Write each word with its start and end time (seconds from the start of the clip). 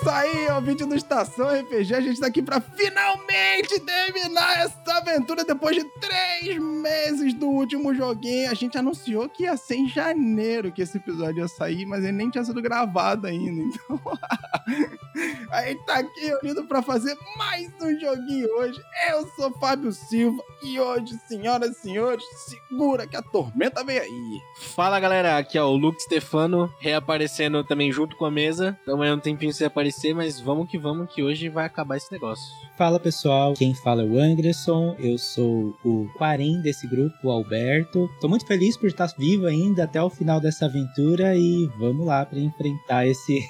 isso 0.00 0.10
aí, 0.10 0.48
ouvinte 0.52 0.84
do 0.84 0.94
Estação 0.94 1.48
RPG. 1.48 1.94
A 1.94 2.00
gente 2.00 2.20
tá 2.20 2.28
aqui 2.28 2.40
pra 2.40 2.60
finalmente 2.60 3.80
terminar 3.80 4.60
essa 4.60 4.96
aventura 4.96 5.44
depois 5.44 5.76
de 5.76 5.84
três 5.98 6.56
meses 6.58 7.34
do 7.34 7.48
último 7.48 7.92
joguinho. 7.92 8.48
A 8.48 8.54
gente 8.54 8.78
anunciou 8.78 9.28
que 9.28 9.42
ia 9.42 9.56
ser 9.56 9.74
em 9.74 9.88
janeiro 9.88 10.70
que 10.70 10.82
esse 10.82 10.98
episódio 10.98 11.40
ia 11.40 11.48
sair, 11.48 11.84
mas 11.84 12.04
ele 12.04 12.12
nem 12.12 12.30
tinha 12.30 12.44
sido 12.44 12.62
gravado 12.62 13.26
ainda. 13.26 13.48
Então, 13.88 14.00
a 15.50 15.62
gente 15.62 15.84
tá 15.84 15.98
aqui 15.98 16.26
reunido 16.26 16.66
pra 16.66 16.82
fazer 16.82 17.16
mais 17.36 17.70
um 17.80 17.98
joguinho 17.98 18.48
hoje. 18.58 18.80
Eu 19.10 19.26
sou 19.28 19.50
Fábio 19.58 19.92
Silva 19.92 20.42
e 20.62 20.78
hoje, 20.78 21.18
senhoras 21.26 21.70
e 21.70 21.80
senhores, 21.80 22.24
segura 22.46 23.06
que 23.06 23.16
a 23.16 23.22
tormenta 23.22 23.84
vem 23.84 23.98
aí. 23.98 24.40
Fala 24.56 25.00
galera, 25.00 25.38
aqui 25.38 25.56
é 25.56 25.62
o 25.62 25.76
Luke 25.76 26.02
Stefano, 26.02 26.72
reaparecendo 26.78 27.64
também 27.64 27.90
junto 27.90 28.16
com 28.16 28.26
a 28.26 28.30
mesa. 28.30 28.76
Estamos 28.80 29.06
aí 29.06 29.12
um 29.12 29.20
tempinho 29.20 29.52
sem 29.52 29.66
aparecer, 29.66 30.14
mas 30.14 30.40
vamos 30.40 30.68
que 30.68 30.78
vamos, 30.78 31.12
que 31.12 31.22
hoje 31.22 31.48
vai 31.48 31.64
acabar 31.64 31.96
esse 31.96 32.12
negócio. 32.12 32.67
Fala 32.78 33.00
pessoal, 33.00 33.54
quem 33.54 33.74
fala 33.74 34.02
é 34.02 34.04
o 34.04 34.16
Anderson, 34.16 34.94
eu 35.00 35.18
sou 35.18 35.76
o 35.84 36.08
quarim 36.16 36.62
desse 36.62 36.86
grupo, 36.86 37.12
o 37.24 37.30
Alberto. 37.32 38.08
Tô 38.20 38.28
muito 38.28 38.46
feliz 38.46 38.76
por 38.76 38.86
estar 38.86 39.12
vivo 39.18 39.46
ainda 39.46 39.82
até 39.82 40.00
o 40.00 40.08
final 40.08 40.40
dessa 40.40 40.66
aventura 40.66 41.34
e 41.34 41.68
vamos 41.76 42.06
lá 42.06 42.24
para 42.24 42.38
enfrentar 42.38 43.04
esse 43.04 43.40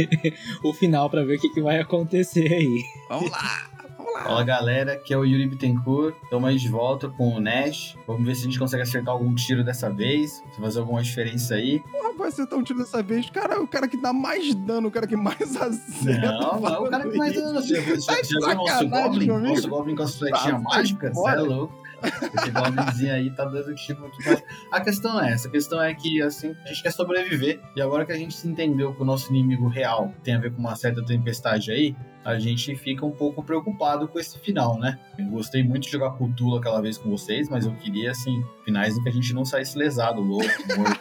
o 0.64 0.72
final 0.72 1.10
para 1.10 1.22
ver 1.22 1.36
o 1.36 1.38
que, 1.38 1.50
que 1.50 1.60
vai 1.60 1.78
acontecer 1.78 2.50
aí. 2.50 2.82
Vamos 3.10 3.30
lá! 3.30 3.77
Fala 4.22 4.42
galera, 4.42 4.92
aqui 4.94 5.14
é 5.14 5.16
o 5.16 5.24
Yuri 5.24 5.46
Bittencourt. 5.46 6.14
Estamos 6.24 6.48
aí 6.48 6.56
de 6.56 6.68
volta 6.68 7.08
com 7.08 7.34
o 7.36 7.40
Nash. 7.40 7.96
Vamos 8.06 8.26
ver 8.26 8.34
se 8.34 8.42
a 8.42 8.44
gente 8.44 8.58
consegue 8.58 8.82
acertar 8.82 9.14
algum 9.14 9.34
tiro 9.34 9.62
dessa 9.64 9.88
vez, 9.90 10.42
se 10.52 10.60
fazer 10.60 10.80
alguma 10.80 11.02
diferença 11.02 11.54
aí. 11.54 11.80
Porra, 11.80 12.12
vai 12.14 12.28
acertar 12.28 12.58
um 12.58 12.62
tiro 12.62 12.80
dessa 12.80 13.02
vez. 13.02 13.30
Cara, 13.30 13.60
o 13.62 13.66
cara 13.66 13.86
que 13.88 13.96
dá 13.96 14.12
mais 14.12 14.54
dano, 14.54 14.88
o 14.88 14.90
cara 14.90 15.06
que 15.06 15.16
mais 15.16 15.38
acerta. 15.56 16.32
Não, 16.32 16.60
não 16.60 16.68
é 16.68 16.78
o 16.78 16.90
cara 16.90 17.08
que 17.08 17.16
mais 17.16 17.32
dano. 17.34 17.60
Você 17.62 18.06
Tá 18.06 18.16
já, 18.22 18.38
viu 18.48 18.48
o 18.50 18.54
nosso 18.54 18.88
Goblin? 18.88 19.26
Nosso 19.26 19.68
Goblin 19.68 19.94
com 19.96 20.02
as 20.02 20.16
flechinhas 20.18 20.56
Tá, 20.56 20.58
mágicas? 20.60 21.14
Você 21.14 21.30
é 21.30 21.34
louco. 21.40 21.88
Esse 22.00 22.50
Goblinzinho 22.52 23.12
aí 23.12 23.30
tá 23.34 23.44
dando 23.44 23.74
tiro 23.74 24.00
muito 24.00 24.16
mais. 24.24 24.42
A 24.70 24.80
questão 24.80 25.20
é 25.20 25.32
essa. 25.32 25.48
A 25.48 25.50
questão 25.50 25.82
é 25.82 25.92
que, 25.94 26.22
assim, 26.22 26.54
a 26.64 26.68
gente 26.68 26.82
quer 26.82 26.92
sobreviver. 26.92 27.60
E 27.74 27.80
agora 27.82 28.04
que 28.06 28.12
a 28.12 28.16
gente 28.16 28.34
se 28.36 28.46
entendeu 28.46 28.94
que 28.94 29.02
o 29.02 29.04
nosso 29.04 29.30
inimigo 29.34 29.66
real 29.66 30.12
tem 30.22 30.34
a 30.34 30.38
ver 30.38 30.52
com 30.52 30.60
uma 30.60 30.76
certa 30.76 31.04
tempestade 31.04 31.72
aí, 31.72 31.96
a 32.24 32.38
gente 32.38 32.74
fica 32.76 33.04
um 33.04 33.10
pouco 33.10 33.42
preocupado 33.42 34.08
com 34.08 34.18
esse 34.18 34.38
final, 34.38 34.78
né? 34.78 34.98
Eu 35.18 35.26
gostei 35.26 35.62
muito 35.62 35.84
de 35.84 35.90
jogar 35.90 36.10
Cthulhu 36.12 36.56
aquela 36.56 36.80
vez 36.80 36.98
com 36.98 37.10
vocês, 37.10 37.48
mas 37.48 37.66
eu 37.66 37.74
queria, 37.76 38.10
assim, 38.10 38.42
finais 38.64 38.96
em 38.96 39.02
que 39.02 39.08
a 39.08 39.12
gente 39.12 39.32
não 39.32 39.44
saísse 39.44 39.78
lesado, 39.78 40.20
louco, 40.20 40.46
morto 40.76 41.00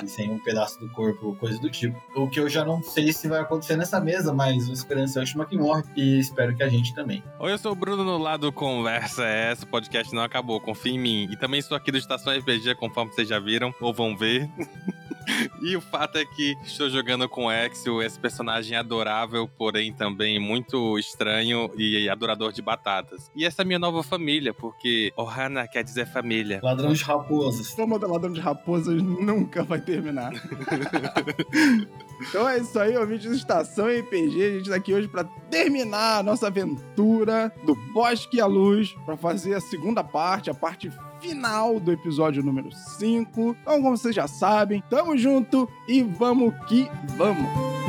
e, 0.00 0.04
e 0.04 0.08
sem 0.08 0.30
um 0.30 0.38
pedaço 0.38 0.78
do 0.80 0.88
corpo, 0.90 1.36
coisa 1.36 1.58
do 1.58 1.70
tipo. 1.70 2.00
O 2.16 2.28
que 2.28 2.40
eu 2.40 2.48
já 2.48 2.64
não 2.64 2.82
sei 2.82 3.12
se 3.12 3.28
vai 3.28 3.40
acontecer 3.40 3.76
nessa 3.76 4.00
mesa, 4.00 4.32
mas 4.32 4.68
a 4.68 4.72
esperança 4.72 5.18
é 5.18 5.20
a 5.20 5.22
última 5.22 5.46
que 5.46 5.56
morre 5.56 5.82
e 5.96 6.18
espero 6.18 6.56
que 6.56 6.62
a 6.62 6.68
gente 6.68 6.94
também. 6.94 7.22
Oi, 7.38 7.52
eu 7.52 7.58
sou 7.58 7.72
o 7.72 7.76
Bruno 7.76 8.04
no 8.04 8.18
lado 8.18 8.52
Conversa 8.52 9.24
é 9.24 9.52
essa, 9.52 9.64
o 9.64 9.68
podcast 9.68 10.14
não 10.14 10.22
acabou, 10.22 10.60
confia 10.60 10.92
em 10.92 10.98
mim. 10.98 11.28
E 11.30 11.36
também 11.36 11.60
estou 11.60 11.76
aqui 11.76 11.90
do 11.90 11.98
Estação 11.98 12.36
RPG, 12.36 12.74
conforme 12.76 13.12
vocês 13.12 13.28
já 13.28 13.38
viram, 13.38 13.74
ou 13.80 13.92
vão 13.92 14.16
ver. 14.16 14.48
e 15.62 15.76
o 15.76 15.80
fato 15.80 16.18
é 16.18 16.24
que 16.24 16.56
estou 16.64 16.88
jogando 16.88 17.28
com 17.28 17.46
o 17.46 17.52
Exio, 17.52 18.02
esse 18.02 18.18
personagem 18.18 18.76
adorável, 18.76 19.48
porém 19.48 19.92
também 19.92 20.38
muito 20.38 20.98
estranho 20.98 21.70
e 21.76 22.08
adorador 22.08 22.52
de 22.52 22.62
batatas. 22.62 23.30
E 23.34 23.44
essa 23.44 23.62
é 23.62 23.64
a 23.64 23.66
minha 23.66 23.78
nova 23.78 24.02
família, 24.02 24.52
porque 24.52 25.12
Ohana 25.16 25.66
quer 25.66 25.82
dizer 25.82 26.06
família. 26.06 26.60
Ladrão 26.62 26.92
de 26.92 27.02
raposas. 27.02 27.66
Esse 27.66 27.84
modelador 27.84 28.32
de 28.32 28.40
raposas 28.40 29.02
nunca 29.02 29.62
vai 29.62 29.80
terminar. 29.80 30.32
então 32.28 32.48
é 32.48 32.58
isso 32.58 32.78
aí, 32.78 32.96
ouvinte 32.96 33.28
do 33.28 33.34
Estação 33.34 33.86
RPG. 33.86 34.42
A 34.42 34.50
gente 34.58 34.70
tá 34.70 34.76
aqui 34.76 34.94
hoje 34.94 35.08
pra 35.08 35.24
terminar 35.24 36.18
a 36.18 36.22
nossa 36.22 36.46
aventura 36.46 37.52
do 37.64 37.74
Bosque 37.92 38.40
à 38.40 38.46
Luz, 38.46 38.94
pra 39.04 39.16
fazer 39.16 39.54
a 39.54 39.60
segunda 39.60 40.02
parte, 40.02 40.50
a 40.50 40.54
parte 40.54 40.90
final 41.24 41.80
do 41.80 41.90
episódio 41.90 42.42
número 42.42 42.70
5. 42.70 43.56
Então, 43.62 43.82
como 43.82 43.96
vocês 43.96 44.14
já 44.14 44.28
sabem, 44.28 44.82
tamo 44.90 45.16
junto 45.16 45.68
e 45.88 46.02
vamos 46.02 46.52
que 46.66 46.86
vamos! 47.16 47.83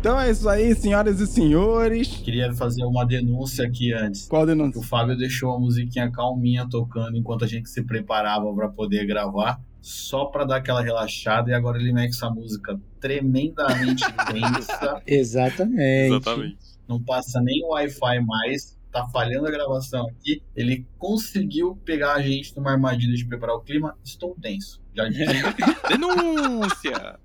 Então 0.00 0.18
é 0.18 0.30
isso 0.30 0.48
aí, 0.48 0.74
senhoras 0.74 1.20
e 1.20 1.26
senhores. 1.26 2.08
Queria 2.08 2.54
fazer 2.54 2.82
uma 2.84 3.04
denúncia 3.04 3.66
aqui 3.66 3.92
antes. 3.92 4.26
Qual 4.26 4.46
denúncia? 4.46 4.80
O 4.80 4.82
Fábio 4.82 5.14
deixou 5.14 5.52
a 5.54 5.60
musiquinha 5.60 6.10
calminha 6.10 6.66
tocando 6.66 7.18
enquanto 7.18 7.44
a 7.44 7.46
gente 7.46 7.68
se 7.68 7.82
preparava 7.84 8.50
para 8.54 8.70
poder 8.70 9.06
gravar, 9.06 9.60
só 9.82 10.24
para 10.24 10.46
dar 10.46 10.56
aquela 10.56 10.80
relaxada, 10.80 11.50
e 11.50 11.52
agora 11.52 11.78
ele 11.78 11.92
mete 11.92 12.14
essa 12.14 12.30
música 12.30 12.80
tremendamente 12.98 14.02
densa, 14.32 15.02
Exatamente. 15.06 16.14
Exatamente. 16.14 16.58
não 16.88 16.98
passa 17.02 17.38
nem 17.42 17.62
o 17.62 17.72
Wi-Fi 17.72 18.20
mais, 18.24 18.78
tá 18.90 19.06
falhando 19.08 19.48
a 19.48 19.50
gravação 19.50 20.06
aqui. 20.08 20.42
Ele 20.56 20.86
conseguiu 20.96 21.78
pegar 21.84 22.14
a 22.14 22.22
gente 22.22 22.56
numa 22.56 22.72
armadilha 22.72 23.14
de 23.14 23.26
preparar 23.26 23.56
o 23.56 23.60
clima. 23.60 23.94
Estou 24.02 24.34
tenso. 24.40 24.80
Já 24.94 25.06
disse. 25.10 25.26
Denúncia! 25.90 27.20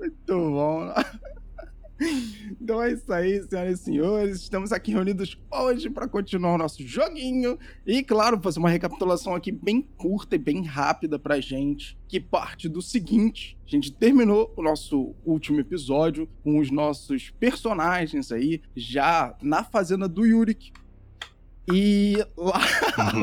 Muito 0.00 0.34
bom. 0.50 0.92
Então 2.60 2.82
é 2.82 2.92
isso 2.92 3.12
aí, 3.12 3.42
senhoras 3.42 3.80
e 3.80 3.82
senhores. 3.82 4.36
Estamos 4.40 4.72
aqui 4.72 4.92
reunidos 4.92 5.38
hoje 5.50 5.90
para 5.90 6.06
continuar 6.06 6.54
o 6.54 6.58
nosso 6.58 6.86
joguinho. 6.86 7.58
E, 7.86 8.02
claro, 8.02 8.40
fazer 8.40 8.58
uma 8.60 8.68
recapitulação 8.68 9.34
aqui 9.34 9.50
bem 9.50 9.82
curta 9.82 10.36
e 10.36 10.38
bem 10.38 10.64
rápida 10.64 11.18
pra 11.18 11.40
gente. 11.40 11.98
Que 12.06 12.20
parte 12.20 12.68
do 12.68 12.80
seguinte: 12.80 13.58
a 13.66 13.70
gente 13.70 13.92
terminou 13.92 14.52
o 14.56 14.62
nosso 14.62 15.14
último 15.24 15.60
episódio 15.60 16.28
com 16.42 16.58
os 16.58 16.70
nossos 16.70 17.30
personagens 17.30 18.30
aí, 18.30 18.62
já 18.76 19.34
na 19.42 19.64
fazenda 19.64 20.08
do 20.08 20.24
Yurik. 20.24 20.72
E 21.70 22.16
lá, 22.36 22.60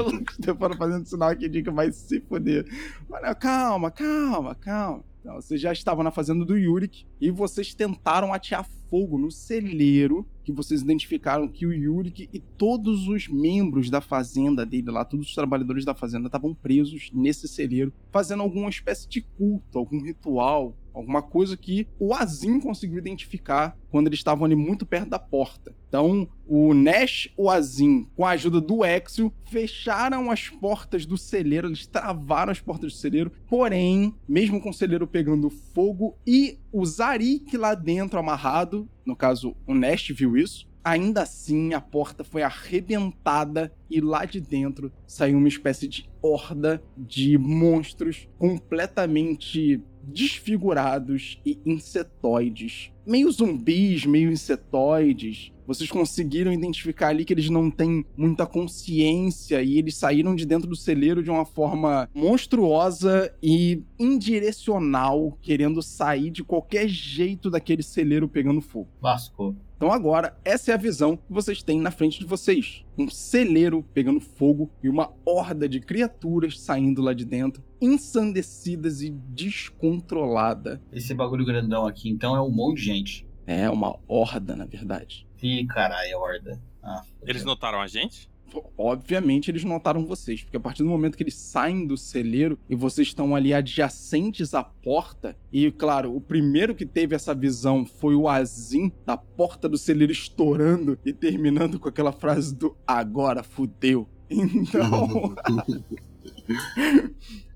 o 0.05 0.23
Stefano 0.33 0.77
fazendo 0.77 1.07
sinal 1.07 1.29
aqui 1.29 1.49
de 1.49 1.63
que 1.63 1.71
vai 1.71 1.91
se 1.91 2.19
foder. 2.21 2.67
Olha, 3.09 3.33
calma, 3.33 3.89
calma, 3.89 4.53
calma. 4.53 5.03
Então, 5.25 5.41
vocês 5.41 5.59
já 5.59 5.73
estavam 5.73 6.03
na 6.03 6.11
fazenda 6.11 6.45
do 6.45 6.55
Yurik 6.55 7.03
e 7.19 7.31
vocês 7.31 7.73
tentaram 7.73 8.31
atear 8.31 8.63
fogo 8.87 9.17
no 9.17 9.31
celeiro 9.31 10.23
que 10.43 10.51
vocês 10.51 10.83
identificaram 10.83 11.47
que 11.47 11.65
o 11.65 11.73
Yurik 11.73 12.29
e 12.31 12.39
todos 12.39 13.07
os 13.07 13.27
membros 13.27 13.89
da 13.89 13.99
fazenda 13.99 14.63
dele 14.63 14.91
lá, 14.91 15.03
todos 15.03 15.29
os 15.29 15.33
trabalhadores 15.33 15.83
da 15.83 15.95
fazenda 15.95 16.27
estavam 16.27 16.53
presos 16.53 17.09
nesse 17.11 17.47
celeiro, 17.47 17.91
fazendo 18.11 18.43
alguma 18.43 18.69
espécie 18.69 19.09
de 19.09 19.21
culto, 19.21 19.79
algum 19.79 19.99
ritual, 19.99 20.77
alguma 20.95 21.21
coisa 21.21 21.57
que 21.57 21.87
o 21.99 22.13
Azim 22.13 22.59
conseguiu 22.59 22.97
identificar 22.97 23.77
quando 23.91 24.07
eles 24.07 24.19
estavam 24.19 24.45
ali 24.45 24.55
muito 24.55 24.85
perto 24.85 25.09
da 25.09 25.19
porta. 25.19 25.75
Então, 25.87 26.27
o 26.47 26.73
Nash, 26.73 27.29
o 27.37 27.49
Azim, 27.49 28.07
com 28.15 28.25
a 28.25 28.31
ajuda 28.31 28.59
do 28.59 28.83
Exio, 28.83 29.31
fecharam 29.45 30.31
as 30.31 30.49
portas 30.49 31.05
do 31.05 31.17
celeiro, 31.17 31.67
eles 31.67 31.85
travaram 31.85 32.51
as 32.51 32.59
portas 32.59 32.93
do 32.93 32.97
celeiro, 32.97 33.31
porém, 33.47 34.13
mesmo 34.27 34.59
com 34.61 34.69
o 34.69 34.73
celeiro 34.73 35.07
pegando 35.07 35.49
fogo 35.49 36.17
e 36.25 36.57
o 36.71 36.85
Zarik 36.85 37.55
lá 37.57 37.75
dentro 37.75 38.19
amarrado, 38.19 38.89
no 39.05 39.15
caso, 39.15 39.55
o 39.67 39.73
Nash 39.73 40.09
viu 40.09 40.35
isso, 40.35 40.67
ainda 40.85 41.23
assim 41.23 41.73
a 41.73 41.81
porta 41.81 42.23
foi 42.23 42.43
arrebentada 42.43 43.73
e 43.89 43.99
lá 43.99 44.23
de 44.23 44.39
dentro 44.39 44.93
saiu 45.07 45.39
uma 45.39 45.47
espécie 45.47 45.87
de 45.87 46.07
horda 46.21 46.83
de 46.95 47.39
monstros 47.39 48.27
completamente 48.37 49.81
desfigurados 50.07 51.39
e 51.45 51.59
insetoides. 51.65 52.91
Meio 53.05 53.31
zumbis, 53.31 54.05
meio 54.05 54.31
insetoides. 54.31 55.51
vocês 55.67 55.89
conseguiram 55.89 56.53
identificar 56.53 57.09
ali 57.09 57.25
que 57.25 57.33
eles 57.33 57.49
não 57.49 57.69
têm 57.71 58.05
muita 58.15 58.45
consciência 58.45 59.61
e 59.61 59.77
eles 59.77 59.95
saíram 59.95 60.35
de 60.35 60.45
dentro 60.45 60.67
do 60.67 60.75
celeiro 60.75 61.23
de 61.23 61.29
uma 61.29 61.45
forma 61.45 62.09
monstruosa 62.13 63.33
e 63.41 63.83
indirecional, 63.97 65.37
querendo 65.41 65.81
sair 65.81 66.29
de 66.29 66.43
qualquer 66.43 66.87
jeito 66.87 67.49
daquele 67.49 67.83
celeiro 67.83 68.27
pegando 68.27 68.61
fogo. 68.61 68.89
Lascou. 69.01 69.55
Então 69.75 69.91
agora, 69.91 70.37
essa 70.45 70.71
é 70.71 70.73
a 70.73 70.77
visão 70.77 71.17
que 71.17 71.31
vocês 71.33 71.61
têm 71.61 71.81
na 71.81 71.91
frente 71.91 72.19
de 72.19 72.25
vocês. 72.25 72.85
Um 72.97 73.09
celeiro 73.09 73.83
pegando 73.93 74.21
fogo 74.21 74.71
e 74.81 74.87
uma 74.87 75.11
horda 75.25 75.67
de 75.67 75.81
criaturas 75.81 76.59
saindo 76.61 77.01
lá 77.01 77.13
de 77.13 77.25
dentro, 77.25 77.61
ensandecidas 77.81 79.01
e 79.01 79.09
descontrolada. 79.09 80.81
Esse 80.93 81.13
bagulho 81.13 81.45
grandão 81.45 81.85
aqui, 81.85 82.09
então, 82.09 82.35
é 82.35 82.41
um 82.41 82.49
monte 82.51 82.77
de 82.77 82.83
gente. 82.85 83.27
É 83.45 83.69
uma 83.69 83.99
horda, 84.07 84.55
na 84.55 84.65
verdade. 84.65 85.27
Ih, 85.43 85.65
caralho, 85.67 86.17
horda. 86.19 86.59
Ah, 86.81 87.01
Eles 87.23 87.43
notaram 87.43 87.81
a 87.81 87.87
gente? 87.87 88.29
Obviamente 88.77 89.49
eles 89.51 89.63
notaram 89.63 90.05
vocês, 90.05 90.43
porque 90.43 90.57
a 90.57 90.59
partir 90.59 90.83
do 90.83 90.89
momento 90.89 91.17
que 91.17 91.23
eles 91.23 91.35
saem 91.35 91.85
do 91.85 91.97
celeiro 91.97 92.57
e 92.69 92.75
vocês 92.75 93.07
estão 93.07 93.35
ali 93.35 93.53
adjacentes 93.53 94.53
à 94.53 94.63
porta, 94.63 95.35
e 95.51 95.71
claro, 95.71 96.15
o 96.15 96.21
primeiro 96.21 96.75
que 96.75 96.85
teve 96.85 97.15
essa 97.15 97.33
visão 97.33 97.85
foi 97.85 98.15
o 98.15 98.27
Azim, 98.27 98.91
da 99.05 99.17
porta 99.17 99.67
do 99.67 99.77
celeiro 99.77 100.11
estourando 100.11 100.97
e 101.05 101.13
terminando 101.13 101.79
com 101.79 101.89
aquela 101.89 102.11
frase 102.11 102.55
do 102.55 102.75
agora 102.85 103.43
fudeu. 103.43 104.07
Então. 104.29 105.35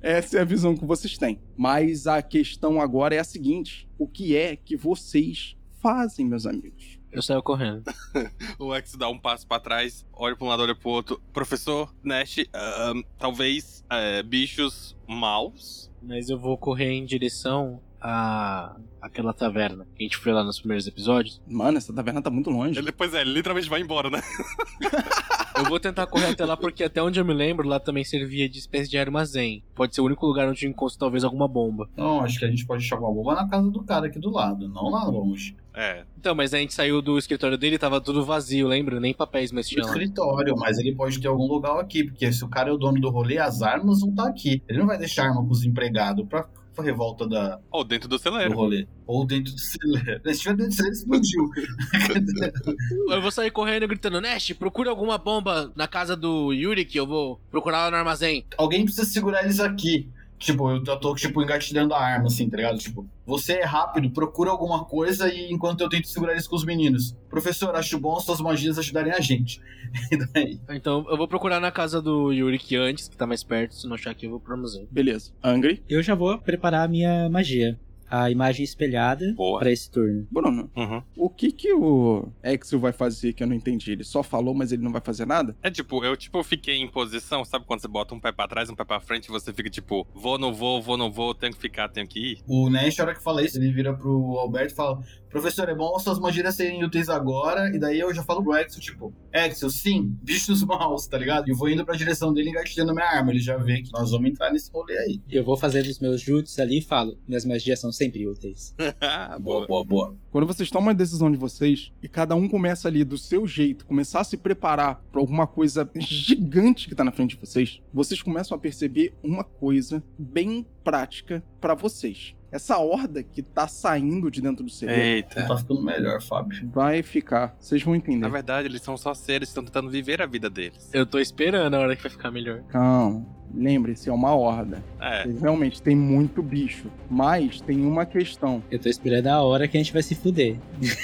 Essa 0.01 0.38
é 0.38 0.41
a 0.41 0.45
visão 0.45 0.75
que 0.75 0.86
vocês 0.86 1.18
têm. 1.18 1.39
Mas 1.57 2.07
a 2.07 2.21
questão 2.21 2.80
agora 2.80 3.15
é 3.15 3.19
a 3.19 3.24
seguinte: 3.24 3.88
o 3.97 4.07
que 4.07 4.36
é 4.36 4.56
que 4.56 4.75
vocês 4.75 5.56
fazem, 5.81 6.25
meus 6.25 6.45
amigos? 6.45 6.99
Eu 7.11 7.21
saio 7.21 7.41
correndo. 7.41 7.83
O 8.59 8.73
X 8.75 8.95
dá 8.95 9.09
um 9.09 9.17
passo 9.17 9.47
pra 9.47 9.59
trás, 9.59 10.05
olha 10.13 10.35
pra 10.35 10.45
um 10.45 10.49
lado, 10.49 10.63
olha 10.63 10.75
pro 10.75 10.89
outro. 10.89 11.21
Professor 11.33 11.93
Nash, 12.03 12.37
ahn, 12.53 13.01
talvez 13.17 13.83
é, 13.89 14.21
bichos 14.21 14.95
maus? 15.07 15.91
Mas 16.01 16.29
eu 16.29 16.37
vou 16.37 16.57
correr 16.57 16.91
em 16.91 17.05
direção 17.05 17.81
a 18.01 18.77
aquela 19.01 19.33
taverna 19.33 19.85
que 19.95 20.03
a 20.03 20.07
gente 20.07 20.17
foi 20.17 20.31
lá 20.31 20.43
nos 20.43 20.59
primeiros 20.59 20.87
episódios. 20.87 21.41
Mano, 21.47 21.77
essa 21.77 21.93
taverna 21.93 22.21
tá 22.21 22.29
muito 22.29 22.49
longe. 22.49 22.77
Ele, 22.77 22.85
depois 22.85 23.13
é, 23.13 23.21
ele 23.21 23.33
literalmente 23.33 23.69
vai 23.69 23.81
embora, 23.81 24.09
né? 24.09 24.21
Eu 25.59 25.65
vou 25.65 25.79
tentar 25.79 26.07
correr 26.07 26.27
até 26.27 26.45
lá 26.45 26.56
porque 26.56 26.85
até 26.85 27.03
onde 27.03 27.19
eu 27.19 27.25
me 27.25 27.33
lembro, 27.33 27.67
lá 27.67 27.79
também 27.79 28.03
servia 28.03 28.47
de 28.47 28.59
espécie 28.59 28.89
de 28.89 28.97
armazém. 28.97 29.61
Pode 29.75 29.94
ser 29.94 30.00
o 30.00 30.06
único 30.06 30.25
lugar 30.25 30.47
onde 30.47 30.65
eu 30.65 30.69
encontro 30.69 30.97
talvez 30.97 31.23
alguma 31.23 31.50
bomba. 31.50 31.89
Não, 31.97 32.21
acho 32.21 32.39
que 32.39 32.45
a 32.45 32.50
gente 32.50 32.65
pode 32.65 32.85
achar 32.85 32.97
uma 32.97 33.13
bomba 33.13 33.35
na 33.35 33.47
casa 33.47 33.69
do 33.69 33.83
cara 33.83 34.07
aqui 34.07 34.17
do 34.17 34.29
lado, 34.29 34.69
não 34.69 34.89
lá 34.89 35.03
longe. 35.03 35.56
É. 35.75 36.03
Então, 36.17 36.33
mas 36.33 36.53
a 36.53 36.57
gente 36.57 36.73
saiu 36.73 37.01
do 37.01 37.17
escritório 37.17 37.57
dele 37.57 37.75
e 37.75 37.79
tava 37.79 38.01
tudo 38.01 38.25
vazio, 38.25 38.67
lembra? 38.67 39.00
Nem 39.00 39.13
papéis 39.13 39.51
mais 39.51 39.67
tinha 39.67 39.81
escritório, 39.81 40.56
mas 40.57 40.77
ele 40.79 40.95
pode 40.95 41.19
ter 41.19 41.27
algum 41.27 41.45
lugar 41.45 41.79
aqui, 41.79 42.03
porque 42.05 42.31
se 42.31 42.44
o 42.44 42.50
cara 42.50 42.69
é 42.69 42.73
o 42.73 42.77
dono 42.77 43.00
do 43.00 43.09
rolê, 43.09 43.38
as 43.38 43.62
armas 43.62 44.00
vão 44.00 44.09
estar 44.09 44.27
aqui. 44.27 44.63
Ele 44.67 44.79
não 44.79 44.88
vai 44.88 44.97
deixar 44.97 45.27
arma 45.27 45.45
pros 45.45 45.63
empregados 45.63 46.25
pra, 46.27 46.47
pra 46.75 46.83
revolta 46.83 47.27
da, 47.27 47.60
Ou 47.71 47.83
dentro 47.83 48.07
do 48.07 48.18
do 48.18 48.21
celeiro. 48.21 48.54
rolê. 48.54 48.88
Ou 49.06 49.25
dentro 49.25 49.54
do 49.54 49.60
celeiro. 49.60 50.21
Se 50.33 50.39
tiver 50.42 50.56
dentro 50.56 50.68
do 50.68 50.74
celeiro, 50.74 50.95
explodiu. 50.98 51.50
Eu 53.10 53.21
vou 53.21 53.31
sair 53.31 53.51
correndo 53.51 53.88
gritando, 53.88 54.21
Nash, 54.21 54.54
procura 54.54 54.89
alguma 54.89 55.18
bomba 55.18 55.71
na 55.75 55.88
casa 55.88 56.16
do 56.16 56.54
Yuri 56.54 56.86
que 56.86 57.00
eu 57.00 57.06
vou 57.07 57.39
procurar 57.51 57.86
lá 57.86 57.92
no 57.92 57.98
armazém. 57.98 58.45
Alguém 58.57 58.83
precisa 58.83 59.06
segurar 59.06 59.44
eles 59.44 59.60
aqui. 59.60 60.07
Tipo, 60.39 60.71
eu 60.71 60.81
tô, 61.00 61.13
tipo, 61.15 61.44
engatilhando 61.44 61.94
a 61.94 62.00
arma, 62.01 62.27
assim, 62.27 62.50
tá 62.50 62.56
ligado? 62.56 62.80
Tipo, 62.80 63.06
você 63.25 63.56
é 63.56 63.65
rápido, 63.65 64.09
procura 64.09 64.50
alguma 64.50 64.86
coisa 64.86 65.31
e 65.31 65.51
enquanto 65.51 65.81
eu 65.81 65.89
tento 65.89 66.07
segurar 66.07 66.31
eles 66.31 66.47
com 66.47 66.56
os 66.56 66.63
meninos. 66.63 67.15
Professor, 67.30 67.75
acho 67.75 68.00
bom 68.00 68.18
suas 68.21 68.39
magias 68.39 68.80
ajudarem 68.80 69.12
a 69.13 69.19
gente. 69.19 69.62
E 70.12 70.18
daí? 70.18 70.59
Então 70.69 71.03
eu 71.09 71.18
vou 71.18 71.27
procurar 71.27 71.59
na 71.59 71.71
casa 71.71 72.00
do 72.00 72.31
Yuri 72.31 72.59
que 72.59 72.75
antes, 72.75 73.07
que 73.07 73.18
tá 73.18 73.25
mais 73.25 73.44
perto. 73.44 73.74
Se 73.74 73.88
não 73.88 73.95
achar 73.95 74.12
aqui, 74.12 74.27
eu 74.27 74.30
vou 74.30 74.39
pro 74.39 74.53
armazém. 74.53 74.88
Beleza. 74.91 75.31
Angry, 75.44 75.83
Eu 75.89 76.03
já 76.03 76.13
vou 76.13 76.38
preparar 76.38 76.86
a 76.86 76.88
minha 76.88 77.27
magia. 77.27 77.80
A 78.09 78.29
imagem 78.31 78.63
espelhada 78.63 79.33
Boa. 79.33 79.59
pra 79.59 79.71
esse 79.71 79.89
turno. 79.91 80.27
Bruno, 80.31 80.69
Uhum. 80.75 81.01
o 81.15 81.29
que 81.29 81.51
que 81.51 81.73
o 81.73 82.27
Exil 82.44 82.79
vai 82.79 82.91
fazer 82.91 83.33
que 83.33 83.44
eu 83.44 83.47
não 83.47 83.56
entendi? 83.56 83.91
Ele 83.91 84.03
só 84.03 84.23
falou, 84.23 84.53
mas 84.53 84.71
ele 84.71 84.81
não 84.83 84.91
vai 84.91 85.01
fazer 85.01 85.25
nada? 85.25 85.56
É 85.61 85.69
tipo, 85.69 86.03
eu 86.03 86.15
tipo 86.17 86.41
fiquei 86.44 86.75
em 86.77 86.88
posição, 86.88 87.44
sabe 87.45 87.65
quando 87.65 87.81
você 87.81 87.88
bota 87.88 88.15
um 88.15 88.19
pé 88.19 88.31
pra 88.31 88.47
trás, 88.47 88.69
um 88.69 88.75
pé 88.75 88.83
pra 88.83 89.00
frente 89.00 89.25
e 89.27 89.31
você 89.31 89.53
fica 89.53 89.69
tipo, 89.69 90.07
vou, 90.13 90.38
não 90.38 90.53
vou, 90.53 90.81
vou, 90.81 90.97
não 90.97 91.11
vou, 91.11 91.33
tenho 91.35 91.53
que 91.53 91.59
ficar, 91.59 91.89
tenho 91.89 92.07
que 92.07 92.19
ir. 92.33 92.39
O 92.47 92.69
Nash, 92.69 92.97
na 92.97 93.03
hora 93.06 93.15
que 93.15 93.21
fala 93.23 93.44
isso, 93.44 93.57
ele 93.57 93.71
vira 93.71 93.94
pro 93.94 94.38
Alberto 94.39 94.73
e 94.73 94.75
fala: 94.75 95.00
Professor, 95.29 95.69
é 95.69 95.75
bom 95.75 95.97
suas 95.99 96.19
magias 96.19 96.55
serem 96.55 96.83
úteis 96.83 97.07
agora. 97.07 97.69
E 97.75 97.79
daí 97.79 97.99
eu 97.99 98.13
já 98.13 98.23
falo 98.23 98.43
pro 98.43 98.55
Exo, 98.55 98.79
tipo, 98.79 99.13
Exo, 99.31 99.69
sim, 99.69 100.17
bichos 100.23 100.63
maus, 100.65 101.05
tá 101.07 101.17
ligado? 101.17 101.47
E 101.47 101.51
eu 101.51 101.55
vou 101.55 101.69
indo 101.69 101.85
pra 101.85 101.95
direção 101.95 102.33
dele 102.33 102.49
engatilhando 102.49 102.93
minha 102.93 103.05
arma. 103.05 103.31
Ele 103.31 103.39
já 103.39 103.57
vê 103.57 103.81
que 103.81 103.91
nós 103.93 104.11
vamos 104.11 104.29
entrar 104.29 104.51
nesse 104.51 104.71
rolê 104.71 104.97
aí. 104.97 105.21
Eu 105.29 105.43
vou 105.43 105.55
fazendo 105.55 105.85
os 105.85 105.99
meus 105.99 106.21
jutsus 106.21 106.57
ali 106.59 106.79
e 106.79 106.81
falo: 106.81 107.17
minhas 107.27 107.45
magias 107.45 107.79
são 107.79 107.91
sempre 107.91 108.27
úteis. 108.27 108.75
Boa, 109.39 109.65
boa, 109.67 109.85
boa. 109.85 110.17
Quando 110.31 110.47
vocês 110.47 110.69
tomam 110.69 110.89
a 110.89 110.93
decisão 110.93 111.31
de 111.31 111.37
vocês 111.37 111.91
e 112.01 112.07
cada 112.07 112.35
um 112.35 112.47
começa 112.47 112.87
ali 112.87 113.03
do 113.03 113.17
seu 113.17 113.47
jeito, 113.47 113.85
começar 113.85 114.19
a 114.21 114.23
se 114.23 114.37
preparar 114.37 115.01
pra 115.11 115.21
alguma 115.21 115.47
coisa 115.47 115.89
gigante 115.95 116.87
que 116.87 116.95
tá 116.95 117.03
na 117.03 117.11
frente 117.11 117.35
de 117.35 117.41
vocês, 117.45 117.81
vocês 117.93 118.21
começam 118.21 118.55
a 118.55 118.59
perceber 118.59 119.13
uma 119.23 119.43
coisa 119.43 120.03
bem 120.17 120.65
prática 120.83 121.43
pra 121.61 121.73
vocês. 121.73 122.35
Essa 122.51 122.78
horda 122.78 123.22
que 123.22 123.42
tá 123.42 123.68
saindo 123.68 124.30
de 124.31 124.42
dentro 124.42 124.63
do 124.63 124.69
celeiro 124.69 125.01
Eita. 125.01 125.48
Tá 125.48 125.57
ficando 125.57 125.81
melhor, 125.81 126.22
Fábio. 126.22 126.69
vai 126.74 127.04
ficar. 127.04 127.56
Vocês 127.60 127.84
vão 127.84 127.96
entender. 127.96 128.19
Na 128.19 128.30
verdade, 128.30 128.68
eles 128.68 128.81
são 128.81 128.98
só 128.98 129.13
seres, 129.13 129.50
estão 129.50 129.63
tentando 129.63 129.90
viver 129.90 130.22
a 130.22 130.25
vida 130.25 130.50
deles. 130.50 130.90
Eu 130.94 131.06
tô 131.06 131.19
esperando 131.19 131.75
a 131.75 131.80
hora 131.80 131.96
que 131.96 132.01
vai 132.01 132.12
ficar 132.12 132.31
melhor. 132.31 132.62
Calma. 132.69 133.25
Lembre-se, 133.54 134.10
é 134.10 134.13
uma 134.13 134.34
horda. 134.36 134.84
É. 135.00 135.28
Realmente 135.40 135.81
tem 135.81 135.96
muito 135.96 136.42
bicho. 136.42 136.88
Mas 137.10 137.62
tem 137.62 137.86
uma 137.86 138.06
questão. 138.06 138.63
Eu 138.69 138.80
tô 138.80 138.90
esperando 138.90 139.28
a 139.28 139.42
hora 139.42 139.68
que 139.68 139.78
a 139.78 139.80
gente 139.80 139.94
vai 139.94 140.04
se 140.04 140.16
fuder. 140.16 140.57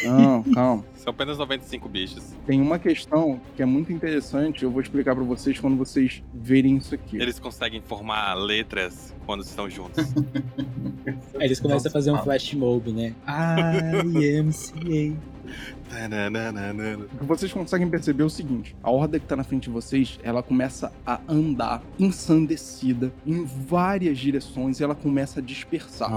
Não, 0.04 0.44
calma. 0.54 0.86
São 0.96 1.12
apenas 1.12 1.38
95 1.38 1.88
bichos. 1.88 2.24
Tem 2.48 2.60
uma 2.60 2.80
questão 2.80 3.40
que 3.56 3.62
é 3.62 3.66
muito 3.66 3.92
interessante. 3.92 4.64
Eu 4.64 4.72
vou 4.72 4.82
explicar 4.82 5.16
pra 5.16 5.24
vocês 5.24 5.60
quando 5.60 5.78
vocês 5.78 6.24
verem 6.34 6.78
isso 6.78 6.96
aqui. 6.96 7.18
Eles 7.18 7.40
conseguem 7.40 7.82
formar 7.82 8.34
letras 8.34 9.14
quando 9.26 9.44
estão 9.44 9.70
juntos. 9.70 10.04
Aí 11.38 11.46
eles 11.46 11.60
começam 11.60 11.90
a 11.90 11.92
fazer 11.92 12.12
um 12.12 12.18
flash 12.18 12.54
mob, 12.54 12.92
né? 12.92 13.14
Tananana. 13.26 14.50
O 14.50 14.82
que 14.82 15.16
vocês 17.22 17.52
conseguem 17.52 17.90
perceber 17.90 18.24
é 18.24 18.26
o 18.26 18.30
seguinte: 18.30 18.76
a 18.82 18.92
horda 18.92 19.20
que 19.20 19.26
tá 19.26 19.36
na 19.36 19.44
frente 19.44 19.64
de 19.64 19.70
vocês, 19.70 20.20
ela 20.24 20.44
começa 20.44 20.92
a 21.06 21.20
andar 21.28 21.82
ensandecida 22.00 23.14
em 23.26 23.44
várias 23.46 24.18
direções 24.18 24.80
e 24.80 24.84
ela 24.84 24.96
começa 24.96 25.40
a 25.40 25.44
dispersar. 25.44 26.10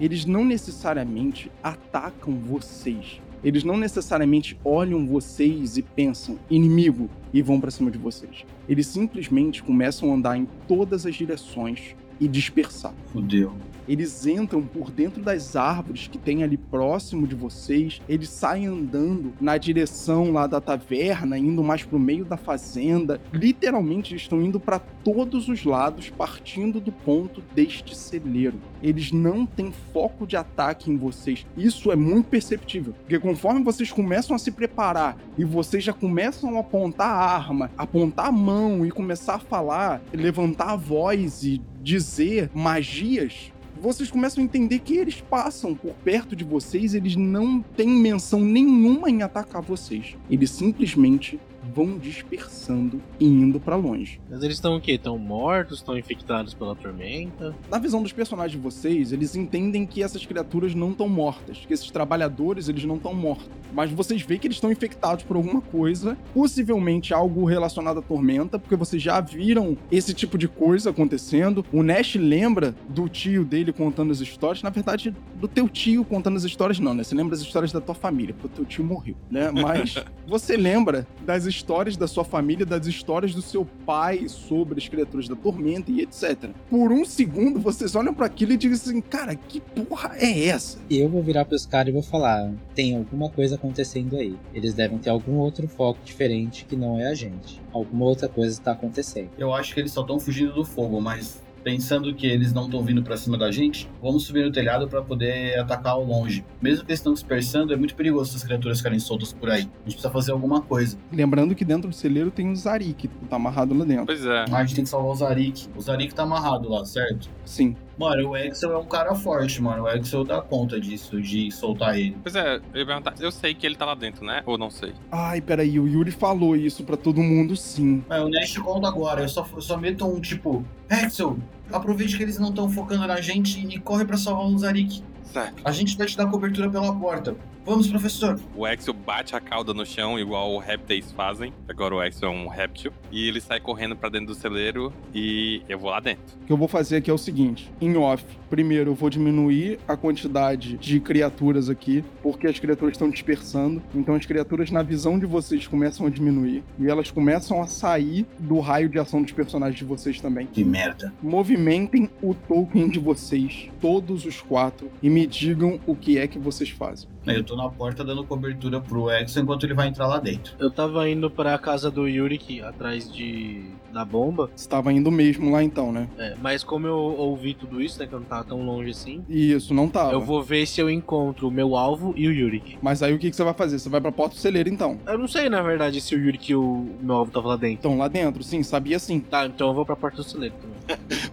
Eles 0.00 0.24
não 0.24 0.44
necessariamente 0.44 1.50
atacam 1.62 2.34
vocês. 2.38 3.20
Eles 3.42 3.62
não 3.62 3.76
necessariamente 3.76 4.58
olham 4.64 5.06
vocês 5.06 5.76
e 5.76 5.82
pensam 5.82 6.38
inimigo 6.50 7.08
e 7.32 7.40
vão 7.40 7.60
pra 7.60 7.70
cima 7.70 7.90
de 7.90 7.98
vocês. 7.98 8.44
Eles 8.68 8.86
simplesmente 8.88 9.62
começam 9.62 10.10
a 10.10 10.14
andar 10.14 10.36
em 10.36 10.46
todas 10.66 11.06
as 11.06 11.14
direções 11.14 11.94
e 12.20 12.26
dispersar. 12.26 12.92
Fudeu. 13.12 13.54
Eles 13.88 14.26
entram 14.26 14.62
por 14.62 14.90
dentro 14.90 15.22
das 15.22 15.56
árvores 15.56 16.06
que 16.06 16.18
tem 16.18 16.42
ali 16.42 16.58
próximo 16.58 17.26
de 17.26 17.34
vocês. 17.34 18.02
Eles 18.08 18.28
saem 18.28 18.66
andando 18.66 19.32
na 19.40 19.56
direção 19.56 20.30
lá 20.30 20.46
da 20.46 20.60
taverna, 20.60 21.38
indo 21.38 21.64
mais 21.64 21.82
pro 21.82 21.98
meio 21.98 22.24
da 22.24 22.36
fazenda. 22.36 23.20
Literalmente 23.32 24.12
eles 24.12 24.22
estão 24.22 24.42
indo 24.42 24.60
para 24.60 24.78
todos 24.78 25.48
os 25.48 25.64
lados, 25.64 26.10
partindo 26.10 26.80
do 26.80 26.92
ponto 26.92 27.42
deste 27.54 27.96
celeiro. 27.96 28.60
Eles 28.82 29.10
não 29.10 29.46
têm 29.46 29.72
foco 29.92 30.26
de 30.26 30.36
ataque 30.36 30.90
em 30.90 30.96
vocês. 30.96 31.46
Isso 31.56 31.90
é 31.90 31.96
muito 31.96 32.28
perceptível, 32.28 32.92
porque 32.92 33.18
conforme 33.18 33.64
vocês 33.64 33.90
começam 33.90 34.36
a 34.36 34.38
se 34.38 34.50
preparar 34.50 35.16
e 35.36 35.44
vocês 35.44 35.82
já 35.82 35.92
começam 35.92 36.56
a 36.56 36.60
apontar 36.60 37.08
a 37.08 37.34
arma, 37.34 37.70
apontar 37.76 38.26
a 38.26 38.32
mão 38.32 38.84
e 38.84 38.90
começar 38.90 39.36
a 39.36 39.38
falar, 39.38 40.02
levantar 40.12 40.72
a 40.72 40.76
voz 40.76 41.42
e 41.42 41.60
dizer 41.82 42.50
magias, 42.52 43.52
vocês 43.80 44.10
começam 44.10 44.42
a 44.42 44.44
entender 44.44 44.80
que 44.80 44.96
eles 44.96 45.20
passam 45.20 45.74
por 45.74 45.94
perto 45.94 46.34
de 46.34 46.44
vocês, 46.44 46.94
eles 46.94 47.16
não 47.16 47.60
têm 47.76 47.88
menção 47.88 48.40
nenhuma 48.40 49.08
em 49.08 49.22
atacar 49.22 49.62
vocês. 49.62 50.16
Eles 50.30 50.50
simplesmente 50.50 51.38
vão 51.74 51.98
dispersando 51.98 53.00
e 53.18 53.26
indo 53.26 53.60
pra 53.60 53.76
longe. 53.76 54.20
Mas 54.28 54.42
eles 54.42 54.56
estão 54.56 54.76
o 54.76 54.80
quê? 54.80 54.92
Estão 54.92 55.18
mortos? 55.18 55.78
Estão 55.78 55.96
infectados 55.96 56.54
pela 56.54 56.74
tormenta? 56.74 57.54
Na 57.70 57.78
visão 57.78 58.02
dos 58.02 58.12
personagens 58.12 58.52
de 58.52 58.58
vocês, 58.58 59.12
eles 59.12 59.36
entendem 59.36 59.86
que 59.86 60.02
essas 60.02 60.24
criaturas 60.24 60.74
não 60.74 60.90
estão 60.90 61.08
mortas, 61.08 61.64
que 61.66 61.72
esses 61.72 61.90
trabalhadores 61.90 62.68
eles 62.68 62.84
não 62.84 62.96
estão 62.96 63.14
mortos. 63.14 63.48
Mas 63.72 63.90
vocês 63.90 64.22
veem 64.22 64.40
que 64.40 64.46
eles 64.46 64.56
estão 64.56 64.72
infectados 64.72 65.24
por 65.24 65.36
alguma 65.36 65.60
coisa, 65.60 66.16
possivelmente 66.32 67.12
algo 67.12 67.44
relacionado 67.44 67.98
à 67.98 68.02
tormenta, 68.02 68.58
porque 68.58 68.76
vocês 68.76 69.02
já 69.02 69.20
viram 69.20 69.76
esse 69.92 70.14
tipo 70.14 70.38
de 70.38 70.48
coisa 70.48 70.90
acontecendo. 70.90 71.64
O 71.72 71.82
Nash 71.82 72.16
lembra 72.16 72.74
do 72.88 73.08
tio 73.08 73.44
dele 73.44 73.72
contando 73.72 74.10
as 74.10 74.20
histórias, 74.20 74.62
na 74.62 74.70
verdade, 74.70 75.14
do 75.34 75.46
teu 75.46 75.68
tio 75.68 76.04
contando 76.04 76.36
as 76.36 76.44
histórias, 76.44 76.78
não, 76.78 76.94
né? 76.94 77.04
Você 77.04 77.14
lembra 77.14 77.34
as 77.34 77.40
histórias 77.40 77.72
da 77.72 77.80
tua 77.80 77.94
família, 77.94 78.34
porque 78.34 78.46
o 78.46 78.50
teu 78.50 78.64
tio 78.64 78.84
morreu, 78.84 79.14
né? 79.30 79.50
Mas 79.52 79.96
você 80.26 80.56
lembra 80.56 81.06
das 81.24 81.44
histórias 81.44 81.57
da 81.96 82.06
sua 82.06 82.24
família, 82.24 82.64
das 82.64 82.86
histórias 82.86 83.34
do 83.34 83.42
seu 83.42 83.64
pai 83.86 84.28
sobre 84.28 84.78
as 84.78 84.88
criaturas 84.88 85.28
da 85.28 85.36
tormenta 85.36 85.90
e 85.90 86.00
etc. 86.00 86.50
Por 86.68 86.92
um 86.92 87.04
segundo, 87.04 87.60
vocês 87.60 87.94
olham 87.94 88.14
para 88.14 88.26
aquilo 88.26 88.52
e 88.52 88.56
dizem 88.56 88.98
assim, 88.98 89.00
cara, 89.00 89.34
que 89.34 89.60
porra 89.60 90.16
é 90.16 90.46
essa? 90.46 90.78
E 90.88 90.98
eu 90.98 91.08
vou 91.08 91.22
virar 91.22 91.44
pros 91.44 91.66
caras 91.66 91.88
e 91.88 91.92
vou 91.92 92.02
falar: 92.02 92.52
tem 92.74 92.96
alguma 92.96 93.30
coisa 93.30 93.56
acontecendo 93.56 94.16
aí. 94.16 94.36
Eles 94.54 94.74
devem 94.74 94.98
ter 94.98 95.10
algum 95.10 95.36
outro 95.36 95.68
foco 95.68 96.00
diferente 96.04 96.64
que 96.64 96.76
não 96.76 96.98
é 96.98 97.08
a 97.08 97.14
gente. 97.14 97.60
Alguma 97.72 98.04
outra 98.06 98.28
coisa 98.28 98.52
está 98.52 98.72
acontecendo. 98.72 99.30
Eu 99.38 99.52
acho 99.52 99.74
que 99.74 99.80
eles 99.80 99.92
só 99.92 100.02
estão 100.02 100.18
fugindo 100.18 100.52
do 100.52 100.64
fogo, 100.64 101.00
mas 101.00 101.42
pensando 101.68 102.14
que 102.14 102.26
eles 102.26 102.50
não 102.50 102.64
estão 102.64 102.82
vindo 102.82 103.02
pra 103.02 103.14
cima 103.14 103.36
da 103.36 103.50
gente, 103.50 103.90
vamos 104.00 104.24
subir 104.24 104.42
no 104.42 104.50
telhado 104.50 104.88
pra 104.88 105.02
poder 105.02 105.58
atacar 105.58 105.92
ao 105.92 106.02
longe. 106.02 106.42
Mesmo 106.62 106.82
que 106.82 106.90
eles 106.90 106.98
estão 106.98 107.12
dispersando, 107.12 107.74
é 107.74 107.76
muito 107.76 107.94
perigoso 107.94 108.30
essas 108.30 108.42
criaturas 108.42 108.78
ficarem 108.78 108.98
soltas 108.98 109.34
por 109.34 109.50
aí. 109.50 109.60
A 109.60 109.64
gente 109.64 109.82
precisa 109.84 110.08
fazer 110.08 110.32
alguma 110.32 110.62
coisa. 110.62 110.96
Lembrando 111.12 111.54
que 111.54 111.66
dentro 111.66 111.90
do 111.90 111.94
celeiro 111.94 112.30
tem 112.30 112.48
um 112.48 112.56
Zari 112.56 112.94
que 112.94 113.06
tá 113.06 113.36
amarrado 113.36 113.76
lá 113.76 113.84
dentro. 113.84 114.06
Pois 114.06 114.24
é. 114.24 114.46
Ah, 114.50 114.56
a 114.56 114.64
gente 114.64 114.76
tem 114.76 114.84
que 114.84 114.88
salvar 114.88 115.10
o 115.10 115.14
Zarik. 115.14 115.68
O 115.76 115.80
Zarik 115.82 116.14
tá 116.14 116.22
amarrado 116.22 116.70
lá, 116.70 116.86
certo? 116.86 117.28
Sim. 117.44 117.76
Mano, 117.98 118.30
o 118.30 118.34
Axel 118.36 118.72
é 118.72 118.78
um 118.78 118.86
cara 118.86 119.12
forte, 119.14 119.60
mano. 119.60 119.82
O 119.82 119.86
Axel 119.88 120.22
dá 120.22 120.40
conta 120.40 120.80
disso, 120.80 121.20
de 121.20 121.50
soltar 121.50 121.98
ele. 121.98 122.16
Pois 122.22 122.36
é, 122.36 122.60
eu 122.72 122.80
ia 122.80 122.86
perguntar. 122.86 123.14
Eu 123.18 123.32
sei 123.32 123.54
que 123.54 123.66
ele 123.66 123.74
tá 123.74 123.84
lá 123.84 123.96
dentro, 123.96 124.24
né? 124.24 124.42
Ou 124.46 124.56
não 124.56 124.70
sei. 124.70 124.92
Ai, 125.10 125.40
peraí, 125.40 125.80
o 125.80 125.88
Yuri 125.88 126.12
falou 126.12 126.54
isso 126.54 126.84
pra 126.84 126.96
todo 126.96 127.20
mundo, 127.20 127.56
sim. 127.56 128.04
Mas 128.08 128.22
o 128.22 128.28
Nash 128.28 128.56
conta 128.58 128.86
agora. 128.86 129.22
Eu 129.22 129.28
só, 129.28 129.44
eu 129.52 129.60
só 129.60 129.76
meto 129.76 130.06
um 130.06 130.20
tipo: 130.20 130.64
Axel, 130.88 131.38
aproveite 131.72 132.16
que 132.16 132.22
eles 132.22 132.38
não 132.38 132.50
estão 132.50 132.68
focando 132.70 133.06
na 133.06 133.20
gente 133.20 133.64
e 133.66 133.78
corre 133.78 134.04
pra 134.04 134.16
salvar 134.16 134.46
o 134.46 134.58
Zarik. 134.58 135.02
Certo. 135.32 135.62
A 135.64 135.72
gente 135.72 135.96
vai 135.96 136.06
te 136.06 136.16
dar 136.16 136.26
cobertura 136.26 136.70
pela 136.70 136.94
porta. 136.94 137.36
Vamos, 137.68 137.86
professor. 137.86 138.40
O 138.56 138.66
Exo 138.66 138.94
bate 138.94 139.36
a 139.36 139.40
cauda 139.40 139.74
no 139.74 139.84
chão, 139.84 140.18
igual 140.18 140.56
os 140.56 140.64
répteis 140.64 141.12
fazem. 141.12 141.52
Agora 141.68 141.96
o 141.96 142.02
Exo 142.02 142.24
é 142.24 142.28
um 142.30 142.48
réptil. 142.48 142.90
E 143.12 143.28
ele 143.28 143.42
sai 143.42 143.60
correndo 143.60 143.94
pra 143.94 144.08
dentro 144.08 144.28
do 144.28 144.34
celeiro 144.34 144.90
e 145.14 145.60
eu 145.68 145.78
vou 145.78 145.90
lá 145.90 146.00
dentro. 146.00 146.34
O 146.40 146.46
que 146.46 146.52
eu 146.52 146.56
vou 146.56 146.66
fazer 146.66 146.96
aqui 146.96 147.10
é 147.10 147.12
o 147.12 147.18
seguinte: 147.18 147.70
em 147.78 147.94
off, 147.98 148.24
primeiro 148.48 148.92
eu 148.92 148.94
vou 148.94 149.10
diminuir 149.10 149.78
a 149.86 149.98
quantidade 149.98 150.78
de 150.78 150.98
criaturas 150.98 151.68
aqui, 151.68 152.02
porque 152.22 152.46
as 152.46 152.58
criaturas 152.58 152.94
estão 152.94 153.10
dispersando. 153.10 153.82
Então 153.94 154.14
as 154.14 154.24
criaturas, 154.24 154.70
na 154.70 154.82
visão 154.82 155.18
de 155.18 155.26
vocês, 155.26 155.66
começam 155.66 156.06
a 156.06 156.10
diminuir. 156.10 156.64
E 156.78 156.88
elas 156.88 157.10
começam 157.10 157.60
a 157.60 157.66
sair 157.66 158.24
do 158.38 158.60
raio 158.60 158.88
de 158.88 158.98
ação 158.98 159.20
dos 159.20 159.32
personagens 159.32 159.76
de 159.76 159.84
vocês 159.84 160.22
também. 160.22 160.46
Que 160.46 160.64
merda. 160.64 161.12
Movimentem 161.22 162.08
o 162.22 162.32
token 162.32 162.88
de 162.88 162.98
vocês, 162.98 163.68
todos 163.78 164.24
os 164.24 164.40
quatro, 164.40 164.90
e 165.02 165.10
me 165.10 165.26
digam 165.26 165.78
o 165.86 165.94
que 165.94 166.16
é 166.16 166.26
que 166.26 166.38
vocês 166.38 166.70
fazem. 166.70 167.06
Eu 167.34 167.44
tô 167.44 167.56
na 167.56 167.68
porta 167.68 168.04
dando 168.04 168.24
cobertura 168.24 168.80
pro 168.80 169.08
Axel 169.08 169.42
enquanto 169.42 169.64
ele 169.64 169.74
vai 169.74 169.88
entrar 169.88 170.06
lá 170.06 170.18
dentro. 170.18 170.54
Eu 170.58 170.70
tava 170.70 171.08
indo 171.08 171.30
pra 171.30 171.56
casa 171.58 171.90
do 171.90 172.06
Yurik 172.06 172.60
atrás 172.62 173.10
de 173.12 173.64
da 173.92 174.04
bomba. 174.04 174.50
Estava 174.54 174.92
indo 174.92 175.10
mesmo 175.10 175.50
lá 175.50 175.62
então, 175.62 175.90
né? 175.90 176.08
É, 176.18 176.34
mas 176.40 176.62
como 176.62 176.86
eu 176.86 176.96
ouvi 176.96 177.54
tudo 177.54 177.80
isso, 177.80 177.98
né? 177.98 178.06
Que 178.06 178.12
eu 178.12 178.20
não 178.20 178.26
tava 178.26 178.44
tão 178.44 178.62
longe 178.64 178.90
assim. 178.90 179.24
Isso, 179.28 179.72
não 179.72 179.88
tava. 179.88 180.12
Eu 180.12 180.20
vou 180.20 180.42
ver 180.42 180.66
se 180.66 180.80
eu 180.80 180.90
encontro 180.90 181.48
o 181.48 181.50
meu 181.50 181.76
alvo 181.76 182.12
e 182.16 182.28
o 182.28 182.32
Yurik. 182.32 182.78
Mas 182.82 183.02
aí 183.02 183.14
o 183.14 183.18
que, 183.18 183.30
que 183.30 183.36
você 183.36 183.44
vai 183.44 183.54
fazer? 183.54 183.78
Você 183.78 183.88
vai 183.88 184.00
pra 184.00 184.12
porta 184.12 184.34
do 184.34 184.40
celeiro 184.40 184.68
então. 184.68 184.98
Eu 185.06 185.18
não 185.18 185.28
sei, 185.28 185.48
na 185.48 185.62
verdade, 185.62 186.00
se 186.00 186.14
o 186.14 186.18
Yurik 186.18 186.52
e 186.52 186.54
o 186.54 186.86
meu 187.00 187.16
alvo 187.16 187.30
tava 187.30 187.48
lá 187.48 187.56
dentro. 187.56 187.78
Então 187.78 187.98
lá 187.98 188.08
dentro, 188.08 188.42
sim, 188.42 188.62
sabia 188.62 188.98
sim. 188.98 189.20
Tá, 189.20 189.46
então 189.46 189.68
eu 189.68 189.74
vou 189.74 189.86
pra 189.86 189.96
porta 189.96 190.18
do 190.18 190.24
celeiro 190.24 190.54
também. 190.60 190.78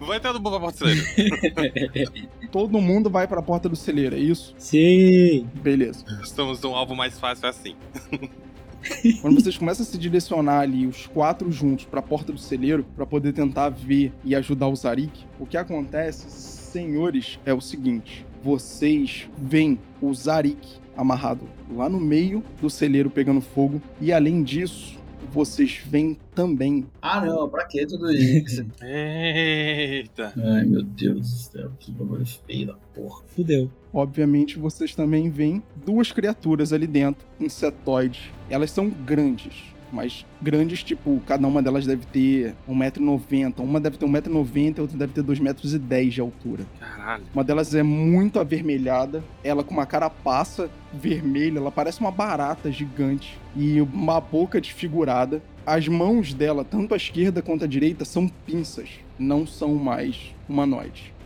Vai 0.00 0.18
entrar 0.18 0.32
no 0.32 0.40
bom 0.40 0.50
pra 0.50 0.60
porta 0.60 0.84
do 0.84 0.88
celeiro. 0.88 2.28
Todo 2.56 2.80
mundo 2.80 3.10
vai 3.10 3.28
pra 3.28 3.42
porta 3.42 3.68
do 3.68 3.76
celeiro, 3.76 4.16
é 4.16 4.18
isso? 4.18 4.54
Sim! 4.56 5.46
Beleza. 5.62 6.02
Estamos 6.22 6.58
num 6.62 6.74
alvo 6.74 6.96
mais 6.96 7.20
fácil 7.20 7.46
assim. 7.50 7.76
Quando 9.20 9.38
vocês 9.38 9.58
começam 9.58 9.84
a 9.84 9.86
se 9.86 9.98
direcionar 9.98 10.60
ali, 10.60 10.86
os 10.86 11.06
quatro 11.06 11.52
juntos, 11.52 11.84
pra 11.84 12.00
porta 12.00 12.32
do 12.32 12.38
celeiro, 12.38 12.82
pra 12.96 13.04
poder 13.04 13.34
tentar 13.34 13.68
ver 13.68 14.10
e 14.24 14.34
ajudar 14.34 14.68
o 14.68 14.74
Zarik, 14.74 15.26
o 15.38 15.44
que 15.44 15.58
acontece, 15.58 16.30
senhores, 16.30 17.38
é 17.44 17.52
o 17.52 17.60
seguinte: 17.60 18.24
vocês 18.42 19.28
veem 19.36 19.78
o 20.00 20.14
Zarik 20.14 20.78
amarrado 20.96 21.46
lá 21.70 21.90
no 21.90 22.00
meio 22.00 22.42
do 22.58 22.70
celeiro 22.70 23.10
pegando 23.10 23.42
fogo, 23.42 23.82
e 24.00 24.14
além 24.14 24.42
disso, 24.42 24.98
vocês 25.32 25.80
veem 25.86 26.16
também 26.34 26.86
Ah, 27.02 27.20
não, 27.20 27.48
pra 27.48 27.64
que 27.66 27.84
tudo 27.86 28.10
isso? 28.10 28.64
Eita. 28.82 30.32
Ai, 30.36 30.64
meu 30.64 30.82
Deus 30.82 31.20
do 31.20 31.36
céu, 31.36 31.70
que 31.78 31.90
bagulho 31.92 32.24
feio 32.26 32.68
da 32.68 32.74
porra. 32.94 33.22
Fudeu. 33.26 33.70
Obviamente, 33.92 34.58
vocês 34.58 34.94
também 34.94 35.30
veem 35.30 35.62
duas 35.84 36.12
criaturas 36.12 36.72
ali 36.72 36.86
dentro, 36.86 37.26
insetoides. 37.40 38.30
Elas 38.50 38.70
são 38.70 38.88
grandes, 38.88 39.54
mas 39.92 40.26
grandes, 40.40 40.82
tipo, 40.82 41.20
cada 41.26 41.46
uma 41.46 41.62
delas 41.62 41.86
deve 41.86 42.06
ter 42.06 42.54
1,90m. 42.68 43.54
Uma 43.58 43.80
deve 43.80 43.96
ter 43.96 44.06
1,90m, 44.06 44.78
a 44.78 44.82
outra 44.82 44.98
deve 44.98 45.12
ter 45.12 45.22
2,10m 45.22 46.08
de 46.08 46.20
altura. 46.20 46.64
Caralho. 46.78 47.24
Uma 47.34 47.44
delas 47.44 47.74
é 47.74 47.82
muito 47.82 48.38
avermelhada, 48.38 49.22
ela 49.42 49.62
com 49.62 49.74
uma 49.74 49.86
carapaça 49.86 50.70
vermelha, 50.92 51.58
ela 51.58 51.70
parece 51.70 52.00
uma 52.00 52.10
barata 52.10 52.70
gigante 52.70 53.38
e 53.54 53.80
uma 53.80 54.20
boca 54.20 54.60
desfigurada. 54.60 55.42
As 55.64 55.88
mãos 55.88 56.32
dela, 56.32 56.64
tanto 56.64 56.94
à 56.94 56.96
esquerda 56.96 57.42
quanto 57.42 57.64
à 57.64 57.66
direita, 57.66 58.04
são 58.04 58.28
pinças, 58.28 58.88
não 59.18 59.46
são 59.46 59.74
mais 59.74 60.34
humanoides. 60.48 61.16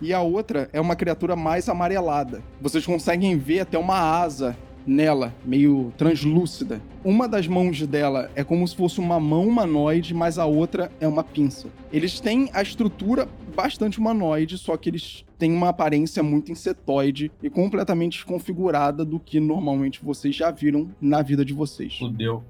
E 0.00 0.12
a 0.12 0.20
outra 0.22 0.68
é 0.72 0.80
uma 0.80 0.96
criatura 0.96 1.36
mais 1.36 1.68
amarelada. 1.68 2.42
Vocês 2.60 2.84
conseguem 2.86 3.36
ver 3.36 3.60
até 3.60 3.78
uma 3.78 3.98
asa 3.98 4.56
nela, 4.86 5.34
meio 5.44 5.92
translúcida. 5.96 6.80
Uma 7.04 7.28
das 7.28 7.46
mãos 7.46 7.84
dela 7.86 8.30
é 8.34 8.44
como 8.44 8.66
se 8.66 8.76
fosse 8.76 9.00
uma 9.00 9.18
mão 9.18 9.46
humanoide, 9.46 10.14
mas 10.14 10.38
a 10.38 10.46
outra 10.46 10.90
é 11.00 11.08
uma 11.08 11.24
pinça. 11.24 11.68
Eles 11.92 12.20
têm 12.20 12.50
a 12.52 12.62
estrutura 12.62 13.28
bastante 13.54 13.98
humanoide, 13.98 14.56
só 14.56 14.76
que 14.76 14.88
eles 14.88 15.24
têm 15.38 15.52
uma 15.52 15.68
aparência 15.68 16.22
muito 16.22 16.52
insetoide 16.52 17.30
e 17.42 17.50
completamente 17.50 18.12
desconfigurada 18.12 19.04
do 19.04 19.18
que 19.18 19.40
normalmente 19.40 20.00
vocês 20.02 20.34
já 20.34 20.50
viram 20.50 20.90
na 21.00 21.22
vida 21.22 21.44
de 21.44 21.52
vocês. 21.52 21.98
Fudeu. 21.98 22.42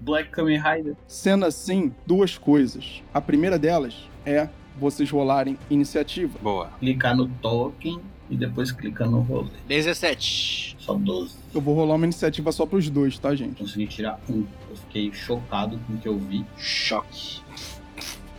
Black 0.00 0.30
Kamen 0.30 0.60
Rider. 0.60 0.96
Sendo 1.06 1.44
assim, 1.44 1.92
duas 2.06 2.36
coisas. 2.36 3.02
A 3.14 3.20
primeira 3.20 3.58
delas 3.58 4.08
é 4.26 4.48
vocês 4.78 5.10
rolarem 5.10 5.56
iniciativa. 5.68 6.38
Boa. 6.42 6.70
Clicar 6.80 7.16
no 7.16 7.28
token 7.28 8.00
e 8.30 8.36
depois 8.36 8.70
clicar 8.72 9.10
no 9.10 9.20
rolê. 9.20 9.50
17. 9.68 10.76
Só 10.78 10.94
12. 10.94 11.34
Eu 11.54 11.60
vou 11.60 11.74
rolar 11.74 11.96
uma 11.96 12.06
iniciativa 12.06 12.52
só 12.52 12.64
pros 12.64 12.88
dois, 12.88 13.18
tá, 13.18 13.34
gente? 13.34 13.58
Consegui 13.58 13.86
tirar 13.86 14.20
um. 14.28 14.46
Eu 14.70 14.76
fiquei 14.76 15.12
chocado 15.12 15.78
com 15.86 15.94
o 15.94 15.98
que 15.98 16.08
eu 16.08 16.16
vi. 16.16 16.46
Choque. 16.56 17.40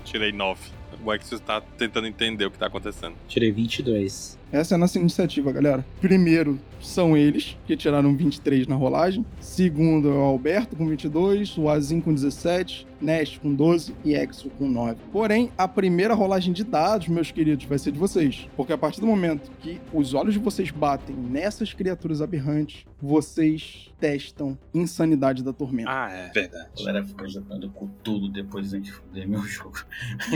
Tirei 0.05 0.31
9. 0.31 0.59
O 1.03 1.13
Exo 1.13 1.39
tá 1.39 1.61
tentando 1.61 2.07
entender 2.07 2.45
o 2.45 2.51
que 2.51 2.57
tá 2.57 2.67
acontecendo. 2.67 3.15
Tirei 3.27 3.51
22. 3.51 4.37
Essa 4.51 4.73
é 4.73 4.75
a 4.75 4.77
nossa 4.77 4.99
iniciativa, 4.99 5.51
galera. 5.51 5.85
Primeiro 5.99 6.59
são 6.81 7.15
eles, 7.15 7.57
que 7.65 7.75
tiraram 7.77 8.15
23 8.15 8.67
na 8.67 8.75
rolagem. 8.75 9.25
Segundo 9.39 10.09
é 10.09 10.13
o 10.13 10.21
Alberto 10.21 10.75
com 10.75 10.87
22, 10.87 11.57
o 11.57 11.69
Azim 11.69 12.01
com 12.01 12.13
17, 12.13 12.87
Nest 13.01 13.39
com 13.39 13.53
12 13.53 13.95
e 14.05 14.13
Exo 14.13 14.49
com 14.51 14.67
9. 14.67 14.97
Porém, 15.11 15.51
a 15.57 15.67
primeira 15.67 16.13
rolagem 16.13 16.53
de 16.53 16.63
dados, 16.63 17.07
meus 17.07 17.31
queridos, 17.31 17.65
vai 17.65 17.79
ser 17.79 17.91
de 17.91 17.99
vocês. 17.99 18.47
Porque 18.55 18.73
a 18.73 18.77
partir 18.77 19.01
do 19.01 19.07
momento 19.07 19.51
que 19.59 19.79
os 19.93 20.13
olhos 20.13 20.33
de 20.33 20.39
vocês 20.39 20.69
batem 20.71 21.15
nessas 21.15 21.73
criaturas 21.73 22.21
aberrantes, 22.21 22.85
vocês 23.01 23.91
testam 23.99 24.57
insanidade 24.73 25.43
da 25.43 25.51
tormenta. 25.53 25.89
Ah, 25.91 26.11
é. 26.11 26.31
Verdade. 26.31 26.69
A 26.79 26.85
galera 26.85 27.05
ficou 27.05 27.27
jogando 27.27 27.69
com 27.69 27.87
tudo 28.03 28.29
depois 28.29 28.71
de 28.71 28.91
fuder 28.91 29.27
meu 29.27 29.41
jogo. 29.41 29.79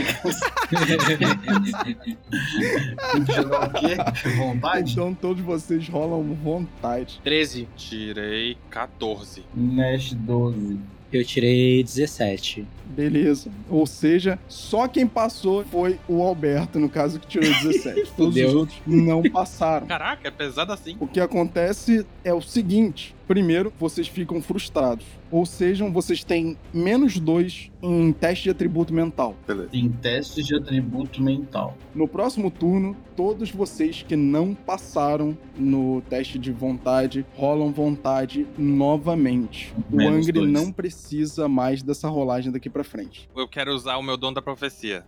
Tem 3.12 3.24
que 3.24 3.32
jogar 3.32 3.68
o 3.68 3.72
quê? 3.72 3.96
Vontade? 4.36 4.92
Então 4.92 5.14
todos 5.14 5.42
vocês 5.42 5.88
rolam 5.88 6.35
vontade. 6.42 7.20
13. 7.24 7.68
Tirei 7.76 8.56
14. 8.70 9.44
Nash 9.54 10.12
12. 10.12 10.78
Eu 11.12 11.24
tirei 11.24 11.82
17. 11.82 12.66
Beleza. 12.84 13.50
Ou 13.70 13.86
seja, 13.86 14.38
só 14.48 14.86
quem 14.86 15.06
passou 15.06 15.64
foi 15.64 15.98
o 16.08 16.22
Alberto, 16.22 16.78
no 16.78 16.88
caso, 16.88 17.18
que 17.18 17.26
tirou 17.26 17.48
17. 17.48 18.12
Todos 18.16 18.36
os 18.36 18.54
outros 18.54 18.78
não 18.86 19.22
passaram. 19.22 19.86
Caraca, 19.86 20.28
é 20.28 20.30
pesado 20.30 20.72
assim. 20.72 20.96
O 21.00 21.06
que 21.06 21.20
acontece 21.20 22.04
é 22.22 22.34
o 22.34 22.42
seguinte: 22.42 23.15
primeiro, 23.26 23.72
vocês 23.78 24.08
ficam 24.08 24.40
frustrados. 24.40 25.04
Ou 25.30 25.44
seja, 25.44 25.88
vocês 25.90 26.22
têm 26.22 26.56
menos 26.72 27.18
dois 27.18 27.70
em 27.82 28.12
teste 28.12 28.44
de 28.44 28.50
atributo 28.50 28.94
mental. 28.94 29.34
Tem 29.70 29.88
testes 29.90 30.46
de 30.46 30.56
atributo 30.56 31.22
mental. 31.22 31.76
No 31.94 32.06
próximo 32.06 32.50
turno, 32.50 32.96
todos 33.16 33.50
vocês 33.50 34.02
que 34.02 34.16
não 34.16 34.54
passaram 34.54 35.36
no 35.56 36.00
teste 36.02 36.38
de 36.38 36.52
vontade 36.52 37.26
rolam 37.34 37.72
vontade 37.72 38.46
novamente. 38.56 39.74
O 39.92 39.96
Menos 39.96 40.26
Angry 40.26 40.40
dois. 40.40 40.50
não 40.50 40.72
precisa 40.72 41.48
mais 41.48 41.82
dessa 41.82 42.08
rolagem 42.08 42.52
daqui 42.52 42.70
pra 42.70 42.84
frente. 42.84 43.28
Eu 43.36 43.48
quero 43.48 43.74
usar 43.74 43.96
o 43.96 44.02
meu 44.02 44.16
dom 44.16 44.32
da 44.32 44.42
profecia. 44.42 45.04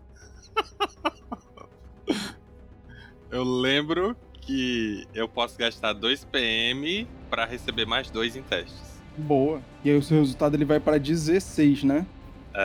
eu 3.30 3.44
lembro 3.44 4.16
que 4.40 5.06
eu 5.14 5.28
posso 5.28 5.58
gastar 5.58 5.92
2 5.92 6.24
PM 6.24 7.06
pra 7.28 7.44
receber 7.44 7.86
mais 7.86 8.10
2 8.10 8.36
em 8.36 8.42
testes. 8.42 8.98
Boa. 9.16 9.60
E 9.84 9.90
aí 9.90 9.96
o 9.96 10.02
seu 10.02 10.18
resultado 10.20 10.54
ele 10.54 10.64
vai 10.64 10.80
pra 10.80 10.98
16, 10.98 11.84
né? 11.84 12.06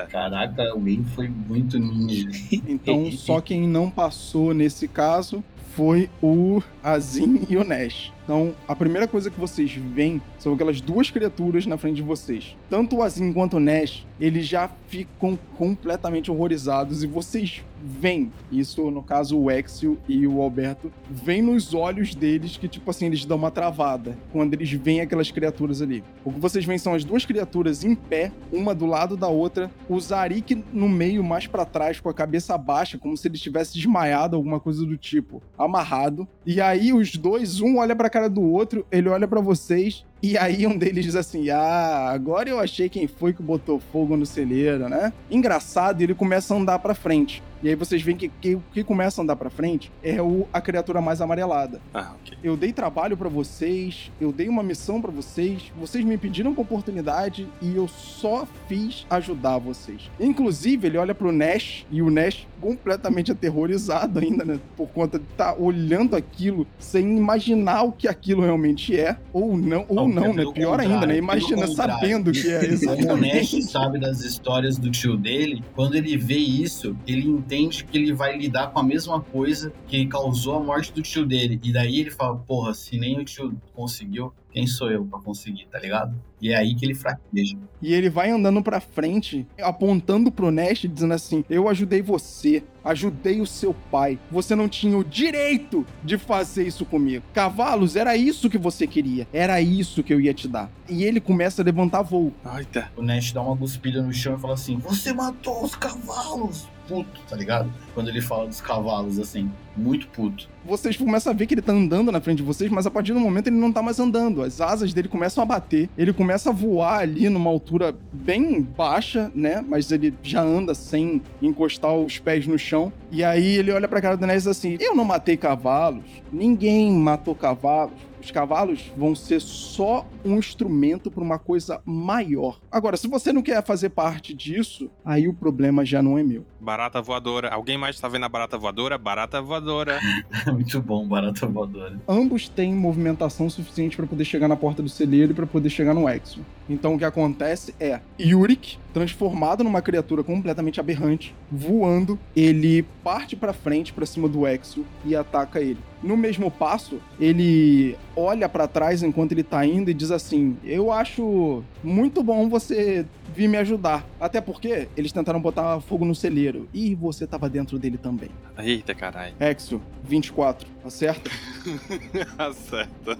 Caraca, 0.09 0.69
alguém 0.71 1.03
foi 1.03 1.27
muito 1.27 1.77
ninja. 1.77 2.29
Então 2.67 3.11
só 3.11 3.39
quem 3.39 3.67
não 3.67 3.91
passou 3.91 4.53
nesse 4.53 4.87
caso 4.87 5.43
foi 5.75 6.09
o 6.21 6.61
Azim 6.83 7.45
e 7.49 7.55
o 7.55 7.63
Nash. 7.63 8.11
Então, 8.23 8.53
a 8.67 8.75
primeira 8.75 9.07
coisa 9.07 9.29
que 9.29 9.39
vocês 9.39 9.73
veem 9.73 10.21
são 10.39 10.53
aquelas 10.53 10.79
duas 10.79 11.09
criaturas 11.09 11.65
na 11.65 11.77
frente 11.77 11.97
de 11.97 12.01
vocês. 12.01 12.55
Tanto 12.69 12.97
o 12.97 13.03
Azim 13.03 13.33
quanto 13.33 13.57
o 13.57 13.59
Nash, 13.59 14.05
eles 14.19 14.45
já 14.47 14.69
ficam 14.87 15.37
completamente 15.57 16.31
horrorizados 16.31 17.03
e 17.03 17.07
vocês 17.07 17.63
veem, 17.83 18.31
isso 18.49 18.89
no 18.89 19.03
caso 19.03 19.37
o 19.37 19.51
Exio 19.51 19.99
e 20.07 20.25
o 20.25 20.41
Alberto, 20.41 20.91
vem 21.09 21.41
nos 21.41 21.73
olhos 21.73 22.15
deles 22.15 22.55
que 22.55 22.69
tipo 22.69 22.89
assim, 22.89 23.07
eles 23.07 23.25
dão 23.25 23.35
uma 23.35 23.51
travada 23.51 24.17
quando 24.31 24.53
eles 24.53 24.71
veem 24.71 25.01
aquelas 25.01 25.29
criaturas 25.29 25.81
ali. 25.81 26.01
O 26.23 26.31
que 26.31 26.39
vocês 26.39 26.63
veem 26.63 26.77
são 26.77 26.93
as 26.93 27.03
duas 27.03 27.25
criaturas 27.25 27.83
em 27.83 27.93
pé, 27.93 28.31
uma 28.53 28.73
do 28.73 28.85
lado 28.85 29.17
da 29.17 29.27
outra, 29.27 29.69
o 29.89 29.99
Zarik 29.99 30.63
no 30.71 30.87
meio, 30.87 31.23
mais 31.23 31.45
pra 31.45 31.65
trás, 31.65 31.99
com 31.99 32.07
a 32.07 32.13
cabeça 32.13 32.57
baixa, 32.57 32.97
como 32.97 33.17
se 33.17 33.27
ele 33.27 33.35
estivesse 33.35 33.73
desmaiado, 33.73 34.37
alguma 34.37 34.61
coisa 34.61 34.85
do 34.85 34.97
tipo, 34.97 35.41
amarrado. 35.57 36.25
E 36.45 36.61
aí 36.73 36.91
os 36.91 37.15
dois, 37.15 37.61
um 37.61 37.77
olha 37.77 37.95
pra 37.95 38.09
cara 38.09 38.29
do 38.29 38.41
outro, 38.41 38.85
ele 38.91 39.07
olha 39.07 39.27
pra 39.27 39.39
vocês, 39.41 40.03
e 40.23 40.37
aí 40.37 40.65
um 40.65 40.77
deles 40.77 41.03
diz 41.05 41.15
assim: 41.15 41.49
Ah, 41.49 42.09
agora 42.13 42.49
eu 42.49 42.59
achei 42.59 42.87
quem 42.89 43.05
foi 43.07 43.33
que 43.33 43.43
botou 43.43 43.79
fogo 43.91 44.15
no 44.17 44.25
celeiro, 44.25 44.87
né? 44.89 45.11
Engraçado, 45.29 46.01
ele 46.01 46.15
começa 46.15 46.53
a 46.53 46.57
andar 46.57 46.79
pra 46.79 46.95
frente. 46.95 47.43
E 47.61 47.69
aí 47.69 47.75
vocês 47.75 48.01
veem 48.01 48.17
que 48.17 48.27
que- 48.41 48.55
o 48.55 48.63
que 48.73 48.83
começa 48.83 49.21
a 49.21 49.23
andar 49.23 49.37
pra 49.37 49.49
frente 49.49 49.89
é 50.03 50.21
o, 50.21 50.45
a 50.51 50.59
criatura 50.59 50.99
mais 50.99 51.21
amarelada. 51.21 51.79
Ah, 51.93 52.11
ok. 52.21 52.37
Eu 52.43 52.57
dei 52.57 52.73
trabalho 52.73 53.15
pra 53.15 53.29
vocês, 53.29 54.11
eu 54.19 54.33
dei 54.33 54.49
uma 54.49 54.61
missão 54.61 55.01
pra 55.01 55.09
vocês, 55.11 55.71
vocês 55.79 56.03
me 56.03 56.17
pediram 56.17 56.53
com 56.53 56.61
oportunidade 56.61 57.47
e 57.61 57.73
eu 57.75 57.87
só 57.87 58.45
fiz 58.67 59.05
ajudar 59.09 59.59
vocês. 59.59 60.11
Inclusive, 60.19 60.87
ele 60.87 60.97
olha 60.97 61.15
pro 61.15 61.31
Nash 61.31 61.85
e 61.89 62.01
o 62.01 62.09
Nash 62.11 62.45
completamente 62.59 63.31
aterrorizado 63.31 64.19
ainda, 64.19 64.43
né? 64.43 64.59
Por 64.75 64.89
conta 64.89 65.17
de 65.17 65.25
estar 65.25 65.55
olhando 65.57 66.17
aquilo 66.17 66.67
sem 66.77 67.17
imaginar 67.17 67.83
o 67.83 67.93
que 67.93 68.09
aquilo 68.09 68.41
realmente 68.41 68.99
é, 68.99 69.15
ou 69.31 69.55
não, 69.55 69.85
ou 69.87 69.95
Não, 70.13 70.33
pelo 70.33 70.49
né? 70.49 70.53
Pior 70.53 70.79
ainda, 70.79 71.05
né? 71.05 71.17
Imagina 71.17 71.67
sabendo 71.67 72.31
que 72.31 72.47
é 72.47 72.65
isso. 72.65 72.89
O 72.89 73.17
Nash 73.17 73.71
sabe 73.71 73.99
das 73.99 74.21
histórias 74.21 74.77
do 74.77 74.89
tio 74.91 75.17
dele, 75.17 75.63
quando 75.75 75.95
ele 75.95 76.17
vê 76.17 76.37
isso, 76.37 76.95
ele 77.07 77.27
entende 77.27 77.83
que 77.83 77.97
ele 77.97 78.13
vai 78.13 78.37
lidar 78.37 78.67
com 78.67 78.79
a 78.79 78.83
mesma 78.83 79.19
coisa 79.19 79.73
que 79.87 80.05
causou 80.05 80.57
a 80.57 80.59
morte 80.59 80.93
do 80.93 81.01
tio 81.01 81.25
dele. 81.25 81.59
E 81.63 81.71
daí 81.71 81.99
ele 81.99 82.11
fala, 82.11 82.35
porra, 82.35 82.73
se 82.73 82.97
nem 82.97 83.19
o 83.19 83.25
tio 83.25 83.55
conseguiu, 83.73 84.33
quem 84.53 84.67
sou 84.67 84.91
eu 84.91 85.03
pra 85.03 85.19
conseguir, 85.19 85.67
tá 85.71 85.79
ligado? 85.79 86.15
E 86.39 86.51
é 86.51 86.55
aí 86.55 86.75
que 86.75 86.85
ele 86.85 86.93
fraqueja. 86.93 87.57
E 87.81 87.93
ele 87.93 88.09
vai 88.09 88.29
andando 88.29 88.61
pra 88.61 88.79
frente, 88.79 89.47
apontando 89.59 90.31
pro 90.31 90.51
Nash, 90.51 90.81
dizendo 90.81 91.13
assim: 91.13 91.43
Eu 91.49 91.67
ajudei 91.67 92.01
você, 92.01 92.63
ajudei 92.83 93.41
o 93.41 93.47
seu 93.47 93.73
pai. 93.89 94.19
Você 94.29 94.55
não 94.55 94.69
tinha 94.69 94.97
o 94.97 95.03
direito 95.03 95.85
de 96.03 96.17
fazer 96.17 96.67
isso 96.67 96.85
comigo. 96.85 97.25
Cavalos, 97.33 97.95
era 97.95 98.15
isso 98.15 98.49
que 98.49 98.57
você 98.57 98.85
queria. 98.85 99.27
Era 99.33 99.59
isso 99.59 100.03
que 100.03 100.13
eu 100.13 100.21
ia 100.21 100.33
te 100.33 100.47
dar. 100.47 100.69
E 100.87 101.03
ele 101.03 101.19
começa 101.19 101.61
a 101.61 101.65
levantar 101.65 102.03
voo. 102.03 102.31
Eita. 102.57 102.91
O 102.95 103.01
Nash 103.01 103.31
dá 103.31 103.41
uma 103.41 103.57
cuspida 103.57 104.01
no 104.03 104.13
chão 104.13 104.35
e 104.35 104.39
fala 104.39 104.53
assim: 104.53 104.77
Você 104.77 105.11
matou 105.13 105.63
os 105.63 105.75
cavalos! 105.75 106.67
Puto, 106.87 107.21
tá 107.29 107.35
ligado? 107.35 107.71
Quando 107.93 108.09
ele 108.09 108.21
fala 108.21 108.47
dos 108.47 108.59
cavalos 108.59 109.19
assim, 109.19 109.49
muito 109.75 110.07
puto. 110.07 110.47
Vocês 110.65 110.95
começam 110.95 111.31
a 111.31 111.35
ver 111.35 111.45
que 111.45 111.53
ele 111.53 111.61
tá 111.61 111.71
andando 111.71 112.11
na 112.11 112.21
frente 112.21 112.37
de 112.37 112.43
vocês, 112.43 112.69
mas 112.71 112.85
a 112.85 112.91
partir 112.91 113.13
do 113.13 113.19
momento 113.19 113.47
ele 113.47 113.55
não 113.55 113.71
tá 113.71 113.81
mais 113.81 113.99
andando. 113.99 114.41
As 114.41 114.61
asas 114.61 114.93
dele 114.93 115.07
começam 115.07 115.41
a 115.41 115.45
bater. 115.45 115.89
Ele 115.97 116.13
começa 116.13 116.49
a 116.49 116.53
voar 116.53 116.99
ali 116.99 117.29
numa 117.29 117.49
altura 117.49 117.95
bem 118.11 118.61
baixa, 118.61 119.31
né? 119.33 119.63
Mas 119.67 119.91
ele 119.91 120.13
já 120.21 120.41
anda 120.41 120.73
sem 120.73 121.21
encostar 121.41 121.93
os 121.95 122.19
pés 122.19 122.47
no 122.47 122.57
chão. 122.57 122.91
E 123.11 123.23
aí 123.23 123.57
ele 123.57 123.71
olha 123.71 123.87
pra 123.87 124.01
cara 124.01 124.17
do 124.17 124.27
diz 124.27 124.47
assim: 124.47 124.77
Eu 124.79 124.95
não 124.95 125.05
matei 125.05 125.37
cavalos. 125.37 126.03
Ninguém 126.31 126.91
matou 126.91 127.35
cavalos. 127.35 128.12
Os 128.23 128.31
cavalos 128.31 128.89
vão 128.95 129.13
ser 129.13 129.41
só 129.41 130.07
um 130.23 130.37
instrumento 130.37 131.11
para 131.11 131.21
uma 131.21 131.37
coisa 131.37 131.81
maior. 131.85 132.57
Agora, 132.71 132.95
se 132.95 133.05
você 133.07 133.33
não 133.33 133.41
quer 133.41 133.61
fazer 133.63 133.89
parte 133.89 134.33
disso, 134.33 134.89
aí 135.03 135.27
o 135.27 135.33
problema 135.33 135.83
já 135.83 136.01
não 136.01 136.17
é 136.17 136.23
meu. 136.23 136.45
Barata 136.59 137.01
voadora. 137.01 137.49
Alguém 137.49 137.77
mais 137.77 137.99
tá 137.99 138.07
vendo 138.07 138.23
a 138.23 138.29
barata 138.29 138.57
voadora? 138.57 138.97
Barata 138.97 139.41
voadora. 139.41 139.99
muito 140.47 140.81
bom, 140.81 141.05
barata 141.05 141.45
voadora. 141.45 141.99
ambos 142.07 142.47
têm 142.47 142.73
movimentação 142.73 143.49
suficiente 143.49 143.97
para 143.97 144.07
poder 144.07 144.23
chegar 144.23 144.47
na 144.47 144.55
porta 144.55 144.81
do 144.81 144.87
celeiro 144.87 145.33
e 145.33 145.35
para 145.35 145.45
poder 145.45 145.69
chegar 145.69 145.93
no 145.93 146.07
Exo. 146.07 146.39
Então 146.69 146.95
o 146.95 146.97
que 146.97 147.03
acontece 147.03 147.75
é 147.77 147.99
Yurik, 148.17 148.77
transformado 148.93 149.65
numa 149.65 149.81
criatura 149.81 150.23
completamente 150.23 150.79
aberrante, 150.79 151.35
voando, 151.51 152.17
ele 152.33 152.83
parte 153.03 153.35
para 153.35 153.51
frente 153.51 153.91
para 153.91 154.05
cima 154.05 154.29
do 154.29 154.47
Exo 154.47 154.85
e 155.03 155.13
ataca 155.13 155.59
ele. 155.59 155.79
No 156.01 156.17
mesmo 156.17 156.51
passo, 156.51 156.99
ele 157.17 157.97
olha 158.15 158.47
para 158.47 158.67
trás 158.67 159.01
enquanto 159.03 159.31
ele 159.31 159.43
tá 159.43 159.65
indo 159.65 159.89
e 159.89 159.93
diz 159.93 160.11
assim: 160.11 160.57
"Eu 160.63 160.91
acho 160.91 161.63
muito 161.83 162.23
bom 162.23 162.47
você 162.49 163.05
vir 163.35 163.47
me 163.47 163.57
ajudar, 163.57 164.05
até 164.19 164.39
porque 164.39 164.87
eles 164.95 165.11
tentaram 165.11 165.41
botar 165.41 165.79
fogo 165.81 166.05
no 166.05 166.13
celeiro 166.13 166.67
e 166.73 166.93
você 166.95 167.25
tava 167.25 167.49
dentro 167.49 167.77
dele 167.79 167.97
também." 167.97 168.29
Eita, 168.57 168.93
caralho. 168.93 169.33
Exo, 169.39 169.81
24, 170.03 170.67
acerta? 170.85 171.31
Acerta. 172.37 173.17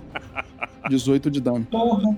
18 0.89 1.32
de 1.32 1.41
dano. 1.41 1.65
Porra! 1.69 2.17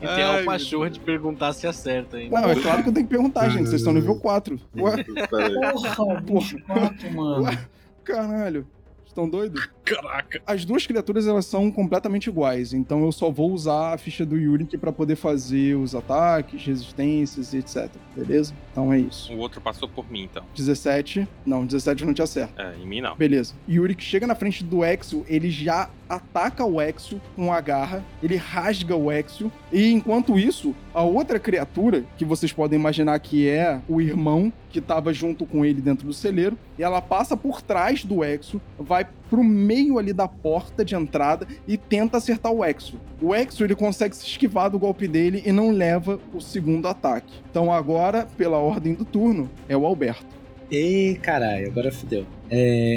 E 0.00 0.06
tem 0.06 0.24
Ai, 0.24 0.42
a 0.42 0.44
pachorra 0.44 0.90
de 0.90 1.00
perguntar 1.00 1.52
se 1.52 1.66
acerta 1.66 2.16
ainda. 2.18 2.40
Não, 2.40 2.50
é 2.50 2.54
claro 2.60 2.82
que 2.82 2.88
eu 2.88 2.92
tenho 2.92 3.06
que 3.06 3.12
perguntar, 3.12 3.48
gente. 3.48 3.68
Vocês 3.68 3.80
estão 3.80 3.92
no 3.92 4.00
nível 4.00 4.16
4. 4.16 4.60
Ué, 4.76 5.04
Porra, 5.04 6.20
24, 6.20 7.12
mano. 7.14 7.58
caralho. 8.02 8.66
Estão 9.06 9.28
doidos? 9.28 9.70
Caraca. 9.84 10.40
As 10.46 10.64
duas 10.64 10.86
criaturas, 10.86 11.26
elas 11.26 11.46
são 11.46 11.70
completamente 11.70 12.28
iguais. 12.28 12.72
Então 12.72 13.04
eu 13.04 13.12
só 13.12 13.30
vou 13.30 13.52
usar 13.52 13.94
a 13.94 13.98
ficha 13.98 14.24
do 14.24 14.36
Yurik 14.36 14.78
pra 14.78 14.92
poder 14.92 15.16
fazer 15.16 15.74
os 15.74 15.94
ataques, 15.94 16.64
resistências 16.64 17.52
e 17.52 17.58
etc. 17.58 17.90
Beleza? 18.16 18.54
Então 18.72 18.92
é 18.92 18.98
isso. 18.98 19.32
O 19.32 19.38
outro 19.38 19.60
passou 19.60 19.88
por 19.88 20.10
mim, 20.10 20.22
então. 20.22 20.44
17. 20.54 21.28
Não, 21.44 21.66
17 21.66 22.04
não 22.04 22.14
te 22.14 22.22
acerta. 22.22 22.62
É, 22.62 22.76
em 22.76 22.86
mim 22.86 23.00
não. 23.00 23.14
Beleza. 23.16 23.54
Yurik 23.68 24.02
chega 24.02 24.26
na 24.26 24.34
frente 24.34 24.64
do 24.64 24.84
Exo, 24.84 25.24
ele 25.28 25.50
já 25.50 25.90
ataca 26.08 26.64
o 26.64 26.80
Exo 26.80 27.20
com 27.34 27.52
a 27.52 27.60
garra, 27.60 28.04
ele 28.22 28.36
rasga 28.36 28.96
o 28.96 29.10
Exo, 29.10 29.50
e 29.72 29.90
enquanto 29.90 30.38
isso, 30.38 30.74
a 30.92 31.02
outra 31.02 31.38
criatura, 31.38 32.04
que 32.16 32.24
vocês 32.24 32.52
podem 32.52 32.78
imaginar 32.78 33.18
que 33.18 33.48
é 33.48 33.80
o 33.88 34.00
irmão 34.00 34.52
que 34.70 34.78
estava 34.80 35.12
junto 35.12 35.46
com 35.46 35.64
ele 35.64 35.80
dentro 35.80 36.06
do 36.06 36.12
celeiro, 36.12 36.58
e 36.78 36.82
ela 36.82 37.00
passa 37.00 37.36
por 37.36 37.62
trás 37.62 38.04
do 38.04 38.24
Exo, 38.24 38.60
vai 38.78 39.06
pro 39.34 39.42
meio 39.42 39.98
ali 39.98 40.12
da 40.12 40.28
porta 40.28 40.84
de 40.84 40.94
entrada 40.94 41.44
e 41.66 41.76
tenta 41.76 42.18
acertar 42.18 42.52
o 42.52 42.64
Exo. 42.64 43.00
O 43.20 43.34
Exo 43.34 43.64
ele 43.64 43.74
consegue 43.74 44.14
se 44.14 44.24
esquivar 44.24 44.70
do 44.70 44.78
golpe 44.78 45.08
dele 45.08 45.42
e 45.44 45.50
não 45.50 45.72
leva 45.72 46.20
o 46.32 46.40
segundo 46.40 46.86
ataque. 46.86 47.32
Então 47.50 47.72
agora, 47.72 48.28
pela 48.36 48.58
ordem 48.58 48.94
do 48.94 49.04
turno, 49.04 49.50
é 49.68 49.76
o 49.76 49.84
Alberto. 49.84 50.24
Ê, 50.70 51.18
caralho, 51.20 51.66
agora 51.66 51.90
fodeu. 51.90 52.24
É, 52.48 52.94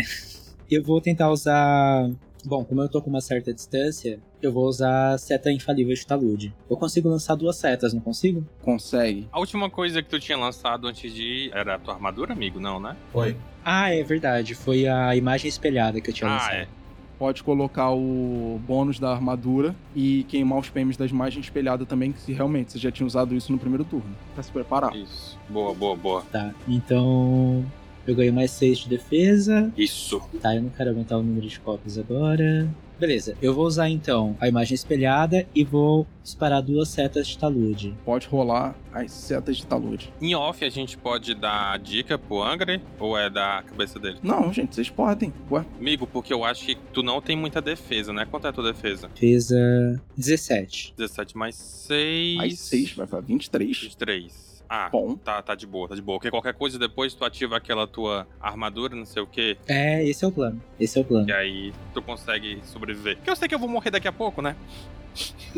eu 0.69 0.83
vou 0.83 1.01
tentar 1.01 1.31
usar. 1.31 2.07
Bom, 2.45 2.63
como 2.63 2.81
eu 2.81 2.89
tô 2.89 3.01
com 3.01 3.09
uma 3.09 3.19
certa 3.21 3.53
distância, 3.53 4.19
eu 4.41 4.51
vou 4.53 4.65
usar 4.67 5.13
a 5.13 5.17
seta 5.17 5.51
infalível 5.51 5.93
de 5.93 6.05
talude. 6.05 6.53
Eu 6.69 6.77
consigo 6.77 7.09
lançar 7.09 7.35
duas 7.35 7.57
setas, 7.57 7.93
não 7.93 7.99
consigo? 8.01 8.45
Consegue. 8.61 9.27
A 9.31 9.39
última 9.39 9.69
coisa 9.69 10.01
que 10.01 10.09
tu 10.09 10.19
tinha 10.19 10.37
lançado 10.37 10.87
antes 10.87 11.13
de 11.13 11.23
ir 11.23 11.51
era 11.53 11.75
a 11.75 11.79
tua 11.79 11.93
armadura, 11.95 12.33
amigo? 12.33 12.59
Não, 12.59 12.79
né? 12.79 12.95
Foi. 13.11 13.35
Ah, 13.65 13.93
é 13.93 14.01
verdade. 14.03 14.55
Foi 14.55 14.87
a 14.87 15.15
imagem 15.15 15.49
espelhada 15.49 15.99
que 15.99 16.09
eu 16.09 16.13
tinha 16.13 16.29
Ah, 16.29 16.33
lançado. 16.33 16.53
é. 16.55 16.67
pode 17.19 17.41
colocar 17.41 17.91
o 17.91 18.61
bônus 18.67 18.99
da 18.99 19.11
armadura 19.11 19.75
e 19.95 20.23
queimar 20.29 20.59
os 20.59 20.69
PMs 20.69 20.97
da 20.99 21.05
imagem 21.07 21.41
espelhada 21.41 21.83
também, 21.83 22.11
que 22.11 22.21
se 22.21 22.31
realmente 22.31 22.71
você 22.71 22.77
já 22.77 22.91
tinha 22.91 23.07
usado 23.07 23.33
isso 23.35 23.51
no 23.51 23.57
primeiro 23.57 23.83
turno. 23.83 24.15
Pra 24.35 24.43
se 24.43 24.51
preparar. 24.51 24.95
Isso. 24.95 25.35
Boa, 25.49 25.73
boa, 25.73 25.95
boa. 25.95 26.21
Tá, 26.31 26.53
então 26.67 27.65
eu 28.07 28.15
ganho 28.15 28.33
mais 28.33 28.51
6 28.51 28.79
de 28.79 28.89
defesa. 28.89 29.71
Isso. 29.77 30.21
Tá, 30.41 30.55
eu 30.55 30.61
não 30.61 30.69
quero 30.69 30.91
aumentar 30.91 31.17
o 31.17 31.23
número 31.23 31.47
de 31.47 31.59
cópias 31.59 31.97
agora. 31.97 32.67
Beleza, 32.99 33.37
eu 33.41 33.53
vou 33.53 33.65
usar 33.65 33.89
então 33.89 34.35
a 34.39 34.47
imagem 34.47 34.73
espelhada 34.73 35.47
e 35.53 35.63
vou 35.63 36.07
disparar 36.23 36.63
duas 36.63 36.89
setas 36.89 37.27
de 37.27 37.37
talude. 37.37 37.95
Pode 38.03 38.27
rolar 38.27 38.75
as 38.91 39.11
setas 39.11 39.57
de 39.57 39.67
talude. 39.67 40.11
Em 40.19 40.33
off, 40.33 40.65
a 40.65 40.69
gente 40.69 40.97
pode 40.97 41.35
dar 41.35 41.77
dica 41.77 42.17
pro 42.17 42.41
Angry 42.41 42.81
ou 42.99 43.15
é 43.15 43.29
da 43.29 43.63
cabeça 43.67 43.99
dele? 43.99 44.17
Não, 44.23 44.51
gente, 44.51 44.73
vocês 44.73 44.89
podem. 44.89 45.31
Ué, 45.51 45.63
Amigo, 45.79 46.07
porque 46.07 46.33
eu 46.33 46.43
acho 46.43 46.65
que 46.65 46.75
tu 46.91 47.03
não 47.03 47.21
tem 47.21 47.35
muita 47.35 47.61
defesa, 47.61 48.11
né? 48.11 48.25
Quanto 48.25 48.47
é 48.47 48.49
a 48.49 48.53
tua 48.53 48.73
defesa? 48.73 49.07
Defesa 49.09 50.01
17. 50.17 50.95
17 50.97 51.37
mais 51.37 51.55
6. 51.55 52.39
as 52.41 52.59
6 52.59 52.93
vai 52.93 53.05
pra 53.05 53.19
23. 53.19 53.77
23. 53.77 54.46
Ah, 54.69 54.89
Bom. 54.91 55.15
tá, 55.15 55.41
tá 55.41 55.55
de 55.55 55.65
boa, 55.65 55.87
tá 55.87 55.95
de 55.95 56.01
boa. 56.01 56.17
Porque 56.17 56.29
qualquer 56.29 56.53
coisa 56.53 56.77
depois 56.77 57.13
tu 57.13 57.23
ativa 57.23 57.55
aquela 57.57 57.87
tua 57.87 58.27
armadura, 58.41 58.95
não 58.95 59.05
sei 59.05 59.21
o 59.21 59.27
quê, 59.27 59.57
É, 59.67 60.03
esse 60.05 60.25
é 60.25 60.27
o 60.27 60.31
plano. 60.31 60.61
Esse 60.79 60.97
é 60.97 61.01
o 61.01 61.05
plano. 61.05 61.29
e 61.29 61.33
aí 61.33 61.73
tu 61.93 62.01
consegue 62.01 62.59
sobreviver. 62.63 63.15
Porque 63.17 63.29
eu 63.29 63.35
sei 63.35 63.47
que 63.47 63.55
eu 63.55 63.59
vou 63.59 63.69
morrer 63.69 63.91
daqui 63.91 64.07
a 64.07 64.11
pouco, 64.11 64.41
né? 64.41 64.55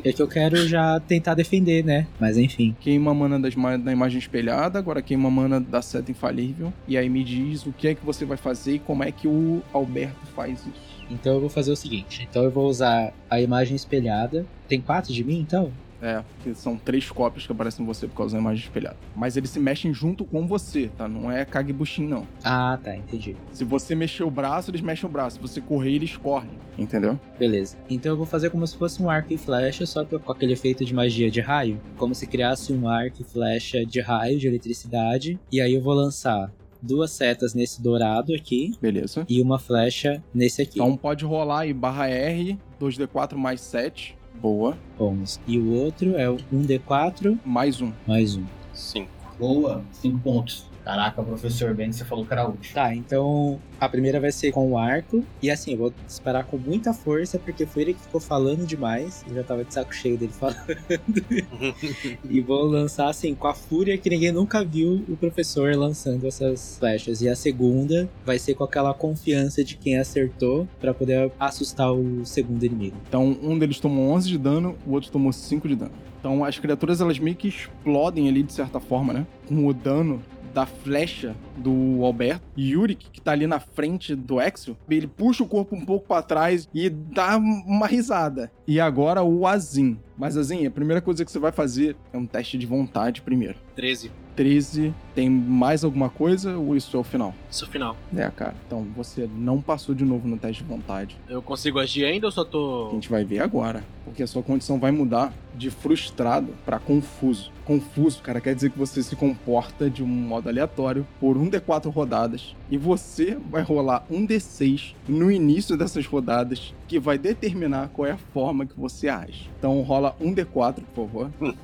É 0.06 0.14
que 0.14 0.22
eu 0.22 0.28
quero 0.28 0.66
já 0.68 1.00
tentar 1.02 1.34
defender, 1.34 1.84
né? 1.84 2.08
Mas 2.20 2.38
enfim. 2.38 2.74
Queima 2.80 3.12
a 3.12 3.14
mana 3.14 3.38
das 3.38 3.56
ma- 3.56 3.76
da 3.76 3.92
imagem 3.92 4.18
espelhada, 4.20 4.80
agora 4.80 5.02
queima 5.02 5.28
a 5.28 5.32
mana 5.32 5.60
da 5.60 5.82
seta 5.82 6.10
infalível. 6.12 6.72
E 6.88 6.98
aí 6.98 7.10
me 7.10 7.24
diz 7.26 7.66
o 7.66 7.74
que 7.74 7.90
é 7.90 7.96
que 7.96 8.06
você 8.06 8.24
vai 8.24 8.38
fazer 8.38 8.76
e 8.76 8.80
como 8.80 9.04
é 9.04 9.12
que 9.12 9.28
o 9.28 9.62
Alberto 9.74 10.26
faz 10.28 10.60
isso. 10.62 10.90
Então 11.12 11.34
eu 11.34 11.40
vou 11.42 11.50
fazer 11.50 11.72
o 11.72 11.76
seguinte. 11.76 12.26
Então 12.30 12.44
eu 12.44 12.52
vou 12.52 12.68
usar 12.70 13.12
a 13.30 13.42
imagem 13.42 13.76
espelhada. 13.76 14.46
Tem 14.68 14.80
quatro 14.80 15.12
de 15.12 15.24
mim, 15.26 15.40
então? 15.42 15.74
É, 16.02 16.24
porque 16.36 16.54
são 16.54 16.78
três 16.78 17.10
cópias 17.10 17.46
que 17.46 17.52
aparecem 17.52 17.84
em 17.84 17.88
você 17.88 18.08
por 18.08 18.16
causa 18.16 18.36
da 18.36 18.42
imagem 18.42 18.64
espelhada. 18.64 18.98
Mas 19.16 19.36
eles 19.36 19.50
se 19.50 19.60
mexem 19.60 19.94
junto 19.94 20.24
com 20.24 20.48
você, 20.48 20.90
tá? 20.98 21.08
Não 21.08 21.32
é 21.32 21.44
Kagebushin, 21.46 22.08
não. 22.08 22.26
Ah, 22.44 22.78
tá, 22.82 22.96
entendi. 22.96 23.36
Se 23.52 23.64
você 23.64 23.96
mexer 23.96 24.24
o 24.24 24.32
braço, 24.32 24.72
eles 24.72 24.82
mexem 24.82 25.10
o 25.10 25.12
braço. 25.12 25.36
Se 25.36 25.42
você 25.42 25.62
correr, 25.62 25.94
eles 25.94 26.16
correm. 26.16 26.52
Entendeu? 26.78 27.20
Beleza. 27.38 27.78
Então 27.90 28.14
eu 28.14 28.18
vou 28.18 28.26
fazer 28.26 28.50
como 28.50 28.66
se 28.66 28.78
fosse 28.78 29.04
um 29.04 29.10
arco 29.10 29.34
e 29.34 29.38
flecha, 29.38 29.86
só 29.86 30.06
que 30.06 30.18
com 30.18 30.32
aquele 30.32 30.54
efeito 30.54 30.86
de 30.86 30.94
magia 30.94 31.30
de 31.30 31.42
raio. 31.42 31.80
Como 31.98 32.16
se 32.16 32.26
criasse 32.26 32.72
um 32.72 32.88
arco 32.88 33.22
e 33.22 33.26
flecha 33.26 33.86
de 33.86 34.00
raio, 34.00 34.40
de 34.40 34.48
eletricidade. 34.48 35.38
E 35.52 35.60
aí 35.60 35.74
eu 35.74 35.82
vou 35.82 35.94
lançar 35.94 36.52
duas 36.82 37.12
setas 37.12 37.54
nesse 37.54 37.82
dourado 37.82 38.34
aqui 38.34 38.74
Beleza. 38.82 39.26
e 39.28 39.42
uma 39.42 39.60
flecha 39.60 40.24
nesse 40.34 40.62
aqui. 40.62 40.80
Então 40.80 40.96
pode 40.96 41.26
rolar 41.26 41.62
aí 41.62 41.74
barra 41.74 42.08
R, 42.08 42.58
2D4 42.80 43.36
mais 43.36 43.62
7. 43.62 44.18
Boa. 44.42 44.78
11. 45.00 45.40
E 45.48 45.58
o 45.60 45.74
outro 45.74 46.16
é 46.16 46.30
o 46.30 46.38
1d4 46.54 47.38
Mais 47.46 47.82
um. 47.82 47.92
mais 48.08 48.36
um. 48.36 48.44
5. 48.74 49.10
Boa, 49.38 49.84
5 49.92 50.20
pontos. 50.20 50.69
Caraca, 50.90 51.22
professor, 51.22 51.76
bem 51.76 51.92
que 51.92 51.98
você 51.98 52.04
falou 52.04 52.26
que 52.26 52.34
era 52.34 52.50
útil. 52.50 52.74
Tá, 52.74 52.96
então 52.96 53.62
a 53.80 53.88
primeira 53.88 54.20
vai 54.20 54.32
ser 54.32 54.52
com 54.52 54.72
o 54.72 54.76
arco. 54.76 55.24
E 55.40 55.52
assim, 55.52 55.74
eu 55.74 55.78
vou 55.78 55.94
disparar 56.08 56.44
com 56.48 56.58
muita 56.58 56.96
força, 56.96 57.38
porque 57.38 57.64
foi 57.68 57.84
ele 57.84 57.94
que 57.94 58.02
ficou 58.02 58.20
falando 58.20 58.66
demais. 58.66 59.24
Eu 59.30 59.36
já 59.36 59.44
tava 59.44 59.64
de 59.64 59.72
saco 59.72 59.94
cheio 59.94 60.18
dele 60.18 60.34
falando. 60.34 60.58
e 62.28 62.42
vou 62.42 62.64
lançar 62.64 63.08
assim, 63.08 63.36
com 63.36 63.46
a 63.46 63.54
fúria 63.54 64.00
que 64.00 64.10
ninguém 64.10 64.32
nunca 64.32 64.66
viu 64.66 65.06
o 65.08 65.16
professor 65.16 65.76
lançando 65.76 66.26
essas 66.26 66.80
flechas. 66.80 67.22
E 67.22 67.30
a 67.30 67.36
segunda 67.36 68.10
vai 68.26 68.40
ser 68.40 68.56
com 68.56 68.64
aquela 68.64 68.92
confiança 68.92 69.64
de 69.64 69.78
quem 69.78 69.96
acertou, 69.96 70.68
pra 70.82 70.92
poder 70.92 71.32
assustar 71.40 71.94
o 71.94 72.26
segundo 72.26 72.66
inimigo. 72.66 72.98
Então 73.08 73.38
um 73.44 73.60
deles 73.60 73.80
tomou 73.80 74.10
11 74.14 74.28
de 74.28 74.40
dano, 74.40 74.76
o 74.88 74.94
outro 74.94 75.12
tomou 75.12 75.32
5 75.32 75.68
de 75.68 75.76
dano. 75.76 75.92
Então 76.20 76.44
as 76.44 76.58
criaturas 76.58 77.00
elas 77.00 77.20
meio 77.20 77.36
que 77.36 77.48
explodem 77.48 78.28
ali 78.28 78.42
de 78.42 78.54
certa 78.54 78.80
forma, 78.80 79.14
né? 79.14 79.28
Com 79.48 79.68
o 79.68 79.74
dano 79.74 80.22
da 80.54 80.66
flecha 80.66 81.36
do 81.58 82.04
Alberto. 82.04 82.42
Yurik, 82.58 83.10
que 83.12 83.22
tá 83.22 83.32
ali 83.32 83.48
na 83.48 83.60
frente 83.60 84.16
do 84.16 84.40
Exio, 84.42 84.78
ele 84.90 85.08
puxa 85.08 85.44
o 85.44 85.48
corpo 85.48 85.76
um 85.76 85.86
pouco 85.86 86.08
pra 86.08 86.22
trás 86.22 86.68
e 86.74 86.90
dá 86.90 87.38
uma 87.38 87.88
risada. 87.88 88.52
E 88.68 88.80
agora 88.80 89.24
o 89.24 89.48
Azim. 89.48 89.98
Mas 90.18 90.38
Azim, 90.38 90.66
a 90.66 90.72
primeira 90.72 91.02
coisa 91.02 91.24
que 91.24 91.32
você 91.32 91.40
vai 91.40 91.52
fazer 91.52 91.96
é 92.12 92.18
um 92.18 92.26
teste 92.26 92.58
de 92.58 92.66
vontade 92.66 93.22
primeiro. 93.22 93.58
13. 93.76 94.12
13, 94.36 94.94
tem 95.14 95.30
mais 95.30 95.84
alguma 95.84 96.10
coisa 96.10 96.58
ou 96.58 96.76
isso 96.76 96.96
é 96.96 97.00
o 97.00 97.04
final? 97.04 97.34
Isso 97.52 97.66
é 97.66 97.68
o 97.68 97.72
final. 97.72 97.98
É, 98.16 98.30
cara. 98.30 98.56
Então 98.66 98.86
você 98.96 99.30
não 99.36 99.62
passou 99.62 99.94
de 99.94 100.06
novo 100.06 100.28
no 100.28 100.38
teste 100.38 100.64
de 100.64 100.70
vontade. 100.70 101.18
Eu 101.28 101.42
consigo 101.42 101.80
agir 101.80 102.06
ainda 102.06 102.28
ou 102.28 102.32
só 102.32 102.42
A 102.42 102.46
tô. 102.46 102.90
gente 102.92 103.10
vai 103.10 103.24
ver 103.26 103.40
agora. 103.40 103.84
Porque 104.06 104.24
a 104.24 104.28
sua 104.28 104.42
condição 104.42 104.80
vai 104.80 104.92
mudar 104.92 105.32
de 105.54 105.70
frustrado 105.70 106.54
pra 106.66 106.80
confuso. 106.80 107.52
Confuso, 107.66 108.24
cara, 108.24 108.42
quer 108.42 108.56
dizer 108.56 108.72
que 108.72 108.80
você 108.80 109.04
se 109.04 109.16
comporta 109.16 109.88
de 109.90 110.02
um 110.02 110.08
modo 110.08 110.50
aleatório 110.50 111.06
por 111.20 111.38
um 111.38 111.48
D4 111.50 111.92
rodadas. 111.92 112.56
E 112.72 112.78
você 112.78 113.38
vai 113.52 113.62
rolar 113.62 114.04
um 114.10 114.26
D6 114.26 114.96
no 115.08 115.30
início 115.30 115.78
dessas 115.78 116.06
rodadas 116.08 116.74
que 116.88 116.98
vai 116.98 117.18
determinar 117.20 117.90
qual 117.90 118.08
é 118.08 118.12
a 118.12 118.18
forma 118.18 118.66
que 118.66 118.80
você 118.80 119.10
age. 119.10 119.50
Então 119.60 119.80
rola 119.82 120.16
um 120.20 120.34
D4, 120.34 120.82
por 120.96 121.08
favor. 121.08 121.30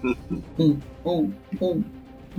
Um, 0.58 0.78
um, 1.06 1.32
um, 1.62 1.84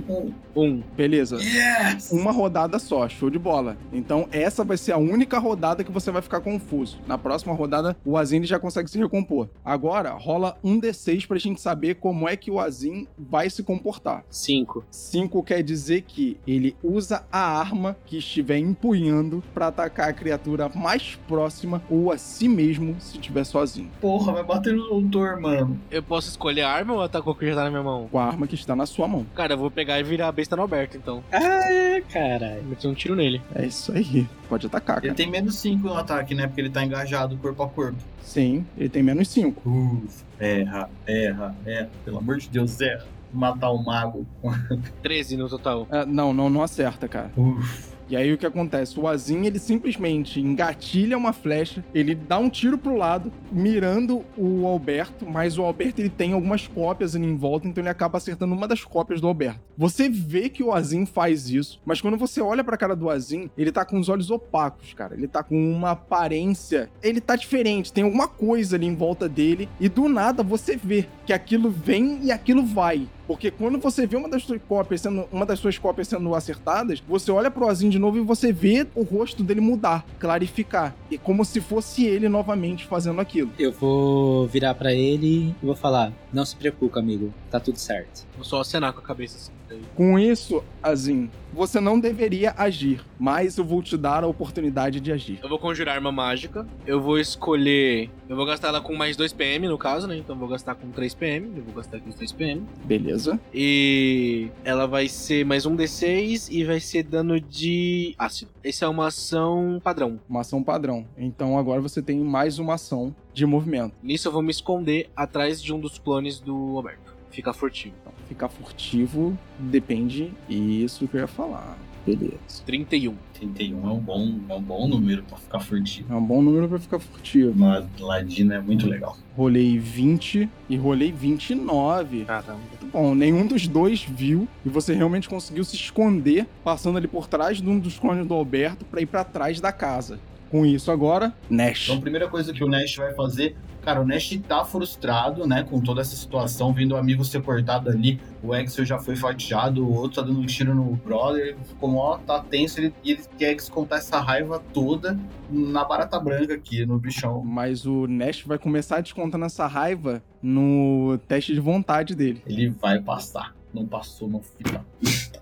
um. 0.07 0.33
Um. 0.55 0.83
Beleza. 0.95 1.37
Yes! 1.37 2.11
Uma 2.11 2.31
rodada 2.31 2.79
só, 2.79 3.07
show 3.07 3.29
de 3.29 3.39
bola. 3.39 3.77
Então 3.91 4.27
essa 4.31 4.63
vai 4.63 4.77
ser 4.77 4.91
a 4.91 4.97
única 4.97 5.39
rodada 5.39 5.83
que 5.83 5.91
você 5.91 6.11
vai 6.11 6.21
ficar 6.21 6.41
confuso. 6.41 6.99
Na 7.07 7.17
próxima 7.17 7.53
rodada, 7.53 7.95
o 8.05 8.17
Azim 8.17 8.43
já 8.43 8.59
consegue 8.59 8.89
se 8.89 8.97
recompor. 8.97 9.49
Agora, 9.63 10.11
rola 10.11 10.57
um 10.63 10.79
D6 10.79 11.27
pra 11.27 11.37
gente 11.37 11.61
saber 11.61 11.95
como 11.95 12.27
é 12.27 12.35
que 12.35 12.51
o 12.51 12.59
Azim 12.59 13.07
vai 13.17 13.49
se 13.49 13.63
comportar. 13.63 14.23
5. 14.29 14.85
5 14.89 15.43
quer 15.43 15.63
dizer 15.63 16.01
que 16.01 16.37
ele 16.47 16.75
usa 16.83 17.25
a 17.31 17.59
arma 17.59 17.95
que 18.05 18.17
estiver 18.17 18.57
empunhando 18.57 19.43
pra 19.53 19.67
atacar 19.67 20.09
a 20.09 20.13
criatura 20.13 20.69
mais 20.73 21.15
próxima 21.27 21.81
ou 21.89 22.11
a 22.11 22.17
si 22.17 22.47
mesmo 22.47 22.95
se 22.99 23.17
estiver 23.17 23.43
sozinho. 23.43 23.89
Porra, 24.01 24.33
vai 24.33 24.43
bater 24.43 24.73
no 24.73 24.87
doutor, 24.87 25.39
mano. 25.39 25.79
Eu 25.89 26.03
posso 26.03 26.29
escolher 26.29 26.61
a 26.61 26.69
arma 26.69 26.93
ou 26.93 27.01
atacar 27.01 27.29
o 27.29 27.35
que 27.35 27.47
já 27.47 27.55
tá 27.55 27.63
na 27.63 27.69
minha 27.69 27.83
mão? 27.83 28.07
Com 28.11 28.19
a 28.19 28.25
arma 28.25 28.47
que 28.47 28.55
está 28.55 28.75
na 28.75 28.85
sua 28.85 29.07
mão. 29.07 29.25
Cara, 29.35 29.53
eu 29.53 29.57
vou 29.57 29.71
pegar 29.71 29.86
e 29.99 30.03
virar 30.03 30.27
a 30.27 30.31
besta 30.31 30.55
no 30.55 30.61
Alberto, 30.63 30.97
então. 30.97 31.23
Ah, 31.31 32.01
caralho. 32.11 32.63
Meter 32.63 32.87
um 32.87 32.93
tiro 32.93 33.15
nele. 33.15 33.41
É 33.55 33.65
isso 33.65 33.91
aí. 33.91 34.27
Pode 34.49 34.65
atacar, 34.67 34.97
Ele 34.97 35.07
cara. 35.07 35.15
tem 35.15 35.29
menos 35.29 35.55
5 35.55 35.87
no 35.87 35.93
ataque, 35.95 36.33
né? 36.35 36.47
Porque 36.47 36.61
ele 36.61 36.69
tá 36.69 36.83
engajado 36.83 37.35
corpo 37.37 37.63
a 37.63 37.69
corpo. 37.69 37.97
Sim, 38.21 38.65
ele 38.77 38.89
tem 38.89 39.01
menos 39.03 39.27
5. 39.29 39.69
Uf, 39.69 40.23
erra, 40.39 40.89
erra, 41.05 41.55
erra. 41.65 41.89
Pelo 42.05 42.17
amor 42.17 42.37
de 42.37 42.49
Deus, 42.49 42.79
erra. 42.81 43.05
Matar 43.33 43.71
o 43.71 43.83
mago. 43.83 44.25
13 45.03 45.37
no 45.37 45.49
total. 45.49 45.87
É, 45.91 46.05
não, 46.05 46.33
não, 46.33 46.49
não 46.49 46.61
acerta, 46.63 47.07
cara. 47.07 47.31
Uf. 47.35 47.96
E 48.09 48.15
aí 48.15 48.31
o 48.31 48.37
que 48.37 48.45
acontece? 48.45 48.99
O 48.99 49.07
Azim, 49.07 49.45
ele 49.45 49.59
simplesmente 49.59 50.39
engatilha 50.39 51.17
uma 51.17 51.33
flecha, 51.33 51.83
ele 51.93 52.15
dá 52.15 52.37
um 52.37 52.49
tiro 52.49 52.77
pro 52.77 52.95
lado, 52.95 53.31
mirando 53.51 54.23
o 54.37 54.65
Alberto, 54.65 55.25
mas 55.25 55.57
o 55.57 55.63
Alberto 55.63 56.01
ele 56.01 56.09
tem 56.09 56.33
algumas 56.33 56.67
cópias 56.67 57.15
ali 57.15 57.25
em 57.25 57.35
volta, 57.35 57.67
então 57.67 57.81
ele 57.81 57.89
acaba 57.89 58.17
acertando 58.17 58.53
uma 58.53 58.67
das 58.67 58.83
cópias 58.83 59.19
do 59.19 59.27
Alberto. 59.27 59.59
Você 59.77 60.09
vê 60.09 60.49
que 60.49 60.63
o 60.63 60.71
Azim 60.71 61.05
faz 61.05 61.49
isso, 61.49 61.81
mas 61.85 61.99
quando 61.99 62.17
você 62.17 62.41
olha 62.41 62.63
pra 62.63 62.77
cara 62.77 62.95
do 62.95 63.09
Azim, 63.09 63.49
ele 63.57 63.71
tá 63.71 63.83
com 63.83 63.99
os 63.99 64.09
olhos 64.09 64.31
opacos, 64.31 64.93
cara. 64.93 65.13
Ele 65.13 65.27
tá 65.27 65.43
com 65.43 65.55
uma 65.71 65.91
aparência, 65.91 66.89
ele 67.03 67.19
tá 67.19 67.35
diferente, 67.35 67.91
tem 67.91 68.03
alguma 68.03 68.27
coisa 68.27 68.75
ali 68.75 68.85
em 68.85 68.95
volta 68.95 69.27
dele, 69.27 69.67
e 69.79 69.89
do 69.89 70.07
nada 70.07 70.43
você 70.43 70.77
vê 70.77 71.05
que 71.25 71.33
aquilo 71.33 71.69
vem 71.69 72.19
e 72.23 72.31
aquilo 72.31 72.65
vai. 72.65 73.07
Porque 73.27 73.51
quando 73.51 73.77
você 73.77 74.07
vê 74.07 74.15
uma 74.15 74.29
das 74.29 74.43
suas 74.43 74.61
cópias 74.67 75.01
sendo, 75.01 75.27
uma 75.31 75.45
das 75.45 75.59
suas 75.59 75.77
cópias 75.77 76.07
sendo 76.07 76.33
acertadas, 76.33 77.03
você 77.07 77.31
olha 77.31 77.51
pro 77.51 77.67
Azim 77.67 77.89
de 77.89 77.99
novo 77.99 78.17
e 78.17 78.21
você 78.21 78.53
vê 78.53 78.87
o 78.95 79.03
rosto 79.03 79.43
dele 79.43 79.61
mudar, 79.61 80.05
clarificar. 80.17 80.95
E 81.11 81.17
como 81.17 81.43
se 81.43 81.59
fosse 81.59 82.05
ele 82.05 82.29
novamente 82.29 82.85
fazendo 82.85 83.19
aquilo. 83.19 83.51
Eu 83.59 83.71
vou 83.71 84.47
virar 84.47 84.73
pra 84.75 84.93
ele 84.93 85.53
e 85.61 85.65
vou 85.65 85.75
falar: 85.75 86.13
Não 86.31 86.45
se 86.45 86.55
preocupe, 86.55 86.97
amigo, 86.99 87.33
tá 87.49 87.59
tudo 87.59 87.77
certo. 87.77 88.25
Vou 88.35 88.43
só 88.43 88.61
acenar 88.61 88.93
com 88.93 88.99
a 88.99 89.03
cabeça 89.03 89.37
assim. 89.37 89.51
daí. 89.69 89.81
Com 89.95 90.19
isso, 90.19 90.63
Azim, 90.83 91.29
você 91.53 91.79
não 91.79 91.99
deveria 91.99 92.53
agir, 92.57 93.01
mas 93.17 93.57
eu 93.57 93.63
vou 93.63 93.81
te 93.81 93.97
dar 93.97 94.23
a 94.23 94.27
oportunidade 94.27 94.99
de 94.99 95.11
agir. 95.11 95.39
Eu 95.41 95.49
vou 95.49 95.57
conjurar 95.57 95.95
arma 95.95 96.11
mágica. 96.11 96.67
Eu 96.85 97.01
vou 97.01 97.17
escolher. 97.17 98.09
Eu 98.27 98.35
vou 98.35 98.45
gastar 98.45 98.67
ela 98.69 98.81
com 98.81 98.93
mais 98.95 99.15
2 99.15 99.31
PM, 99.33 99.67
no 99.67 99.77
caso, 99.77 100.05
né? 100.05 100.17
Então 100.17 100.35
eu 100.35 100.39
vou 100.39 100.49
gastar 100.49 100.75
com 100.75 100.91
3 100.91 101.13
PM. 101.15 101.51
Eu 101.57 101.63
vou 101.63 101.73
gastar 101.73 101.99
com 101.99 102.11
3 102.11 102.31
PM. 102.33 102.63
Beleza? 102.83 103.39
E 103.53 104.49
ela 104.63 104.85
vai 104.85 105.07
ser 105.07 105.45
mais 105.45 105.65
um 105.65 105.75
D6 105.75 106.49
e 106.51 106.63
vai 106.65 106.79
ser 106.79 107.03
dano 107.03 107.39
de 107.39 108.13
ácido. 108.17 108.51
Essa 108.63 108.85
é 108.85 108.87
uma 108.87 109.07
ação 109.07 109.79
padrão. 109.83 110.19
Uma 110.29 110.41
ação 110.41 110.61
padrão. 110.61 111.05
Então 111.17 111.57
agora 111.57 111.81
você 111.81 112.01
tem 112.01 112.19
mais 112.19 112.59
uma 112.59 112.73
ação 112.75 113.15
de 113.37 113.45
movimento. 113.45 113.93
Nisso 114.01 114.27
eu 114.27 114.31
vou 114.31 114.41
me 114.41 114.49
esconder 114.49 115.09
atrás 115.15 115.61
de 115.61 115.71
um 115.71 115.79
dos 115.79 115.99
clones 115.99 116.39
do 116.39 116.75
Alberto. 116.75 117.15
Fica 117.29 117.53
furtivo. 117.53 117.93
Então, 118.01 118.13
ficar 118.27 118.49
furtivo 118.49 119.37
depende. 119.59 120.33
Isso 120.49 121.07
que 121.07 121.17
eu 121.17 121.21
ia 121.21 121.27
falar. 121.27 121.77
Beleza. 122.03 122.63
31. 122.65 123.13
31 123.33 123.89
é 123.89 123.93
um 123.93 123.99
bom, 123.99 124.39
é 124.49 124.53
um 124.55 124.61
bom 124.61 124.87
número 124.87 125.21
pra 125.21 125.37
ficar 125.37 125.59
furtivo. 125.59 126.11
É 126.11 126.15
um 126.15 126.23
bom 126.23 126.41
número 126.41 126.67
pra 126.67 126.79
ficar 126.79 126.99
furtivo. 126.99 127.51
Uma 127.51 127.87
ladina 127.99 128.55
é 128.55 128.59
muito 128.59 128.87
legal. 128.87 129.15
Rolei 129.35 129.77
20 129.77 130.49
e 130.67 130.75
rolei 130.75 131.11
29. 131.11 132.25
Caramba. 132.25 132.59
Muito 132.69 132.91
bom, 132.91 133.13
nenhum 133.13 133.45
dos 133.45 133.67
dois 133.67 134.01
viu 134.01 134.47
e 134.65 134.69
você 134.69 134.95
realmente 134.95 135.29
conseguiu 135.29 135.63
se 135.63 135.75
esconder, 135.75 136.47
passando 136.63 136.97
ali 136.97 137.07
por 137.07 137.27
trás 137.27 137.61
de 137.61 137.69
um 137.69 137.77
dos 137.77 137.99
clones 137.99 138.25
do 138.25 138.33
Alberto 138.33 138.83
pra 138.85 138.99
ir 138.99 139.05
pra 139.05 139.23
trás 139.23 139.61
da 139.61 139.71
casa. 139.71 140.19
Com 140.49 140.65
isso 140.65 140.91
agora, 140.91 141.33
Nash. 141.49 141.85
Então 141.85 141.97
a 141.97 142.01
primeira 142.01 142.27
coisa 142.27 142.53
que 142.53 142.63
o 142.63 142.67
Nash 142.67 142.95
vai 142.95 143.13
fazer, 143.13 143.55
cara, 143.81 144.01
o 144.01 144.05
Nash 144.05 144.39
tá 144.47 144.63
frustrado, 144.63 145.47
né, 145.47 145.63
com 145.63 145.79
toda 145.79 146.01
essa 146.01 146.15
situação, 146.15 146.73
vendo 146.73 146.91
o 146.91 146.97
amigo 146.97 147.23
ser 147.23 147.41
cortado 147.41 147.89
ali, 147.89 148.19
o 148.43 148.53
Axel 148.53 148.85
já 148.85 148.99
foi 148.99 149.15
fatiado, 149.15 149.85
o 149.85 149.93
outro 149.93 150.21
tá 150.21 150.27
dando 150.27 150.39
um 150.39 150.45
tiro 150.45 150.73
no 150.73 150.95
brother, 150.95 151.47
ele 151.47 151.57
ficou 151.65 151.89
mó, 151.89 152.17
tá 152.17 152.41
tenso, 152.41 152.79
ele, 152.79 152.93
ele 153.03 153.21
quer 153.37 153.55
descontar 153.55 153.99
essa 153.99 154.19
raiva 154.19 154.61
toda 154.73 155.19
na 155.49 155.83
barata 155.83 156.19
branca 156.19 156.53
aqui, 156.53 156.85
no 156.85 156.99
bichão. 156.99 157.43
Mas 157.43 157.85
o 157.85 158.07
Nash 158.07 158.43
vai 158.43 158.57
começar 158.57 159.01
descontando 159.01 159.45
essa 159.45 159.67
raiva 159.67 160.21
no 160.41 161.19
teste 161.27 161.53
de 161.53 161.59
vontade 161.59 162.15
dele. 162.15 162.41
Ele 162.45 162.69
vai 162.69 163.01
passar. 163.01 163.55
Não 163.73 163.85
passou, 163.85 164.29
não 164.29 164.41
fica. 164.41 164.83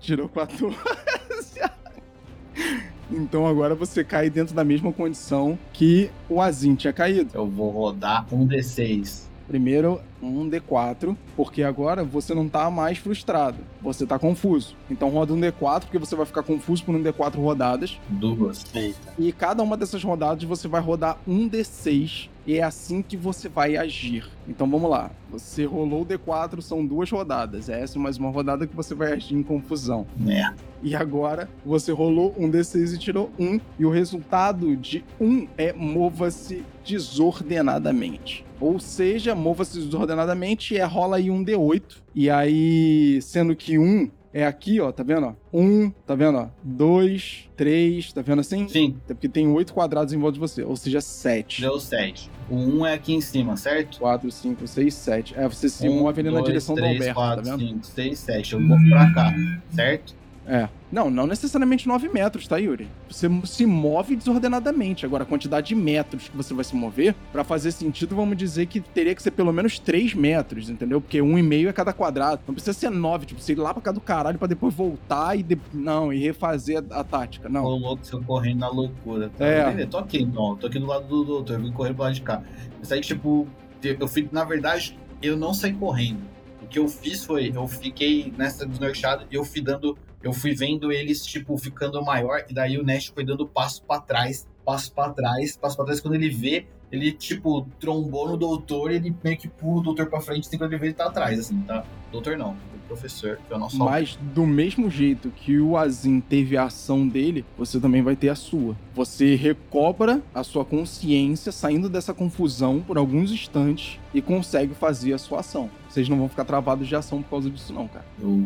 Tirou 0.00 0.28
14. 0.28 0.76
Então 3.10 3.46
agora 3.46 3.74
você 3.74 4.02
cai 4.02 4.28
dentro 4.28 4.54
da 4.54 4.64
mesma 4.64 4.92
condição 4.92 5.58
que 5.72 6.10
o 6.28 6.40
Azim 6.40 6.74
tinha 6.74 6.92
caído. 6.92 7.30
Eu 7.34 7.46
vou 7.46 7.70
rodar 7.70 8.26
um 8.32 8.46
D6. 8.46 9.26
Primeiro 9.46 10.00
um 10.20 10.50
D4, 10.50 11.16
porque 11.36 11.62
agora 11.62 12.02
você 12.02 12.34
não 12.34 12.48
tá 12.48 12.68
mais 12.68 12.98
frustrado, 12.98 13.58
você 13.80 14.04
tá 14.04 14.18
confuso. 14.18 14.74
Então 14.90 15.08
roda 15.08 15.32
um 15.32 15.40
D4, 15.40 15.82
porque 15.82 15.98
você 15.98 16.16
vai 16.16 16.26
ficar 16.26 16.42
confuso 16.42 16.84
por 16.84 16.94
um 16.94 17.02
D4 17.02 17.36
rodadas. 17.36 17.96
Duas. 18.08 18.64
Eita. 18.74 19.14
E 19.16 19.32
cada 19.32 19.62
uma 19.62 19.76
dessas 19.76 20.02
rodadas 20.02 20.42
você 20.42 20.66
vai 20.66 20.80
rodar 20.80 21.18
um 21.28 21.48
D6 21.48 22.28
e 22.46 22.58
é 22.58 22.62
assim 22.62 23.02
que 23.02 23.16
você 23.16 23.48
vai 23.48 23.76
agir. 23.76 24.28
Então 24.48 24.70
vamos 24.70 24.88
lá. 24.88 25.10
Você 25.30 25.64
rolou 25.64 26.02
o 26.02 26.06
D4, 26.06 26.60
são 26.60 26.86
duas 26.86 27.10
rodadas. 27.10 27.68
Essa 27.68 27.98
é 27.98 28.00
mais 28.00 28.16
uma 28.16 28.30
rodada 28.30 28.66
que 28.66 28.76
você 28.76 28.94
vai 28.94 29.12
agir 29.12 29.34
em 29.34 29.42
confusão. 29.42 30.06
Merda. 30.16 30.56
E 30.82 30.94
agora 30.94 31.48
você 31.64 31.90
rolou 31.90 32.34
um 32.38 32.48
D6 32.48 32.94
e 32.94 32.98
tirou 32.98 33.30
um. 33.38 33.58
E 33.78 33.84
o 33.84 33.90
resultado 33.90 34.76
de 34.76 35.04
um 35.20 35.48
é 35.58 35.72
mova-se 35.72 36.64
desordenadamente. 36.84 38.46
Ou 38.60 38.78
seja, 38.78 39.34
mova-se 39.34 39.80
desordenadamente 39.80 40.76
é 40.76 40.84
rola 40.84 41.16
aí 41.16 41.30
um 41.30 41.44
D8. 41.44 41.82
E 42.14 42.30
aí, 42.30 43.20
sendo 43.20 43.54
que 43.54 43.78
um 43.78 44.08
é 44.40 44.46
aqui, 44.46 44.78
ó, 44.80 44.92
tá 44.92 45.02
vendo? 45.02 45.26
Ó? 45.26 45.58
Um, 45.58 45.90
tá 46.06 46.14
vendo? 46.14 46.36
Ó? 46.38 46.48
Dois, 46.62 47.48
três, 47.56 48.12
tá 48.12 48.20
vendo 48.20 48.40
assim? 48.40 48.68
Sim, 48.68 48.96
Até 49.04 49.14
porque 49.14 49.28
tem 49.28 49.48
oito 49.48 49.72
quadrados 49.72 50.12
em 50.12 50.18
volta 50.18 50.34
de 50.34 50.40
você, 50.40 50.62
ou 50.62 50.76
seja, 50.76 51.00
sete. 51.00 51.62
deu 51.62 51.80
sete. 51.80 52.30
O 52.50 52.54
um 52.56 52.86
é 52.86 52.92
aqui 52.94 53.14
em 53.14 53.20
cima, 53.20 53.56
certo? 53.56 53.98
4, 53.98 54.30
5, 54.30 54.66
6, 54.66 54.94
7. 54.94 55.34
É, 55.36 55.48
você 55.48 55.68
se 55.68 55.88
Um, 55.88 56.00
move 56.00 56.20
ali 56.20 56.30
na 56.30 56.40
direção 56.42 56.74
três, 56.74 56.90
do 56.90 56.94
Alberto, 56.96 57.14
quatro, 57.14 57.44
tá 57.44 57.50
vendo? 57.56 57.66
cinco, 57.68 57.86
seis, 57.86 58.18
sete. 58.18 58.52
Eu 58.54 58.66
vou 58.66 58.78
pra 58.88 59.12
cá, 59.12 59.34
certo? 59.70 60.14
É. 60.46 60.68
Não, 60.90 61.10
não 61.10 61.26
necessariamente 61.26 61.88
9 61.88 62.08
metros, 62.08 62.46
tá, 62.46 62.56
Yuri? 62.58 62.86
Você 63.10 63.28
se 63.44 63.66
move 63.66 64.14
desordenadamente. 64.16 65.04
Agora, 65.04 65.24
a 65.24 65.26
quantidade 65.26 65.68
de 65.68 65.74
metros 65.74 66.28
que 66.28 66.36
você 66.36 66.54
vai 66.54 66.64
se 66.64 66.76
mover, 66.76 67.14
pra 67.32 67.42
fazer 67.42 67.72
sentido, 67.72 68.14
vamos 68.14 68.36
dizer 68.36 68.66
que 68.66 68.80
teria 68.80 69.14
que 69.14 69.22
ser 69.22 69.32
pelo 69.32 69.52
menos 69.52 69.78
3 69.78 70.14
metros, 70.14 70.70
entendeu? 70.70 71.00
Porque 71.00 71.18
1,5 71.18 71.68
é 71.68 71.72
cada 71.72 71.92
quadrado. 71.92 72.40
Não 72.46 72.54
precisa 72.54 72.72
ser 72.72 72.90
9, 72.90 73.26
tipo, 73.26 73.40
você 73.40 73.52
ir 73.52 73.56
lá 73.56 73.72
pra 73.74 73.82
cá 73.82 73.90
do 73.92 74.00
caralho 74.00 74.38
pra 74.38 74.46
depois 74.46 74.72
voltar 74.74 75.36
e. 75.38 75.42
de- 75.42 75.58
Não, 75.74 76.12
e 76.12 76.18
refazer 76.18 76.84
a, 76.90 77.00
a 77.00 77.04
tática. 77.04 77.48
Não. 77.48 77.64
Ô, 77.64 77.76
louco, 77.76 78.04
seu 78.06 78.22
correndo 78.22 78.60
na 78.60 78.68
loucura. 78.68 79.28
Tá? 79.36 79.44
É. 79.44 79.64
Beleza, 79.70 79.88
tô 79.88 79.98
aqui 79.98 80.18
então, 80.22 80.56
tô 80.56 80.66
aqui 80.68 80.78
do 80.78 80.86
lado 80.86 81.06
do 81.08 81.24
doutor, 81.24 81.54
eu 81.54 81.60
vim 81.60 81.72
correr 81.72 81.94
pro 81.94 82.04
lado 82.04 82.14
de 82.14 82.22
cá. 82.22 82.42
Isso 82.80 82.94
aí, 82.94 83.00
tipo, 83.00 83.46
eu 83.82 84.06
fui, 84.06 84.28
na 84.30 84.44
verdade, 84.44 84.96
eu 85.20 85.36
não 85.36 85.52
saí 85.52 85.72
correndo. 85.72 86.20
O 86.62 86.66
que 86.68 86.78
eu 86.78 86.88
fiz 86.88 87.24
foi, 87.24 87.52
eu 87.54 87.66
fiquei 87.68 88.32
nessa 88.36 88.66
desnorteada 88.66 89.24
e 89.30 89.34
eu 89.36 89.44
fui 89.44 89.60
dando, 89.60 89.96
eu 90.26 90.32
fui 90.32 90.54
vendo 90.54 90.90
eles, 90.90 91.24
tipo, 91.24 91.56
ficando 91.56 92.02
maior, 92.04 92.44
e 92.48 92.52
daí 92.52 92.76
o 92.78 92.84
Nash 92.84 93.06
foi 93.14 93.24
dando 93.24 93.46
passo 93.46 93.82
pra 93.84 94.00
trás, 94.00 94.46
passo 94.64 94.92
pra 94.92 95.10
trás, 95.10 95.56
passo 95.56 95.76
pra 95.76 95.84
trás, 95.84 96.00
quando 96.00 96.14
ele 96.14 96.28
vê, 96.28 96.66
ele, 96.90 97.12
tipo, 97.12 97.64
trombou 97.78 98.28
no 98.28 98.36
doutor 98.36 98.90
ele 98.90 99.14
meio 99.22 99.36
que 99.36 99.46
pula 99.46 99.78
o 99.78 99.82
doutor 99.82 100.06
pra 100.06 100.20
frente, 100.20 100.48
assim, 100.48 100.58
quando 100.58 100.72
ele 100.72 100.80
vê, 100.80 100.86
ele 100.88 100.94
tá 100.94 101.06
atrás, 101.06 101.38
assim, 101.38 101.60
tá? 101.62 101.84
Doutor 102.10 102.36
não, 102.36 102.56
professor, 102.86 103.38
que 103.46 103.52
é 103.52 103.56
o 103.56 103.58
nosso 103.58 103.78
Mas 103.78 104.18
do 104.34 104.46
mesmo 104.46 104.90
jeito 104.90 105.30
que 105.30 105.58
o 105.58 105.76
Azim 105.76 106.20
teve 106.20 106.56
a 106.56 106.64
ação 106.64 107.06
dele, 107.06 107.44
você 107.56 107.78
também 107.80 108.02
vai 108.02 108.16
ter 108.16 108.28
a 108.28 108.34
sua. 108.34 108.76
Você 108.94 109.34
recobra 109.34 110.22
a 110.34 110.42
sua 110.42 110.64
consciência 110.64 111.52
saindo 111.52 111.88
dessa 111.88 112.14
confusão 112.14 112.80
por 112.80 112.96
alguns 112.96 113.30
instantes 113.30 113.98
e 114.14 114.22
consegue 114.22 114.74
fazer 114.74 115.12
a 115.12 115.18
sua 115.18 115.40
ação. 115.40 115.70
Vocês 115.88 116.08
não 116.08 116.18
vão 116.18 116.28
ficar 116.28 116.44
travados 116.44 116.86
de 116.88 116.96
ação 116.96 117.22
por 117.22 117.30
causa 117.30 117.50
disso, 117.50 117.72
não, 117.72 117.88
cara. 117.88 118.04
Eu 118.20 118.44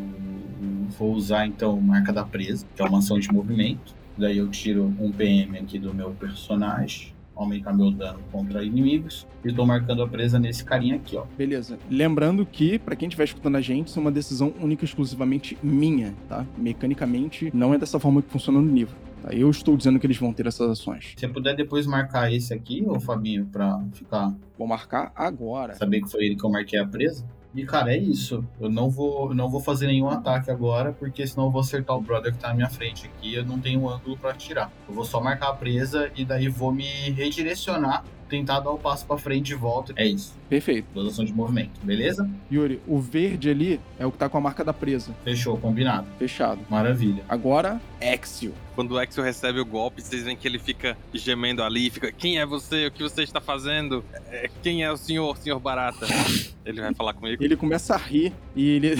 vou 0.98 1.12
usar 1.12 1.46
então 1.46 1.80
marca 1.80 2.12
da 2.12 2.24
presa, 2.24 2.66
que 2.74 2.82
é 2.82 2.84
uma 2.84 2.98
ação 2.98 3.18
de 3.18 3.32
movimento. 3.32 3.94
Daí 4.16 4.38
eu 4.38 4.48
tiro 4.48 4.92
um 4.98 5.10
PM 5.10 5.58
aqui 5.58 5.78
do 5.78 5.94
meu 5.94 6.10
personagem, 6.10 7.14
aumentar 7.42 7.72
meu 7.72 7.90
dano 7.90 8.18
contra 8.30 8.62
inimigos. 8.64 9.26
E 9.44 9.52
tô 9.52 9.64
marcando 9.64 10.02
a 10.02 10.08
presa 10.08 10.38
nesse 10.38 10.64
carinha 10.64 10.96
aqui, 10.96 11.16
ó. 11.16 11.24
Beleza. 11.36 11.78
Lembrando 11.90 12.44
que, 12.44 12.78
pra 12.78 12.94
quem 12.94 13.08
estiver 13.08 13.24
escutando 13.24 13.56
a 13.56 13.60
gente, 13.60 13.88
isso 13.88 13.98
é 13.98 14.02
uma 14.02 14.10
decisão 14.12 14.52
única 14.60 14.84
e 14.84 14.86
exclusivamente 14.86 15.56
minha, 15.62 16.14
tá? 16.28 16.46
Mecanicamente, 16.56 17.50
não 17.54 17.72
é 17.74 17.78
dessa 17.78 17.98
forma 17.98 18.22
que 18.22 18.30
funciona 18.30 18.60
no 18.60 18.72
livro. 18.72 18.94
Tá? 19.22 19.32
Eu 19.32 19.50
estou 19.50 19.76
dizendo 19.76 19.98
que 19.98 20.06
eles 20.06 20.16
vão 20.18 20.32
ter 20.32 20.46
essas 20.46 20.70
ações. 20.70 21.12
Se 21.16 21.20
você 21.20 21.28
puder 21.28 21.54
depois 21.56 21.86
marcar 21.86 22.32
esse 22.32 22.52
aqui, 22.54 22.84
ô 22.86 22.98
Fabinho, 23.00 23.46
pra 23.46 23.82
ficar 23.92 24.34
Vou 24.58 24.66
marcar 24.66 25.12
agora. 25.16 25.74
saber 25.74 26.02
que 26.02 26.10
foi 26.10 26.24
ele 26.26 26.36
que 26.36 26.44
eu 26.44 26.50
marquei 26.50 26.78
a 26.78 26.86
presa. 26.86 27.24
E 27.54 27.64
cara, 27.64 27.92
é 27.92 27.98
isso. 27.98 28.44
Eu 28.60 28.70
não 28.70 28.88
vou, 28.88 29.30
eu 29.30 29.34
não 29.34 29.48
vou 29.48 29.60
fazer 29.60 29.86
nenhum 29.86 30.08
ataque 30.08 30.50
agora, 30.50 30.92
porque 30.92 31.26
senão 31.26 31.46
eu 31.46 31.50
vou 31.50 31.60
acertar 31.60 31.96
o 31.96 32.00
brother 32.00 32.32
que 32.32 32.38
tá 32.38 32.48
na 32.48 32.54
minha 32.54 32.68
frente 32.68 33.06
aqui. 33.06 33.34
Eu 33.34 33.44
não 33.44 33.58
tenho 33.58 33.88
ângulo 33.88 34.16
pra 34.16 34.30
atirar. 34.30 34.70
Eu 34.88 34.94
vou 34.94 35.04
só 35.04 35.20
marcar 35.20 35.48
a 35.48 35.54
presa 35.54 36.10
e 36.16 36.24
daí 36.24 36.48
vou 36.48 36.72
me 36.72 36.84
redirecionar, 37.10 38.04
tentar 38.28 38.60
dar 38.60 38.70
o 38.70 38.78
passo 38.78 39.04
pra 39.04 39.18
frente 39.18 39.50
e 39.50 39.54
volta. 39.56 39.92
É 39.96 40.06
isso. 40.06 40.34
Perfeito. 40.48 40.98
Ações 41.00 41.28
de 41.28 41.34
movimento, 41.34 41.80
beleza? 41.82 42.28
Yuri, 42.50 42.80
o 42.86 42.98
verde 42.98 43.50
ali 43.50 43.80
é 43.98 44.06
o 44.06 44.12
que 44.12 44.18
tá 44.18 44.28
com 44.28 44.38
a 44.38 44.40
marca 44.40 44.64
da 44.64 44.72
presa. 44.72 45.12
Fechou, 45.24 45.56
combinado. 45.58 46.06
Fechado. 46.18 46.60
Maravilha. 46.70 47.24
Agora, 47.28 47.80
Exio. 48.00 48.54
Quando 48.80 48.92
o 48.92 48.98
Axel 48.98 49.22
recebe 49.22 49.60
o 49.60 49.66
golpe, 49.66 50.00
vocês 50.00 50.22
veem 50.22 50.34
que 50.34 50.48
ele 50.48 50.58
fica 50.58 50.96
gemendo 51.12 51.62
ali, 51.62 51.90
fica: 51.90 52.10
Quem 52.10 52.38
é 52.38 52.46
você? 52.46 52.86
O 52.86 52.90
que 52.90 53.02
você 53.02 53.22
está 53.22 53.38
fazendo? 53.38 54.02
É, 54.30 54.48
Quem 54.62 54.82
é 54.82 54.90
o 54.90 54.96
senhor, 54.96 55.36
senhor 55.36 55.60
Barata? 55.60 56.06
Ele 56.64 56.80
vai 56.80 56.94
falar 56.94 57.14
comigo. 57.14 57.42
Ele 57.42 57.56
começa 57.56 57.94
a 57.94 57.98
rir 57.98 58.32
e 58.54 58.76
ele. 58.76 58.94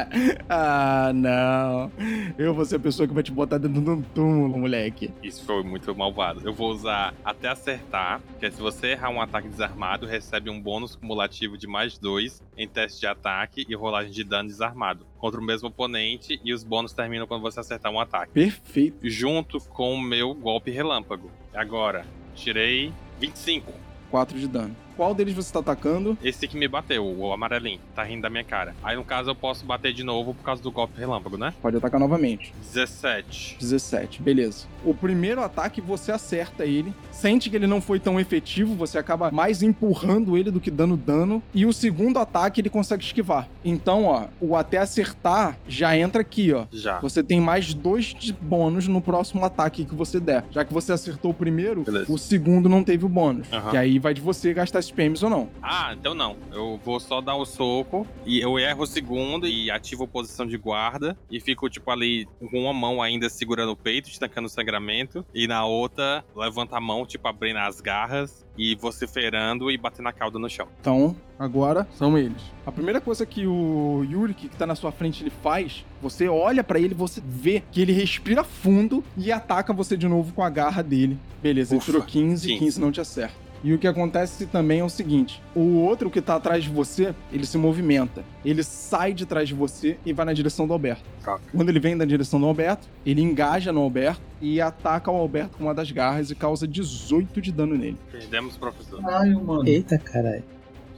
ah, 0.48 1.10
não. 1.14 1.90
Eu 2.38 2.54
vou 2.54 2.64
ser 2.64 2.76
a 2.76 2.80
pessoa 2.80 3.06
que 3.06 3.12
vai 3.12 3.22
te 3.22 3.32
botar 3.32 3.58
dentro 3.58 3.82
de 3.82 3.90
um 3.90 4.00
túmulo, 4.00 4.58
moleque. 4.58 5.10
Isso 5.22 5.44
foi 5.44 5.62
muito 5.62 5.94
malvado. 5.94 6.40
Eu 6.44 6.54
vou 6.54 6.70
usar 6.70 7.14
até 7.24 7.48
acertar, 7.48 8.20
que 8.38 8.46
é 8.46 8.50
se 8.50 8.60
você 8.60 8.88
errar 8.88 9.10
um 9.10 9.20
ataque 9.20 9.48
desarmado, 9.48 10.06
recebe 10.06 10.48
um 10.48 10.60
bônus 10.60 10.96
cumulativo 10.96 11.58
de 11.58 11.66
mais 11.66 11.98
dois 11.98 12.42
em 12.56 12.68
teste 12.68 13.00
de 13.00 13.06
ataque 13.06 13.66
e 13.68 13.74
rolagem 13.74 14.12
de 14.12 14.22
dano 14.22 14.48
desarmado 14.48 15.06
contra 15.18 15.40
o 15.40 15.44
mesmo 15.44 15.68
oponente 15.68 16.40
e 16.44 16.52
os 16.52 16.64
bônus 16.64 16.92
terminam 16.92 17.26
quando 17.26 17.42
você 17.42 17.60
acertar 17.60 17.92
um 17.92 18.00
ataque. 18.00 18.32
Perfeito. 18.32 18.98
Junto 19.08 19.60
com 19.60 19.94
o 19.94 20.00
meu 20.00 20.34
golpe 20.34 20.70
relâmpago. 20.70 21.30
Agora, 21.52 22.06
tirei 22.34 22.92
25. 23.18 23.72
4 24.10 24.38
de 24.38 24.48
dano. 24.48 24.74
Qual 24.98 25.14
deles 25.14 25.32
você 25.32 25.52
tá 25.52 25.60
atacando? 25.60 26.18
Esse 26.24 26.48
que 26.48 26.58
me 26.58 26.66
bateu, 26.66 27.06
o 27.06 27.32
amarelinho, 27.32 27.78
tá 27.94 28.02
rindo 28.02 28.22
da 28.22 28.28
minha 28.28 28.42
cara. 28.42 28.74
Aí 28.82 28.96
no 28.96 29.04
caso 29.04 29.30
eu 29.30 29.34
posso 29.34 29.64
bater 29.64 29.92
de 29.92 30.02
novo 30.02 30.34
por 30.34 30.42
causa 30.42 30.60
do 30.60 30.72
golpe 30.72 30.98
relâmpago, 30.98 31.38
né? 31.38 31.54
Pode 31.62 31.76
atacar 31.76 32.00
novamente. 32.00 32.52
17. 32.60 33.58
17, 33.60 34.20
beleza. 34.20 34.66
O 34.84 34.92
primeiro 34.92 35.40
ataque 35.40 35.80
você 35.80 36.10
acerta 36.10 36.66
ele, 36.66 36.92
sente 37.12 37.48
que 37.48 37.54
ele 37.54 37.68
não 37.68 37.80
foi 37.80 38.00
tão 38.00 38.18
efetivo, 38.18 38.74
você 38.74 38.98
acaba 38.98 39.30
mais 39.30 39.62
empurrando 39.62 40.36
ele 40.36 40.50
do 40.50 40.58
que 40.58 40.68
dando 40.68 40.96
dano, 40.96 41.40
e 41.54 41.64
o 41.64 41.72
segundo 41.72 42.18
ataque 42.18 42.60
ele 42.60 42.68
consegue 42.68 43.04
esquivar. 43.04 43.48
Então, 43.64 44.04
ó, 44.04 44.24
o 44.40 44.56
até 44.56 44.78
acertar 44.78 45.56
já 45.68 45.96
entra 45.96 46.22
aqui, 46.22 46.52
ó. 46.52 46.66
Já. 46.72 46.98
Você 46.98 47.22
tem 47.22 47.40
mais 47.40 47.72
dois 47.72 48.06
de 48.06 48.32
bônus 48.32 48.88
no 48.88 49.00
próximo 49.00 49.44
ataque 49.44 49.84
que 49.84 49.94
você 49.94 50.18
der. 50.18 50.44
Já 50.50 50.64
que 50.64 50.74
você 50.74 50.90
acertou 50.92 51.30
o 51.30 51.34
primeiro, 51.34 51.82
Beleza. 51.82 52.12
o 52.12 52.18
segundo 52.18 52.68
não 52.68 52.82
teve 52.82 53.04
o 53.04 53.08
bônus. 53.08 53.46
Aham. 53.52 53.74
E 53.74 53.76
aí 53.76 53.98
vai 54.00 54.12
de 54.12 54.20
você 54.20 54.52
gastar 54.52 54.80
esse 54.87 54.87
SPMs 54.88 55.22
ou 55.24 55.30
não. 55.30 55.48
Ah, 55.62 55.94
então 55.98 56.14
não. 56.14 56.36
Eu 56.52 56.80
vou 56.84 56.98
só 56.98 57.20
dar 57.20 57.36
o 57.36 57.44
soco 57.44 58.06
e 58.24 58.40
eu 58.40 58.58
erro 58.58 58.82
o 58.82 58.86
segundo 58.86 59.46
e 59.46 59.70
ativo 59.70 60.04
a 60.04 60.08
posição 60.08 60.46
de 60.46 60.56
guarda 60.56 61.16
e 61.30 61.40
fico, 61.40 61.68
tipo, 61.68 61.90
ali 61.90 62.26
com 62.50 62.60
uma 62.62 62.72
mão 62.72 63.00
ainda 63.02 63.28
segurando 63.28 63.72
o 63.72 63.76
peito, 63.76 64.08
estancando 64.08 64.46
o 64.46 64.50
sangramento, 64.50 65.24
e 65.34 65.46
na 65.46 65.64
outra 65.64 66.24
levanta 66.34 66.76
a 66.76 66.80
mão, 66.80 67.06
tipo, 67.06 67.26
abrindo 67.28 67.58
as 67.58 67.80
garras 67.80 68.46
e 68.56 68.74
vociferando 68.74 69.70
e 69.70 69.78
batendo 69.78 70.08
a 70.08 70.12
cauda 70.12 70.38
no 70.38 70.50
chão. 70.50 70.66
Então, 70.80 71.14
agora 71.38 71.86
são 71.92 72.18
eles. 72.18 72.42
A 72.66 72.72
primeira 72.72 73.00
coisa 73.00 73.24
que 73.24 73.46
o 73.46 74.04
Yuri, 74.04 74.34
que 74.34 74.48
tá 74.48 74.66
na 74.66 74.74
sua 74.74 74.90
frente, 74.90 75.22
ele 75.22 75.30
faz, 75.30 75.84
você 76.02 76.28
olha 76.28 76.64
pra 76.64 76.80
ele, 76.80 76.94
você 76.94 77.22
vê 77.24 77.62
que 77.70 77.80
ele 77.80 77.92
respira 77.92 78.42
fundo 78.42 79.04
e 79.16 79.30
ataca 79.30 79.72
você 79.72 79.96
de 79.96 80.08
novo 80.08 80.32
com 80.32 80.42
a 80.42 80.50
garra 80.50 80.82
dele. 80.82 81.16
Beleza, 81.40 81.74
ele 81.74 81.78
Ufa, 81.78 81.86
tirou 81.92 82.02
15, 82.02 82.48
15. 82.48 82.58
15 82.58 82.80
não 82.80 82.90
te 82.90 83.00
acerta. 83.00 83.47
E 83.62 83.72
o 83.72 83.78
que 83.78 83.86
acontece 83.86 84.46
também 84.46 84.80
é 84.80 84.84
o 84.84 84.88
seguinte: 84.88 85.42
o 85.54 85.80
outro 85.80 86.10
que 86.10 86.20
tá 86.20 86.36
atrás 86.36 86.64
de 86.64 86.70
você, 86.70 87.14
ele 87.32 87.44
se 87.44 87.58
movimenta. 87.58 88.24
Ele 88.44 88.62
sai 88.62 89.12
de 89.12 89.26
trás 89.26 89.48
de 89.48 89.54
você 89.54 89.98
e 90.04 90.12
vai 90.12 90.24
na 90.24 90.32
direção 90.32 90.66
do 90.66 90.72
Alberto. 90.72 91.04
Tá. 91.22 91.38
Quando 91.52 91.68
ele 91.68 91.80
vem 91.80 91.94
na 91.94 92.04
direção 92.04 92.40
do 92.40 92.46
Alberto, 92.46 92.88
ele 93.04 93.20
engaja 93.20 93.72
no 93.72 93.80
Alberto 93.80 94.22
e 94.40 94.60
ataca 94.60 95.10
o 95.10 95.16
Alberto 95.16 95.58
com 95.58 95.64
uma 95.64 95.74
das 95.74 95.90
garras 95.90 96.30
e 96.30 96.34
causa 96.34 96.66
18 96.66 97.40
de 97.40 97.50
dano 97.50 97.76
nele. 97.76 97.98
Perdemos, 98.10 98.56
professor. 98.56 99.02
Caralho, 99.02 99.44
mano. 99.44 99.68
Eita, 99.68 99.98
caralho. 99.98 100.44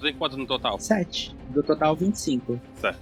Tem 0.00 0.14
quanto 0.14 0.36
no 0.36 0.46
total? 0.46 0.78
7. 0.78 1.36
Do 1.50 1.62
total, 1.62 1.94
25. 1.94 2.58
Certo. 2.76 3.00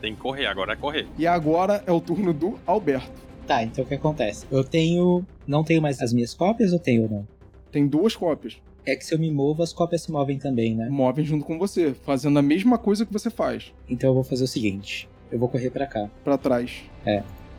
Tem 0.00 0.14
que 0.14 0.20
correr, 0.20 0.46
agora 0.46 0.72
é 0.72 0.76
correr. 0.76 1.06
E 1.18 1.26
agora 1.26 1.82
é 1.86 1.92
o 1.92 2.00
turno 2.00 2.32
do 2.32 2.58
Alberto. 2.66 3.12
Tá, 3.46 3.62
então 3.62 3.84
o 3.84 3.86
que 3.86 3.94
acontece? 3.94 4.46
Eu 4.50 4.64
tenho. 4.64 5.26
Não 5.46 5.62
tenho 5.62 5.82
mais 5.82 6.00
as 6.00 6.12
minhas 6.12 6.32
cópias 6.32 6.72
ou 6.72 6.78
tenho 6.78 7.02
ou 7.02 7.10
não? 7.10 7.28
Tem 7.70 7.86
duas 7.86 8.16
cópias. 8.16 8.56
É 8.86 8.96
que 8.96 9.04
se 9.04 9.14
eu 9.14 9.18
me 9.18 9.30
movo, 9.30 9.62
as 9.62 9.72
cópias 9.72 10.02
se 10.02 10.10
movem 10.12 10.38
também, 10.38 10.74
né? 10.74 10.88
movem 10.88 11.24
junto 11.24 11.44
com 11.44 11.58
você, 11.58 11.92
fazendo 11.94 12.38
a 12.38 12.42
mesma 12.42 12.78
coisa 12.78 13.04
que 13.06 13.12
você 13.12 13.30
faz, 13.30 13.72
Então 13.88 14.10
eu 14.10 14.14
vou 14.14 14.24
fazer 14.24 14.44
o 14.44 14.48
seguinte: 14.48 15.08
eu 15.30 15.38
vou 15.38 15.48
correr 15.48 15.70
pra 15.70 15.86
cá, 15.86 16.08
Pra 16.24 16.38
trás. 16.38 16.82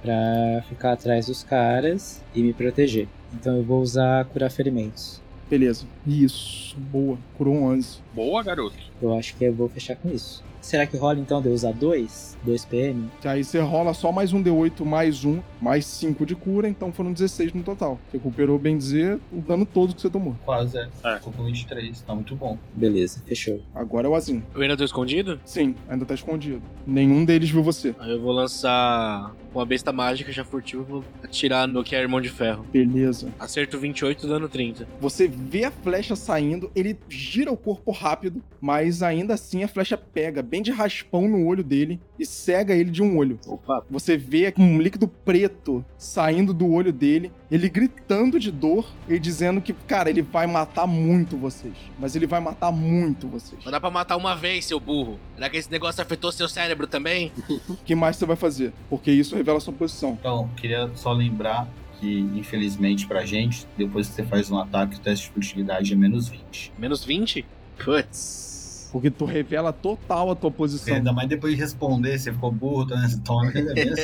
pra 0.01 0.63
ficar 0.67 0.93
atrás 0.93 1.27
dos 1.27 1.43
caras 1.43 2.23
e 2.33 2.41
me 2.41 2.53
proteger. 2.53 3.07
Então 3.33 3.55
eu 3.57 3.63
vou 3.63 3.81
usar 3.81 4.25
curar 4.25 4.49
ferimentos. 4.49 5.21
Beleza. 5.49 5.85
Isso, 6.07 6.75
boa. 6.79 7.17
Curou 7.37 7.53
um 7.55 7.63
11. 7.65 7.99
Boa, 8.13 8.43
garoto. 8.43 8.75
Eu 9.01 9.13
acho 9.17 9.35
que 9.35 9.45
eu 9.45 9.53
vou 9.53 9.69
fechar 9.69 9.95
com 9.95 10.09
isso. 10.09 10.43
Será 10.61 10.85
que 10.85 10.95
rola 10.95 11.19
então 11.19 11.41
de 11.41 11.47
eu 11.47 11.53
usar 11.53 11.71
2? 11.73 12.37
2 12.43 12.65
PM? 12.65 13.09
Aí 13.25 13.43
você 13.43 13.59
rola 13.59 13.95
só 13.95 14.11
mais 14.11 14.31
um 14.31 14.43
D8, 14.43 14.85
mais 14.85 15.25
um, 15.25 15.39
mais 15.59 15.85
5 15.85 16.23
de 16.23 16.35
cura, 16.35 16.69
então 16.69 16.91
foram 16.91 17.11
16 17.11 17.53
no 17.53 17.63
total. 17.63 17.99
Você 18.05 18.17
recuperou, 18.17 18.59
bem 18.59 18.77
dizer, 18.77 19.19
o 19.31 19.41
dano 19.41 19.65
todo 19.65 19.95
que 19.95 20.01
você 20.01 20.09
tomou. 20.09 20.35
Quase, 20.45 20.77
é. 20.77 20.87
É. 21.03 21.15
Ficou 21.15 21.33
com 21.33 21.43
23, 21.45 22.01
tá 22.01 22.13
muito 22.13 22.35
bom. 22.35 22.59
Beleza, 22.75 23.23
fechou. 23.25 23.59
Agora 23.73 24.05
é 24.05 24.09
o 24.09 24.13
Azim. 24.13 24.43
Eu 24.53 24.61
ainda 24.61 24.77
tô 24.77 24.83
escondido? 24.83 25.39
Sim, 25.43 25.73
ainda 25.89 26.05
tá 26.05 26.13
escondido. 26.13 26.61
Nenhum 26.85 27.25
deles 27.25 27.49
viu 27.49 27.63
você. 27.63 27.95
Aí 27.97 28.11
eu 28.11 28.21
vou 28.21 28.31
lançar 28.31 29.33
uma 29.53 29.65
besta 29.65 29.91
mágica 29.91 30.31
já 30.31 30.45
furtiva 30.45 30.83
e 30.83 30.85
vou 30.85 31.03
atirar 31.23 31.67
no 31.67 31.83
que 31.83 31.95
é 31.95 31.99
irmão 31.99 32.21
de 32.21 32.29
ferro. 32.29 32.65
Beleza. 32.71 33.29
Acerto 33.39 33.79
28, 33.79 34.27
dano 34.27 34.47
30. 34.47 34.87
Você 34.99 35.27
vê 35.27 35.65
a 35.65 35.71
flecha 35.71 36.15
saindo, 36.15 36.71
ele 36.75 36.97
gira 37.09 37.51
o 37.51 37.57
corpo 37.57 37.91
rápido, 38.01 38.41
mas 38.59 39.03
ainda 39.03 39.35
assim 39.35 39.63
a 39.63 39.67
flecha 39.67 39.95
pega 39.95 40.41
bem 40.41 40.61
de 40.61 40.71
raspão 40.71 41.27
no 41.27 41.45
olho 41.45 41.63
dele 41.63 41.99
e 42.17 42.25
cega 42.25 42.73
ele 42.73 42.89
de 42.89 43.03
um 43.03 43.17
olho. 43.17 43.39
Opa. 43.45 43.85
Você 43.89 44.17
vê 44.17 44.53
um 44.57 44.81
líquido 44.81 45.07
preto 45.07 45.85
saindo 45.97 46.53
do 46.53 46.71
olho 46.71 46.91
dele, 46.91 47.31
ele 47.49 47.69
gritando 47.69 48.39
de 48.39 48.51
dor 48.51 48.87
e 49.07 49.19
dizendo 49.19 49.61
que, 49.61 49.73
cara, 49.73 50.09
ele 50.09 50.21
vai 50.21 50.47
matar 50.47 50.87
muito 50.87 51.37
vocês. 51.37 51.75
Mas 51.99 52.15
ele 52.15 52.25
vai 52.25 52.39
matar 52.39 52.71
muito 52.71 53.27
vocês. 53.27 53.63
Não 53.63 53.71
dá 53.71 53.79
pra 53.79 53.91
matar 53.91 54.17
uma 54.17 54.35
vez, 54.35 54.65
seu 54.65 54.79
burro. 54.79 55.19
Será 55.35 55.49
que 55.49 55.57
esse 55.57 55.71
negócio 55.71 56.01
afetou 56.01 56.31
seu 56.31 56.49
cérebro 56.49 56.87
também? 56.87 57.31
O 57.69 57.75
que 57.83 57.95
mais 57.95 58.15
você 58.15 58.25
vai 58.25 58.35
fazer? 58.35 58.73
Porque 58.89 59.11
isso 59.11 59.35
revela 59.35 59.59
sua 59.59 59.73
posição. 59.73 60.17
Então, 60.19 60.49
queria 60.57 60.89
só 60.95 61.11
lembrar 61.11 61.67
que, 62.01 62.19
infelizmente 62.35 63.05
pra 63.05 63.23
gente, 63.23 63.67
depois 63.77 64.09
que 64.09 64.15
você 64.15 64.23
faz 64.23 64.49
um 64.49 64.57
ataque, 64.57 64.95
o 64.95 64.99
teste 64.99 65.27
de 65.27 65.33
furtividade 65.33 65.93
é 65.93 65.95
menos 65.95 66.27
20. 66.27 66.73
Menos 66.77 67.05
20? 67.05 67.45
Putz. 67.83 68.89
Porque 68.91 69.09
tu 69.09 69.23
revela 69.23 69.71
total 69.71 70.31
a 70.31 70.35
tua 70.35 70.51
posição. 70.51 70.93
Ainda 70.95 71.13
mais 71.13 71.29
depois 71.29 71.55
de 71.55 71.61
responder, 71.61 72.19
você 72.19 72.31
ficou 72.31 72.51
burro, 72.51 72.85
tá 72.87 72.99
nesse 72.99 73.19
tom, 73.21 73.39
ainda 73.39 73.73
bem 73.73 73.89
assim. 73.89 74.03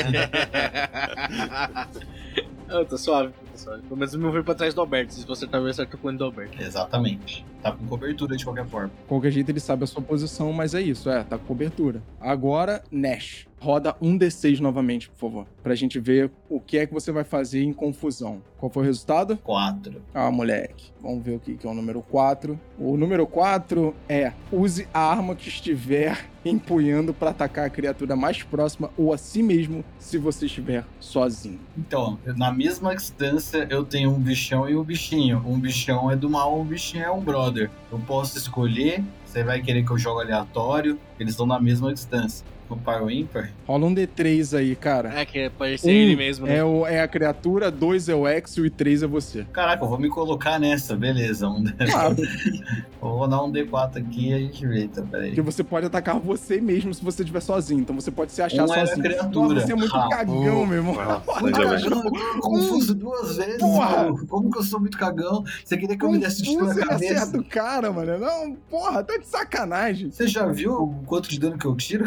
Eu 2.69 2.85
tô 2.85 2.97
suave, 2.97 3.33
tô 3.51 3.57
suave. 3.57 3.81
Pelo 3.83 3.95
menos 3.95 4.13
eu 4.13 4.19
me 4.19 4.25
mover 4.25 4.43
pra 4.43 4.53
trás 4.53 4.73
do 4.73 4.81
Alberto. 4.81 5.13
Se 5.13 5.25
você 5.25 5.47
tá 5.47 5.57
vendo, 5.57 5.69
acerta 5.69 5.95
o 5.95 5.99
plano 5.99 6.17
do 6.17 6.25
Alberto. 6.25 6.61
Exatamente. 6.61 7.45
Tá 7.61 7.71
com 7.71 7.85
cobertura 7.87 8.35
de 8.35 8.43
qualquer 8.43 8.65
forma. 8.67 8.91
Qualquer 9.07 9.31
jeito 9.31 9.49
ele 9.49 9.59
sabe 9.59 9.83
a 9.83 9.87
sua 9.87 10.01
posição, 10.01 10.51
mas 10.51 10.75
é 10.75 10.81
isso, 10.81 11.09
é, 11.09 11.23
tá 11.23 11.37
com 11.37 11.45
cobertura. 11.45 12.01
Agora, 12.19 12.83
Nash. 12.91 13.47
Roda 13.59 13.95
um 13.99 14.19
D6 14.19 14.59
novamente, 14.59 15.09
por 15.09 15.17
favor. 15.17 15.47
Pra 15.63 15.73
gente 15.73 15.99
ver 15.99 16.29
o 16.47 16.59
que 16.59 16.77
é 16.77 16.85
que 16.85 16.93
você 16.93 17.11
vai 17.11 17.23
fazer 17.23 17.63
em 17.63 17.73
confusão. 17.73 18.39
Qual 18.59 18.69
foi 18.69 18.83
o 18.83 18.85
resultado? 18.85 19.35
4. 19.37 19.99
Ah, 20.13 20.29
moleque. 20.29 20.91
Vamos 21.01 21.23
ver 21.23 21.37
o 21.37 21.39
que 21.39 21.55
que 21.55 21.65
é 21.65 21.69
o 21.69 21.73
número 21.73 22.03
4. 22.03 22.59
O 22.77 22.95
número 22.95 23.25
4 23.25 23.95
é: 24.07 24.31
use 24.51 24.87
a 24.93 24.99
arma 24.99 25.35
que 25.35 25.49
estiver 25.49 26.29
empunhando 26.49 27.13
pra 27.13 27.31
atacar 27.31 27.65
a 27.65 27.69
criatura 27.69 28.15
mais 28.15 28.43
próxima 28.43 28.89
ou 28.97 29.13
a 29.13 29.17
si 29.17 29.43
mesmo 29.43 29.83
se 29.99 30.17
você 30.17 30.45
estiver 30.45 30.85
sozinho. 30.99 31.59
Então, 31.77 32.17
na 32.25 32.51
mesma 32.51 32.95
distância, 32.95 33.67
eu 33.69 33.83
tenho 33.83 34.11
um 34.11 34.19
bichão 34.19 34.69
e 34.69 34.75
um 34.75 34.83
bichinho. 34.83 35.43
Um 35.45 35.59
bichão 35.59 36.09
é 36.11 36.15
do 36.15 36.29
mal, 36.29 36.59
um 36.59 36.65
bichinho 36.65 37.03
é 37.03 37.11
um 37.11 37.21
brother. 37.21 37.69
Eu 37.91 37.99
posso 37.99 38.37
escolher, 38.37 39.03
você 39.25 39.43
vai 39.43 39.61
querer 39.61 39.85
que 39.85 39.91
eu 39.91 39.97
jogue 39.97 40.23
aleatório, 40.23 40.99
eles 41.19 41.33
estão 41.33 41.45
na 41.45 41.59
mesma 41.59 41.93
distância. 41.93 42.45
No 42.69 42.75
par 42.77 43.01
ou 43.01 43.09
ímpar? 43.09 43.49
Rola 43.65 43.85
um 43.85 43.95
D3 43.95 44.57
aí, 44.57 44.75
cara. 44.75 45.13
É, 45.19 45.25
que 45.25 45.49
pode 45.51 45.77
ser 45.77 45.87
Um 45.87 45.91
ele 45.91 46.15
mesmo, 46.15 46.45
né? 46.45 46.57
É, 46.57 46.63
o, 46.63 46.85
é 46.85 47.01
a 47.01 47.07
criatura, 47.07 47.71
2 47.71 48.09
é 48.09 48.15
o 48.15 48.27
Exo 48.27 48.65
e 48.65 48.69
3 48.69 49.03
é 49.03 49.07
você. 49.07 49.45
Caraca, 49.53 49.83
eu 49.83 49.87
vou 49.87 49.97
me 49.99 50.09
colocar 50.09 50.59
nessa, 50.59 50.95
beleza. 50.95 51.47
Um... 51.47 51.63
Ah, 51.95 52.09
Eu 52.99 53.09
vou 53.09 53.27
dar 53.27 53.43
um 53.43 53.51
D4 53.51 53.97
aqui 53.97 54.29
e 54.29 54.33
a 54.33 54.39
gente 54.39 54.65
vê, 54.65 54.83
então, 54.85 55.05
peraí. 55.05 55.27
porque 55.29 55.41
você 55.41 55.63
pode 55.63 55.85
atacar 55.85 56.19
você 56.19 56.59
mesmo 56.59 56.93
se 56.93 57.03
você 57.03 57.21
estiver 57.21 57.39
sozinho. 57.41 57.79
Então 57.81 57.95
você 57.95 58.09
pode 58.11 58.31
se 58.31 58.41
achar 58.41 58.67
Um 58.67 58.73
era 58.73 58.85
sozinho. 58.87 59.03
criatura. 59.05 59.53
Nossa, 59.53 59.67
você 59.67 59.71
é 59.71 59.75
muito 59.75 59.95
Ah, 59.95 60.09
cagão, 60.09 60.65
meu 60.65 60.77
irmão. 60.77 60.95
Muito 61.39 61.59
cagão, 61.61 62.01
confuso 62.41 62.95
duas 62.95 63.37
vezes, 63.37 63.59
Porra! 63.59 64.03
mano. 64.03 64.27
Como 64.27 64.51
que 64.51 64.57
eu 64.57 64.63
sou 64.63 64.79
muito 64.79 64.97
cagão? 64.97 65.43
Você 65.63 65.77
queria 65.77 65.95
que 65.95 66.03
eu 66.03 66.11
me 66.11 66.17
desse 66.17 66.41
tiro 66.41 66.65
na 66.65 66.73
cabeça? 66.75 67.13
acerta 67.13 67.37
o 67.37 67.43
cara, 67.43 67.91
mano. 67.93 68.17
Não, 68.17 68.55
porra, 68.69 69.03
tá 69.03 69.15
de 69.15 69.27
sacanagem. 69.27 70.11
Você 70.11 70.27
já 70.27 70.47
viu 70.47 70.73
o 70.73 71.03
quanto 71.05 71.29
de 71.29 71.39
dano 71.39 71.57
que 71.57 71.65
eu 71.65 71.75
tiro? 71.75 72.05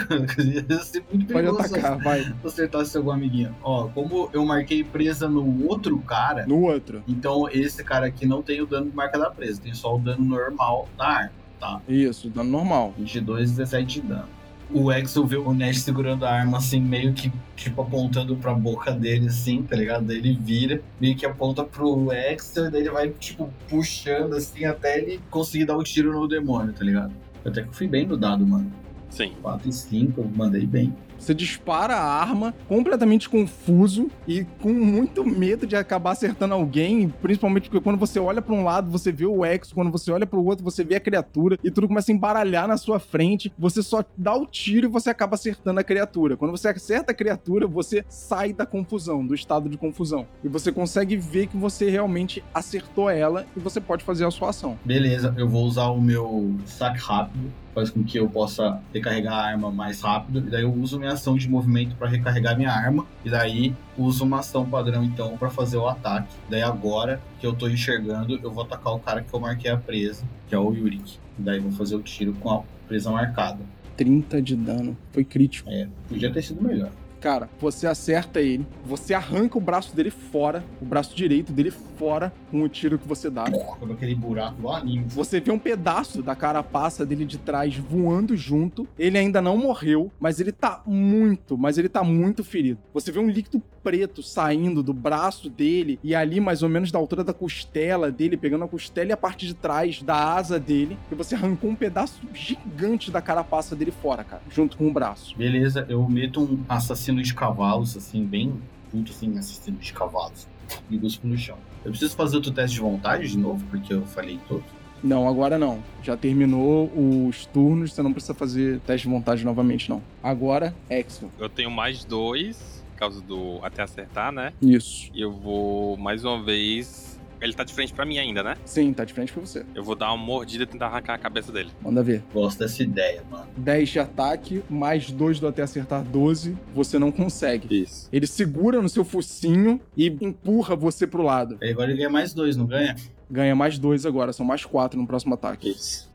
Ia 0.68 0.78
ser 0.82 1.04
muito 1.12 1.26
Pode 1.32 1.46
perigoso 1.46 1.74
atacar, 1.74 1.98
vai. 1.98 2.22
se 2.22 2.30
eu 2.30 2.48
acertasse 2.48 2.96
algum 2.96 3.10
amiguinho. 3.10 3.54
Ó, 3.62 3.88
como 3.88 4.28
eu 4.32 4.44
marquei 4.44 4.82
presa 4.84 5.28
no 5.28 5.66
outro 5.68 5.98
cara, 6.00 6.46
No 6.46 6.60
outro. 6.62 7.02
então 7.08 7.48
esse 7.50 7.82
cara 7.84 8.06
aqui 8.06 8.26
não 8.26 8.42
tem 8.42 8.60
o 8.60 8.66
dano 8.66 8.90
de 8.90 8.96
marca 8.96 9.18
da 9.18 9.30
presa, 9.30 9.60
tem 9.60 9.74
só 9.74 9.96
o 9.96 9.98
dano 9.98 10.24
normal 10.24 10.88
da 10.96 11.06
arma, 11.06 11.32
tá? 11.58 11.80
Isso, 11.88 12.28
dano 12.30 12.50
normal. 12.50 12.94
22, 12.98 13.50
17 13.52 14.00
de 14.00 14.06
dano. 14.08 14.28
O 14.72 14.92
Exo 14.92 15.26
vê 15.26 15.36
o 15.36 15.52
Nash 15.52 15.80
segurando 15.80 16.24
a 16.24 16.30
arma 16.30 16.58
assim, 16.58 16.80
meio 16.80 17.12
que, 17.12 17.32
tipo, 17.56 17.82
apontando 17.82 18.36
pra 18.36 18.54
boca 18.54 18.92
dele, 18.92 19.26
assim, 19.26 19.62
tá 19.64 19.74
ligado? 19.74 20.04
Daí 20.06 20.18
ele 20.18 20.38
vira, 20.40 20.80
meio 21.00 21.16
que 21.16 21.26
aponta 21.26 21.64
pro 21.64 22.12
Exo, 22.12 22.66
e 22.66 22.70
daí 22.70 22.82
ele 22.82 22.90
vai, 22.90 23.08
tipo, 23.08 23.50
puxando, 23.68 24.34
assim, 24.36 24.64
até 24.64 24.98
ele 24.98 25.20
conseguir 25.28 25.64
dar 25.64 25.76
o 25.76 25.82
tiro 25.82 26.12
no 26.12 26.28
demônio, 26.28 26.72
tá 26.72 26.84
ligado? 26.84 27.12
Até 27.44 27.62
que 27.62 27.68
eu 27.68 27.72
fui 27.72 27.88
bem 27.88 28.06
no 28.06 28.16
dado, 28.16 28.46
mano. 28.46 28.70
Sim. 29.10 29.32
4 29.42 29.68
e 29.68 29.72
5, 29.72 30.20
eu 30.20 30.30
mandei 30.34 30.66
bem. 30.66 30.94
Você 31.20 31.34
dispara 31.34 31.94
a 31.96 32.02
arma 32.02 32.54
completamente 32.66 33.28
confuso 33.28 34.08
e 34.26 34.44
com 34.62 34.72
muito 34.72 35.22
medo 35.22 35.66
de 35.66 35.76
acabar 35.76 36.12
acertando 36.12 36.54
alguém, 36.54 37.10
principalmente 37.20 37.68
porque 37.68 37.84
quando 37.84 37.98
você 37.98 38.18
olha 38.18 38.40
pra 38.40 38.54
um 38.54 38.64
lado, 38.64 38.90
você 38.90 39.12
vê 39.12 39.26
o 39.26 39.44
Exo, 39.44 39.74
quando 39.74 39.90
você 39.90 40.10
olha 40.10 40.26
pro 40.26 40.42
outro, 40.42 40.64
você 40.64 40.82
vê 40.82 40.94
a 40.94 41.00
criatura 41.00 41.58
e 41.62 41.70
tudo 41.70 41.88
começa 41.88 42.10
a 42.10 42.14
embaralhar 42.14 42.66
na 42.66 42.78
sua 42.78 42.98
frente. 42.98 43.52
Você 43.58 43.82
só 43.82 44.02
dá 44.16 44.34
o 44.34 44.46
tiro 44.46 44.86
e 44.86 44.90
você 44.90 45.10
acaba 45.10 45.34
acertando 45.34 45.78
a 45.78 45.84
criatura. 45.84 46.38
Quando 46.38 46.52
você 46.52 46.68
acerta 46.68 47.12
a 47.12 47.14
criatura, 47.14 47.66
você 47.66 48.02
sai 48.08 48.54
da 48.54 48.64
confusão, 48.64 49.26
do 49.26 49.34
estado 49.34 49.68
de 49.68 49.76
confusão. 49.76 50.26
E 50.42 50.48
você 50.48 50.72
consegue 50.72 51.18
ver 51.18 51.48
que 51.48 51.56
você 51.56 51.90
realmente 51.90 52.42
acertou 52.54 53.10
ela 53.10 53.44
e 53.54 53.60
você 53.60 53.78
pode 53.78 54.04
fazer 54.04 54.24
a 54.24 54.30
sua 54.30 54.50
ação. 54.50 54.78
Beleza, 54.86 55.34
eu 55.36 55.46
vou 55.46 55.66
usar 55.66 55.88
o 55.88 56.00
meu 56.00 56.54
saque 56.64 56.98
rápido, 56.98 57.52
faz 57.74 57.90
com 57.90 58.02
que 58.02 58.18
eu 58.18 58.28
possa 58.28 58.80
recarregar 58.92 59.34
a 59.34 59.44
arma 59.44 59.70
mais 59.70 60.00
rápido, 60.00 60.38
e 60.40 60.50
daí 60.50 60.62
eu 60.62 60.72
uso 60.72 60.98
minha 60.98 61.12
ação 61.12 61.36
de 61.36 61.48
movimento 61.48 61.94
para 61.96 62.08
recarregar 62.08 62.56
minha 62.56 62.70
arma, 62.70 63.06
e 63.24 63.30
daí 63.30 63.74
uso 63.96 64.24
uma 64.24 64.40
ação 64.40 64.64
padrão 64.68 65.04
então 65.04 65.36
para 65.36 65.50
fazer 65.50 65.76
o 65.76 65.88
ataque. 65.88 66.34
Daí 66.48 66.62
agora 66.62 67.20
que 67.38 67.46
eu 67.46 67.54
tô 67.54 67.68
enxergando, 67.68 68.38
eu 68.42 68.50
vou 68.50 68.64
atacar 68.64 68.94
o 68.94 68.98
cara 68.98 69.22
que 69.22 69.32
eu 69.32 69.40
marquei 69.40 69.70
a 69.70 69.76
presa, 69.76 70.24
que 70.48 70.54
é 70.54 70.58
o 70.58 70.72
Yurik. 70.72 71.18
E 71.38 71.42
daí 71.42 71.60
vou 71.60 71.72
fazer 71.72 71.96
o 71.96 72.02
tiro 72.02 72.32
com 72.34 72.50
a 72.50 72.62
presa 72.86 73.10
marcada. 73.10 73.58
30 73.96 74.40
de 74.40 74.56
dano. 74.56 74.96
Foi 75.12 75.24
crítico. 75.24 75.68
É, 75.70 75.86
podia 76.08 76.32
ter 76.32 76.42
sido 76.42 76.62
melhor. 76.62 76.90
Cara, 77.20 77.50
você 77.60 77.86
acerta 77.86 78.40
ele, 78.40 78.66
você 78.84 79.12
arranca 79.12 79.58
o 79.58 79.60
braço 79.60 79.94
dele 79.94 80.10
fora, 80.10 80.64
o 80.80 80.86
braço 80.86 81.14
direito 81.14 81.52
dele 81.52 81.70
fora 81.70 82.32
com 82.50 82.62
o 82.62 82.68
tiro 82.68 82.98
que 82.98 83.06
você 83.06 83.28
dá. 83.28 83.44
Por 83.44 83.92
aquele 83.92 84.14
buraco 84.14 84.66
lá, 84.66 84.80
lindo. 84.80 85.10
Você 85.10 85.38
vê 85.38 85.52
um 85.52 85.58
pedaço 85.58 86.22
da 86.22 86.34
carapaça 86.34 87.04
dele 87.04 87.26
de 87.26 87.36
trás 87.36 87.76
voando 87.76 88.34
junto. 88.34 88.88
Ele 88.98 89.18
ainda 89.18 89.42
não 89.42 89.58
morreu, 89.58 90.10
mas 90.18 90.40
ele 90.40 90.50
tá 90.50 90.82
muito, 90.86 91.58
mas 91.58 91.76
ele 91.76 91.90
tá 91.90 92.02
muito 92.02 92.42
ferido. 92.42 92.78
Você 92.94 93.12
vê 93.12 93.18
um 93.18 93.28
líquido 93.28 93.62
preto 93.82 94.22
saindo 94.22 94.82
do 94.82 94.92
braço 94.92 95.50
dele 95.50 95.98
e 96.02 96.14
ali 96.14 96.40
mais 96.40 96.62
ou 96.62 96.68
menos 96.68 96.90
da 96.90 96.98
altura 96.98 97.24
da 97.24 97.32
costela 97.32 98.10
dele, 98.10 98.36
pegando 98.36 98.64
a 98.64 98.68
costela 98.68 99.10
e 99.10 99.12
a 99.12 99.16
parte 99.16 99.46
de 99.46 99.54
trás 99.54 100.02
da 100.02 100.34
asa 100.34 100.58
dele, 100.58 100.98
e 101.10 101.14
você 101.14 101.34
arrancou 101.34 101.70
um 101.70 101.74
pedaço 101.74 102.20
gigante 102.32 103.10
da 103.10 103.20
carapaça 103.20 103.74
dele 103.76 103.90
fora, 103.90 104.24
cara, 104.24 104.42
junto 104.50 104.76
com 104.76 104.88
o 104.88 104.92
braço. 104.92 105.36
Beleza, 105.36 105.86
eu 105.88 106.06
meto 106.08 106.42
um 106.42 106.64
assassino 106.68 107.09
de 107.16 107.34
cavalos, 107.34 107.96
assim, 107.96 108.24
bem 108.24 108.54
junto, 108.92 109.12
assim, 109.12 109.36
assassino 109.38 109.78
de 109.78 109.92
cavalos. 109.92 110.46
E 110.90 110.98
cuspo 110.98 111.26
no 111.26 111.36
chão. 111.36 111.56
Eu 111.84 111.90
preciso 111.90 112.14
fazer 112.14 112.36
outro 112.36 112.52
teste 112.52 112.74
de 112.74 112.80
vontade 112.80 113.28
de 113.28 113.38
novo, 113.38 113.64
porque 113.70 113.92
eu 113.92 114.04
falei 114.06 114.38
todo. 114.48 114.62
Não, 115.02 115.26
agora 115.26 115.58
não. 115.58 115.82
Já 116.02 116.16
terminou 116.16 116.90
os 116.94 117.46
turnos, 117.46 117.92
você 117.92 118.02
não 118.02 118.12
precisa 118.12 118.34
fazer 118.34 118.80
teste 118.80 119.08
de 119.08 119.12
vontade 119.14 119.44
novamente, 119.44 119.88
não. 119.88 120.02
Agora, 120.22 120.74
Exo. 120.90 121.30
Eu 121.38 121.48
tenho 121.48 121.70
mais 121.70 122.04
dois, 122.04 122.84
por 122.92 122.98
causa 122.98 123.20
do 123.22 123.58
até 123.62 123.82
acertar, 123.82 124.30
né? 124.30 124.52
Isso. 124.60 125.10
E 125.14 125.20
eu 125.22 125.32
vou 125.32 125.96
mais 125.96 126.24
uma 126.24 126.42
vez. 126.42 127.09
Ele 127.40 127.52
tá 127.54 127.64
de 127.64 127.72
frente 127.72 127.92
pra 127.92 128.04
mim 128.04 128.18
ainda, 128.18 128.42
né? 128.42 128.56
Sim, 128.64 128.92
tá 128.92 129.04
de 129.04 129.14
frente 129.14 129.32
pra 129.32 129.40
você. 129.40 129.64
Eu 129.74 129.82
vou 129.82 129.94
dar 129.94 130.12
uma 130.12 130.22
mordida 130.22 130.64
e 130.64 130.66
tentar 130.66 130.86
arrancar 130.86 131.14
a 131.14 131.18
cabeça 131.18 131.50
dele. 131.50 131.70
Manda 131.80 132.02
ver. 132.02 132.22
Gosto 132.32 132.58
dessa 132.58 132.82
ideia, 132.82 133.24
mano. 133.30 133.46
10 133.56 133.88
de 133.88 133.98
ataque, 133.98 134.62
mais 134.68 135.10
2 135.10 135.40
do 135.40 135.48
até 135.48 135.62
acertar 135.62 136.04
12, 136.04 136.56
você 136.74 136.98
não 136.98 137.10
consegue. 137.10 137.82
Isso. 137.82 138.08
Ele 138.12 138.26
segura 138.26 138.82
no 138.82 138.88
seu 138.88 139.04
focinho 139.04 139.80
e 139.96 140.06
empurra 140.20 140.76
você 140.76 141.06
pro 141.06 141.22
lado. 141.22 141.56
Aí 141.62 141.70
agora 141.70 141.90
ele 141.90 141.98
ganha 141.98 142.10
mais 142.10 142.34
dois, 142.34 142.56
não 142.56 142.66
ganha? 142.66 142.94
Ganha 143.30 143.54
mais 143.54 143.78
2 143.78 144.04
agora, 144.04 144.32
são 144.32 144.44
mais 144.44 144.64
4 144.64 145.00
no 145.00 145.06
próximo 145.06 145.34
ataque. 145.34 145.70
Isso. 145.70 146.10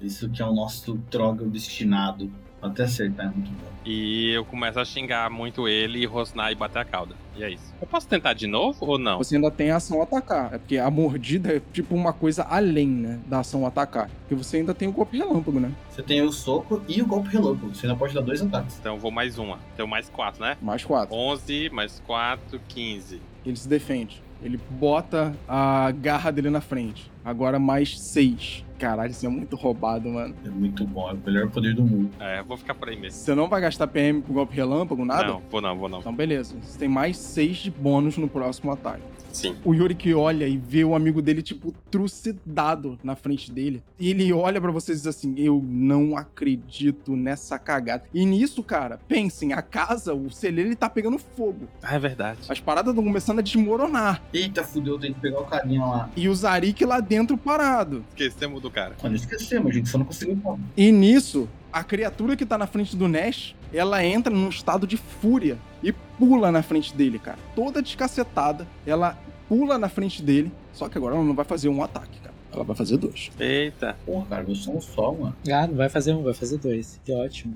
Isso 0.00 0.28
que 0.28 0.42
é 0.42 0.44
o 0.44 0.52
nosso 0.52 0.94
droga 1.10 1.44
destinado. 1.46 2.30
Até 2.60 2.84
acertar 2.84 3.26
é 3.26 3.30
muito 3.30 3.50
bom. 3.50 3.68
E 3.84 4.32
eu 4.32 4.44
começo 4.44 4.78
a 4.78 4.84
xingar 4.84 5.30
muito 5.30 5.68
ele, 5.68 6.04
rosnar 6.04 6.52
e 6.52 6.54
bater 6.54 6.80
a 6.80 6.84
cauda. 6.84 7.14
E 7.36 7.42
é 7.42 7.50
isso. 7.50 7.72
Eu 7.80 7.86
posso 7.86 8.08
tentar 8.08 8.34
de 8.34 8.46
novo 8.46 8.84
ou 8.84 8.98
não? 8.98 9.18
Você 9.18 9.36
ainda 9.36 9.50
tem 9.50 9.70
a 9.70 9.76
ação 9.76 10.02
atacar. 10.02 10.52
É 10.52 10.58
porque 10.58 10.76
a 10.76 10.90
mordida 10.90 11.56
é 11.56 11.62
tipo 11.72 11.94
uma 11.94 12.12
coisa 12.12 12.42
além, 12.42 12.88
né? 12.88 13.20
Da 13.26 13.40
ação 13.40 13.64
atacar. 13.64 14.10
Porque 14.20 14.34
você 14.34 14.58
ainda 14.58 14.74
tem 14.74 14.88
o 14.88 14.92
golpe 14.92 15.16
relâmpago, 15.16 15.60
né? 15.60 15.72
Você 15.88 16.02
tem 16.02 16.20
o 16.20 16.32
soco 16.32 16.82
e 16.88 17.00
o 17.00 17.06
golpe 17.06 17.28
relâmpago. 17.28 17.74
Você 17.74 17.86
ainda 17.86 17.98
pode 17.98 18.12
dar 18.12 18.22
dois 18.22 18.42
ataques. 18.42 18.76
Então 18.78 18.94
eu 18.94 19.00
vou 19.00 19.10
mais 19.10 19.38
uma. 19.38 19.58
Tenho 19.76 19.88
mais 19.88 20.08
quatro, 20.08 20.42
né? 20.42 20.56
Mais 20.60 20.84
4. 20.84 21.14
11 21.14 21.70
mais 21.70 22.02
4, 22.06 22.60
15. 22.68 23.20
Ele 23.46 23.56
se 23.56 23.68
defende. 23.68 24.22
Ele 24.42 24.60
bota 24.70 25.34
a 25.48 25.90
garra 25.92 26.30
dele 26.30 26.50
na 26.50 26.60
frente. 26.60 27.10
Agora 27.24 27.58
mais 27.58 27.98
6. 28.00 28.64
Caralho, 28.78 29.10
isso 29.10 29.26
é 29.26 29.28
muito 29.28 29.56
roubado, 29.56 30.08
mano. 30.08 30.34
É 30.44 30.48
muito 30.48 30.86
bom, 30.86 31.10
é 31.10 31.12
o 31.12 31.16
melhor 31.16 31.50
poder 31.50 31.74
do 31.74 31.82
mundo. 31.82 32.10
É, 32.20 32.42
vou 32.42 32.56
ficar 32.56 32.74
por 32.74 32.88
aí 32.88 32.96
mesmo. 32.96 33.18
Você 33.18 33.34
não 33.34 33.48
vai 33.48 33.60
gastar 33.60 33.88
PM 33.88 34.22
com 34.22 34.32
golpe 34.32 34.54
relâmpago, 34.54 35.04
nada? 35.04 35.26
Não, 35.26 35.42
vou 35.50 35.60
não, 35.60 35.76
vou 35.76 35.88
não. 35.88 35.98
Então, 35.98 36.14
beleza. 36.14 36.54
Você 36.62 36.78
tem 36.78 36.88
mais 36.88 37.16
6 37.16 37.56
de 37.56 37.70
bônus 37.70 38.16
no 38.16 38.28
próximo 38.28 38.70
ataque. 38.70 39.02
Sim. 39.32 39.56
O 39.64 39.74
Yuri 39.74 39.94
que 39.94 40.14
olha 40.14 40.46
e 40.46 40.56
vê 40.56 40.84
o 40.84 40.94
amigo 40.94 41.20
dele, 41.22 41.42
tipo, 41.42 41.72
trucidado 41.90 42.98
na 43.02 43.14
frente 43.14 43.50
dele. 43.50 43.82
E 43.98 44.10
ele 44.10 44.32
olha 44.32 44.60
pra 44.60 44.70
vocês 44.70 44.98
e 44.98 45.00
diz 45.00 45.06
assim: 45.06 45.34
Eu 45.36 45.62
não 45.66 46.16
acredito 46.16 47.14
nessa 47.16 47.58
cagada. 47.58 48.04
E 48.12 48.24
nisso, 48.24 48.62
cara, 48.62 48.98
pensem: 49.08 49.52
a 49.52 49.62
casa, 49.62 50.14
o 50.14 50.30
celeiro, 50.30 50.70
ele 50.70 50.76
tá 50.76 50.88
pegando 50.88 51.18
fogo. 51.18 51.68
Ah, 51.82 51.94
é 51.94 51.98
verdade. 51.98 52.40
As 52.48 52.60
paradas 52.60 52.90
estão 52.92 53.04
começando 53.04 53.38
a 53.38 53.42
desmoronar. 53.42 54.22
Eita, 54.32 54.64
fudeu, 54.64 54.98
tem 54.98 55.12
que 55.12 55.20
pegar 55.20 55.40
o 55.40 55.44
carinha 55.44 55.84
lá. 55.84 56.10
E 56.16 56.28
o 56.28 56.34
Zarik 56.34 56.84
lá 56.84 57.00
dentro 57.00 57.36
parado. 57.36 58.04
Esquecemos 58.10 58.60
do 58.60 58.70
cara. 58.70 58.96
Olha, 59.02 59.16
esquecemos, 59.16 59.74
gente, 59.74 59.88
só 59.88 59.98
não 59.98 60.04
conseguiu 60.04 60.36
falar. 60.42 60.58
E 60.76 60.90
nisso, 60.90 61.48
a 61.72 61.84
criatura 61.84 62.36
que 62.36 62.46
tá 62.46 62.56
na 62.56 62.66
frente 62.66 62.96
do 62.96 63.08
Nash, 63.08 63.54
ela 63.72 64.04
entra 64.04 64.32
num 64.32 64.48
estado 64.48 64.86
de 64.86 64.96
fúria 64.96 65.58
e 65.82 65.92
pula 65.92 66.50
na 66.50 66.62
frente 66.62 66.94
dele, 66.94 67.18
cara. 67.18 67.38
Toda 67.54 67.82
descacetada, 67.82 68.66
ela 68.86 69.18
pula 69.48 69.78
na 69.78 69.88
frente 69.88 70.22
dele, 70.22 70.52
só 70.72 70.88
que 70.88 70.98
agora 70.98 71.14
ela 71.14 71.24
não 71.24 71.34
vai 71.34 71.44
fazer 71.44 71.68
um 71.68 71.82
ataque, 71.82 72.18
cara. 72.20 72.34
Ela 72.50 72.64
vai 72.64 72.74
fazer 72.74 72.96
dois. 72.96 73.30
Eita, 73.38 73.96
Porra, 74.06 74.26
cara, 74.26 74.44
eu 74.48 74.54
sou 74.54 74.76
um 74.76 74.80
só, 74.80 75.12
mano. 75.12 75.36
Ah, 75.52 75.66
não 75.66 75.74
vai 75.74 75.88
fazer 75.88 76.14
um, 76.14 76.22
vai 76.22 76.32
fazer 76.32 76.56
dois. 76.56 76.98
Que 77.04 77.12
ótimo. 77.12 77.54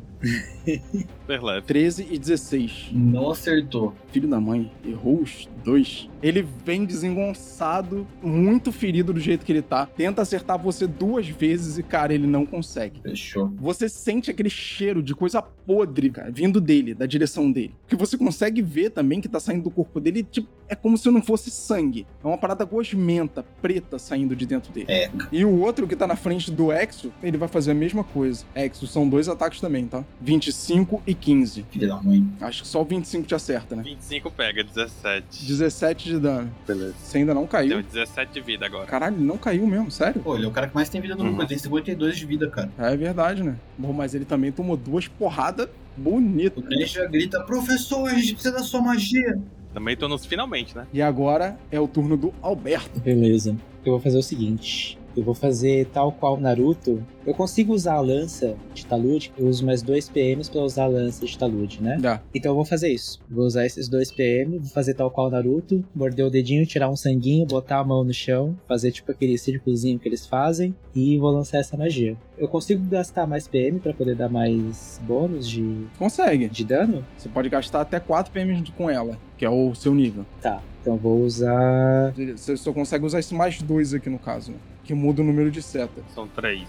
super 0.65 1.43
leve. 1.43 1.67
13 1.67 2.09
e 2.11 2.19
16. 2.19 2.91
Não 2.93 3.31
acertou. 3.31 3.95
Filho 4.09 4.29
da 4.29 4.39
mãe, 4.39 4.71
errou 4.85 5.21
os 5.21 5.49
dois. 5.65 6.09
Ele 6.23 6.47
vem 6.65 6.85
desengonçado, 6.85 8.07
muito 8.23 8.71
ferido 8.71 9.13
do 9.13 9.21
jeito 9.21 9.45
que 9.45 9.53
ele 9.53 9.63
tá. 9.63 9.87
Tenta 9.87 10.23
acertar 10.23 10.59
você 10.59 10.87
duas 10.87 11.29
vezes 11.29 11.79
e, 11.79 11.83
cara, 11.83 12.15
ele 12.15 12.27
não 12.27 12.47
consegue. 12.47 13.01
Fechou. 13.03 13.53
Você 13.57 13.89
sente 13.89 14.31
aquele 14.31 14.51
cheiro 14.51 15.03
de 15.03 15.15
coisa 15.15 15.43
podre, 15.43 16.11
cara, 16.11 16.31
vindo 16.31 16.61
dele, 16.61 16.95
da 16.95 17.07
direção 17.07 17.51
dele. 17.51 17.75
Que 17.89 17.97
você 17.97 18.17
consegue 18.17 18.63
ver 18.63 18.91
também 18.91 19.21
que 19.21 19.29
tá 19.29 19.41
saindo 19.41 19.65
do 19.65 19.71
corpo 19.71 20.01
dele, 20.01 20.23
tipo, 20.23 20.49
é 20.69 20.75
como 20.75 20.97
se 20.97 21.11
não 21.11 21.23
fosse 21.23 21.51
sangue. 21.51 22.07
É 22.23 22.27
uma 22.27 22.39
parada 22.39 22.65
gosmenta, 22.65 23.45
preta, 23.61 23.99
saindo 23.99 24.35
de 24.35 24.47
dentro 24.47 24.73
dele. 24.73 24.87
É. 24.89 25.11
E 25.31 25.45
o 25.45 25.61
outro 25.61 25.87
que 25.87 25.95
tá 25.95 26.07
na 26.07 26.17
frente 26.17 26.51
do 26.51 26.73
Exo, 26.73 27.13
ele 27.23 27.37
vai 27.37 27.49
fazer 27.49 27.73
a 27.73 27.75
mesma 27.75 28.03
coisa. 28.03 28.45
Exo, 28.55 28.87
são 28.87 29.09
dois 29.09 29.29
ataques 29.29 29.61
também, 29.61 29.87
tá? 29.87 30.05
25 30.21 31.03
e 31.07 31.15
15. 31.15 31.67
Filha 31.71 31.89
da 31.89 32.03
mãe. 32.03 32.27
Acho 32.41 32.63
que 32.63 32.69
só 32.69 32.81
o 32.81 32.85
25 32.85 33.27
te 33.27 33.35
acerta, 33.35 33.77
né? 33.77 33.83
25 33.83 34.31
pega, 34.31 34.65
17. 34.65 35.47
17 35.47 36.12
de 36.15 36.21
dano. 36.21 36.51
Beleza. 36.67 36.95
Você 37.03 37.19
ainda 37.19 37.35
não 37.35 37.47
caiu. 37.47 37.71
Tenho 37.71 37.83
17 37.83 38.33
de 38.33 38.41
vida 38.41 38.67
agora. 38.67 38.87
Caralho, 38.87 39.17
não 39.19 39.37
caiu 39.37 39.67
mesmo, 39.67 39.91
sério? 39.91 40.21
Pô, 40.23 40.37
ele 40.37 40.45
é 40.45 40.49
o 40.49 40.51
cara 40.51 40.69
que 40.69 40.75
mais 40.75 40.89
tem 40.89 41.01
vida 41.01 41.15
do 41.15 41.23
Uhum. 41.23 41.31
mundo. 41.33 41.41
Ele 41.43 41.49
tem 41.49 41.59
52 41.59 42.17
de 42.17 42.27
vida, 42.27 42.49
cara. 42.49 42.71
É 42.79 42.97
verdade, 42.97 43.43
né? 43.43 43.57
Bom, 43.77 43.93
mas 43.93 44.15
ele 44.15 44.25
também 44.25 44.53
tomou 44.53 44.77
duas 44.77 45.09
porradas 45.09 45.69
bonitas. 45.97 46.63
O 46.65 46.87
já 46.87 47.07
grita, 47.07 47.41
professor, 47.45 48.09
a 48.09 48.15
gente 48.15 48.35
precisa 48.35 48.55
da 48.55 48.63
sua 48.63 48.81
magia. 48.81 49.39
Também 49.75 49.97
tô 49.97 50.07
nos 50.09 50.27
finalmente, 50.27 50.77
né? 50.77 50.87
E 50.93 51.01
agora 51.01 51.59
é 51.71 51.81
o 51.81 51.89
turno 51.89 52.17
do 52.17 52.33
Alberto. 52.43 53.01
Beleza. 53.01 53.57
Eu 53.85 53.93
vou 53.93 54.01
fazer 54.01 54.19
o 54.19 54.23
seguinte. 54.23 54.99
Eu 55.17 55.23
vou 55.23 55.35
fazer 55.35 55.87
tal 55.93 56.13
qual 56.13 56.39
Naruto. 56.39 57.03
Eu 57.27 57.35
consigo 57.35 57.73
usar 57.73 57.95
a 57.95 58.01
lança 58.01 58.57
de 58.75 58.85
talude. 58.85 59.33
Eu 59.39 59.47
uso 59.47 59.65
mais 59.65 59.83
dois 59.83 60.09
PMs 60.09 60.49
pra 60.51 60.61
usar 60.63 60.85
a 60.85 60.89
lança 60.89 61.25
de 61.25 61.39
talude, 61.39 61.81
né? 61.83 61.99
Já. 62.01 62.21
Então 62.35 62.51
eu 62.53 62.57
vou 62.57 62.65
fazer 62.65 62.89
isso. 62.89 63.21
Vou 63.31 63.45
usar 63.45 63.65
esses 63.65 63.89
dois 63.89 64.11
PM, 64.11 64.59
vou 64.59 64.69
fazer 64.69 64.95
tal 64.95 65.11
qual 65.11 65.31
Naruto, 65.31 65.85
morder 65.95 66.27
o 66.27 66.31
dedinho, 66.31 66.67
tirar 66.67 66.89
um 66.91 66.97
sanguinho, 66.97 67.47
botar 67.47 67.79
a 67.79 67.85
mão 67.85 68.03
no 68.03 68.13
chão, 68.13 68.57
fazer 68.67 68.91
tipo 68.91 69.11
aquele 69.13 69.39
círculozinho 69.39 69.99
que 69.99 70.09
eles 70.09 70.27
fazem 70.27 70.75
e 70.95 71.17
vou 71.19 71.31
lançar 71.31 71.59
essa 71.59 71.77
magia. 71.77 72.17
Eu 72.37 72.49
consigo 72.49 72.85
gastar 72.89 73.27
mais 73.27 73.47
PM 73.47 73.79
pra 73.79 73.93
poder 73.93 74.17
dar 74.17 74.29
mais 74.29 75.01
bônus 75.07 75.49
de, 75.49 75.87
Consegue. 75.99 76.49
de 76.49 76.65
dano? 76.65 77.05
Você 77.17 77.29
pode 77.29 77.49
gastar 77.49 77.83
até 77.83 78.01
4 78.01 78.33
PM 78.33 78.63
com 78.77 78.91
ela, 78.91 79.17
que 79.39 79.45
é 79.45 79.51
o 79.51 79.75
seu 79.75 79.95
nível. 79.95 80.25
Tá. 80.41 80.61
Então 80.81 80.95
eu 80.95 80.99
vou 80.99 81.21
usar. 81.23 82.13
Você 82.37 82.57
só 82.57 82.73
consegue 82.73 83.05
usar 83.05 83.21
esse 83.21 83.33
mais 83.35 83.63
dois 83.63 83.95
aqui 83.95 84.11
no 84.11 84.19
caso, 84.19 84.51
né? 84.51 84.59
Que 84.85 84.95
muda 84.95 85.23
o 85.23 85.25
número 85.25 85.51
de 85.51 85.63
seta. 85.63 86.03
São 86.15 86.27
3. 86.29 86.67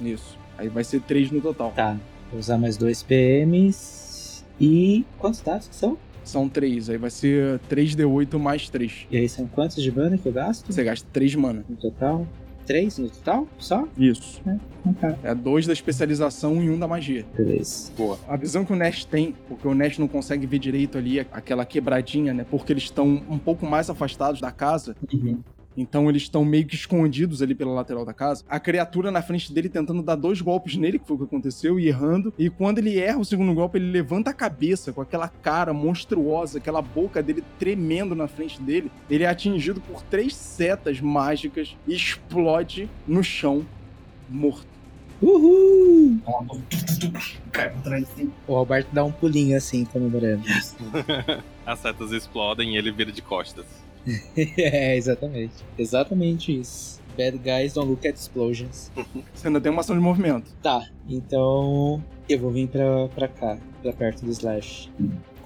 Isso. 0.00 0.38
Aí 0.58 0.68
vai 0.68 0.84
ser 0.84 1.00
3 1.00 1.30
no 1.30 1.40
total. 1.40 1.72
Tá. 1.72 1.96
Vou 2.30 2.40
usar 2.40 2.58
mais 2.58 2.76
dois 2.76 3.02
PMs. 3.02 4.44
E. 4.60 5.04
Quantos 5.18 5.40
dados 5.40 5.68
que 5.68 5.74
são? 5.74 5.96
São 6.24 6.48
3. 6.48 6.90
Aí 6.90 6.96
vai 6.96 7.10
ser 7.10 7.60
3D8 7.70 8.38
mais 8.38 8.68
3. 8.68 9.06
E 9.10 9.16
aí 9.16 9.28
são 9.28 9.46
quantos 9.46 9.82
de 9.82 9.90
mana 9.90 10.16
que 10.16 10.26
eu 10.26 10.32
gasto? 10.32 10.72
Você 10.72 10.84
gasta 10.84 11.06
3 11.12 11.34
mana. 11.34 11.64
No 11.68 11.76
total? 11.76 12.26
Três 12.66 12.96
no 12.98 13.10
total? 13.10 13.46
Só? 13.58 13.88
Isso. 13.98 14.40
Então 14.86 14.94
tá. 14.94 15.16
É 15.22 15.34
2 15.34 15.66
da 15.66 15.72
especialização 15.72 16.62
e 16.62 16.70
1 16.70 16.74
um 16.74 16.78
da 16.78 16.86
magia. 16.86 17.26
Beleza. 17.36 17.92
Boa. 17.96 18.18
A 18.28 18.36
visão 18.36 18.64
que 18.64 18.72
o 18.72 18.76
Nash 18.76 19.04
tem, 19.04 19.34
porque 19.48 19.66
o 19.66 19.74
Nash 19.74 19.98
não 19.98 20.06
consegue 20.06 20.46
ver 20.46 20.58
direito 20.58 20.96
ali 20.96 21.20
aquela 21.20 21.64
quebradinha, 21.64 22.32
né? 22.32 22.46
Porque 22.48 22.72
eles 22.72 22.84
estão 22.84 23.22
um 23.28 23.38
pouco 23.38 23.66
mais 23.66 23.90
afastados 23.90 24.40
da 24.40 24.52
casa. 24.52 24.96
Uhum. 25.12 25.40
Então 25.76 26.08
eles 26.08 26.22
estão 26.22 26.44
meio 26.44 26.66
que 26.66 26.74
escondidos 26.74 27.42
ali 27.42 27.54
pela 27.54 27.72
lateral 27.72 28.04
da 28.04 28.12
casa. 28.12 28.44
A 28.48 28.60
criatura 28.60 29.10
na 29.10 29.22
frente 29.22 29.52
dele 29.52 29.68
tentando 29.68 30.02
dar 30.02 30.16
dois 30.16 30.40
golpes 30.40 30.76
nele, 30.76 30.98
que 30.98 31.06
foi 31.06 31.16
o 31.16 31.18
que 31.20 31.24
aconteceu, 31.24 31.78
e 31.78 31.88
errando. 31.88 32.32
E 32.38 32.50
quando 32.50 32.78
ele 32.78 32.98
erra 32.98 33.18
o 33.18 33.24
segundo 33.24 33.54
golpe, 33.54 33.78
ele 33.78 33.90
levanta 33.90 34.30
a 34.30 34.34
cabeça 34.34 34.92
com 34.92 35.00
aquela 35.00 35.28
cara 35.28 35.72
monstruosa, 35.72 36.58
aquela 36.58 36.82
boca 36.82 37.22
dele 37.22 37.42
tremendo 37.58 38.14
na 38.14 38.28
frente 38.28 38.60
dele. 38.60 38.90
Ele 39.08 39.24
é 39.24 39.28
atingido 39.28 39.80
por 39.80 40.02
três 40.02 40.34
setas 40.34 41.00
mágicas 41.00 41.76
e 41.86 41.94
explode 41.94 42.88
no 43.06 43.22
chão, 43.22 43.64
morto. 44.28 44.72
Uhul! 45.22 46.18
Cai 47.52 47.70
pra 47.70 47.80
trás 47.82 48.02
assim. 48.02 48.32
O 48.48 48.56
Alberto 48.56 48.92
dá 48.92 49.04
um 49.04 49.12
pulinho 49.12 49.56
assim, 49.56 49.84
comemorando. 49.84 50.42
As 51.64 51.78
setas 51.78 52.10
explodem 52.10 52.74
e 52.74 52.76
ele 52.76 52.90
vira 52.90 53.12
de 53.12 53.22
costas. 53.22 53.64
é, 54.36 54.96
exatamente. 54.96 55.54
Exatamente 55.78 56.60
isso. 56.60 57.00
Bad 57.16 57.38
guys 57.38 57.74
don't 57.74 57.90
look 57.90 58.06
at 58.06 58.16
explosions. 58.16 58.90
Você 59.34 59.46
ainda 59.46 59.60
tem 59.60 59.70
uma 59.70 59.80
ação 59.80 59.94
de 59.94 60.02
movimento. 60.02 60.50
Tá, 60.62 60.88
então 61.08 62.02
eu 62.28 62.38
vou 62.38 62.50
vir 62.50 62.68
pra, 62.68 63.08
pra 63.08 63.28
cá, 63.28 63.58
pra 63.82 63.92
perto 63.92 64.24
do 64.24 64.30
Slash. 64.30 64.90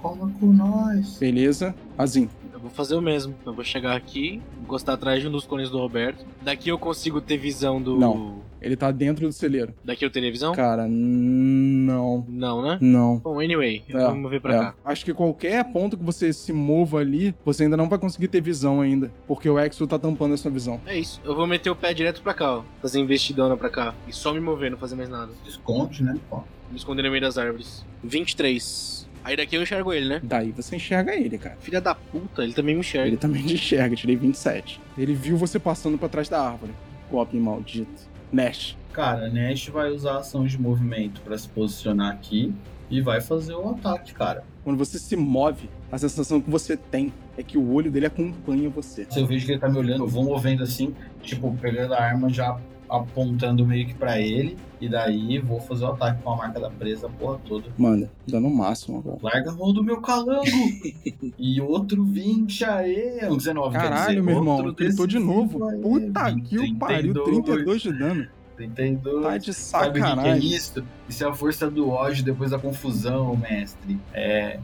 Cola 0.08 0.30
com 0.40 0.46
nós. 0.46 1.18
Beleza. 1.18 1.74
Azim. 1.98 2.28
Eu 2.52 2.60
vou 2.60 2.70
fazer 2.70 2.94
o 2.96 3.02
mesmo. 3.02 3.34
Eu 3.44 3.52
vou 3.52 3.64
chegar 3.64 3.94
aqui, 3.96 4.40
encostar 4.62 4.94
atrás 4.94 5.20
de 5.20 5.28
um 5.28 5.30
dos 5.30 5.44
cones 5.46 5.68
do 5.70 5.78
Roberto. 5.78 6.24
Daqui 6.42 6.68
eu 6.70 6.78
consigo 6.78 7.20
ter 7.20 7.36
visão 7.36 7.80
do. 7.80 7.96
Não. 7.98 8.40
Ele 8.62 8.74
tá 8.74 8.90
dentro 8.90 9.26
do 9.26 9.32
celeiro. 9.32 9.74
Daqui 9.84 10.04
eu 10.04 10.10
teria 10.10 10.30
visão? 10.32 10.52
Cara, 10.54 10.86
não. 10.88 12.24
Não, 12.28 12.62
né? 12.62 12.78
Não. 12.80 13.18
Bom, 13.18 13.38
anyway, 13.38 13.82
eu 13.88 14.00
É, 14.00 14.04
vou 14.06 14.14
me 14.14 14.20
mover 14.22 14.40
pra 14.40 14.54
É. 14.54 14.58
cá. 14.58 14.74
Acho 14.84 15.04
que 15.04 15.12
qualquer 15.14 15.62
ponto 15.72 15.96
que 15.96 16.02
você 16.02 16.32
se 16.32 16.52
mova 16.52 16.98
ali, 16.98 17.34
você 17.44 17.64
ainda 17.64 17.76
não 17.76 17.88
vai 17.88 17.98
conseguir 17.98 18.28
ter 18.28 18.40
visão 18.40 18.80
ainda. 18.80 19.12
Porque 19.28 19.48
o 19.48 19.58
Exo 19.58 19.86
tá 19.86 19.98
tampando 19.98 20.34
essa 20.34 20.48
visão. 20.50 20.80
É 20.86 20.98
isso. 20.98 21.20
Eu 21.24 21.36
vou 21.36 21.46
meter 21.46 21.70
o 21.70 21.76
pé 21.76 21.92
direto 21.94 22.22
pra 22.22 22.32
cá, 22.34 22.56
ó. 22.58 22.62
Fazer 22.80 22.98
investidona 22.98 23.56
pra 23.56 23.68
cá. 23.68 23.94
E 24.08 24.12
só 24.12 24.32
me 24.32 24.40
mover, 24.40 24.70
não 24.70 24.78
fazer 24.78 24.96
mais 24.96 25.08
nada. 25.10 25.30
Esconde, 25.46 26.02
né? 26.02 26.18
Ó. 26.30 26.40
Me 26.70 26.76
esconder 26.78 27.02
no 27.02 27.10
meio 27.10 27.20
das 27.22 27.38
árvores. 27.38 27.84
23. 28.02 29.05
Aí 29.26 29.36
daqui 29.36 29.56
eu 29.56 29.62
enxergo 29.62 29.92
ele, 29.92 30.08
né? 30.08 30.20
Daí 30.22 30.52
você 30.52 30.76
enxerga 30.76 31.12
ele, 31.12 31.36
cara. 31.36 31.56
Filha 31.58 31.80
da 31.80 31.96
puta, 31.96 32.44
ele 32.44 32.52
também 32.52 32.76
me 32.76 32.80
enxerga. 32.80 33.08
Ele 33.08 33.16
também 33.16 33.42
te 33.44 33.54
enxerga, 33.54 33.96
tirei 33.96 34.14
27. 34.14 34.80
Ele 34.96 35.14
viu 35.14 35.36
você 35.36 35.58
passando 35.58 35.98
pra 35.98 36.08
trás 36.08 36.28
da 36.28 36.40
árvore. 36.40 36.72
Golpe 37.10 37.36
maldito. 37.36 38.08
Nash. 38.30 38.78
Cara, 38.92 39.28
Nash 39.28 39.66
vai 39.66 39.90
usar 39.90 40.12
a 40.12 40.18
ação 40.18 40.46
de 40.46 40.56
movimento 40.56 41.20
pra 41.22 41.36
se 41.36 41.48
posicionar 41.48 42.12
aqui 42.12 42.54
e 42.88 43.00
vai 43.00 43.20
fazer 43.20 43.54
o 43.54 43.68
ataque, 43.70 44.14
cara. 44.14 44.44
Quando 44.62 44.78
você 44.78 44.96
se 44.96 45.16
move, 45.16 45.68
a 45.90 45.98
sensação 45.98 46.40
que 46.40 46.48
você 46.48 46.76
tem 46.76 47.12
é 47.36 47.42
que 47.42 47.58
o 47.58 47.72
olho 47.72 47.90
dele 47.90 48.06
acompanha 48.06 48.70
você. 48.70 49.08
Se 49.10 49.18
eu 49.18 49.26
vejo 49.26 49.44
que 49.44 49.50
ele 49.50 49.58
tá 49.58 49.68
me 49.68 49.76
olhando, 49.76 50.04
eu 50.04 50.08
vou 50.08 50.22
movendo 50.22 50.62
assim, 50.62 50.94
tipo, 51.20 51.52
pegando 51.60 51.94
a 51.94 52.00
arma 52.00 52.28
já 52.28 52.56
apontando 52.88 53.66
meio 53.66 53.86
que 53.86 53.94
pra 53.94 54.20
ele. 54.20 54.56
E 54.80 54.88
daí 54.88 55.38
vou 55.38 55.58
fazer 55.60 55.84
o 55.84 55.88
ataque 55.88 56.22
com 56.22 56.32
a 56.32 56.36
marca 56.36 56.60
da 56.60 56.70
presa 56.70 57.06
a 57.06 57.10
porra 57.10 57.38
toda. 57.46 57.64
Manda, 57.78 58.10
dando 58.26 58.48
o 58.48 58.54
máximo 58.54 58.98
agora. 58.98 59.18
Larga 59.22 59.50
a 59.50 59.54
mão 59.54 59.72
do 59.72 59.82
meu 59.82 60.00
calango! 60.00 60.44
e 61.38 61.60
outro 61.60 62.04
20, 62.04 62.64
aê! 62.64 63.28
Um 63.28 63.36
19, 63.36 63.70
quer 63.72 63.82
Caralho, 63.82 64.08
dizer, 64.08 64.22
meu 64.22 64.36
irmão, 64.36 64.56
outro 64.56 64.74
gritou 64.74 65.06
de 65.06 65.18
novo. 65.18 65.66
aê. 65.68 65.78
Puta 65.78 66.34
que 66.40 66.58
o 66.58 66.74
pariu, 66.76 67.14
32 67.24 67.82
de 67.82 67.92
dano. 67.92 68.28
32. 68.56 69.22
Tá 69.22 69.38
de 69.38 69.54
Sabe 69.54 69.88
o 69.88 69.92
que 69.92 69.98
é 69.98 70.02
sacanagem. 70.02 70.54
isso? 70.54 70.84
Isso 71.08 71.24
é 71.24 71.28
a 71.28 71.34
força 71.34 71.70
do 71.70 71.88
ódio 71.88 72.24
depois 72.24 72.50
da 72.50 72.58
confusão, 72.58 73.36
mestre. 73.36 73.98
É. 74.12 74.60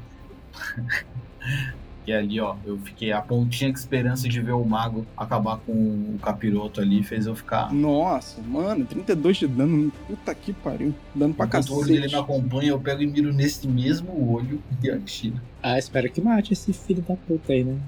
E 2.07 2.13
ali, 2.13 2.41
ó, 2.41 2.57
eu 2.65 2.79
fiquei 2.79 3.13
a 3.13 3.21
pontinha 3.21 3.73
de 3.73 3.79
esperança 3.79 4.29
de 4.29 4.41
ver 4.41 4.53
o 4.53 4.65
mago 4.65 5.07
acabar 5.17 5.59
com 5.59 5.73
o 5.73 6.19
capiroto 6.21 6.81
ali, 6.81 7.03
fez 7.03 7.27
eu 7.27 7.35
ficar. 7.37 7.73
Nossa, 7.73 8.41
mano, 8.43 8.85
32 8.85 9.37
de 9.37 9.47
dano. 9.47 9.93
Puta 10.07 10.35
que 10.35 10.53
pariu. 10.53 10.93
Dano 11.15 11.33
pra 11.33 11.47
Enquanto 11.47 11.71
o 11.71 11.77
olho 11.77 11.87
dele 11.87 12.01
cacete. 12.03 12.15
me 12.17 12.21
acompanha, 12.23 12.69
eu 12.71 12.81
pego 12.81 13.03
e 13.03 13.07
miro 13.07 13.33
nesse 13.33 13.69
mesmo 13.69 14.33
olho 14.33 14.61
e 14.83 14.91
atiro. 14.91 15.41
Ah, 15.63 15.79
espero 15.79 16.11
que 16.11 16.21
mate 16.21 16.53
esse 16.53 16.73
filho 16.73 17.03
da 17.03 17.15
puta 17.15 17.53
aí, 17.53 17.63
né? 17.63 17.79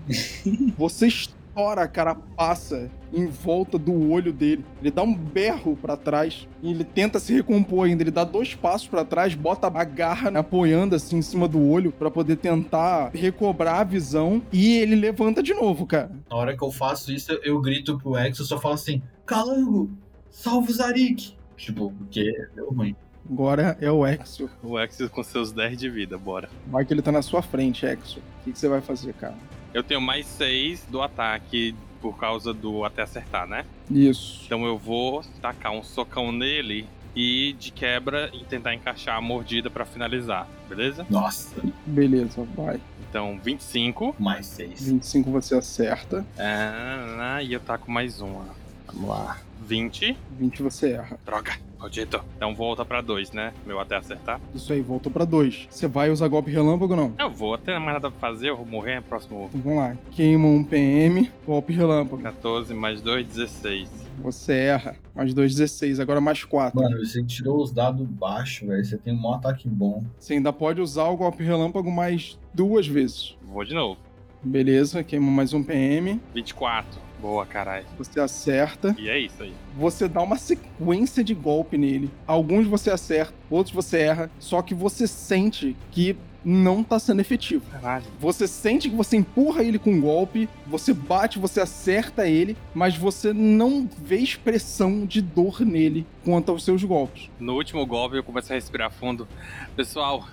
Você 0.79 1.09
estoura 1.55 1.83
a 1.83 1.89
carapaça 1.89 2.91
em 3.13 3.27
volta 3.27 3.79
do 3.79 4.11
olho 4.11 4.33
dele. 4.33 4.65
Ele 4.81 4.91
dá 4.91 5.05
um 5.05 5.15
berro 5.15 5.79
pra 5.81 5.97
trás 5.97 6.49
e 6.61 6.73
ele 6.73 6.83
tenta 6.83 7.21
se 7.21 7.33
recompor 7.33 7.87
ainda. 7.87 8.03
Ele 8.03 8.11
dá 8.11 8.25
dois 8.25 8.57
passos 8.57 8.89
pra 8.89 9.05
trás, 9.05 9.37
bota 9.37 9.69
a 9.69 9.85
garra 9.85 10.33
né, 10.33 10.41
apoiando 10.41 10.97
assim 10.97 11.19
em 11.19 11.23
cima 11.23 11.47
do 11.47 11.63
olho 11.63 11.93
pra 11.93 12.11
poder 12.11 12.37
tentar 12.37 13.11
recobrar 13.15 13.81
a 13.81 13.85
visão 13.85 14.43
e 14.53 14.79
ele 14.79 14.97
levanta 14.97 15.41
de 15.41 15.55
novo, 15.55 15.87
cara. 15.87 16.11
Na 16.29 16.37
hora 16.37 16.57
que 16.57 16.65
eu 16.65 16.73
faço 16.73 17.13
isso, 17.13 17.33
eu 17.45 17.61
grito 17.61 17.97
pro 17.99 18.19
Ex, 18.19 18.37
eu 18.41 18.45
só 18.45 18.61
falo 18.61 18.75
assim: 18.75 19.01
Calango, 19.25 19.91
salva 20.31 20.69
o 20.69 20.75
Zarik! 20.75 21.37
Tipo, 21.57 21.93
porque 21.93 22.33
deu 22.57 22.71
ruim. 22.71 22.97
Agora 23.31 23.79
é 23.81 23.91
o 23.91 24.05
Exo. 24.05 24.51
O 24.61 24.79
Exo 24.79 25.09
com 25.09 25.23
seus 25.23 25.53
10 25.53 25.79
de 25.79 25.89
vida, 25.89 26.19
bora. 26.19 26.51
Vai 26.67 26.85
que 26.85 26.93
ele 26.93 27.01
tá 27.01 27.13
na 27.13 27.23
sua 27.23 27.41
frente, 27.41 27.87
Exo. 27.87 28.19
O 28.19 28.45
que, 28.45 28.53
que 28.53 28.59
você 28.59 28.69
vai 28.69 28.81
fazer, 28.81 29.15
cara? 29.15 29.37
Eu 29.75 29.83
tenho 29.83 30.01
mais 30.01 30.25
6 30.27 30.87
do 30.89 31.03
ataque 31.03 31.75
por 32.01 32.17
causa 32.17 32.55
do 32.55 32.85
até 32.85 33.03
acertar, 33.03 33.47
né? 33.47 33.65
Isso. 33.91 34.43
Então 34.47 34.65
eu 34.65 34.79
vou 34.79 35.23
tacar 35.43 35.73
um 35.73 35.83
socão 35.83 36.31
nele 36.31 36.87
e 37.17 37.55
de 37.59 37.73
quebra 37.73 38.31
e 38.33 38.45
tentar 38.45 38.73
encaixar 38.73 39.17
a 39.17 39.21
mordida 39.21 39.69
pra 39.69 39.85
finalizar, 39.85 40.47
beleza? 40.69 41.05
Nossa, 41.11 41.55
Beleza, 41.85 42.47
vai. 42.55 42.81
Então 43.09 43.39
25. 43.43 44.15
mais 44.19 44.47
seis. 44.47 44.87
25 44.87 45.31
você 45.31 45.57
acerta. 45.57 46.25
Ah, 46.39 47.43
e 47.43 47.53
eu 47.53 47.61
taco 47.61 47.91
mais 47.91 48.21
uma. 48.21 48.47
Vamos 48.87 49.09
lá. 49.09 49.39
20. 49.67 50.17
20 50.39 50.63
você 50.63 50.93
erra. 50.93 51.19
Droga, 51.25 51.57
maldito. 51.85 52.21
Então 52.37 52.55
volta 52.55 52.85
pra 52.85 53.01
2, 53.01 53.33
né? 53.33 53.53
Meu 53.67 53.79
até 53.79 53.97
acertar. 53.97 54.41
Isso 54.55 54.73
aí, 54.73 54.81
voltou 54.81 55.13
pra 55.13 55.25
2. 55.25 55.69
Você 55.71 55.87
vai 55.87 56.11
usar 56.11 56.29
golpe 56.29 56.51
relâmpago 56.51 56.95
ou 56.95 56.97
não? 56.97 57.15
Eu 57.19 57.31
vou, 57.31 57.55
até 57.55 57.79
mais 57.79 57.95
nada 57.95 58.11
pra 58.11 58.21
fazer, 58.21 58.49
eu 58.49 58.57
vou 58.57 58.67
morrer 58.67 58.97
no 58.97 59.03
próximo. 59.03 59.47
Então 59.49 59.61
vamos 59.61 59.79
lá. 59.79 59.97
Queima 60.11 60.47
um 60.47 60.65
PM, 60.65 61.31
golpe 61.47 61.73
relâmpago. 61.73 62.23
14 62.23 62.73
mais 62.73 63.03
2, 63.03 63.27
16. 63.27 63.89
Você 64.23 64.53
erra. 64.55 64.97
Mais 65.15 65.35
2, 65.35 65.55
16. 65.55 66.01
Agora 66.01 66.21
mais 66.21 66.43
4. 66.45 66.81
Mano, 66.81 66.99
você 66.99 67.23
tirou 67.23 67.63
os 67.63 67.71
dados 67.71 68.07
baixos, 68.07 68.67
velho. 68.67 68.85
Você 68.85 68.97
tem 68.97 69.15
um 69.15 69.33
ataque 69.33 69.69
bom. 69.69 70.03
Você 70.19 70.35
ainda 70.35 70.53
pode 70.53 70.81
usar 70.81 71.05
o 71.05 71.17
golpe 71.17 71.45
relâmpago 71.45 71.91
mais 71.91 72.39
duas 72.53 72.87
vezes. 72.87 73.37
Vou 73.43 73.65
de 73.65 73.75
novo. 73.75 74.01
Beleza, 74.43 75.03
queima 75.03 75.31
mais 75.31 75.53
um 75.53 75.63
PM. 75.63 76.21
24. 76.35 77.04
Boa, 77.25 77.47
caralho. 77.47 77.87
Você 77.97 78.21
acerta. 78.21 78.95
E 78.99 79.09
é 79.09 79.19
isso 79.19 79.43
aí. 79.43 79.55
Você 79.79 80.07
dá 80.07 80.21
uma 80.21 80.37
sequência 80.37 81.25
de 81.25 81.33
golpe 81.33 81.79
nele. 81.79 82.11
Alguns 82.27 82.67
você 82.67 82.91
acerta, 82.91 83.33
outros 83.49 83.75
você 83.75 84.01
erra. 84.01 84.31
Só 84.39 84.61
que 84.61 84.75
você 84.75 85.07
sente 85.07 85.75
que 85.91 86.19
não 86.45 86.85
tá 86.85 86.99
sendo 86.99 87.23
efetivo. 87.23 87.65
Caralho. 87.71 88.05
Você 88.21 88.47
sente 88.47 88.91
que 88.91 88.95
você 88.95 89.17
empurra 89.17 89.63
ele 89.63 89.79
com 89.79 89.93
um 89.93 90.03
golpe, 90.03 90.47
você 90.67 90.93
bate, 90.93 91.39
você 91.39 91.63
acerta 91.63 92.29
ele, 92.29 92.59
mas 92.75 92.95
você 92.95 93.33
não 93.33 93.89
vê 94.03 94.19
expressão 94.19 95.07
de 95.07 95.23
dor 95.23 95.61
nele 95.61 96.07
quanto 96.27 96.53
aos 96.53 96.63
seus 96.63 96.85
golpes. 96.85 97.31
No 97.41 97.55
último 97.55 97.87
golpe 97.87 98.17
eu 98.19 98.23
começo 98.23 98.53
a 98.53 98.55
respirar 98.55 98.93
fundo. 98.93 99.27
Pessoal, 99.75 100.29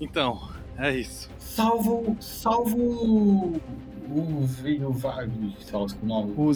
então, 0.00 0.50
é 0.76 0.92
isso. 0.92 1.30
Salvo. 1.38 2.16
Salvo. 2.18 3.60
O 4.10 4.46
veio 4.46 4.90
vago. 4.92 5.32
Fala 5.70 5.86
com 5.88 6.04
o 6.06 6.08
nome. 6.08 6.32
O 6.36 6.50
o 6.50 6.54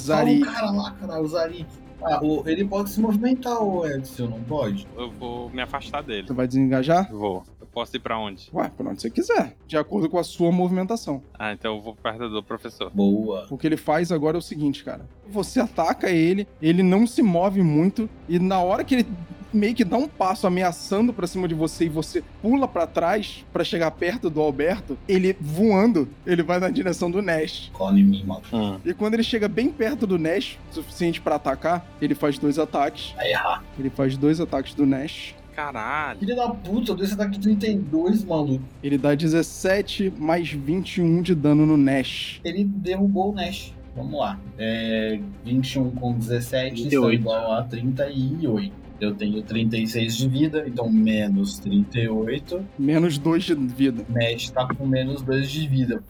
cara 0.53 0.71
lá, 0.71 0.91
cara, 0.93 1.21
o 1.21 1.27
Zarik. 1.29 1.67
Ah, 2.03 2.19
o- 2.25 2.43
ele 2.49 2.65
pode 2.65 2.89
se 2.91 3.01
movimentar, 3.01 3.63
o 3.63 3.87
Edson, 3.87 4.27
não 4.29 4.41
pode? 4.43 4.87
Eu 4.97 5.11
vou 5.11 5.51
me 5.51 5.61
afastar 5.61 6.03
dele. 6.03 6.27
Você 6.27 6.33
vai 6.33 6.47
desengajar? 6.47 7.11
Vou. 7.13 7.43
Eu 7.61 7.67
posso 7.67 7.95
ir 7.95 8.01
pra 8.01 8.19
onde? 8.19 8.49
Ué, 8.55 8.71
pra 8.75 8.89
onde 8.89 9.03
você 9.03 9.11
quiser, 9.11 9.55
de 9.67 9.77
acordo 9.77 10.09
com 10.09 10.19
a 10.19 10.25
sua 10.25 10.51
movimentação. 10.51 11.23
Ah, 11.39 11.53
então 11.53 11.77
eu 11.77 11.83
vou 11.83 11.95
perto 11.95 12.29
do 12.31 12.43
professor. 12.43 12.91
Boa. 12.95 13.47
O 13.51 13.59
que 13.59 13.67
ele 13.67 13.77
faz 13.77 14.11
agora 14.11 14.37
é 14.37 14.39
o 14.39 14.43
seguinte, 14.43 14.83
cara. 14.83 15.07
Você 15.29 15.61
ataca 15.61 16.09
ele, 16.11 16.49
ele 16.63 16.83
não 16.83 17.07
se 17.07 17.23
move 17.23 17.63
muito, 17.63 18.09
e 18.29 18.39
na 18.39 18.61
hora 18.61 18.83
que 18.83 18.95
ele 18.95 19.07
meio 19.53 19.75
que 19.75 19.85
dá 19.85 19.97
um 19.97 20.09
passo 20.09 20.47
ameaçando 20.47 21.13
pra 21.13 21.27
cima 21.27 21.47
de 21.47 21.55
você 21.55 21.87
e 21.87 21.89
você 21.89 22.23
pula 22.43 22.67
pra 22.67 22.87
trás 22.87 23.45
pra 23.53 23.65
chegar 23.65 23.91
perto 23.93 24.31
do 24.31 24.41
Alberto, 24.41 24.99
ele 25.09 25.37
voando, 25.41 26.09
ele 26.27 26.43
vai 26.43 26.59
na 26.59 26.71
direção 26.71 27.11
do 27.11 27.23
Nash. 27.23 27.71
Cola 27.73 27.99
em 27.99 28.05
mim, 28.05 28.25
mano. 28.25 28.43
Hum. 28.53 28.79
E 28.85 28.95
quando 28.95 29.15
ele 29.15 29.23
chega 29.23 29.49
bem 29.49 29.69
perto 29.69 30.07
do 30.07 30.19
Nash, 30.19 30.59
suficiente 30.71 31.21
pra 31.21 31.37
atacar, 31.37 31.87
ele 32.01 32.15
faz 32.15 32.39
dois 32.39 32.59
ataques. 32.59 33.13
Vai 33.17 33.31
errar. 33.31 33.65
Ele 33.79 33.91
faz 33.91 34.17
dois 34.17 34.41
ataques 34.41 34.75
do 34.75 34.87
Nash. 34.87 35.35
Caralho. 35.55 36.19
Filho 36.19 36.37
da 36.37 36.49
puta, 36.49 36.93
eu 36.93 36.97
dei 36.97 37.05
esse 37.05 37.15
ataque 37.15 37.39
32, 37.39 38.25
maluco. 38.25 38.65
Ele 38.83 38.97
dá 38.97 39.15
17 39.15 40.13
mais 40.17 40.51
21 40.51 41.23
de 41.23 41.35
dano 41.35 41.67
no 41.67 41.77
Nash. 41.77 42.41
Ele 42.45 42.65
derrubou 42.65 43.33
o 43.33 43.35
Nash. 43.35 43.75
Vamos 43.95 44.19
lá. 44.19 44.39
É, 44.57 45.19
21 45.45 45.91
com 45.91 46.13
17 46.13 46.75
está 46.75 46.89
38. 46.89 47.21
igual 47.21 47.53
a 47.53 47.63
38. 47.65 48.73
Eu 49.01 49.15
tenho 49.15 49.43
36 49.43 50.17
de 50.17 50.29
vida, 50.29 50.65
então 50.67 50.91
menos 50.91 51.59
38. 51.59 52.65
Menos 52.79 53.17
2 53.17 53.45
de 53.45 53.55
vida. 53.55 54.05
Nash 54.09 54.51
tá 54.51 54.69
com 54.75 54.87
menos 54.87 55.23
2 55.23 55.51
de 55.51 55.67
vida. 55.67 56.05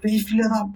Fez 0.00 0.22
filha 0.22 0.48
da. 0.48 0.68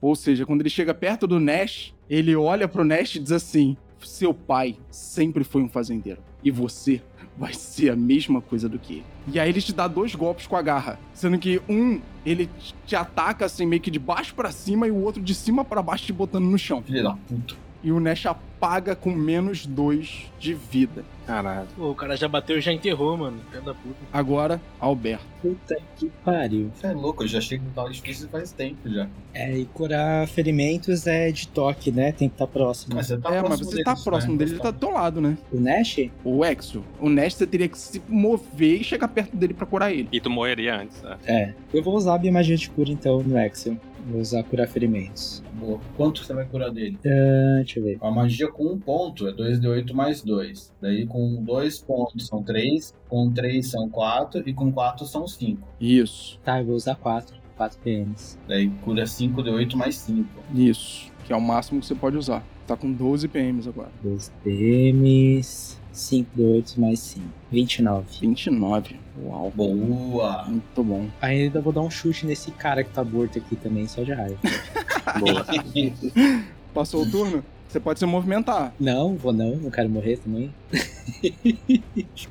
Ou 0.00 0.14
seja, 0.14 0.46
quando 0.46 0.60
ele 0.60 0.70
chega 0.70 0.94
perto 0.94 1.26
do 1.26 1.40
Nash, 1.40 1.92
ele 2.08 2.36
olha 2.36 2.68
pro 2.68 2.84
Nash 2.84 3.16
e 3.16 3.18
diz 3.18 3.32
assim: 3.32 3.76
Seu 3.98 4.32
pai 4.32 4.76
sempre 4.90 5.42
foi 5.42 5.62
um 5.62 5.68
fazendeiro. 5.68 6.22
E 6.44 6.50
você 6.50 7.02
vai 7.36 7.52
ser 7.52 7.90
a 7.90 7.96
mesma 7.96 8.40
coisa 8.40 8.68
do 8.68 8.78
que 8.78 8.94
ele. 8.94 9.04
E 9.32 9.40
aí 9.40 9.48
ele 9.48 9.60
te 9.60 9.72
dá 9.72 9.88
dois 9.88 10.14
golpes 10.14 10.46
com 10.46 10.56
a 10.56 10.62
garra. 10.62 10.98
Sendo 11.12 11.38
que 11.38 11.60
um, 11.68 12.00
ele 12.24 12.48
te 12.86 12.94
ataca 12.94 13.44
assim, 13.44 13.66
meio 13.66 13.82
que 13.82 13.90
de 13.90 13.98
baixo 13.98 14.34
pra 14.34 14.52
cima, 14.52 14.86
e 14.86 14.90
o 14.90 15.02
outro 15.02 15.20
de 15.20 15.34
cima 15.34 15.64
pra 15.64 15.82
baixo, 15.82 16.06
te 16.06 16.12
botando 16.12 16.44
no 16.44 16.58
chão. 16.58 16.82
Filha 16.82 17.02
da 17.02 17.14
puta. 17.14 17.65
E 17.86 17.92
o 17.92 18.00
Nash 18.00 18.26
apaga 18.26 18.96
com 18.96 19.12
menos 19.12 19.64
2 19.64 20.32
de 20.40 20.52
vida. 20.54 21.04
Caralho. 21.24 21.68
Pô, 21.76 21.90
o 21.92 21.94
cara 21.94 22.16
já 22.16 22.26
bateu 22.26 22.58
e 22.58 22.60
já 22.60 22.72
enterrou, 22.72 23.16
mano. 23.16 23.38
Filho 23.48 23.62
da 23.62 23.74
puta. 23.74 23.94
Agora, 24.12 24.60
Alberto. 24.80 25.24
Puta 25.40 25.76
que 25.96 26.10
pariu. 26.24 26.72
Você 26.74 26.88
é 26.88 26.92
louco, 26.92 27.22
eu 27.22 27.28
já 27.28 27.40
chego 27.40 27.64
no 27.64 27.70
tal 27.70 27.88
difícil 27.88 28.28
faz 28.28 28.50
tempo 28.50 28.90
já. 28.90 29.08
É, 29.32 29.56
e 29.56 29.66
curar 29.66 30.26
ferimentos 30.26 31.06
é 31.06 31.30
de 31.30 31.46
toque, 31.46 31.92
né? 31.92 32.10
Tem 32.10 32.28
que 32.28 32.34
estar 32.34 32.48
próximo. 32.48 32.96
Mas 32.96 33.06
você 33.06 33.18
tá 33.18 33.28
é, 33.32 33.40
mas 33.40 33.42
próximo 33.50 33.70
você 33.70 33.84
tá 33.84 33.92
deles, 33.92 34.04
próximo 34.04 34.32
né? 34.32 34.38
dele, 34.38 34.50
ele 34.50 34.60
tá 34.60 34.70
do 34.72 34.78
teu 34.80 34.90
lado, 34.90 35.20
né? 35.20 35.38
O 35.52 35.60
Nash? 35.60 36.10
O 36.24 36.44
Exo. 36.44 36.82
O 36.98 37.08
Nash 37.08 37.34
você 37.34 37.46
teria 37.46 37.68
que 37.68 37.78
se 37.78 38.02
mover 38.08 38.80
e 38.80 38.84
chegar 38.84 39.06
perto 39.06 39.36
dele 39.36 39.54
pra 39.54 39.64
curar 39.64 39.92
ele. 39.92 40.08
E 40.10 40.20
tu 40.20 40.28
morreria 40.28 40.80
antes, 40.80 41.00
né? 41.02 41.16
É. 41.24 41.54
Eu 41.72 41.84
vou 41.84 41.94
usar 41.94 42.16
a 42.16 42.18
minha 42.18 42.32
magia 42.32 42.56
de 42.56 42.68
cura 42.68 42.90
então 42.90 43.22
no 43.22 43.38
Axel. 43.38 43.76
Vou 44.08 44.20
usar 44.20 44.42
curar 44.44 44.68
ferimentos. 44.68 45.42
Boa. 45.54 45.80
Quanto 45.96 46.24
você 46.24 46.32
vai 46.32 46.44
curar 46.44 46.70
dele? 46.70 46.96
Ah, 47.04 47.56
deixa 47.56 47.80
eu 47.80 47.84
ver. 47.84 47.98
A 48.00 48.10
magia 48.10 48.48
com 48.48 48.64
um 48.72 48.78
ponto 48.78 49.26
é 49.26 49.32
2d8 49.32 49.92
mais 49.92 50.22
2. 50.22 50.72
Daí 50.80 51.06
com 51.06 51.42
dois 51.42 51.78
pontos 51.80 52.26
são 52.28 52.42
3, 52.42 52.94
com 53.08 53.30
3 53.32 53.66
são 53.68 53.88
4 53.88 54.42
e 54.48 54.52
com 54.54 54.70
4 54.72 55.04
são 55.06 55.26
5. 55.26 55.66
Isso, 55.80 56.38
Tá, 56.44 56.60
eu 56.60 56.66
vou 56.66 56.76
usar 56.76 56.94
4. 56.94 57.36
4 57.56 57.78
PMs. 57.80 58.38
Daí 58.46 58.68
cura 58.84 59.04
5d8 59.04 59.74
mais 59.76 59.96
5. 59.96 60.28
isso. 60.54 61.10
Que 61.24 61.32
é 61.32 61.36
o 61.36 61.40
máximo 61.40 61.80
que 61.80 61.86
você 61.86 61.94
pode 61.94 62.16
usar. 62.16 62.44
Tá 62.66 62.76
com 62.76 62.92
12 62.92 63.26
PMs 63.28 63.66
agora. 63.68 63.90
2 64.02 64.30
PMs. 64.44 65.80
5 65.98 66.30
de 66.34 66.42
8 66.42 66.80
mais 66.80 66.98
5. 67.00 67.26
29. 67.50 68.06
29. 68.20 68.96
Uau. 69.24 69.52
Boa! 69.54 70.44
Muito 70.44 70.84
bom. 70.84 71.06
Ainda 71.20 71.60
vou 71.60 71.72
dar 71.72 71.80
um 71.80 71.90
chute 71.90 72.26
nesse 72.26 72.50
cara 72.50 72.84
que 72.84 72.90
tá 72.90 73.02
morto 73.02 73.38
aqui 73.38 73.56
também, 73.56 73.86
só 73.88 74.02
de 74.02 74.12
raiva. 74.12 74.38
Boa. 75.18 75.46
Passou 76.74 77.02
o 77.02 77.10
turno? 77.10 77.42
Você 77.68 77.80
pode 77.80 77.98
se 77.98 78.06
movimentar. 78.06 78.72
não, 78.78 79.16
vou 79.16 79.32
não, 79.32 79.56
não 79.56 79.70
quero 79.70 79.88
morrer 79.88 80.18
também. 80.18 80.54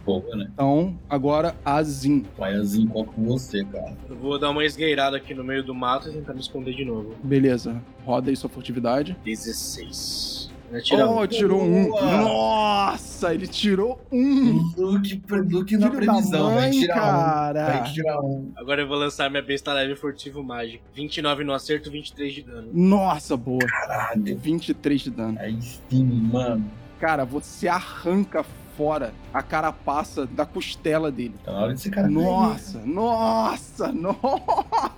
Boa, 0.06 0.36
né? 0.36 0.50
Então, 0.54 0.98
agora 1.10 1.56
Azim. 1.64 2.22
Paiazinho, 2.38 2.90
qual 2.90 3.06
com 3.06 3.24
você, 3.26 3.64
cara? 3.66 3.96
Eu 4.10 4.16
vou 4.16 4.40
dar 4.40 4.50
uma 4.50 4.64
esgueirada 4.64 5.18
aqui 5.18 5.34
no 5.34 5.44
meio 5.44 5.64
do 5.64 5.76
mato 5.76 6.10
e 6.10 6.14
tentar 6.14 6.34
me 6.34 6.40
esconder 6.40 6.74
de 6.74 6.86
novo. 6.86 7.16
Beleza. 7.24 7.82
Roda 8.06 8.30
aí 8.30 8.36
sua 8.36 8.50
furtividade. 8.50 9.16
16. 9.26 10.45
Vai 10.76 10.82
tirar 10.82 11.08
oh, 11.08 11.22
um. 11.22 11.28
tirou 11.28 11.64
um. 11.64 11.88
Boa. 11.88 12.18
Nossa, 12.18 13.34
ele 13.34 13.48
tirou 13.48 13.98
um. 14.12 14.74
Luke, 14.76 15.22
Luke 15.30 15.78
na 15.78 15.90
previsão, 15.90 16.54
vai 16.54 16.64
mãe, 16.64 16.72
tirar 16.72 16.96
um. 16.96 17.00
cara. 17.00 17.66
Vai 17.66 17.94
tirar 17.94 18.20
um. 18.20 18.52
Agora 18.58 18.82
eu 18.82 18.88
vou 18.88 18.98
lançar 18.98 19.30
minha 19.30 19.42
besta 19.42 19.72
leve 19.72 19.96
furtivo 19.96 20.44
mágico. 20.44 20.84
29 20.94 21.46
no 21.46 21.54
acerto, 21.54 21.90
23 21.90 22.34
de 22.34 22.42
dano. 22.42 22.70
Nossa, 22.74 23.38
boa. 23.38 23.66
Caralho. 23.66 24.38
23 24.38 25.02
de 25.02 25.12
dano. 25.12 25.40
Aí 25.40 25.62
sim, 25.62 26.04
mano. 26.04 26.70
Cara, 27.00 27.24
você 27.24 27.70
arranca 27.70 28.44
fora 28.76 29.14
a 29.34 29.42
carapaça 29.42 30.26
da 30.26 30.46
costela 30.46 31.10
dele. 31.10 31.36
Tá 31.42 31.54
na 31.54 31.60
hora 31.60 31.74
desse 31.74 31.90
cara. 31.90 32.10
Nossa, 32.10 32.80
nossa, 32.80 33.92
nossa. 33.96 34.92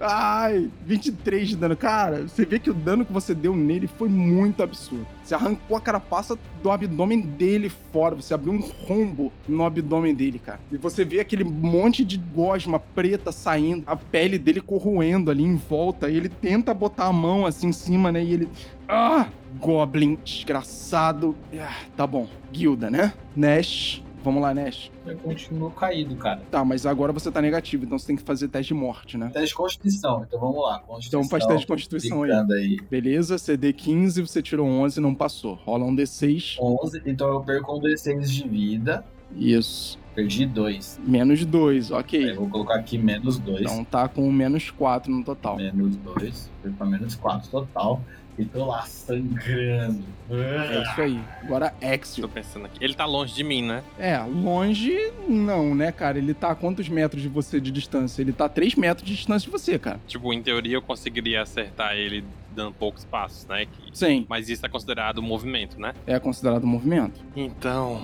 Ai, 0.00 0.70
23 0.86 1.48
de 1.50 1.56
dano. 1.56 1.76
Cara, 1.76 2.22
você 2.22 2.46
vê 2.46 2.58
que 2.58 2.70
o 2.70 2.74
dano 2.74 3.04
que 3.04 3.12
você 3.12 3.34
deu 3.34 3.54
nele 3.54 3.86
foi 3.86 4.08
muito 4.08 4.62
absurdo. 4.62 5.06
Você 5.22 5.34
arrancou 5.34 5.76
a 5.76 5.80
carapaça 5.80 6.38
do 6.62 6.70
abdômen 6.70 7.20
dele 7.20 7.68
fora. 7.92 8.14
Você 8.14 8.32
abriu 8.32 8.54
um 8.54 8.60
rombo 8.60 9.30
no 9.46 9.62
abdômen 9.64 10.14
dele, 10.14 10.38
cara. 10.38 10.58
E 10.72 10.78
você 10.78 11.04
vê 11.04 11.20
aquele 11.20 11.44
monte 11.44 12.02
de 12.02 12.16
gosma 12.16 12.78
preta 12.78 13.30
saindo, 13.30 13.82
a 13.86 13.94
pele 13.94 14.38
dele 14.38 14.62
corroendo 14.62 15.30
ali 15.30 15.44
em 15.44 15.56
volta. 15.56 16.08
E 16.08 16.16
ele 16.16 16.30
tenta 16.30 16.72
botar 16.72 17.04
a 17.04 17.12
mão 17.12 17.44
assim 17.44 17.68
em 17.68 17.72
cima, 17.72 18.10
né? 18.10 18.24
E 18.24 18.32
ele. 18.32 18.48
Ah! 18.88 19.28
Goblin 19.58 20.16
desgraçado. 20.24 21.36
Ah, 21.58 21.76
tá 21.96 22.06
bom. 22.06 22.28
Guilda, 22.52 22.88
né? 22.88 23.12
Nash. 23.36 24.02
Vamos 24.22 24.42
lá, 24.42 24.52
Nash. 24.52 24.90
Eu 25.06 25.16
continuo 25.18 25.70
caído, 25.70 26.14
cara. 26.16 26.42
Tá, 26.50 26.64
mas 26.64 26.84
agora 26.84 27.12
você 27.12 27.30
tá 27.30 27.40
negativo, 27.40 27.84
então 27.84 27.98
você 27.98 28.06
tem 28.06 28.16
que 28.16 28.22
fazer 28.22 28.48
teste 28.48 28.74
de 28.74 28.80
morte, 28.80 29.16
né? 29.16 29.30
Teste 29.32 29.48
de 29.48 29.54
Constituição, 29.54 30.24
então 30.26 30.38
vamos 30.38 30.62
lá. 30.62 30.78
Constituição. 30.80 31.20
Então 31.20 31.30
faz 31.30 31.46
teste 31.46 31.60
de 31.62 31.66
constituição 31.66 32.22
aí. 32.22 32.30
Aí. 32.30 32.78
Beleza, 32.90 33.38
CD 33.38 33.72
15, 33.72 34.20
você 34.20 34.42
tirou 34.42 34.66
11, 34.66 35.00
não 35.00 35.14
passou. 35.14 35.54
Rola 35.54 35.84
um 35.84 35.94
D6. 35.94 36.56
11, 36.60 37.02
então 37.06 37.28
eu 37.28 37.40
perco 37.40 37.76
um 37.76 37.80
D6 37.80 38.20
de 38.22 38.48
vida. 38.48 39.04
Isso. 39.36 39.98
Perdi 40.14 40.44
2. 40.44 41.00
Menos 41.06 41.44
2, 41.44 41.92
Aí 41.92 41.98
ok. 41.98 42.30
eu 42.30 42.36
vou 42.36 42.48
colocar 42.48 42.74
aqui 42.74 42.98
menos 42.98 43.38
2. 43.38 43.60
Então 43.62 43.84
tá 43.84 44.08
com 44.08 44.30
menos 44.30 44.70
4 44.70 45.10
no 45.10 45.24
total. 45.24 45.56
Menos 45.56 45.96
2. 45.96 46.50
Foi 46.62 46.70
pra 46.72 46.86
menos 46.86 47.14
4 47.14 47.48
total. 47.48 48.00
E 48.40 48.44
tô 48.46 48.64
lá 48.66 48.82
sangrando. 48.82 50.04
É 50.30 50.82
isso 50.82 51.00
aí. 51.00 51.20
Agora 51.42 51.70
Tô 51.70 51.86
Exio. 51.86 52.28
pensando 52.28 52.66
aqui. 52.66 52.78
Ele 52.82 52.94
tá 52.94 53.04
longe 53.04 53.34
de 53.34 53.42
mim, 53.42 53.62
né? 53.62 53.82
É, 53.98 54.16
longe 54.18 54.96
não, 55.28 55.74
né, 55.74 55.90
cara? 55.90 56.18
Ele 56.18 56.32
tá 56.34 56.50
a 56.52 56.54
quantos 56.54 56.88
metros 56.88 57.20
de 57.20 57.28
você 57.28 57.60
de 57.60 57.70
distância? 57.70 58.22
Ele 58.22 58.32
tá 58.32 58.44
a 58.44 58.48
3 58.48 58.74
metros 58.76 59.06
de 59.06 59.14
distância 59.16 59.46
de 59.46 59.50
você, 59.50 59.78
cara. 59.78 60.00
Tipo, 60.06 60.32
em 60.32 60.42
teoria 60.42 60.76
eu 60.76 60.82
conseguiria 60.82 61.42
acertar 61.42 61.94
ele 61.96 62.24
dando 62.54 62.72
poucos 62.74 63.04
passos, 63.04 63.46
né? 63.46 63.66
Que- 63.66 63.96
Sim, 63.96 64.24
Mas 64.28 64.48
isso 64.48 64.64
é 64.64 64.68
considerado 64.68 65.20
movimento, 65.22 65.80
né? 65.80 65.92
é 66.06 66.18
considerado 66.18 66.66
movimento. 66.66 67.20
Então. 67.34 68.00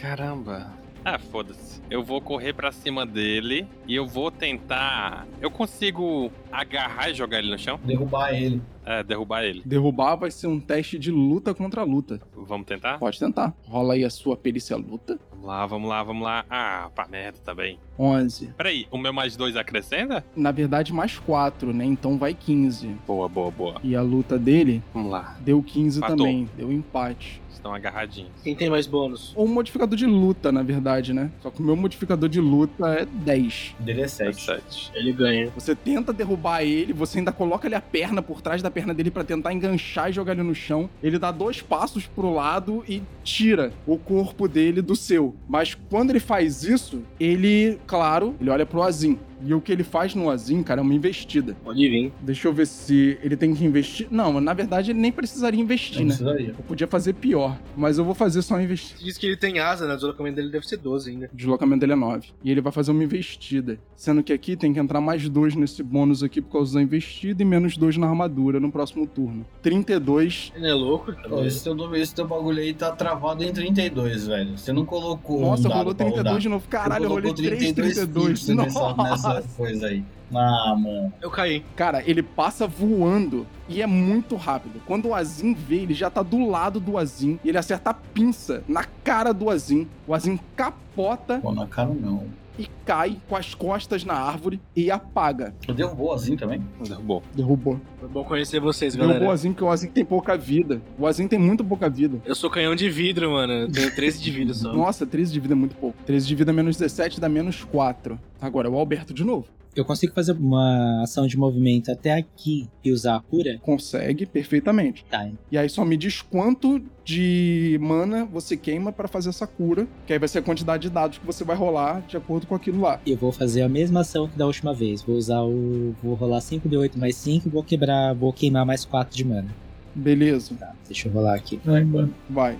Caramba. 0.00 0.70
Ah, 1.04 1.18
foda-se. 1.20 1.80
Eu 1.88 2.02
vou 2.02 2.20
correr 2.20 2.52
pra 2.52 2.72
cima 2.72 3.06
dele 3.06 3.66
e 3.86 3.94
eu 3.94 4.06
vou 4.06 4.28
tentar. 4.30 5.24
Eu 5.40 5.50
consigo 5.52 6.32
agarrar 6.52 7.10
e 7.10 7.14
jogar 7.14 7.38
ele 7.38 7.50
no 7.50 7.58
chão? 7.58 7.78
Derrubar 7.84 8.32
ele. 8.34 8.60
É, 8.84 9.02
derrubar 9.02 9.42
ele. 9.44 9.62
Derrubar 9.64 10.16
vai 10.16 10.30
ser 10.30 10.46
um 10.46 10.60
teste 10.60 10.98
de 10.98 11.10
luta 11.10 11.52
contra 11.52 11.82
luta. 11.82 12.20
Vamos 12.36 12.66
tentar? 12.66 12.98
Pode 12.98 13.18
tentar. 13.18 13.52
Rola 13.64 13.94
aí 13.94 14.04
a 14.04 14.10
sua 14.10 14.36
perícia 14.36 14.76
luta. 14.76 15.18
Vamos 15.30 15.46
lá, 15.48 15.66
vamos 15.66 15.88
lá, 15.88 16.02
vamos 16.02 16.22
lá. 16.22 16.44
Ah, 16.48 16.90
pá, 16.94 17.06
merda, 17.10 17.38
tá 17.44 17.54
bem. 17.54 17.78
11. 17.98 18.52
Peraí, 18.56 18.86
o 18.90 18.98
meu 18.98 19.12
mais 19.12 19.36
dois 19.36 19.56
acrescenta? 19.56 20.24
Na 20.36 20.52
verdade, 20.52 20.92
mais 20.92 21.18
4, 21.18 21.72
né? 21.72 21.84
Então 21.84 22.16
vai 22.18 22.32
15. 22.34 22.88
Boa, 23.06 23.28
boa, 23.28 23.50
boa. 23.50 23.80
E 23.82 23.96
a 23.96 24.02
luta 24.02 24.38
dele 24.38 24.82
Vamos 24.94 25.10
lá. 25.10 25.36
deu 25.40 25.62
15 25.62 25.98
Empatou. 25.98 26.16
também. 26.18 26.48
Deu 26.56 26.72
empate. 26.72 27.42
Estão 27.52 27.74
agarradinhos. 27.74 28.30
Quem 28.44 28.54
tem 28.54 28.68
mais 28.70 28.86
bônus? 28.86 29.32
Ou 29.34 29.44
um 29.46 29.48
modificador 29.52 29.96
de 29.96 30.06
luta, 30.06 30.52
na 30.52 30.62
verdade, 30.62 31.12
né? 31.12 31.32
Só 31.40 31.50
que 31.50 31.60
o 31.60 31.64
meu 31.64 31.74
modificador 31.74 32.28
de 32.28 32.40
luta 32.40 32.86
é 32.94 33.04
10. 33.06 33.74
O 33.80 33.82
dele 33.82 34.02
é 34.02 34.04
É 34.04 34.08
7. 34.08 34.40
sete. 34.40 34.92
Ele 34.94 35.10
ganha. 35.12 35.50
Você 35.54 35.74
tenta 35.74 36.12
derrubar 36.12 36.45
ele, 36.62 36.92
você 36.92 37.18
ainda 37.18 37.32
coloca 37.32 37.68
ali 37.68 37.74
a 37.74 37.80
perna 37.80 38.22
por 38.22 38.40
trás 38.40 38.62
da 38.62 38.70
perna 38.70 38.94
dele 38.94 39.10
pra 39.10 39.24
tentar 39.24 39.52
enganchar 39.52 40.10
e 40.10 40.12
jogar 40.12 40.32
ele 40.32 40.42
no 40.42 40.54
chão. 40.54 40.88
Ele 41.02 41.18
dá 41.18 41.30
dois 41.30 41.60
passos 41.60 42.06
pro 42.06 42.32
lado 42.32 42.84
e 42.88 43.02
tira 43.22 43.72
o 43.86 43.98
corpo 43.98 44.48
dele 44.48 44.80
do 44.80 44.94
seu. 44.94 45.34
Mas 45.48 45.74
quando 45.88 46.10
ele 46.10 46.20
faz 46.20 46.62
isso, 46.62 47.02
ele, 47.18 47.78
claro, 47.86 48.34
ele 48.40 48.50
olha 48.50 48.66
pro 48.66 48.82
Azim. 48.82 49.18
E 49.44 49.52
o 49.54 49.60
que 49.60 49.70
ele 49.72 49.84
faz 49.84 50.14
no 50.14 50.30
Azim, 50.30 50.62
cara, 50.62 50.80
é 50.80 50.82
uma 50.82 50.94
investida. 50.94 51.56
Pode 51.64 51.88
vir. 51.88 52.12
Deixa 52.20 52.48
eu 52.48 52.52
ver 52.52 52.66
se 52.66 53.18
ele 53.22 53.36
tem 53.36 53.54
que 53.54 53.64
investir. 53.64 54.06
Não, 54.10 54.40
na 54.40 54.54
verdade 54.54 54.90
ele 54.92 54.98
nem 55.00 55.12
precisaria 55.12 55.60
investir, 55.60 56.00
Não 56.00 56.08
né? 56.08 56.14
precisaria. 56.14 56.48
Eu 56.58 56.64
podia 56.64 56.86
fazer 56.86 57.12
pior, 57.14 57.58
mas 57.76 57.98
eu 57.98 58.04
vou 58.04 58.14
fazer 58.14 58.42
só 58.42 58.54
uma 58.54 58.62
investida. 58.62 59.00
Diz 59.02 59.18
que 59.18 59.26
ele 59.26 59.36
tem 59.36 59.58
asa, 59.58 59.86
né? 59.86 59.94
O 59.94 59.96
deslocamento 59.96 60.36
dele 60.36 60.50
deve 60.50 60.66
ser 60.66 60.76
12 60.78 61.10
ainda. 61.10 61.30
O 61.32 61.36
deslocamento 61.36 61.80
dele 61.80 61.92
é 61.92 61.96
9. 61.96 62.28
E 62.42 62.50
ele 62.50 62.60
vai 62.60 62.72
fazer 62.72 62.90
uma 62.92 63.04
investida. 63.04 63.78
Sendo 63.94 64.22
que 64.22 64.32
aqui 64.32 64.56
tem 64.56 64.72
que 64.72 64.78
entrar 64.80 65.00
mais 65.00 65.28
2 65.28 65.54
nesse 65.54 65.82
bônus 65.82 66.22
aqui 66.22 66.40
por 66.40 66.52
causa 66.52 66.74
da 66.74 66.82
investida 66.82 67.42
e 67.42 67.44
menos 67.46 67.76
2 67.76 67.96
na 67.96 68.08
armadura 68.08 68.58
no 68.60 68.70
próximo 68.70 69.06
turno. 69.06 69.44
32. 69.62 70.52
Ele 70.54 70.66
é 70.68 70.74
louco? 70.74 71.12
Pô, 71.28 71.44
esse, 71.44 71.62
teu, 71.62 71.94
esse 71.94 72.14
teu 72.14 72.26
bagulho 72.26 72.60
aí 72.60 72.72
tá 72.74 72.90
travado 72.92 73.42
em 73.44 73.52
32, 73.52 74.26
velho. 74.26 74.56
Você 74.58 74.72
não 74.72 74.84
colocou. 74.84 75.40
Nossa, 75.40 75.66
um 75.66 75.70
dado 75.70 75.78
rolou 75.78 75.94
pra 75.94 76.04
32 76.06 76.16
rodar. 76.26 76.40
de 76.40 76.48
novo. 76.48 76.68
Caralho, 76.68 77.04
eu 77.04 77.08
rolei 77.08 77.32
colocou 77.32 77.44
3, 77.44 77.72
32. 77.72 78.28
fixo 78.28 78.54
nessa, 78.54 78.94
nessa 78.96 79.25
Nossa. 79.34 79.48
coisa 79.56 79.86
aí. 79.86 80.04
Ah, 80.34 80.74
mano. 80.76 81.12
Eu 81.20 81.30
caí. 81.30 81.64
Cara, 81.76 82.02
ele 82.04 82.22
passa 82.22 82.66
voando 82.66 83.46
e 83.68 83.80
é 83.80 83.86
muito 83.86 84.34
rápido. 84.36 84.80
Quando 84.84 85.08
o 85.08 85.14
Azim 85.14 85.54
vê, 85.54 85.76
ele 85.76 85.94
já 85.94 86.10
tá 86.10 86.22
do 86.22 86.48
lado 86.48 86.80
do 86.80 86.98
Azim 86.98 87.38
e 87.44 87.48
ele 87.48 87.58
acerta 87.58 87.90
a 87.90 87.94
pinça 87.94 88.64
na 88.66 88.84
cara 89.04 89.32
do 89.32 89.48
Azim. 89.48 89.86
O 90.06 90.14
Azim 90.14 90.38
capota 90.56 91.38
Pô, 91.38 91.52
na 91.52 91.66
cara 91.66 91.90
não. 91.90 92.24
E 92.58 92.66
cai 92.84 93.18
com 93.28 93.36
as 93.36 93.54
costas 93.54 94.04
na 94.04 94.14
árvore 94.14 94.60
e 94.74 94.90
apaga. 94.90 95.54
Eu 95.66 95.74
derrubou 95.74 96.12
assim 96.12 96.36
também? 96.36 96.62
Derrubou. 96.86 97.22
Derrubou. 97.34 97.80
Foi 97.98 98.08
bom 98.08 98.24
conhecer 98.24 98.60
vocês, 98.60 98.94
Derrubou 98.94 99.16
o 99.16 99.18
galera. 99.20 99.34
Azim 99.34 99.52
porque 99.52 99.64
o 99.64 99.70
Azim 99.70 99.88
tem 99.88 100.04
pouca 100.04 100.36
vida. 100.36 100.80
O 100.98 101.06
Azim 101.06 101.28
tem 101.28 101.38
muito 101.38 101.64
pouca 101.64 101.88
vida. 101.88 102.20
Eu 102.24 102.34
sou 102.34 102.50
canhão 102.50 102.74
de 102.74 102.88
vidro, 102.88 103.30
mano. 103.30 103.52
Eu 103.52 103.70
tenho 103.70 103.94
13 103.94 104.22
de 104.22 104.30
vida 104.30 104.54
só. 104.54 104.72
Nossa, 104.72 105.06
13 105.06 105.32
de 105.32 105.40
vida 105.40 105.54
é 105.54 105.56
muito 105.56 105.76
pouco. 105.76 105.96
13 106.04 106.26
de 106.26 106.34
vida 106.34 106.52
menos 106.52 106.76
17 106.76 107.20
dá 107.20 107.28
menos 107.28 107.64
4. 107.64 108.18
Agora 108.40 108.68
é 108.68 108.70
o 108.70 108.76
Alberto 108.76 109.12
de 109.12 109.24
novo. 109.24 109.46
Eu 109.76 109.84
consigo 109.84 110.14
fazer 110.14 110.32
uma 110.32 111.02
ação 111.02 111.26
de 111.26 111.36
movimento 111.36 111.92
até 111.92 112.12
aqui 112.14 112.66
e 112.82 112.90
usar 112.90 113.16
a 113.16 113.20
cura? 113.20 113.58
Consegue 113.60 114.24
perfeitamente. 114.24 115.04
Tá, 115.10 115.28
E 115.52 115.58
aí 115.58 115.68
só 115.68 115.84
me 115.84 115.98
diz 115.98 116.22
quanto 116.22 116.82
de 117.04 117.78
mana 117.80 118.24
você 118.24 118.56
queima 118.56 118.90
pra 118.90 119.06
fazer 119.06 119.28
essa 119.28 119.46
cura, 119.46 119.86
que 120.06 120.14
aí 120.14 120.18
vai 120.18 120.28
ser 120.28 120.38
a 120.38 120.42
quantidade 120.42 120.84
de 120.84 120.90
dados 120.90 121.18
que 121.18 121.26
você 121.26 121.44
vai 121.44 121.54
rolar 121.54 122.00
de 122.08 122.16
acordo 122.16 122.46
com 122.46 122.54
aquilo 122.54 122.80
lá. 122.80 123.00
eu 123.06 123.16
vou 123.18 123.30
fazer 123.30 123.62
a 123.62 123.68
mesma 123.68 124.00
ação 124.00 124.26
que 124.26 124.38
da 124.38 124.46
última 124.46 124.72
vez. 124.72 125.02
Vou 125.02 125.16
usar 125.16 125.42
o. 125.42 125.94
Vou 126.02 126.14
rolar 126.14 126.40
5 126.40 126.68
de 126.68 126.76
8 126.76 126.98
mais 126.98 127.14
5 127.16 127.46
e 127.46 127.50
vou 127.50 127.62
quebrar. 127.62 128.14
Vou 128.14 128.32
queimar 128.32 128.64
mais 128.64 128.84
4 128.84 129.14
de 129.14 129.24
mana. 129.24 129.54
Beleza. 129.94 130.54
Tá, 130.54 130.72
deixa 130.86 131.08
eu 131.08 131.12
rolar 131.12 131.34
aqui. 131.34 131.60
Ai, 131.66 131.84
mano. 131.84 132.14
Vai. 132.30 132.56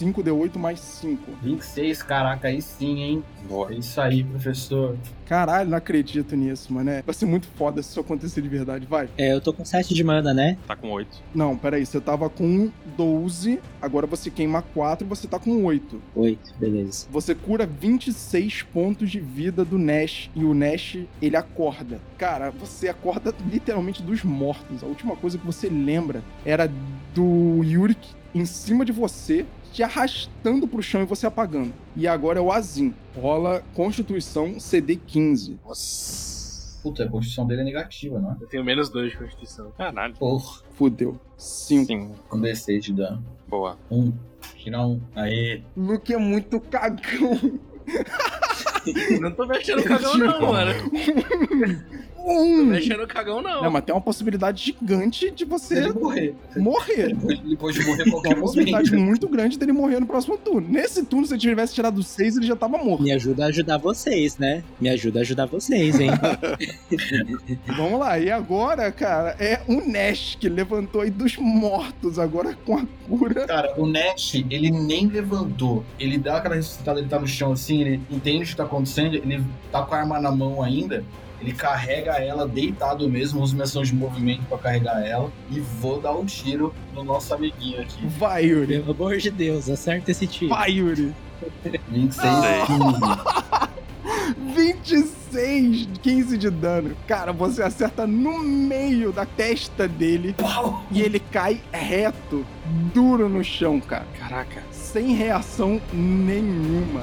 5D8 0.00 0.56
mais 0.56 0.80
5. 0.80 1.30
26, 1.42 2.02
caraca, 2.02 2.48
aí 2.48 2.62
sim, 2.62 3.00
hein? 3.02 3.24
Boa. 3.48 3.72
É 3.72 3.76
isso 3.76 4.00
aí, 4.00 4.24
professor. 4.24 4.96
Caralho, 5.26 5.70
não 5.70 5.78
acredito 5.78 6.34
nisso, 6.34 6.72
mano. 6.72 6.90
Vai 7.04 7.14
ser 7.14 7.26
muito 7.26 7.46
foda 7.56 7.82
se 7.82 7.90
isso 7.90 8.00
acontecer 8.00 8.40
de 8.40 8.48
verdade. 8.48 8.86
Vai. 8.86 9.08
É, 9.16 9.32
eu 9.32 9.40
tô 9.40 9.52
com 9.52 9.64
7 9.64 9.94
de 9.94 10.02
mana, 10.02 10.34
né? 10.34 10.56
Tá 10.66 10.74
com 10.74 10.90
8. 10.90 11.22
Não, 11.34 11.56
peraí. 11.56 11.84
Você 11.84 12.00
tava 12.00 12.28
com 12.28 12.70
12, 12.96 13.60
agora 13.80 14.06
você 14.06 14.30
queima 14.30 14.62
4 14.62 15.06
e 15.06 15.08
você 15.08 15.28
tá 15.28 15.38
com 15.38 15.64
8. 15.64 16.02
8, 16.16 16.54
beleza. 16.58 17.06
Você 17.10 17.34
cura 17.34 17.66
26 17.66 18.62
pontos 18.62 19.10
de 19.10 19.20
vida 19.20 19.64
do 19.64 19.78
Nash 19.78 20.30
e 20.34 20.44
o 20.44 20.54
Nash, 20.54 20.98
ele 21.20 21.36
acorda. 21.36 22.00
Cara, 22.18 22.50
você 22.50 22.88
acorda 22.88 23.34
literalmente 23.48 24.02
dos 24.02 24.24
mortos. 24.24 24.82
A 24.82 24.86
última 24.86 25.14
coisa 25.14 25.38
que 25.38 25.46
você 25.46 25.68
lembra 25.68 26.24
era 26.44 26.70
do 27.14 27.62
Yurik 27.62 28.08
em 28.34 28.44
cima 28.44 28.84
de 28.84 28.92
você, 28.92 29.44
te 29.72 29.82
arrastando 29.82 30.66
pro 30.66 30.82
chão 30.82 31.02
e 31.02 31.04
você 31.04 31.26
apagando. 31.26 31.72
E 31.96 32.06
agora 32.06 32.38
é 32.38 32.42
o 32.42 32.52
Azim. 32.52 32.94
Rola 33.16 33.62
Constituição 33.74 34.58
CD 34.58 34.96
15. 34.96 35.58
Nossa. 35.64 36.30
Puta, 36.82 37.04
a 37.04 37.08
construção 37.08 37.46
dele 37.46 37.60
é 37.60 37.64
negativa, 37.64 38.18
não 38.18 38.32
é? 38.32 38.36
Eu 38.40 38.46
tenho 38.46 38.64
menos 38.64 38.88
2 38.88 39.12
de 39.12 39.18
constituição. 39.18 39.70
Caralho. 39.76 40.14
Porra, 40.14 40.62
Fudeu. 40.72 41.20
5. 41.36 41.86
Sim. 41.86 42.14
com 42.28 42.40
D6 42.40 42.80
de 42.80 42.92
dano. 42.94 43.24
Boa. 43.46 43.78
Um. 43.90 44.12
Tira 44.56 44.80
um. 44.80 45.00
Aê. 45.14 45.62
Luke 45.76 46.12
é 46.12 46.16
muito 46.16 46.58
cagão. 46.60 47.60
Não 49.20 49.30
tô 49.32 49.46
mexendo 49.46 49.82
cagão, 49.84 50.16
não, 50.16 50.40
mano. 50.40 50.72
Um. 52.24 52.64
mexendo 52.66 53.00
no 53.00 53.06
cagão, 53.06 53.40
não. 53.42 53.62
Não, 53.62 53.70
mas 53.70 53.84
tem 53.84 53.94
uma 53.94 54.00
possibilidade 54.00 54.62
gigante 54.64 55.30
de 55.30 55.44
você 55.44 55.78
ele 55.78 55.92
morrer. 55.92 56.34
morrer. 56.56 57.10
Ele 57.10 57.14
pode, 57.16 57.40
ele 57.44 57.56
pode 57.56 57.80
morrer 57.86 58.00
a 58.00 58.04
Tem 58.04 58.12
qualquer 58.12 58.34
uma 58.34 58.40
possibilidade 58.42 58.90
momento. 58.90 59.06
muito 59.06 59.28
grande 59.28 59.58
dele 59.58 59.72
morrer 59.72 60.00
no 60.00 60.06
próximo 60.06 60.36
turno. 60.38 60.68
Nesse 60.68 61.04
turno, 61.04 61.26
se 61.26 61.32
ele 61.34 61.40
tivesse 61.40 61.74
tirado 61.74 62.02
6, 62.02 62.36
ele 62.36 62.46
já 62.46 62.56
tava 62.56 62.78
morto. 62.78 63.02
Me 63.02 63.12
ajuda 63.12 63.44
a 63.44 63.48
ajudar 63.48 63.78
vocês, 63.78 64.36
né? 64.38 64.62
Me 64.80 64.88
ajuda 64.88 65.20
a 65.20 65.22
ajudar 65.22 65.46
vocês, 65.46 65.98
hein? 65.98 66.10
Vamos 67.76 67.98
lá, 68.00 68.18
e 68.18 68.30
agora, 68.30 68.90
cara, 68.92 69.36
é 69.38 69.60
o 69.66 69.80
Nash 69.90 70.36
que 70.40 70.48
levantou 70.48 71.00
aí 71.02 71.10
dos 71.10 71.36
mortos, 71.36 72.18
agora 72.18 72.56
com 72.64 72.76
a 72.78 72.84
cura. 73.08 73.46
Cara, 73.46 73.74
o 73.80 73.86
Nash, 73.86 74.34
ele 74.50 74.70
nem 74.70 75.06
levantou. 75.06 75.84
Ele 75.98 76.18
dá 76.18 76.36
aquela 76.36 76.54
ressuscitada, 76.56 77.00
ele 77.00 77.08
tá 77.08 77.18
no 77.18 77.26
chão 77.26 77.52
assim, 77.52 77.80
ele 77.80 78.00
entende 78.10 78.44
o 78.44 78.46
que 78.46 78.56
tá 78.56 78.64
acontecendo, 78.64 79.14
ele 79.14 79.42
tá 79.70 79.82
com 79.82 79.94
a 79.94 79.98
arma 79.98 80.20
na 80.20 80.30
mão 80.30 80.62
ainda. 80.62 81.04
Ele 81.40 81.52
carrega 81.52 82.12
ela 82.12 82.46
deitado 82.46 83.08
mesmo, 83.08 83.40
usa 83.40 83.54
minha 83.54 83.64
ação 83.64 83.82
de 83.82 83.94
movimento 83.94 84.42
pra 84.48 84.58
carregar 84.58 85.00
ela. 85.06 85.32
E 85.50 85.58
vou 85.60 86.00
dar 86.00 86.12
um 86.12 86.24
tiro 86.26 86.74
no 86.94 87.02
nosso 87.02 87.32
amiguinho 87.34 87.80
aqui. 87.80 88.06
Vai, 88.06 88.44
Yuri. 88.46 88.80
Pelo 88.80 88.90
amor 88.92 89.16
de 89.16 89.30
Deus, 89.30 89.68
acerta 89.70 90.10
esse 90.10 90.26
tiro. 90.26 90.50
Vai, 90.50 90.70
Yuri. 90.72 91.14
26, 91.88 92.26
Ah. 92.26 93.68
15. 94.44 94.54
26, 94.54 95.88
15 96.02 96.36
de 96.38 96.50
dano. 96.50 96.94
Cara, 97.06 97.32
você 97.32 97.62
acerta 97.62 98.06
no 98.06 98.42
meio 98.42 99.12
da 99.12 99.24
testa 99.24 99.86
dele 99.88 100.34
Pau! 100.36 100.84
e 100.90 101.00
ele 101.00 101.18
cai 101.18 101.60
reto, 101.72 102.44
duro 102.92 103.28
no 103.28 103.42
chão, 103.42 103.80
cara. 103.80 104.06
Caraca. 104.18 104.62
Sem 104.70 105.14
reação 105.14 105.80
nenhuma. 105.92 107.02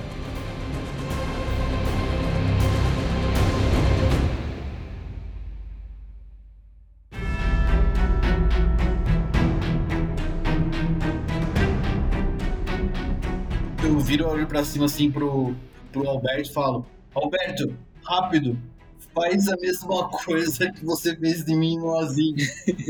Viro 14.07 14.25
olho 14.25 14.47
pra 14.47 14.63
cima 14.63 14.85
assim 14.85 15.11
pro, 15.11 15.53
pro 15.91 16.07
Alberto 16.07 16.49
e 16.49 16.53
falo: 16.53 16.85
Alberto, 17.13 17.75
rápido, 18.01 18.57
faz 19.13 19.49
a 19.49 19.57
mesma 19.57 20.07
coisa 20.23 20.71
que 20.71 20.85
você 20.85 21.13
fez 21.13 21.45
em 21.45 21.57
mim 21.57 21.77
no 21.77 21.93
Azim. 21.99 22.33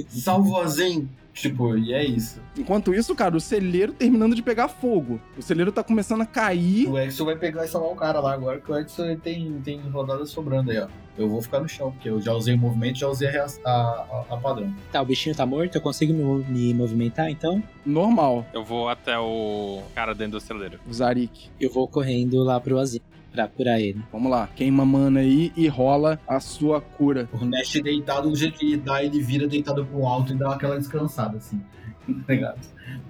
Salva 0.09 0.47
o 0.47 0.57
Azim. 0.57 1.09
Tipo, 1.33 1.75
e 1.77 1.93
é 1.93 2.03
isso. 2.03 2.39
Enquanto 2.57 2.93
isso, 2.93 3.15
cara, 3.15 3.35
o 3.35 3.39
celeiro 3.39 3.93
terminando 3.93 4.35
de 4.35 4.41
pegar 4.41 4.67
fogo. 4.67 5.19
O 5.37 5.41
celeiro 5.41 5.71
tá 5.71 5.83
começando 5.83 6.21
a 6.21 6.25
cair. 6.25 6.87
O 6.87 6.97
Exo 6.97 7.25
vai 7.25 7.35
pegar 7.35 7.65
e 7.65 7.67
salvar 7.67 7.91
o 7.91 7.95
cara 7.95 8.19
lá 8.19 8.33
agora, 8.33 8.59
que 8.59 8.71
o 8.71 9.05
ele 9.05 9.17
tem, 9.17 9.59
tem 9.63 9.79
rodada 9.81 10.25
sobrando 10.25 10.71
aí, 10.71 10.79
ó. 10.79 10.87
Eu 11.17 11.27
vou 11.27 11.41
ficar 11.41 11.59
no 11.59 11.67
chão, 11.67 11.91
porque 11.91 12.09
eu 12.09 12.21
já 12.21 12.33
usei 12.33 12.53
o 12.53 12.57
movimento, 12.57 12.99
já 12.99 13.07
usei 13.07 13.29
a, 13.29 13.47
a, 13.65 14.25
a, 14.29 14.37
padrão. 14.37 14.73
Tá, 14.91 15.01
o 15.01 15.05
bichinho 15.05 15.35
tá 15.35 15.45
morto, 15.45 15.75
eu 15.75 15.81
consigo 15.81 16.13
me, 16.13 16.45
me 16.45 16.73
movimentar, 16.73 17.29
então 17.29 17.63
Normal, 17.85 18.45
Eu 18.53 18.63
vou 18.63 18.87
até 18.87 19.17
o 19.17 19.81
cara 19.95 20.13
dentro 20.13 20.33
do 20.33 20.41
celeiro. 20.41 20.79
o 20.87 20.93
Zarik. 20.93 21.49
eu 21.59 21.71
vou 21.71 21.87
correndo 21.87 22.43
lá 22.43 22.59
pro 22.59 22.77
Azim 22.77 23.01
pra 23.31 23.47
curar 23.47 23.79
ele. 23.79 24.01
Vamos 24.11 24.31
lá, 24.31 24.47
queima 24.55 24.85
mana 24.85 25.19
aí 25.19 25.51
e 25.55 25.67
rola 25.67 26.19
a 26.27 26.39
sua 26.39 26.81
cura. 26.81 27.29
O 27.31 27.45
Nash 27.45 27.73
deitado, 27.73 28.29
do 28.29 28.35
jeito 28.35 28.57
que 28.57 28.65
ele 28.65 28.77
dá, 28.77 29.03
ele 29.03 29.19
vira 29.19 29.47
deitado 29.47 29.85
pro 29.85 30.05
alto 30.05 30.33
e 30.33 30.35
dá 30.35 30.53
aquela 30.53 30.77
descansada, 30.77 31.37
assim. 31.37 31.61
Tá 32.25 32.33
ligado? 32.33 32.61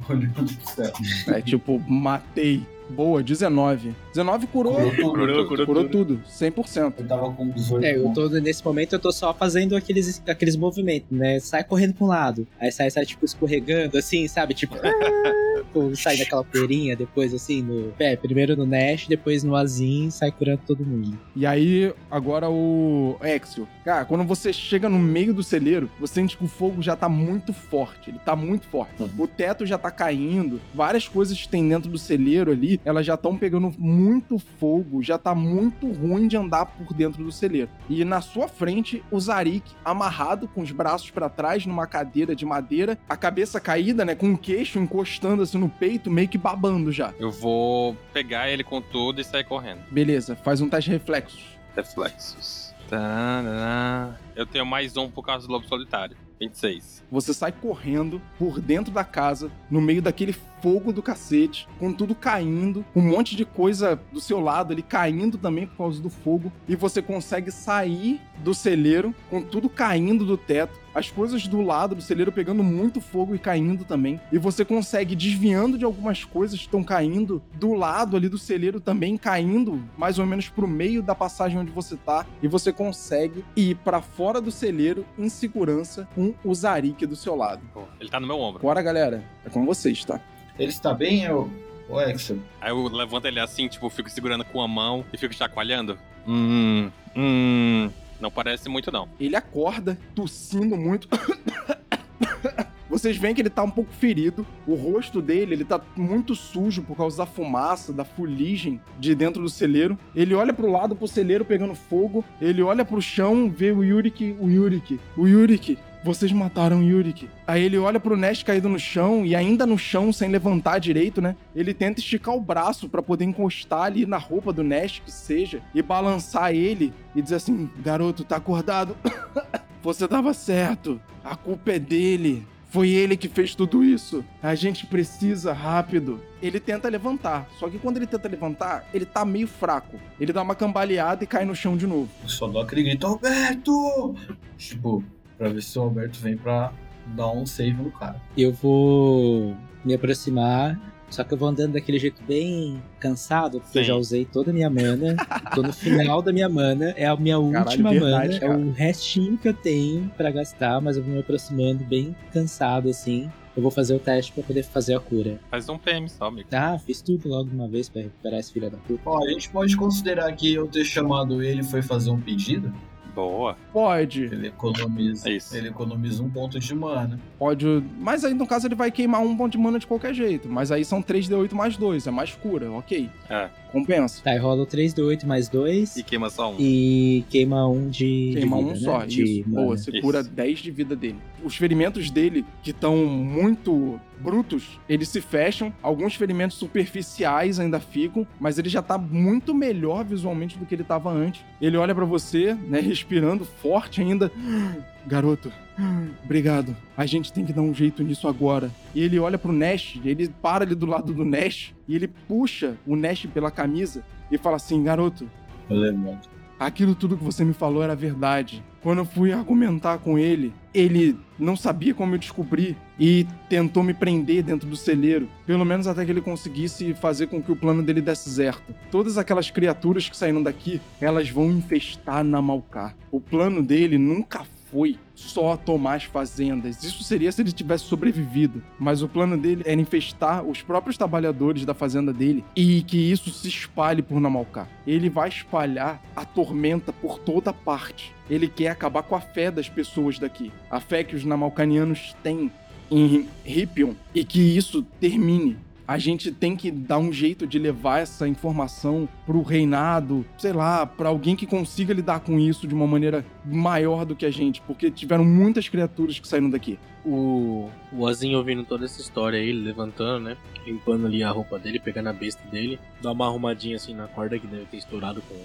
Olhando 0.10 0.34
pro 0.34 0.70
céu. 0.74 0.92
É 1.28 1.40
tipo, 1.40 1.80
matei. 1.88 2.66
Boa, 2.90 3.22
19. 3.22 3.94
19 4.18 4.48
curou. 4.48 4.74
Curou 4.74 4.92
tudo. 4.92 5.12
Curou, 5.12 5.48
curou, 5.48 5.66
Curou 5.66 5.84
tudo. 5.84 6.16
tudo, 6.18 6.22
100%. 6.28 6.94
Eu 6.98 7.08
tava 7.08 7.32
com 7.32 7.50
18 7.50 7.86
É, 7.86 7.96
eu 7.96 8.12
tô, 8.14 8.28
nesse 8.30 8.66
momento 8.66 8.94
eu 8.94 9.00
tô 9.00 9.12
só 9.12 9.34
fazendo 9.34 9.76
aqueles, 9.76 10.22
aqueles 10.28 10.56
movimentos, 10.56 11.08
né? 11.12 11.40
Sai 11.40 11.64
correndo 11.64 11.94
pra 11.94 12.06
um 12.06 12.08
lado, 12.08 12.48
aí 12.60 12.72
sai, 12.72 12.90
sai 12.90 13.06
tipo, 13.06 13.24
escorregando, 13.24 13.98
assim, 13.98 14.28
sabe? 14.28 14.54
Tipo, 14.56 14.76
sai 15.96 16.18
daquela 16.18 16.44
poeirinha, 16.44 16.96
depois 16.96 17.34
assim, 17.34 17.62
no. 17.62 17.94
É, 18.00 18.16
primeiro 18.16 18.56
no 18.56 18.66
Nash, 18.66 19.08
depois 19.08 19.44
no 19.44 19.56
Azim, 19.56 20.10
sai 20.10 20.32
curando 20.32 20.62
todo 20.66 20.84
mundo. 20.86 21.18
E 21.36 21.46
aí, 21.46 21.94
agora 22.10 22.50
o 22.50 23.18
Exio. 23.22 23.68
Cara, 23.86 24.04
quando 24.06 24.24
você 24.24 24.52
chega 24.52 24.90
no 24.90 25.00
meio 25.00 25.34
do 25.34 25.44
celeiro, 25.44 25.90
você 26.00 26.16
sente 26.16 26.36
que 26.36 26.44
o 26.44 26.48
fogo 26.48 26.82
já 26.82 26.96
tá 26.96 27.08
muito 27.08 27.54
forte. 27.54 28.10
Ele 28.10 28.20
tá 28.20 28.36
muito 28.36 28.66
forte. 28.68 28.92
O 29.18 29.28
teto 29.28 29.66
já 29.66 29.78
tá 29.78 29.92
caindo. 29.92 30.60
Várias 30.74 31.08
coisas 31.08 31.40
que 31.40 31.48
tem 31.48 31.68
dentro 31.68 31.90
do 31.90 31.98
celeiro 31.98 32.52
ali, 32.52 32.82
elas 32.84 33.06
já 33.06 33.14
estão 33.14 33.38
pegando 33.38 33.74
muito 33.78 34.07
fogo. 34.40 35.04
Já 35.04 35.18
tá 35.18 35.34
muito 35.36 35.92
ruim 35.92 36.28
de 36.28 36.38
andar 36.38 36.66
por 36.66 36.94
dentro 36.94 37.24
do 37.24 37.32
celeiro. 37.32 37.70
E 37.90 38.04
na 38.04 38.22
sua 38.22 38.48
frente, 38.48 39.04
o 39.12 39.20
Zarik 39.20 39.72
amarrado 39.84 40.48
com 40.48 40.62
os 40.62 40.72
braços 40.72 41.10
pra 41.12 41.30
trás 41.30 41.66
numa 41.66 41.88
cadeira 41.88 42.36
de 42.36 42.46
madeira, 42.46 42.98
a 43.08 43.18
cabeça 43.18 43.60
caída, 43.60 44.04
né, 44.04 44.16
com 44.16 44.34
o 44.34 44.38
queixo 44.38 44.80
encostando 44.80 45.44
assim 45.44 45.58
no 45.58 45.70
peito, 45.70 46.10
meio 46.10 46.28
que 46.28 46.38
babando 46.38 46.92
já. 46.92 47.14
Eu 47.20 47.32
vou 47.32 47.96
pegar 48.14 48.50
ele 48.50 48.64
com 48.64 48.82
tudo 48.82 49.22
e 49.22 49.24
sair 49.24 49.44
correndo. 49.44 49.82
Beleza, 49.92 50.36
faz 50.36 50.62
um 50.62 50.70
teste 50.70 50.90
de 50.90 50.98
reflexos. 50.98 51.44
Reflexos. 51.76 52.74
Tarará. 52.90 54.16
Eu 54.38 54.46
tenho 54.46 54.68
mais 54.68 54.96
um 54.96 55.10
por 55.10 55.26
causa 55.26 55.48
do 55.48 55.54
lobo 55.54 55.68
solitário. 55.68 56.16
26. 56.40 57.04
Você 57.12 57.34
sai 57.34 57.52
correndo 57.52 58.22
por 58.38 58.60
dentro 58.60 58.94
da 58.94 59.04
casa, 59.04 59.50
no 59.72 59.82
meio 59.82 60.02
daquele 60.02 60.36
fogo 60.62 60.92
do 60.92 61.02
cacete, 61.02 61.68
com 61.80 61.94
tudo 61.94 62.14
caindo, 62.14 62.86
um 62.96 63.02
monte 63.02 63.36
de 63.36 63.46
coisa 63.46 64.00
do 64.12 64.20
seu 64.20 64.40
lado 64.40 64.74
ali 64.74 64.82
caindo 64.82 65.38
também 65.38 65.66
por 65.66 65.78
causa 65.78 66.02
do 66.02 66.10
fogo, 66.10 66.52
e 66.68 66.76
você 66.76 67.02
consegue 67.02 67.52
sair 67.52 68.20
do 68.40 68.54
celeiro 68.54 69.16
com 69.30 69.42
tudo 69.42 69.70
caindo 69.70 70.26
do 70.26 70.38
teto, 70.38 70.80
as 70.94 71.12
coisas 71.12 71.48
do 71.48 71.62
lado 71.62 71.94
do 71.94 72.02
celeiro 72.02 72.32
pegando 72.32 72.64
muito 72.64 73.00
fogo 73.00 73.36
e 73.36 73.40
caindo 73.40 73.86
também, 73.86 74.20
e 74.32 74.38
você 74.40 74.66
consegue 74.66 75.16
desviando 75.16 75.78
de 75.78 75.86
algumas 75.86 76.24
coisas 76.24 76.58
que 76.58 76.66
estão 76.66 76.84
caindo 76.84 77.42
do 77.54 77.74
lado 77.74 78.18
ali 78.18 78.28
do 78.28 78.38
celeiro 78.38 78.80
também 78.80 79.16
caindo, 79.16 79.84
mais 79.98 80.18
ou 80.18 80.26
menos 80.26 80.50
pro 80.50 80.68
meio 80.68 81.04
da 81.04 81.14
passagem 81.14 81.60
onde 81.60 81.72
você 81.72 81.96
tá, 81.96 82.26
e 82.42 82.48
você 82.48 82.74
consegue 82.74 83.46
ir 83.56 83.76
pra 83.78 84.02
fora 84.02 84.27
do 84.34 84.52
celeiro 84.52 85.06
em 85.18 85.30
segurança 85.30 86.08
com 86.14 86.34
o 86.44 86.54
Zarik 86.54 87.06
do 87.06 87.16
seu 87.16 87.36
lado. 87.36 87.62
Ele 88.00 88.10
tá 88.10 88.20
no 88.20 88.28
meu 88.28 88.40
ombro. 88.40 88.60
Agora, 88.60 88.82
galera, 88.82 89.24
é 89.46 89.50
com 89.50 89.66
vocês, 89.66 90.04
tá? 90.06 90.20
Ele 90.60 90.70
está 90.70 90.94
bem, 90.94 91.24
eu... 91.24 91.50
O 91.90 92.02
Exo? 92.02 92.42
Aí 92.60 92.70
eu 92.70 92.88
levanto 92.90 93.26
ele 93.26 93.40
assim, 93.40 93.68
tipo, 93.70 93.90
fico 93.90 94.10
segurando 94.10 94.44
com 94.44 94.62
a 94.62 94.68
mão 94.68 95.06
e 95.14 95.18
fico 95.18 95.34
chacoalhando. 95.34 95.98
Hum, 96.28 96.92
hum. 97.16 97.90
Não 98.20 98.30
parece 98.30 98.68
muito, 98.68 98.92
não. 98.92 99.08
Ele 99.20 99.36
acorda, 99.36 99.98
tossindo 100.14 100.76
muito. 100.76 101.08
Vocês 102.98 103.16
veem 103.16 103.36
que 103.36 103.42
ele 103.44 103.50
tá 103.52 103.62
um 103.62 103.70
pouco 103.70 103.94
ferido. 103.94 104.44
O 104.66 104.74
rosto 104.74 105.22
dele, 105.22 105.54
ele 105.54 105.64
tá 105.64 105.80
muito 105.96 106.34
sujo 106.34 106.82
por 106.82 106.98
causa 106.98 107.18
da 107.18 107.28
fumaça, 107.28 107.94
da 107.94 108.04
fuligem 108.04 108.82
de 109.00 109.14
dentro 109.14 109.40
do 109.40 109.50
celeiro. 109.50 109.96
Ele 110.16 110.34
olha 110.34 110.52
pro 110.52 110.72
lado 110.72 110.96
pro 110.96 111.08
celeiro 111.08 111.46
pegando 111.46 111.76
fogo. 111.76 112.26
Ele 112.42 112.64
olha 112.64 112.84
pro 112.84 113.00
chão, 113.00 113.54
vê 113.56 113.72
o 113.72 113.84
Yurik, 113.84 114.36
o 114.40 114.50
Yurik, 114.50 115.00
o 115.16 115.28
Yurik. 115.28 115.78
Vocês 116.04 116.32
mataram 116.32 116.80
o 116.80 116.84
Yurik. 116.84 117.30
Aí 117.46 117.62
ele 117.62 117.78
olha 117.78 118.00
pro 118.00 118.18
Nest 118.18 118.44
caído 118.44 118.68
no 118.68 118.80
chão 118.80 119.24
e 119.24 119.36
ainda 119.36 119.68
no 119.68 119.78
chão, 119.78 120.12
sem 120.12 120.30
levantar 120.30 120.80
direito, 120.80 121.22
né? 121.22 121.36
Ele 121.56 121.76
tenta 121.76 122.00
esticar 122.00 122.34
o 122.34 122.42
braço 122.42 122.90
pra 122.90 123.04
poder 123.04 123.26
encostar 123.26 123.84
ali 123.84 124.08
na 124.08 124.18
roupa 124.18 124.52
do 124.52 124.64
Nest, 124.64 125.04
que 125.04 125.12
seja, 125.12 125.62
e 125.76 125.84
balançar 125.84 126.52
ele 126.52 126.92
e 127.16 127.22
dizer 127.22 127.36
assim: 127.36 127.70
Garoto, 127.78 128.24
tá 128.24 128.38
acordado? 128.38 128.98
Você 129.84 130.08
tava 130.08 130.34
certo. 130.34 131.00
A 131.24 131.36
culpa 131.36 131.74
é 131.74 131.80
dele. 131.80 132.48
Foi 132.70 132.90
ele 132.90 133.16
que 133.16 133.30
fez 133.30 133.56
tudo 133.56 133.84
isso. 133.84 134.24
A 134.44 134.54
gente 134.54 134.86
precisa 134.86 135.54
rápido. 135.54 136.22
Ele 136.42 136.60
tenta 136.60 136.90
levantar, 136.90 137.48
só 137.58 137.70
que 137.70 137.80
quando 137.80 137.98
ele 137.98 138.06
tenta 138.06 138.28
levantar, 138.28 138.86
ele 138.94 139.06
tá 139.06 139.26
meio 139.26 139.48
fraco. 139.48 140.00
Ele 140.20 140.34
dá 140.34 140.42
uma 140.42 140.54
cambaleada 140.54 141.24
e 141.24 141.28
cai 141.28 141.46
no 141.46 141.56
chão 141.56 141.76
de 141.76 141.88
novo. 141.88 142.10
Eu 142.22 142.30
só 142.30 142.48
dou 142.48 142.62
aquele 142.62 142.84
grito, 142.84 143.08
Alberto! 143.08 144.16
Tipo, 144.58 145.04
pra 145.38 145.50
ver 145.50 145.64
se 145.64 145.80
o 145.80 145.82
Alberto 145.84 146.20
vem 146.20 146.38
pra 146.38 146.72
dar 147.08 147.32
um 147.32 147.46
save 147.46 147.82
no 147.82 147.92
cara. 147.92 148.22
Eu 148.38 148.52
vou 148.52 149.56
me 149.84 149.94
aproximar, 149.94 150.80
só 151.10 151.24
que 151.24 151.34
eu 151.34 151.38
vou 151.38 151.48
andando 151.50 151.74
daquele 151.74 152.00
jeito 152.00 152.22
bem 152.24 152.82
cansado, 153.00 153.60
porque 153.62 153.80
eu 153.80 153.84
Sim. 153.84 153.88
já 153.88 153.96
usei 153.96 154.26
toda 154.26 154.52
a 154.52 154.54
minha 154.54 154.70
mana. 154.70 155.16
Tô 155.56 155.62
no 155.62 155.74
final 155.74 156.22
da 156.22 156.34
minha 156.34 156.50
mana, 156.50 156.94
é 156.98 157.06
a 157.06 157.16
minha 157.16 157.40
última 157.40 157.92
verdade, 157.92 158.28
mana, 158.28 158.40
cara. 158.40 158.54
é 158.54 158.58
o 158.58 158.72
restinho 158.72 159.38
que 159.38 159.48
eu 159.48 159.54
tenho 159.54 160.12
pra 160.18 160.32
gastar, 160.32 160.82
mas 160.82 160.98
eu 160.98 161.04
vou 161.04 161.14
me 161.14 161.20
aproximando 161.20 161.84
bem 161.84 162.16
cansado 162.34 162.90
assim. 162.90 163.30
Eu 163.56 163.62
vou 163.64 163.72
fazer 163.72 163.96
o 163.96 164.00
teste 164.00 164.32
pra 164.34 164.44
poder 164.44 164.62
fazer 164.62 164.94
a 164.96 165.00
cura. 165.00 165.40
Faz 165.50 165.68
um 165.68 165.80
PM 165.80 166.08
só, 166.08 166.26
amigo. 166.26 166.48
Ah, 166.52 166.78
fiz 166.78 167.02
tudo 167.02 167.28
logo 167.28 167.50
de 167.50 167.56
uma 167.56 167.68
vez 167.68 167.90
pra 167.90 168.04
recuperar 168.04 168.40
esse 168.40 168.54
filho 168.54 168.70
da 168.70 168.78
puta. 168.78 169.02
Ó, 169.04 169.26
a 169.26 169.30
gente 169.32 169.50
pode 169.50 169.76
considerar 169.76 170.32
que 170.34 170.54
eu 170.54 170.68
ter 170.68 170.86
chamado 170.86 171.42
ele 171.42 171.64
foi 171.64 171.82
fazer 171.82 172.12
um 172.12 172.22
pedido. 172.22 172.72
Boa. 173.18 173.58
Pode, 173.74 174.24
Ele 174.26 174.48
economiza, 174.48 175.28
É 175.30 175.34
isso. 175.34 175.56
ele 175.58 175.70
economiza 175.70 176.22
um 176.22 176.30
ponto 176.30 176.60
de 176.60 176.76
mana. 176.76 177.20
pode. 177.40 177.66
Mas 178.00 178.24
aí 178.24 178.34
no 178.34 178.46
caso 178.46 178.68
ele 178.68 178.76
vai 178.76 178.92
queimar 178.92 179.22
um 179.22 179.36
ponto 179.36 179.52
de 179.54 179.58
mana 179.58 179.80
de 179.80 179.88
qualquer 179.88 180.14
jeito. 180.14 180.48
Mas 180.48 180.72
aí 180.72 180.86
são 180.86 181.02
3d8 181.02 181.54
mais 181.54 181.76
2, 181.78 182.06
é 182.08 182.12
mais 182.12 182.36
cura, 182.36 182.72
ok. 182.72 183.10
É. 183.30 183.50
Compensa. 183.72 184.24
Tá, 184.24 184.34
e 184.36 184.38
rola 184.38 184.62
o 184.62 184.66
3 184.66 184.94
do 184.94 185.04
8 185.06 185.28
mais 185.28 185.50
2 185.50 185.98
E 185.98 186.04
queima 186.04 186.30
só 186.30 186.52
um. 186.52 186.56
e 186.60 187.26
queima 187.30 187.68
um 187.68 187.90
de. 187.90 188.32
Queima 188.34 188.58
de 188.58 188.64
um 188.64 188.68
vida, 188.74 188.80
só, 188.80 189.00
né? 189.00 189.06
De 189.08 189.24
isso. 189.24 189.50
mana. 189.50 189.62
Boa, 189.66 189.78
você 189.78 189.92
Isso. 189.92 190.02
cura 190.02 190.24
10 190.24 190.60
de 190.60 190.72
vida 190.72 190.96
dele. 190.96 191.18
Os 191.44 191.56
ferimentos 191.56 192.10
dele, 192.10 192.46
que 192.64 192.72
estão 192.72 192.96
muito 193.06 194.00
brutos, 194.20 194.80
eles 194.88 195.10
se 195.10 195.22
fecham. 195.22 195.74
Alguns 195.82 196.16
ferimentos 196.16 196.58
superficiais 196.58 197.60
ainda 197.60 197.80
ficam, 197.80 198.28
mas 198.40 198.58
ele 198.58 198.70
já 198.70 198.82
tá 198.82 198.98
muito 198.98 199.54
melhor 199.54 200.04
visualmente 200.04 200.58
do 200.58 200.66
que 200.66 200.76
ele 200.76 200.84
tava 200.84 201.12
antes. 201.12 201.44
Ele 201.62 201.78
olha 201.78 201.94
pra 201.94 202.06
você, 202.06 202.54
né, 202.54 202.80
respirando 202.80 203.46
forte 203.46 204.02
ainda. 204.02 204.32
Garoto, 205.06 205.52
obrigado. 206.24 206.76
A 206.96 207.06
gente 207.06 207.32
tem 207.32 207.46
que 207.46 207.54
dar 207.54 207.62
um 207.62 207.74
jeito 207.74 208.04
nisso 208.04 208.28
agora. 208.28 208.72
E 208.94 209.02
ele 209.02 209.20
olha 209.20 209.38
pro 209.38 209.54
Nash, 209.54 210.00
ele 210.04 210.30
para 210.42 210.66
ali 210.66 210.76
do 210.76 210.86
lado 210.86 211.14
do 211.14 211.24
Nash 211.24 211.74
e 211.88 211.96
ele 211.96 212.08
puxa 212.08 212.76
o 212.86 212.96
Nash 212.96 213.26
pela 213.34 213.52
camisa 213.52 214.04
e 214.32 214.38
fala 214.38 214.58
assim: 214.58 214.84
Garoto, 214.84 215.30
Eu. 215.70 216.18
Aquilo 216.60 216.96
tudo 216.96 217.18
que 217.18 217.24
você 217.24 217.46
me 217.46 217.54
falou 217.54 217.84
era 217.84 217.96
verdade. 217.96 218.64
Quando 218.88 219.00
eu 219.00 219.06
fui 219.06 219.34
argumentar 219.34 219.98
com 219.98 220.18
ele, 220.18 220.54
ele 220.74 221.20
não 221.38 221.58
sabia 221.58 221.94
como 221.94 222.16
eu 222.16 222.20
descobri 222.20 222.78
e 222.98 223.28
tentou 223.50 223.84
me 223.84 223.94
prender 223.94 224.42
dentro 224.42 224.66
do 224.66 224.78
celeiro, 224.78 225.28
pelo 225.46 225.66
menos 225.66 225.88
até 225.88 226.06
que 226.06 226.12
ele 226.12 226.22
conseguisse 226.22 226.94
fazer 226.94 227.28
com 227.28 227.44
que 227.44 227.52
o 227.52 227.56
plano 227.58 227.84
dele 227.84 228.00
desse 228.00 228.30
certo. 228.30 228.74
Todas 228.90 229.18
aquelas 229.18 229.52
criaturas 229.52 230.08
que 230.08 230.16
saíram 230.16 230.42
daqui, 230.42 230.80
elas 231.02 231.30
vão 231.30 231.52
infestar 231.52 232.24
na 232.24 232.42
Malcar. 232.42 232.96
O 233.12 233.20
plano 233.20 233.62
dele 233.62 233.98
nunca 233.98 234.46
foi 234.72 234.98
só 235.16 235.58
tomar 235.58 235.96
as 235.96 236.04
fazendas. 236.04 236.84
Isso 236.84 237.04
seria 237.04 237.32
se 237.32 237.42
ele 237.42 237.52
tivesse 237.52 237.86
sobrevivido. 237.86 238.64
Mas 238.80 239.02
o 239.02 239.08
plano 239.08 239.38
dele 239.38 239.64
era 239.66 239.80
infestar 239.80 240.44
os 240.44 240.62
próprios 240.62 240.98
trabalhadores 240.98 241.66
da 241.66 241.74
fazenda 241.74 242.14
dele 242.14 242.44
e 242.56 242.82
que 242.84 242.98
isso 243.12 243.30
se 243.30 243.48
espalhe 243.48 244.02
por 244.02 244.20
Namalcar. 244.20 244.68
Ele 244.86 245.10
vai 245.10 245.30
espalhar 245.30 246.02
a 246.16 246.26
tormenta 246.26 246.92
por 246.94 247.20
toda 247.20 247.54
parte. 247.54 248.14
Ele 248.30 248.48
quer 248.48 248.70
acabar 248.70 249.04
com 249.04 249.16
a 249.16 249.22
fé 249.22 249.50
das 249.50 249.70
pessoas 249.70 250.20
daqui. 250.20 250.52
A 250.70 250.80
fé 250.80 251.04
que 251.04 251.16
os 251.16 251.24
Namalcanianos 251.24 252.16
têm 252.22 252.52
em 252.90 253.28
Ripion 253.44 253.94
e 254.14 254.24
que 254.24 254.40
isso 254.40 254.82
termine. 255.00 255.58
A 255.88 255.98
gente 255.98 256.34
tem 256.34 256.54
que 256.54 256.70
dar 256.70 256.98
um 256.98 257.14
jeito 257.14 257.48
de 257.48 257.58
levar 257.58 258.00
essa 258.00 258.28
informação 258.28 259.08
pro 259.26 259.42
reinado, 259.42 260.26
sei 260.38 260.52
lá, 260.52 260.86
pra 260.86 261.08
alguém 261.08 261.34
que 261.34 261.48
consiga 261.48 261.94
lidar 261.94 262.20
com 262.20 262.38
isso 262.38 262.68
de 262.68 262.76
uma 262.76 262.86
maneira 262.86 263.26
maior 263.46 264.04
do 264.04 264.14
que 264.14 264.26
a 264.26 264.30
gente, 264.30 264.60
porque 264.62 264.92
tiveram 264.92 265.24
muitas 265.24 265.70
criaturas 265.70 266.20
que 266.20 266.28
saíram 266.28 266.50
daqui. 266.50 266.78
O, 267.06 267.70
o 267.94 268.02
Ozinho 268.02 268.38
ouvindo 268.38 268.66
toda 268.66 268.84
essa 268.84 269.00
história 269.00 269.40
aí, 269.40 269.54
levantando, 269.54 270.26
né? 270.26 270.38
Limpando 270.66 271.08
ali 271.08 271.24
a 271.24 271.32
roupa 271.32 271.58
dele, 271.58 271.80
pegando 271.80 272.10
a 272.10 272.14
besta 272.14 272.44
dele, 272.52 272.78
dá 273.02 273.14
uma 273.14 273.26
arrumadinha 273.26 273.78
assim 273.78 273.94
na 273.94 274.08
corda 274.08 274.38
que 274.38 274.46
deve 274.46 274.66
ter 274.66 274.78
estourado 274.78 275.22
com 275.22 275.36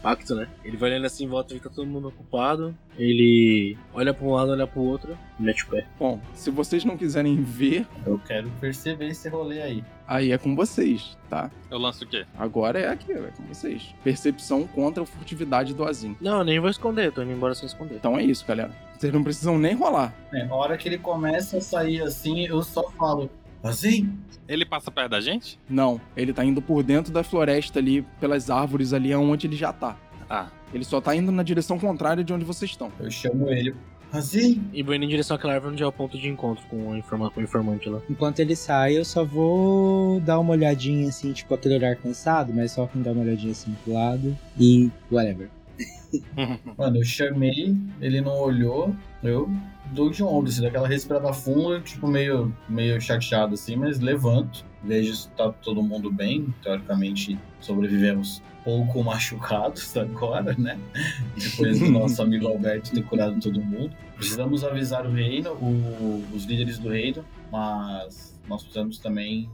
o 0.00 0.08
impacto, 0.08 0.34
né? 0.34 0.48
Ele 0.64 0.76
vai 0.76 0.90
olhando 0.90 1.06
assim 1.06 1.24
em 1.24 1.28
volta, 1.28 1.54
fica 1.54 1.68
todo 1.70 1.86
mundo 1.86 2.08
ocupado. 2.08 2.74
Ele 2.98 3.76
olha 3.94 4.12
pra 4.12 4.26
um 4.26 4.32
lado, 4.32 4.50
olha 4.50 4.66
pro 4.66 4.80
outro, 4.82 5.16
mete 5.38 5.64
o 5.64 5.68
pé. 5.68 5.86
Bom, 5.98 6.20
se 6.34 6.50
vocês 6.50 6.84
não 6.84 6.96
quiserem 6.96 7.42
ver, 7.42 7.86
Eu 8.06 8.18
quero 8.26 8.50
perceber 8.60 9.08
esse 9.08 9.28
rolê 9.28 9.62
aí. 9.62 9.84
aí 10.06 10.32
é 10.32 10.38
com 10.38 10.54
vocês, 10.56 11.16
tá? 11.28 11.50
Eu 11.70 11.78
lanço 11.78 12.04
o 12.04 12.06
quê? 12.06 12.26
Agora 12.36 12.78
é 12.78 12.88
aqui, 12.88 13.12
é 13.12 13.30
com 13.36 13.44
vocês. 13.44 13.94
Percepção 14.04 14.66
contra 14.66 15.02
a 15.02 15.06
furtividade 15.06 15.72
do 15.72 15.84
Azim. 15.84 16.16
Não, 16.20 16.38
eu 16.38 16.44
nem 16.44 16.60
vou 16.60 16.68
esconder, 16.70 17.12
tô 17.12 17.22
indo 17.22 17.32
embora 17.32 17.54
sem 17.54 17.66
esconder. 17.66 17.94
Então 17.96 18.18
é 18.18 18.22
isso, 18.22 18.44
galera. 18.46 18.70
Vocês 18.98 19.12
não 19.14 19.24
precisam 19.24 19.58
nem 19.58 19.74
rolar. 19.74 20.12
É, 20.32 20.44
a 20.44 20.54
hora 20.54 20.76
que 20.76 20.86
ele 20.86 20.98
começa 20.98 21.56
a 21.56 21.60
sair 21.60 22.02
assim, 22.02 22.44
eu 22.46 22.62
só 22.62 22.90
falo, 22.90 23.30
assim? 23.62 24.12
Ele 24.48 24.64
passa 24.64 24.90
perto 24.90 25.10
da 25.10 25.20
gente? 25.20 25.58
Não, 25.68 26.00
ele 26.16 26.32
tá 26.32 26.44
indo 26.44 26.60
por 26.60 26.82
dentro 26.82 27.12
da 27.12 27.22
floresta 27.22 27.78
ali, 27.78 28.02
pelas 28.20 28.50
árvores 28.50 28.92
ali, 28.92 29.14
onde 29.14 29.46
ele 29.46 29.56
já 29.56 29.72
tá. 29.72 29.96
Ah, 30.28 30.48
Ele 30.72 30.84
só 30.84 31.00
tá 31.00 31.14
indo 31.14 31.32
na 31.32 31.42
direção 31.42 31.78
contrária 31.78 32.22
de 32.22 32.32
onde 32.32 32.44
vocês 32.44 32.70
estão. 32.70 32.92
Eu 33.00 33.10
chamo 33.10 33.48
ele, 33.50 33.74
assim? 34.12 34.62
E 34.72 34.80
vou 34.82 34.94
indo 34.94 35.04
em 35.04 35.08
direção 35.08 35.36
àquela 35.36 35.54
árvore 35.54 35.72
onde 35.72 35.82
é 35.82 35.86
o 35.86 35.90
ponto 35.90 36.16
de 36.16 36.28
encontro 36.28 36.64
com 36.68 36.88
o, 36.90 36.96
informa 36.96 37.28
com 37.30 37.40
o 37.40 37.42
informante 37.42 37.88
lá. 37.88 38.00
Enquanto 38.08 38.38
ele 38.38 38.54
sai, 38.54 38.96
eu 38.96 39.04
só 39.04 39.24
vou 39.24 40.20
dar 40.20 40.38
uma 40.38 40.52
olhadinha 40.52 41.08
assim, 41.08 41.32
tipo 41.32 41.52
aquele 41.52 41.74
olhar 41.74 41.96
cansado, 41.96 42.52
mas 42.54 42.70
só 42.70 42.86
com 42.86 43.02
dar 43.02 43.10
uma 43.10 43.22
olhadinha 43.22 43.50
assim 43.50 43.76
pro 43.84 43.92
lado 43.94 44.36
e 44.58 44.88
whatever. 45.10 45.48
Mano, 46.76 46.98
eu 46.98 47.04
chamei, 47.04 47.76
ele 48.00 48.20
não 48.20 48.38
olhou, 48.38 48.94
eu 49.22 49.48
dou 49.92 50.10
de 50.10 50.22
ombro, 50.22 50.48
assim, 50.50 50.62
daquela 50.62 50.88
respirada 50.88 51.32
funda, 51.32 51.80
tipo, 51.80 52.06
meio, 52.06 52.54
meio 52.68 53.00
chateado 53.00 53.54
assim, 53.54 53.76
mas 53.76 54.00
levanto, 54.00 54.64
vejo 54.84 55.14
se 55.14 55.28
tá 55.30 55.50
todo 55.50 55.82
mundo 55.82 56.10
bem, 56.12 56.52
teoricamente 56.62 57.38
sobrevivemos 57.60 58.42
pouco 58.64 59.02
machucados 59.02 59.94
agora, 59.96 60.54
né? 60.58 60.78
Depois 61.36 61.78
do 61.78 61.90
nosso 61.90 62.20
amigo 62.22 62.46
Alberto 62.46 62.90
ter 62.92 63.02
curado 63.04 63.38
todo 63.40 63.60
mundo. 63.60 63.90
Precisamos 64.16 64.62
avisar 64.64 65.06
o 65.06 65.10
reino, 65.12 65.52
o- 65.52 66.22
os 66.34 66.44
líderes 66.44 66.78
do 66.78 66.90
reino, 66.90 67.24
mas 67.50 68.38
nós 68.50 68.62
precisamos 68.62 68.98
também 68.98 69.48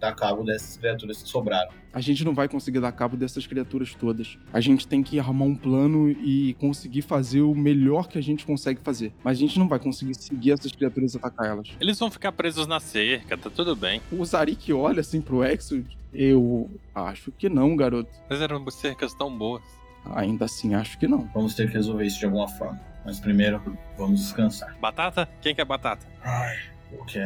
dar 0.00 0.12
cabo 0.16 0.42
dessas 0.42 0.76
criaturas 0.76 1.22
que 1.22 1.28
sobraram. 1.28 1.70
A 1.92 2.00
gente 2.00 2.24
não 2.24 2.34
vai 2.34 2.48
conseguir 2.48 2.80
dar 2.80 2.90
cabo 2.90 3.16
dessas 3.16 3.46
criaturas 3.46 3.94
todas. 3.94 4.36
A 4.52 4.60
gente 4.60 4.88
tem 4.88 5.00
que 5.00 5.16
arrumar 5.20 5.44
um 5.44 5.54
plano 5.54 6.10
e 6.10 6.54
conseguir 6.54 7.02
fazer 7.02 7.42
o 7.42 7.54
melhor 7.54 8.08
que 8.08 8.18
a 8.18 8.20
gente 8.20 8.44
consegue 8.44 8.80
fazer. 8.82 9.12
Mas 9.22 9.38
a 9.38 9.40
gente 9.40 9.60
não 9.60 9.68
vai 9.68 9.78
conseguir 9.78 10.14
seguir 10.16 10.50
essas 10.50 10.72
criaturas 10.72 11.14
e 11.14 11.18
atacar 11.18 11.46
elas. 11.46 11.68
eles 11.80 11.96
vão 11.96 12.10
ficar 12.10 12.32
presos 12.32 12.66
na 12.66 12.80
cerca, 12.80 13.38
tá 13.38 13.48
tudo 13.48 13.76
bem. 13.76 14.02
O 14.10 14.24
Zarik 14.24 14.72
olha 14.72 15.00
assim 15.00 15.20
pro 15.20 15.44
Exo. 15.44 15.84
Eu 16.12 16.68
acho 16.92 17.30
que 17.30 17.48
não, 17.48 17.76
garoto. 17.76 18.10
Mas 18.28 18.40
eram 18.40 18.68
cercas 18.70 19.14
tão 19.14 19.36
boas. 19.38 19.62
Ainda 20.16 20.46
assim, 20.46 20.74
acho 20.74 20.98
que 20.98 21.06
não. 21.06 21.30
Vamos 21.32 21.54
ter 21.54 21.68
que 21.68 21.74
resolver 21.74 22.04
isso 22.04 22.18
de 22.18 22.24
alguma 22.24 22.48
forma. 22.48 22.80
Mas 23.04 23.20
primeiro, 23.20 23.62
vamos 23.96 24.20
descansar. 24.20 24.76
Batata? 24.80 25.28
Quem 25.40 25.54
quer 25.54 25.64
batata? 25.64 26.04
Ai. 26.24 26.71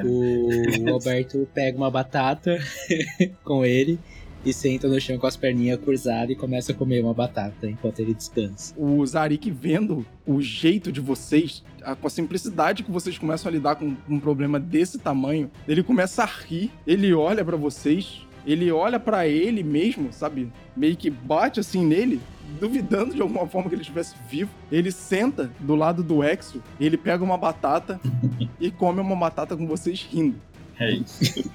O 0.06 0.88
Alberto 0.92 1.46
pega 1.54 1.76
uma 1.76 1.90
batata 1.90 2.58
com 3.44 3.64
ele 3.64 3.98
e 4.44 4.52
senta 4.52 4.86
no 4.86 5.00
chão 5.00 5.18
com 5.18 5.26
as 5.26 5.36
perninhas 5.36 5.80
cruzadas 5.80 6.30
e 6.30 6.36
começa 6.36 6.70
a 6.70 6.74
comer 6.74 7.02
uma 7.02 7.12
batata 7.12 7.68
enquanto 7.68 7.98
ele 7.98 8.14
descansa. 8.14 8.72
O 8.76 9.04
Zarik 9.04 9.50
vendo 9.50 10.06
o 10.24 10.40
jeito 10.40 10.92
de 10.92 11.00
vocês, 11.00 11.64
a- 11.82 11.96
com 11.96 12.06
a 12.06 12.10
simplicidade 12.10 12.84
que 12.84 12.90
vocês 12.90 13.18
começam 13.18 13.48
a 13.48 13.52
lidar 13.52 13.74
com 13.74 13.96
um 14.08 14.20
problema 14.20 14.60
desse 14.60 14.98
tamanho, 14.98 15.50
ele 15.66 15.82
começa 15.82 16.22
a 16.22 16.26
rir, 16.26 16.70
ele 16.86 17.12
olha 17.12 17.44
pra 17.44 17.56
vocês, 17.56 18.24
ele 18.46 18.70
olha 18.70 19.00
pra 19.00 19.26
ele 19.26 19.62
mesmo, 19.62 20.12
sabe? 20.12 20.52
Meio 20.76 20.96
que 20.96 21.10
bate 21.10 21.58
assim 21.58 21.84
nele, 21.84 22.20
duvidando 22.60 23.14
de 23.14 23.20
alguma 23.20 23.46
forma 23.46 23.68
que 23.68 23.74
ele 23.74 23.82
estivesse 23.82 24.14
vivo. 24.30 24.50
Ele 24.70 24.92
senta 24.92 25.50
do 25.58 25.74
lado 25.74 26.02
do 26.02 26.22
Exo, 26.22 26.62
ele 26.78 26.96
pega 26.96 27.24
uma 27.24 27.36
batata 27.36 28.00
e 28.60 28.70
come 28.70 29.00
uma 29.00 29.16
batata 29.16 29.56
com 29.56 29.66
vocês 29.66 30.06
rindo. 30.10 30.40
É 30.78 30.92
isso. 30.92 31.50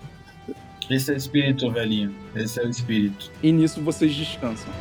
Esse 0.90 1.10
é 1.10 1.14
o 1.14 1.16
espírito, 1.16 1.70
velhinho. 1.70 2.14
Esse 2.34 2.60
é 2.60 2.64
o 2.64 2.68
espírito. 2.68 3.30
E 3.42 3.50
nisso 3.50 3.80
vocês 3.82 4.14
descansam. 4.14 4.72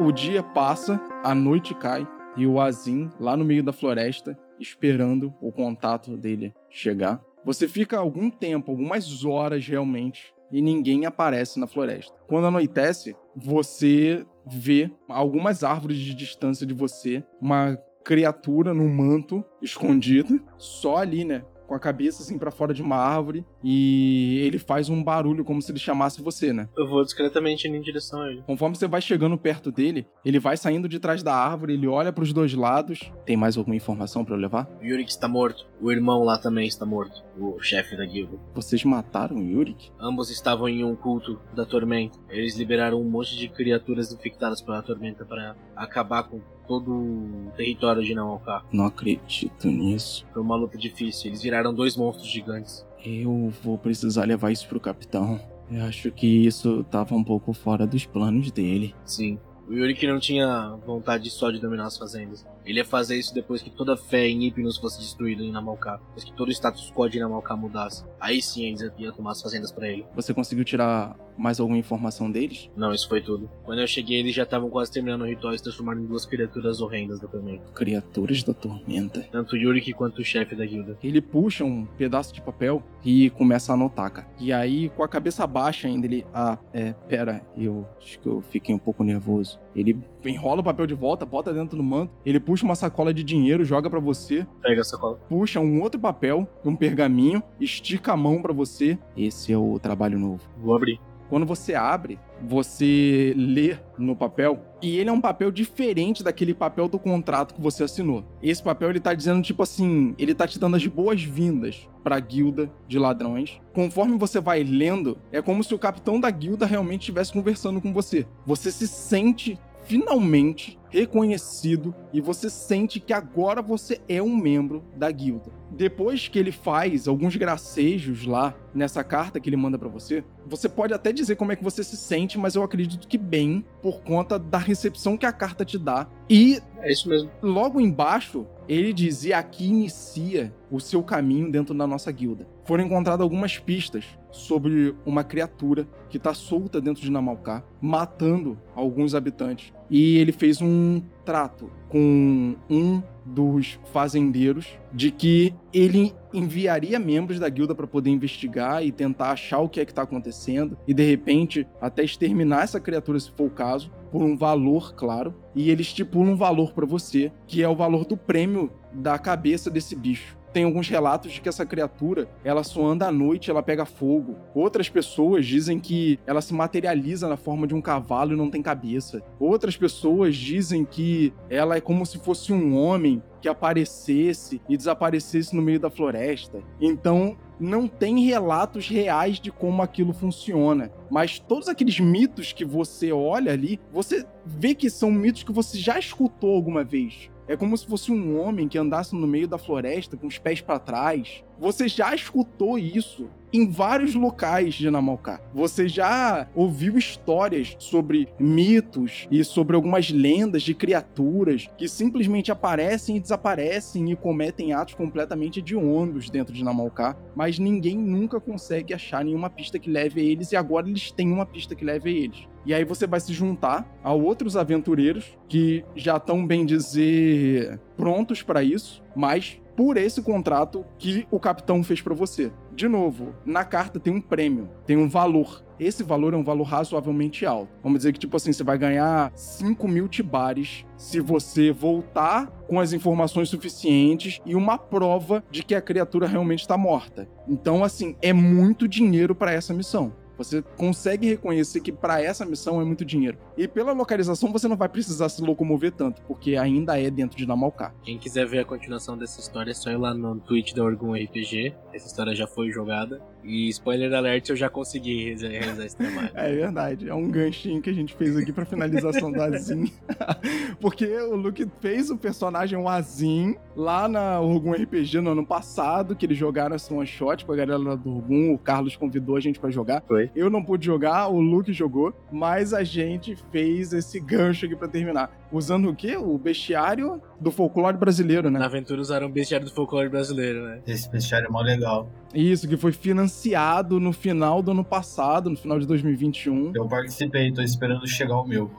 O 0.00 0.10
dia 0.10 0.42
passa, 0.42 1.00
a 1.22 1.32
noite 1.36 1.72
cai 1.72 2.04
e 2.36 2.48
o 2.48 2.60
Azim, 2.60 3.08
lá 3.20 3.36
no 3.36 3.44
meio 3.44 3.62
da 3.62 3.72
floresta, 3.72 4.36
esperando 4.58 5.32
o 5.40 5.52
contato 5.52 6.16
dele 6.16 6.52
chegar. 6.68 7.22
Você 7.44 7.68
fica 7.68 7.96
algum 7.96 8.28
tempo, 8.28 8.72
algumas 8.72 9.24
horas 9.24 9.64
realmente, 9.64 10.34
e 10.50 10.60
ninguém 10.60 11.06
aparece 11.06 11.60
na 11.60 11.68
floresta. 11.68 12.12
Quando 12.26 12.48
anoitece, 12.48 13.14
você 13.36 14.26
vê 14.44 14.90
algumas 15.08 15.62
árvores 15.62 15.98
de 15.98 16.12
distância 16.12 16.66
de 16.66 16.74
você, 16.74 17.22
uma 17.40 17.78
criatura 18.04 18.74
no 18.74 18.88
manto 18.88 19.44
escondida, 19.62 20.40
só 20.58 20.96
ali, 20.96 21.24
né? 21.24 21.44
Com 21.66 21.74
a 21.74 21.78
cabeça 21.78 22.22
assim 22.22 22.38
para 22.38 22.50
fora 22.50 22.74
de 22.74 22.82
uma 22.82 22.96
árvore 22.96 23.44
e 23.62 24.40
ele 24.44 24.58
faz 24.58 24.88
um 24.88 25.02
barulho 25.02 25.44
como 25.44 25.62
se 25.62 25.72
ele 25.72 25.78
chamasse 25.78 26.22
você, 26.22 26.52
né? 26.52 26.68
Eu 26.76 26.86
vou 26.88 27.02
discretamente 27.04 27.66
indo 27.66 27.76
em 27.76 27.80
direção 27.80 28.20
a 28.20 28.30
ele. 28.30 28.42
Conforme 28.46 28.76
você 28.76 28.86
vai 28.86 29.00
chegando 29.00 29.38
perto 29.38 29.72
dele, 29.72 30.06
ele 30.24 30.38
vai 30.38 30.56
saindo 30.56 30.88
de 30.88 30.98
trás 30.98 31.22
da 31.22 31.34
árvore, 31.34 31.74
ele 31.74 31.86
olha 31.86 32.12
para 32.12 32.24
os 32.24 32.32
dois 32.32 32.54
lados. 32.54 33.10
Tem 33.24 33.36
mais 33.36 33.56
alguma 33.56 33.76
informação 33.76 34.24
para 34.24 34.34
eu 34.34 34.38
levar? 34.38 34.68
Yurik 34.82 35.10
está 35.10 35.28
morto. 35.28 35.66
O 35.80 35.90
irmão 35.90 36.22
lá 36.22 36.38
também 36.38 36.66
está 36.66 36.84
morto. 36.86 37.24
O 37.38 37.60
chefe 37.60 37.96
da 37.96 38.04
guilda. 38.04 38.38
Vocês 38.54 38.84
mataram 38.84 39.36
o 39.36 39.42
Yurik? 39.42 39.90
Ambos 40.00 40.30
estavam 40.30 40.68
em 40.68 40.84
um 40.84 40.94
culto 40.94 41.40
da 41.54 41.64
tormenta. 41.64 42.18
Eles 42.28 42.56
liberaram 42.56 43.00
um 43.00 43.08
monte 43.08 43.36
de 43.36 43.48
criaturas 43.48 44.12
infectadas 44.12 44.60
pela 44.60 44.82
tormenta 44.82 45.24
para 45.24 45.56
acabar 45.74 46.24
com 46.24 46.40
todo 46.66 46.92
o 46.92 47.52
território 47.56 48.02
de 48.02 48.14
Namalká. 48.14 48.62
Não 48.72 48.86
acredito 48.86 49.68
nisso. 49.68 50.26
Foi 50.32 50.42
uma 50.42 50.56
luta 50.56 50.76
difícil. 50.78 51.30
Eles 51.30 51.42
viraram 51.42 51.72
dois 51.72 51.96
monstros 51.96 52.28
gigantes. 52.28 52.86
Eu 53.04 53.52
vou 53.62 53.76
precisar 53.78 54.24
levar 54.24 54.50
isso 54.50 54.66
pro 54.68 54.80
capitão. 54.80 55.40
Eu 55.70 55.84
acho 55.84 56.10
que 56.10 56.26
isso 56.26 56.84
tava 56.90 57.14
um 57.14 57.24
pouco 57.24 57.52
fora 57.52 57.86
dos 57.86 58.04
planos 58.04 58.50
dele. 58.50 58.94
Sim. 59.04 59.38
O 59.68 59.72
Yurik 59.72 60.06
não 60.06 60.18
tinha 60.18 60.76
vontade 60.86 61.30
só 61.30 61.50
de 61.50 61.58
dominar 61.58 61.86
as 61.86 61.96
fazendas. 61.96 62.46
Ele 62.64 62.78
ia 62.78 62.84
fazer 62.84 63.16
isso 63.16 63.34
depois 63.34 63.62
que 63.62 63.70
toda 63.70 63.94
a 63.94 63.96
fé 63.96 64.26
em 64.26 64.46
Hypnos 64.46 64.78
fosse 64.78 64.98
destruída 65.00 65.42
em 65.42 65.52
Namalká. 65.52 65.98
Depois 66.08 66.24
que 66.24 66.32
todo 66.32 66.48
o 66.48 66.52
status 66.52 66.90
quo 66.94 67.08
de 67.08 67.18
Namalká 67.18 67.56
mudasse. 67.56 68.04
Aí 68.20 68.40
sim 68.40 68.66
eles 68.66 68.80
iam 68.98 69.12
tomar 69.12 69.32
as 69.32 69.42
fazendas 69.42 69.70
para 69.70 69.88
ele. 69.88 70.06
Você 70.14 70.32
conseguiu 70.32 70.64
tirar 70.64 71.16
mais 71.36 71.60
alguma 71.60 71.78
informação 71.78 72.30
deles? 72.30 72.70
Não, 72.76 72.92
isso 72.92 73.08
foi 73.08 73.20
tudo. 73.20 73.50
Quando 73.64 73.80
eu 73.80 73.86
cheguei, 73.86 74.20
eles 74.20 74.34
já 74.34 74.44
estavam 74.44 74.70
quase 74.70 74.90
terminando 74.90 75.22
o 75.22 75.26
ritual 75.26 75.54
e 75.54 75.58
se 75.58 75.64
transformaram 75.64 76.00
em 76.00 76.06
duas 76.06 76.24
criaturas 76.24 76.80
horrendas 76.80 77.20
da 77.20 77.28
tormenta. 77.28 77.64
Criaturas 77.74 78.42
da 78.42 78.54
tormenta. 78.54 79.26
Tanto 79.32 79.54
o 79.54 79.58
Yurik 79.58 79.92
quanto 79.92 80.20
o 80.20 80.24
chefe 80.24 80.54
da 80.54 80.64
guilda. 80.64 80.96
Ele 81.02 81.20
puxa 81.20 81.64
um 81.64 81.84
pedaço 81.84 82.32
de 82.32 82.40
papel 82.40 82.82
e 83.04 83.30
começa 83.30 83.72
a 83.72 83.74
anotar, 83.74 84.10
cara. 84.10 84.28
E 84.38 84.52
aí, 84.52 84.88
com 84.90 85.02
a 85.02 85.08
cabeça 85.08 85.46
baixa 85.46 85.88
ainda, 85.88 86.06
ele. 86.06 86.24
Ah, 86.32 86.58
é, 86.72 86.92
pera, 87.08 87.42
eu 87.56 87.86
acho 87.98 88.18
que 88.20 88.26
eu 88.26 88.42
fiquei 88.50 88.74
um 88.74 88.78
pouco 88.78 89.02
nervoso. 89.04 89.53
Ele 89.74 89.98
enrola 90.24 90.60
o 90.60 90.64
papel 90.64 90.86
de 90.86 90.94
volta, 90.94 91.26
bota 91.26 91.52
dentro 91.52 91.76
do 91.76 91.82
manto. 91.82 92.12
Ele 92.24 92.38
puxa 92.38 92.64
uma 92.64 92.74
sacola 92.74 93.12
de 93.12 93.24
dinheiro, 93.24 93.64
joga 93.64 93.90
para 93.90 94.00
você. 94.00 94.46
Pega 94.62 94.80
a 94.80 94.84
sacola. 94.84 95.16
Puxa 95.28 95.60
um 95.60 95.80
outro 95.80 96.00
papel, 96.00 96.48
um 96.64 96.76
pergaminho, 96.76 97.42
estica 97.60 98.12
a 98.12 98.16
mão 98.16 98.40
para 98.40 98.52
você. 98.52 98.98
Esse 99.16 99.52
é 99.52 99.58
o 99.58 99.78
trabalho 99.78 100.18
novo. 100.18 100.42
Vou 100.58 100.76
abrir. 100.76 101.00
Quando 101.34 101.46
você 101.46 101.74
abre, 101.74 102.16
você 102.40 103.34
lê 103.36 103.76
no 103.98 104.14
papel 104.14 104.64
e 104.80 104.98
ele 104.98 105.10
é 105.10 105.12
um 105.12 105.20
papel 105.20 105.50
diferente 105.50 106.22
daquele 106.22 106.54
papel 106.54 106.86
do 106.86 106.96
contrato 106.96 107.54
que 107.54 107.60
você 107.60 107.82
assinou. 107.82 108.24
Esse 108.40 108.62
papel 108.62 108.90
ele 108.90 109.00
tá 109.00 109.12
dizendo 109.12 109.42
tipo 109.42 109.60
assim, 109.60 110.14
ele 110.16 110.32
tá 110.32 110.46
te 110.46 110.60
dando 110.60 110.76
as 110.76 110.86
boas-vindas 110.86 111.88
para 112.04 112.14
a 112.14 112.20
guilda 112.20 112.70
de 112.86 113.00
ladrões. 113.00 113.60
Conforme 113.72 114.16
você 114.16 114.40
vai 114.40 114.62
lendo, 114.62 115.18
é 115.32 115.42
como 115.42 115.64
se 115.64 115.74
o 115.74 115.78
capitão 115.78 116.20
da 116.20 116.30
guilda 116.30 116.66
realmente 116.66 117.00
estivesse 117.00 117.32
conversando 117.32 117.80
com 117.80 117.92
você. 117.92 118.24
Você 118.46 118.70
se 118.70 118.86
sente 118.86 119.58
finalmente 119.86 120.78
reconhecido 120.94 121.94
e 122.12 122.20
você 122.20 122.48
sente 122.48 123.00
que 123.00 123.12
agora 123.12 123.60
você 123.60 124.00
é 124.08 124.22
um 124.22 124.36
membro 124.36 124.84
da 124.96 125.10
guilda. 125.10 125.50
Depois 125.70 126.28
que 126.28 126.38
ele 126.38 126.52
faz 126.52 127.08
alguns 127.08 127.34
gracejos 127.36 128.24
lá 128.24 128.54
nessa 128.72 129.02
carta 129.02 129.40
que 129.40 129.48
ele 129.48 129.56
manda 129.56 129.76
para 129.76 129.88
você, 129.88 130.22
você 130.46 130.68
pode 130.68 130.94
até 130.94 131.12
dizer 131.12 131.34
como 131.36 131.50
é 131.50 131.56
que 131.56 131.64
você 131.64 131.82
se 131.82 131.96
sente, 131.96 132.38
mas 132.38 132.54
eu 132.54 132.62
acredito 132.62 133.08
que 133.08 133.18
bem 133.18 133.64
por 133.82 134.02
conta 134.02 134.38
da 134.38 134.58
recepção 134.58 135.16
que 135.16 135.26
a 135.26 135.32
carta 135.32 135.64
te 135.64 135.76
dá. 135.78 136.06
E 136.30 136.60
É 136.78 136.92
isso 136.92 137.08
mesmo. 137.08 137.30
logo 137.42 137.80
embaixo, 137.80 138.46
ele 138.68 138.92
diz: 138.92 139.24
e 139.24 139.32
aqui 139.32 139.66
inicia 139.66 140.52
o 140.70 140.80
seu 140.80 141.02
caminho 141.02 141.50
dentro 141.50 141.74
da 141.74 141.86
nossa 141.86 142.10
guilda. 142.10 142.46
Foram 142.64 142.84
encontradas 142.84 143.20
algumas 143.20 143.58
pistas 143.58 144.04
sobre 144.30 144.94
uma 145.04 145.22
criatura 145.22 145.86
que 146.08 146.16
está 146.16 146.34
solta 146.34 146.80
dentro 146.80 147.02
de 147.02 147.10
Namalká, 147.10 147.62
matando 147.80 148.58
alguns 148.74 149.14
habitantes. 149.14 149.72
E 149.90 150.18
ele 150.18 150.32
fez 150.32 150.60
um 150.60 151.02
trato 151.24 151.70
com 151.88 152.56
um 152.68 153.02
dos 153.24 153.78
fazendeiros 153.92 154.78
de 154.92 155.10
que 155.10 155.54
ele 155.72 156.14
enviaria 156.32 156.98
membros 156.98 157.38
da 157.38 157.48
guilda 157.48 157.74
para 157.74 157.86
poder 157.86 158.10
investigar 158.10 158.84
e 158.84 158.92
tentar 158.92 159.30
achar 159.30 159.60
o 159.60 159.68
que 159.68 159.80
é 159.80 159.84
que 159.84 159.94
tá 159.94 160.02
acontecendo 160.02 160.76
e 160.86 160.92
de 160.92 161.02
repente 161.02 161.66
até 161.80 162.04
exterminar 162.04 162.64
essa 162.64 162.80
criatura 162.80 163.18
se 163.18 163.30
for 163.30 163.46
o 163.46 163.50
caso 163.50 163.90
por 164.10 164.22
um 164.22 164.36
valor, 164.36 164.94
claro, 164.94 165.34
e 165.56 165.70
ele 165.70 165.82
estipula 165.82 166.30
um 166.30 166.36
valor 166.36 166.72
para 166.72 166.86
você, 166.86 167.32
que 167.48 167.62
é 167.62 167.68
o 167.68 167.74
valor 167.74 168.04
do 168.04 168.16
prêmio 168.16 168.70
da 168.92 169.18
cabeça 169.18 169.68
desse 169.68 169.96
bicho. 169.96 170.36
Tem 170.54 170.62
alguns 170.62 170.88
relatos 170.88 171.32
de 171.32 171.40
que 171.40 171.48
essa 171.48 171.66
criatura, 171.66 172.28
ela 172.44 172.62
só 172.62 172.86
anda 172.86 173.08
à 173.08 173.10
noite, 173.10 173.50
ela 173.50 173.60
pega 173.60 173.84
fogo. 173.84 174.36
Outras 174.54 174.88
pessoas 174.88 175.44
dizem 175.44 175.80
que 175.80 176.16
ela 176.24 176.40
se 176.40 176.54
materializa 176.54 177.28
na 177.28 177.36
forma 177.36 177.66
de 177.66 177.74
um 177.74 177.80
cavalo 177.80 178.32
e 178.32 178.36
não 178.36 178.48
tem 178.48 178.62
cabeça. 178.62 179.20
Outras 179.40 179.76
pessoas 179.76 180.36
dizem 180.36 180.84
que 180.84 181.34
ela 181.50 181.76
é 181.76 181.80
como 181.80 182.06
se 182.06 182.18
fosse 182.18 182.52
um 182.52 182.78
homem 182.78 183.20
que 183.40 183.48
aparecesse 183.48 184.62
e 184.68 184.76
desaparecesse 184.76 185.56
no 185.56 185.60
meio 185.60 185.80
da 185.80 185.90
floresta. 185.90 186.62
Então, 186.80 187.36
não 187.58 187.88
tem 187.88 188.24
relatos 188.24 188.88
reais 188.88 189.40
de 189.40 189.50
como 189.50 189.82
aquilo 189.82 190.12
funciona, 190.12 190.90
mas 191.10 191.38
todos 191.40 191.68
aqueles 191.68 191.98
mitos 191.98 192.52
que 192.52 192.64
você 192.64 193.10
olha 193.10 193.52
ali, 193.52 193.80
você 193.92 194.24
vê 194.46 194.72
que 194.72 194.88
são 194.88 195.10
mitos 195.10 195.42
que 195.42 195.52
você 195.52 195.78
já 195.78 195.98
escutou 195.98 196.54
alguma 196.54 196.84
vez. 196.84 197.28
É 197.46 197.56
como 197.56 197.76
se 197.76 197.86
fosse 197.86 198.10
um 198.10 198.40
homem 198.40 198.68
que 198.68 198.78
andasse 198.78 199.14
no 199.14 199.26
meio 199.26 199.46
da 199.46 199.58
floresta 199.58 200.16
com 200.16 200.26
os 200.26 200.38
pés 200.38 200.60
para 200.62 200.78
trás. 200.78 201.44
Você 201.58 201.86
já 201.88 202.14
escutou 202.14 202.78
isso 202.78 203.28
em 203.52 203.70
vários 203.70 204.14
locais 204.14 204.74
de 204.74 204.90
Namalká. 204.90 205.40
Você 205.54 205.86
já 205.86 206.48
ouviu 206.54 206.96
histórias 206.96 207.76
sobre 207.78 208.28
mitos 208.40 209.28
e 209.30 209.44
sobre 209.44 209.76
algumas 209.76 210.10
lendas 210.10 210.62
de 210.62 210.74
criaturas 210.74 211.68
que 211.76 211.86
simplesmente 211.86 212.50
aparecem 212.50 213.16
e 213.16 213.20
desaparecem 213.20 214.10
e 214.10 214.16
cometem 214.16 214.72
atos 214.72 214.94
completamente 214.94 215.60
hediondos 215.60 216.30
dentro 216.30 216.52
de 216.52 216.64
Namalká, 216.64 217.16
mas 217.36 217.58
ninguém 217.58 217.96
nunca 217.96 218.40
consegue 218.40 218.94
achar 218.94 219.24
nenhuma 219.24 219.50
pista 219.50 219.78
que 219.78 219.90
leve 219.90 220.20
a 220.20 220.24
eles 220.24 220.50
e 220.50 220.56
agora 220.56 220.88
eles 220.88 221.12
têm 221.12 221.30
uma 221.30 221.46
pista 221.46 221.74
que 221.74 221.84
leve 221.84 222.10
a 222.10 222.12
eles. 222.12 222.53
E 222.64 222.72
aí 222.72 222.84
você 222.84 223.06
vai 223.06 223.20
se 223.20 223.32
juntar 223.32 223.86
a 224.02 224.12
outros 224.12 224.56
aventureiros 224.56 225.36
que 225.48 225.84
já 225.94 226.16
estão, 226.16 226.46
bem 226.46 226.64
dizer, 226.64 227.78
prontos 227.96 228.42
para 228.42 228.62
isso, 228.62 229.02
mas 229.14 229.60
por 229.76 229.96
esse 229.96 230.22
contrato 230.22 230.84
que 230.98 231.26
o 231.30 231.40
capitão 231.40 231.82
fez 231.82 232.00
para 232.00 232.14
você. 232.14 232.52
De 232.72 232.88
novo, 232.88 233.34
na 233.44 233.64
carta 233.64 234.00
tem 234.00 234.12
um 234.12 234.20
prêmio, 234.20 234.68
tem 234.86 234.96
um 234.96 235.08
valor. 235.08 235.64
Esse 235.78 236.02
valor 236.04 236.32
é 236.34 236.36
um 236.36 236.44
valor 236.44 236.64
razoavelmente 236.64 237.44
alto. 237.44 237.72
Vamos 237.82 237.98
dizer 237.98 238.12
que, 238.12 238.18
tipo 238.18 238.36
assim, 238.36 238.52
você 238.52 238.62
vai 238.62 238.78
ganhar 238.78 239.32
5 239.34 239.88
mil 239.88 240.08
tibares 240.08 240.84
se 240.96 241.18
você 241.20 241.72
voltar 241.72 242.46
com 242.68 242.78
as 242.78 242.92
informações 242.92 243.48
suficientes 243.48 244.40
e 244.46 244.54
uma 244.54 244.78
prova 244.78 245.42
de 245.50 245.64
que 245.64 245.74
a 245.74 245.82
criatura 245.82 246.28
realmente 246.28 246.60
está 246.60 246.76
morta. 246.76 247.28
Então, 247.48 247.82
assim, 247.82 248.16
é 248.22 248.32
muito 248.32 248.86
dinheiro 248.86 249.34
para 249.34 249.52
essa 249.52 249.74
missão. 249.74 250.12
Você 250.36 250.62
consegue 250.76 251.28
reconhecer 251.28 251.80
que 251.80 251.92
para 251.92 252.20
essa 252.22 252.44
missão 252.44 252.80
é 252.80 252.84
muito 252.84 253.04
dinheiro. 253.04 253.38
E 253.56 253.68
pela 253.68 253.92
localização 253.92 254.52
você 254.52 254.68
não 254.68 254.76
vai 254.76 254.88
precisar 254.88 255.28
se 255.28 255.42
locomover 255.42 255.92
tanto, 255.92 256.22
porque 256.22 256.56
ainda 256.56 257.00
é 257.00 257.10
dentro 257.10 257.36
de 257.36 257.46
Namalká. 257.46 257.94
Quem 258.02 258.18
quiser 258.18 258.46
ver 258.46 258.60
a 258.60 258.64
continuação 258.64 259.16
dessa 259.16 259.40
história 259.40 259.70
é 259.70 259.74
só 259.74 259.90
ir 259.90 259.96
lá 259.96 260.12
no 260.12 260.40
tweet 260.40 260.74
da 260.74 260.82
Orgum 260.82 261.14
RPG. 261.14 261.74
Essa 261.92 262.06
história 262.06 262.34
já 262.34 262.46
foi 262.46 262.70
jogada. 262.70 263.22
E 263.44 263.68
spoiler 263.68 264.12
alert, 264.12 264.48
eu 264.48 264.56
já 264.56 264.68
consegui 264.68 265.34
realizar 265.34 265.84
esse 265.84 265.96
trabalho. 265.96 266.30
É 266.34 266.52
verdade, 266.52 267.08
é 267.08 267.14
um 267.14 267.30
ganchinho 267.30 267.80
que 267.82 267.90
a 267.90 267.92
gente 267.92 268.14
fez 268.14 268.36
aqui 268.36 268.52
pra 268.52 268.64
finalização 268.64 269.30
da 269.30 269.44
Azim. 269.44 269.92
Porque 270.80 271.06
o 271.06 271.36
Luke 271.36 271.66
fez 271.80 272.10
o 272.10 272.16
personagem 272.16 272.78
um 272.78 272.88
Azim 272.88 273.56
lá 273.76 274.08
na 274.08 274.40
Orgum 274.40 274.72
RPG 274.72 275.20
no 275.20 275.30
ano 275.30 275.46
passado, 275.46 276.16
que 276.16 276.26
eles 276.26 276.38
jogaram 276.38 276.74
essa 276.74 276.92
one 276.94 277.06
shot 277.06 277.44
com 277.44 277.52
a 277.52 277.56
galera 277.56 277.96
do 277.96 278.16
Orgum, 278.16 278.54
o 278.54 278.58
Carlos 278.58 278.96
convidou 278.96 279.36
a 279.36 279.40
gente 279.40 279.60
pra 279.60 279.70
jogar. 279.70 280.02
Foi. 280.06 280.30
Eu 280.34 280.48
não 280.48 280.64
pude 280.64 280.86
jogar, 280.86 281.28
o 281.28 281.40
Luke 281.40 281.72
jogou, 281.72 282.14
mas 282.32 282.72
a 282.72 282.82
gente 282.82 283.36
fez 283.50 283.92
esse 283.92 284.18
gancho 284.20 284.66
aqui 284.66 284.76
pra 284.76 284.88
terminar. 284.88 285.30
Usando 285.52 285.90
o 285.90 285.94
quê? 285.94 286.16
O 286.16 286.36
bestiário 286.38 287.20
do 287.40 287.50
folclore 287.50 287.96
brasileiro, 287.96 288.50
né? 288.50 288.58
Na 288.58 288.66
aventura 288.66 289.00
usaram 289.00 289.26
o 289.26 289.30
bestiário 289.30 289.66
do 289.66 289.72
folclore 289.72 290.08
brasileiro, 290.08 290.64
né? 290.64 290.80
Esse 290.86 291.08
bestiário 291.10 291.46
é 291.46 291.50
mó 291.50 291.60
legal. 291.60 292.10
Isso, 292.34 292.68
que 292.68 292.76
foi 292.76 292.92
financiado 292.92 294.00
no 294.00 294.12
final 294.12 294.62
do 294.62 294.72
ano 294.72 294.84
passado, 294.84 295.48
no 295.48 295.56
final 295.56 295.78
de 295.78 295.86
2021. 295.86 296.72
Eu 296.74 296.88
participei, 296.88 297.52
tô 297.52 297.62
esperando 297.62 298.06
chegar 298.06 298.36
o 298.36 298.46
meu. 298.46 298.70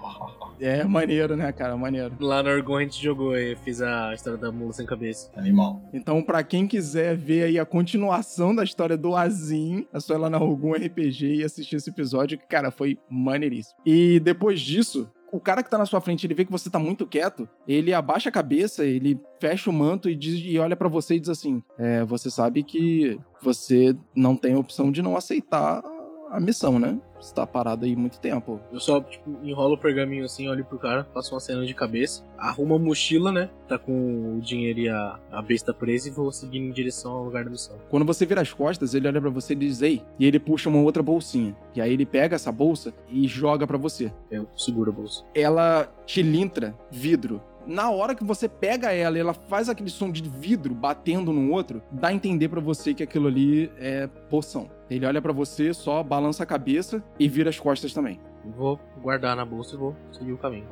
É 0.59 0.83
maneiro, 0.83 1.35
né, 1.35 1.51
cara? 1.51 1.75
Maneiro. 1.75 2.13
Lá 2.19 2.41
no 2.41 2.49
Orgon 2.49 2.77
a 2.77 2.81
gente 2.81 3.01
jogou 3.01 3.35
e 3.35 3.55
fiz 3.57 3.81
a 3.81 4.13
história 4.13 4.39
da 4.39 4.51
mula 4.51 4.73
sem 4.73 4.85
cabeça. 4.85 5.29
Animal. 5.35 5.81
Então, 5.93 6.21
pra 6.21 6.43
quem 6.43 6.67
quiser 6.67 7.15
ver 7.15 7.43
aí 7.43 7.59
a 7.59 7.65
continuação 7.65 8.55
da 8.55 8.63
história 8.63 8.97
do 8.97 9.15
Azim, 9.15 9.85
é 9.93 9.99
só 9.99 10.15
ir 10.15 10.17
lá 10.17 10.29
na 10.29 10.39
Orgun 10.39 10.73
RPG 10.73 11.35
e 11.35 11.43
assistir 11.43 11.75
esse 11.75 11.89
episódio, 11.89 12.37
que, 12.37 12.47
cara, 12.47 12.71
foi 12.71 12.97
maneiríssimo. 13.09 13.77
E 13.85 14.19
depois 14.19 14.61
disso, 14.61 15.09
o 15.35 15.39
cara 15.39 15.61
que 15.61 15.69
tá 15.69 15.77
na 15.77 15.85
sua 15.85 15.99
frente, 15.99 16.25
ele 16.25 16.33
vê 16.33 16.45
que 16.45 16.51
você 16.51 16.69
tá 16.69 16.79
muito 16.79 17.05
quieto, 17.05 17.47
ele 17.67 17.93
abaixa 17.93 18.29
a 18.29 18.31
cabeça, 18.31 18.85
ele 18.85 19.19
fecha 19.39 19.69
o 19.69 19.73
manto 19.73 20.09
e, 20.09 20.15
diz, 20.15 20.41
e 20.43 20.57
olha 20.57 20.75
pra 20.75 20.87
você 20.87 21.15
e 21.15 21.19
diz 21.19 21.29
assim: 21.29 21.61
é, 21.77 22.05
você 22.05 22.31
sabe 22.31 22.63
que 22.63 23.19
você 23.41 23.95
não 24.15 24.35
tem 24.35 24.53
a 24.53 24.59
opção 24.59 24.91
de 24.91 25.01
não 25.01 25.17
aceitar 25.17 25.83
a 26.31 26.39
missão, 26.39 26.79
né? 26.79 26.97
Você 27.25 27.33
tá 27.33 27.47
parado 27.47 27.85
aí 27.85 27.95
muito 27.95 28.19
tempo. 28.19 28.59
Eu 28.71 28.79
só, 28.79 29.01
tipo, 29.01 29.35
enrolo 29.43 29.73
o 29.73 29.77
pergaminho 29.77 30.25
assim, 30.25 30.47
olho 30.47 30.63
pro 30.63 30.77
cara, 30.77 31.07
faço 31.11 31.33
uma 31.33 31.39
cena 31.39 31.65
de 31.65 31.73
cabeça, 31.73 32.23
arrumo 32.37 32.75
a 32.75 32.79
mochila, 32.79 33.31
né? 33.31 33.49
Tá 33.67 33.79
com 33.79 34.37
o 34.37 34.41
dinheiro 34.41 34.79
e 34.79 34.89
a, 34.89 35.19
a 35.31 35.41
besta 35.41 35.73
presa 35.73 36.07
e 36.07 36.11
vou 36.11 36.31
seguindo 36.31 36.67
em 36.67 36.71
direção 36.71 37.13
ao 37.13 37.23
lugar 37.23 37.43
da 37.43 37.49
missão. 37.49 37.75
Quando 37.89 38.05
você 38.05 38.27
vira 38.27 38.41
as 38.41 38.53
costas, 38.53 38.93
ele 38.93 39.07
olha 39.07 39.19
pra 39.19 39.31
você 39.31 39.53
e 39.53 39.55
diz: 39.55 39.81
Ei, 39.81 40.03
e 40.19 40.25
ele 40.25 40.39
puxa 40.39 40.69
uma 40.69 40.81
outra 40.81 41.01
bolsinha. 41.01 41.55
E 41.75 41.81
aí 41.81 41.91
ele 41.91 42.05
pega 42.05 42.35
essa 42.35 42.51
bolsa 42.51 42.93
e 43.09 43.27
joga 43.27 43.65
pra 43.65 43.77
você. 43.77 44.11
Eu 44.29 44.47
seguro 44.55 44.91
a 44.91 44.93
bolsa. 44.93 45.23
ela 45.33 45.91
tilintra 46.05 46.77
vidro. 46.91 47.41
Na 47.65 47.89
hora 47.89 48.13
que 48.13 48.23
você 48.23 48.47
pega 48.47 48.91
ela 48.91 49.17
e 49.17 49.21
ela 49.21 49.33
faz 49.33 49.69
aquele 49.69 49.89
som 49.89 50.11
de 50.11 50.21
vidro 50.27 50.73
batendo 50.73 51.33
no 51.33 51.51
outro, 51.51 51.81
dá 51.91 52.09
a 52.09 52.13
entender 52.13 52.49
pra 52.49 52.61
você 52.61 52.93
que 52.93 53.03
aquilo 53.03 53.27
ali 53.27 53.71
é 53.77 54.07
poção. 54.29 54.69
Ele 54.89 55.05
olha 55.05 55.21
pra 55.21 55.33
você, 55.33 55.73
só 55.73 56.03
balança 56.03 56.43
a 56.43 56.45
cabeça 56.45 57.03
e 57.19 57.27
vira 57.27 57.49
as 57.49 57.59
costas 57.59 57.93
também. 57.93 58.19
Vou 58.55 58.79
guardar 59.01 59.35
na 59.35 59.43
bolsa 59.45 59.75
e 59.75 59.77
vou 59.77 59.95
seguir 60.11 60.33
o 60.33 60.37
caminho. 60.37 60.67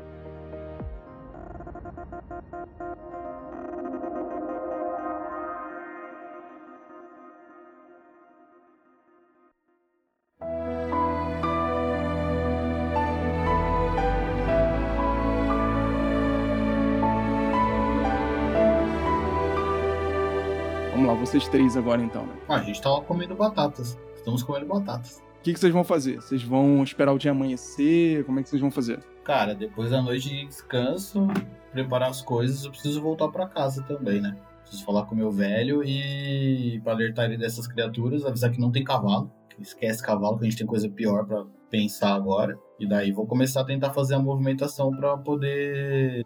Vocês 21.26 21.48
três 21.48 21.78
agora 21.78 22.02
então, 22.02 22.26
né? 22.26 22.34
Ah, 22.50 22.56
a 22.56 22.64
gente 22.64 22.82
tava 22.82 23.02
comendo 23.02 23.34
batatas. 23.34 23.98
Estamos 24.14 24.44
comendo 24.44 24.66
batatas. 24.66 25.24
O 25.40 25.44
que, 25.44 25.54
que 25.54 25.60
vocês 25.60 25.72
vão 25.72 25.84
fazer? 25.84 26.18
Vocês 26.18 26.44
vão 26.44 26.84
esperar 26.84 27.14
o 27.14 27.18
dia 27.18 27.32
amanhecer? 27.32 28.26
Como 28.26 28.40
é 28.40 28.44
que 28.44 28.50
vocês 28.50 28.62
vão 28.62 28.70
fazer? 28.70 29.00
Cara, 29.24 29.56
depois 29.56 29.92
da 29.92 30.02
noite 30.02 30.28
de 30.28 30.46
descanso, 30.46 31.28
preparar 31.72 32.10
as 32.10 32.22
coisas, 32.22 32.66
eu 32.66 32.72
preciso 32.72 33.02
voltar 33.02 33.30
pra 33.30 33.48
casa 33.48 33.82
também, 33.84 34.22
né? 34.22 34.36
Preciso 34.62 34.84
falar 34.86 35.06
com 35.06 35.16
o 35.16 35.18
meu 35.18 35.32
velho 35.32 35.82
e 35.84 36.82
pra 36.84 36.92
alertar 36.92 37.26
ele 37.26 37.38
dessas 37.38 37.68
criaturas, 37.68 38.26
avisar 38.26 38.52
que 38.52 38.60
não 38.60 38.72
tem 38.72 38.84
cavalo. 38.84 39.32
que 39.50 39.62
Esquece 39.62 40.04
cavalo, 40.04 40.38
que 40.38 40.46
a 40.46 40.50
gente 40.50 40.58
tem 40.58 40.68
coisa 40.68 40.90
pior 40.90 41.26
pra 41.26 41.46
pensar 41.70 42.14
agora. 42.14 42.58
E 42.78 42.86
daí 42.86 43.14
vou 43.14 43.26
começar 43.26 43.62
a 43.62 43.66
tentar 43.66 43.92
fazer 43.92 44.16
a 44.16 44.20
movimentação 44.20 44.92
pra 44.92 45.18
poder 45.18 46.26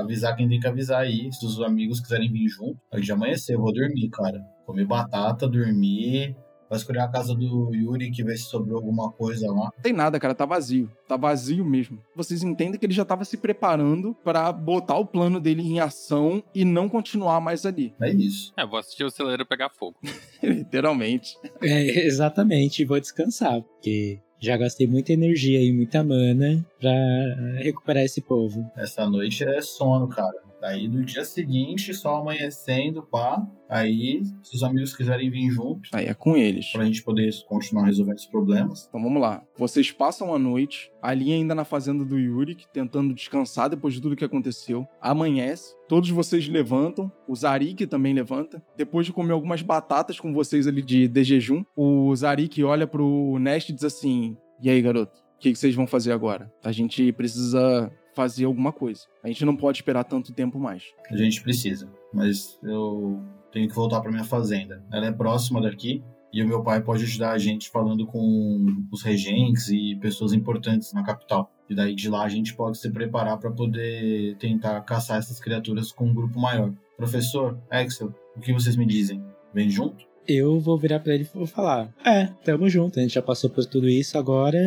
avisar 0.00 0.36
quem 0.36 0.48
tem 0.48 0.60
que 0.60 0.66
avisar 0.66 1.02
aí. 1.02 1.32
Se 1.32 1.44
os 1.44 1.60
amigos 1.60 2.00
quiserem 2.00 2.30
vir 2.30 2.48
junto, 2.48 2.78
aí 2.92 3.00
de 3.00 3.12
amanhecer, 3.12 3.54
eu 3.54 3.60
vou 3.60 3.72
dormir, 3.72 4.08
cara. 4.10 4.40
Comer 4.66 4.86
batata, 4.86 5.48
dormir. 5.48 6.36
Vai 6.68 6.78
escolher 6.78 7.00
a 7.00 7.08
casa 7.08 7.34
do 7.34 7.74
Yuri, 7.74 8.10
que 8.10 8.22
vê 8.22 8.36
se 8.36 8.44
sobrou 8.44 8.76
alguma 8.76 9.10
coisa 9.10 9.46
lá. 9.50 9.70
Não 9.74 9.82
tem 9.82 9.92
nada, 9.92 10.20
cara, 10.20 10.34
tá 10.34 10.44
vazio. 10.44 10.90
Tá 11.08 11.16
vazio 11.16 11.64
mesmo. 11.64 11.98
Vocês 12.14 12.42
entendem 12.42 12.78
que 12.78 12.84
ele 12.84 12.92
já 12.92 13.06
tava 13.06 13.24
se 13.24 13.38
preparando 13.38 14.14
pra 14.22 14.52
botar 14.52 14.98
o 14.98 15.06
plano 15.06 15.40
dele 15.40 15.62
em 15.62 15.80
ação 15.80 16.42
e 16.54 16.66
não 16.66 16.88
continuar 16.88 17.40
mais 17.40 17.64
ali. 17.64 17.94
É 18.00 18.10
isso. 18.10 18.52
É, 18.54 18.66
vou 18.66 18.78
assistir 18.78 19.04
o 19.04 19.10
celeiro 19.10 19.46
pegar 19.46 19.70
fogo. 19.70 19.96
Literalmente. 20.42 21.38
É, 21.62 22.06
exatamente, 22.06 22.84
vou 22.84 23.00
descansar, 23.00 23.62
porque 23.62 24.20
já 24.40 24.56
gastei 24.56 24.86
muita 24.86 25.12
energia 25.12 25.60
e 25.60 25.72
muita 25.72 26.02
mana 26.02 26.64
pra 26.80 26.92
recuperar 27.56 28.04
esse 28.04 28.20
povo. 28.20 28.64
Essa 28.76 29.08
noite 29.08 29.44
é 29.44 29.60
sono, 29.60 30.08
cara. 30.08 30.47
Daí 30.60 30.88
no 30.88 31.04
dia 31.04 31.24
seguinte, 31.24 31.94
só 31.94 32.16
amanhecendo, 32.16 33.02
pá. 33.02 33.46
Aí, 33.68 34.22
se 34.42 34.56
os 34.56 34.62
amigos 34.62 34.96
quiserem 34.96 35.30
vir 35.30 35.50
junto, 35.50 35.90
Aí 35.92 36.06
é 36.06 36.14
com 36.14 36.36
eles. 36.36 36.72
pra 36.72 36.84
gente 36.84 37.02
poder 37.02 37.30
continuar 37.46 37.84
resolvendo 37.84 38.16
os 38.16 38.26
problemas. 38.26 38.86
Então 38.88 39.02
vamos 39.02 39.20
lá. 39.20 39.42
Vocês 39.56 39.92
passam 39.92 40.34
a 40.34 40.38
noite 40.38 40.90
ali 41.02 41.32
ainda 41.32 41.54
na 41.54 41.64
fazenda 41.64 42.04
do 42.04 42.18
Yurik, 42.18 42.66
tentando 42.72 43.14
descansar 43.14 43.68
depois 43.68 43.92
de 43.94 44.00
tudo 44.00 44.16
que 44.16 44.24
aconteceu. 44.24 44.86
Amanhece, 45.00 45.74
todos 45.86 46.08
vocês 46.10 46.48
levantam, 46.48 47.12
o 47.28 47.36
Zarik 47.36 47.86
também 47.86 48.14
levanta. 48.14 48.62
Depois 48.76 49.04
de 49.06 49.12
comer 49.12 49.32
algumas 49.34 49.60
batatas 49.60 50.18
com 50.18 50.32
vocês 50.32 50.66
ali 50.66 50.80
de, 50.82 51.06
de 51.06 51.24
jejum, 51.24 51.62
o 51.76 52.14
Zarik 52.16 52.64
olha 52.64 52.86
pro 52.86 53.38
Nest 53.38 53.70
e 53.70 53.74
diz 53.74 53.84
assim: 53.84 54.36
E 54.62 54.70
aí, 54.70 54.80
garoto? 54.80 55.18
O 55.36 55.40
que, 55.40 55.52
que 55.52 55.58
vocês 55.58 55.74
vão 55.74 55.86
fazer 55.86 56.10
agora? 56.10 56.50
A 56.64 56.72
gente 56.72 57.12
precisa 57.12 57.92
fazer 58.18 58.46
alguma 58.46 58.72
coisa. 58.72 59.02
A 59.22 59.28
gente 59.28 59.44
não 59.44 59.54
pode 59.54 59.78
esperar 59.78 60.02
tanto 60.02 60.32
tempo 60.32 60.58
mais. 60.58 60.82
A 61.08 61.16
gente 61.16 61.40
precisa. 61.40 61.88
Mas 62.12 62.58
eu 62.64 63.22
tenho 63.52 63.68
que 63.68 63.74
voltar 63.76 64.00
pra 64.00 64.10
minha 64.10 64.24
fazenda. 64.24 64.84
Ela 64.92 65.06
é 65.06 65.12
próxima 65.12 65.62
daqui. 65.62 66.02
E 66.32 66.42
o 66.42 66.48
meu 66.48 66.60
pai 66.64 66.82
pode 66.82 67.04
ajudar 67.04 67.30
a 67.30 67.38
gente 67.38 67.70
falando 67.70 68.04
com 68.04 68.66
os 68.90 69.02
regentes 69.02 69.68
e 69.68 69.96
pessoas 70.00 70.32
importantes 70.32 70.92
na 70.92 71.04
capital. 71.04 71.48
E 71.70 71.76
daí 71.76 71.94
de 71.94 72.10
lá 72.10 72.24
a 72.24 72.28
gente 72.28 72.56
pode 72.56 72.76
se 72.78 72.90
preparar 72.90 73.38
para 73.38 73.52
poder 73.52 74.36
tentar 74.38 74.80
caçar 74.80 75.18
essas 75.18 75.38
criaturas 75.38 75.92
com 75.92 76.06
um 76.06 76.14
grupo 76.14 76.40
maior. 76.40 76.72
Professor, 76.96 77.56
Axel, 77.70 78.12
o 78.36 78.40
que 78.40 78.52
vocês 78.52 78.74
me 78.74 78.84
dizem? 78.84 79.22
Vem 79.54 79.70
junto? 79.70 80.04
Eu 80.26 80.58
vou 80.58 80.76
virar 80.76 80.98
pra 80.98 81.14
ele 81.14 81.22
e 81.22 81.38
vou 81.38 81.46
falar: 81.46 81.94
É, 82.04 82.26
tamo 82.44 82.68
junto, 82.68 82.98
a 82.98 83.02
gente 83.02 83.14
já 83.14 83.22
passou 83.22 83.48
por 83.48 83.64
tudo 83.64 83.88
isso, 83.88 84.18
agora 84.18 84.58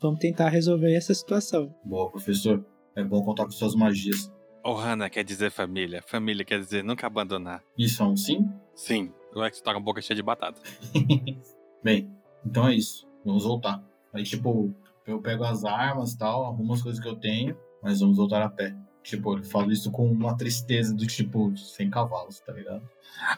vamos 0.00 0.18
tentar 0.18 0.48
resolver 0.48 0.94
essa 0.94 1.14
situação. 1.14 1.72
Boa, 1.84 2.10
professor. 2.10 2.64
É 2.96 3.02
bom 3.02 3.22
contar 3.22 3.44
com 3.44 3.50
suas 3.50 3.74
magias. 3.74 4.32
Ohana 4.64 5.10
quer 5.10 5.24
dizer 5.24 5.50
família. 5.50 6.02
Família 6.06 6.44
quer 6.44 6.58
dizer 6.58 6.82
nunca 6.82 7.06
abandonar. 7.06 7.62
Isso 7.76 8.02
é 8.02 8.06
um 8.06 8.16
sim? 8.16 8.48
Sim, 8.74 9.12
o 9.34 9.44
Ex 9.44 9.60
tá 9.60 9.72
com 9.72 9.78
a 9.78 9.82
boca 9.82 10.00
cheia 10.00 10.16
de 10.16 10.22
batata. 10.22 10.60
Bem, 11.82 12.10
então 12.44 12.68
é 12.68 12.74
isso. 12.74 13.06
Vamos 13.24 13.44
voltar. 13.44 13.82
Aí, 14.12 14.22
tipo, 14.22 14.74
eu 15.06 15.20
pego 15.20 15.44
as 15.44 15.64
armas 15.64 16.12
e 16.12 16.18
tal, 16.18 16.46
arrumo 16.46 16.72
as 16.72 16.82
coisas 16.82 17.00
que 17.00 17.08
eu 17.08 17.16
tenho, 17.16 17.56
mas 17.82 18.00
vamos 18.00 18.16
voltar 18.16 18.42
a 18.42 18.48
pé. 18.48 18.74
Tipo, 19.02 19.36
eu 19.36 19.44
falo 19.44 19.70
isso 19.70 19.90
com 19.90 20.10
uma 20.10 20.34
tristeza 20.34 20.94
do 20.94 21.06
tipo, 21.06 21.54
sem 21.56 21.90
cavalos, 21.90 22.40
tá 22.40 22.52
ligado? 22.52 22.88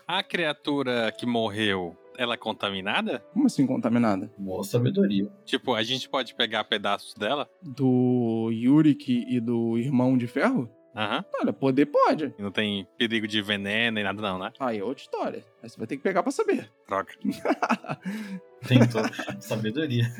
A 0.06 0.22
criatura 0.22 1.10
que 1.10 1.26
morreu, 1.26 1.96
ela 2.18 2.34
é 2.34 2.36
contaminada? 2.36 3.20
Como 3.32 3.46
assim 3.46 3.66
contaminada? 3.66 4.30
Boa 4.38 4.64
sabedoria. 4.64 5.28
Tipo, 5.44 5.74
a 5.74 5.82
gente 5.82 6.08
pode 6.08 6.34
pegar 6.34 6.64
pedaços 6.64 7.14
dela? 7.14 7.48
Do 7.62 8.50
Yurik 8.52 9.24
e 9.28 9.40
do 9.40 9.78
Irmão 9.78 10.16
de 10.16 10.26
Ferro? 10.26 10.70
Aham. 10.94 11.24
Olha, 11.40 11.52
poder 11.52 11.86
pode. 11.86 12.34
E 12.38 12.42
não 12.42 12.50
tem 12.50 12.86
perigo 12.96 13.26
de 13.26 13.42
veneno 13.42 13.96
nem 13.96 14.04
nada 14.04 14.22
não, 14.22 14.38
né? 14.38 14.50
Aí 14.58 14.78
é 14.78 14.84
outra 14.84 15.02
história. 15.02 15.44
Aí 15.62 15.68
você 15.68 15.76
vai 15.76 15.86
ter 15.86 15.98
que 15.98 16.02
pegar 16.02 16.22
pra 16.22 16.32
saber. 16.32 16.70
Droga. 16.88 17.12
Tentou. 18.66 19.02
sabedoria. 19.38 20.04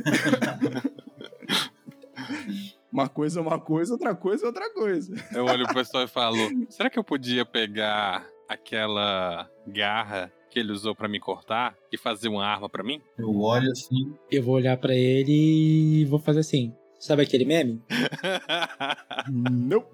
Uma 2.93 3.09
coisa 3.09 3.41
é 3.41 3.43
uma 3.43 3.59
coisa, 3.61 3.93
outra 3.93 4.15
coisa 4.15 4.45
é 4.45 4.47
outra 4.47 4.73
coisa. 4.73 5.15
Eu 5.35 5.45
olho 5.45 5.67
pro 5.67 5.75
pessoal 5.75 6.05
e 6.05 6.09
falo: 6.09 6.39
será 6.71 6.89
que 6.89 6.99
eu 6.99 7.05
podia 7.05 7.45
pegar 7.45 8.27
aquela 8.49 9.51
garra 9.67 10.33
que 10.57 10.61
ele 10.61 10.73
usou 10.73 10.95
pra 10.95 11.07
me 11.07 11.21
cortar 11.21 11.77
e 11.93 11.99
fazer 11.99 12.31
uma 12.31 12.43
arma 12.43 12.67
pra 12.67 12.83
mim? 12.83 12.99
Eu 13.19 13.39
olho 13.43 13.71
assim. 13.71 14.15
Eu 14.31 14.43
vou 14.43 14.55
olhar 14.55 14.75
pra 14.79 14.95
ele 14.95 16.01
e 16.01 16.05
vou 16.07 16.19
fazer 16.19 16.41
assim. 16.41 16.73
Sabe 16.99 17.25
aquele 17.25 17.45
meme? 17.45 17.83
não. 19.29 19.85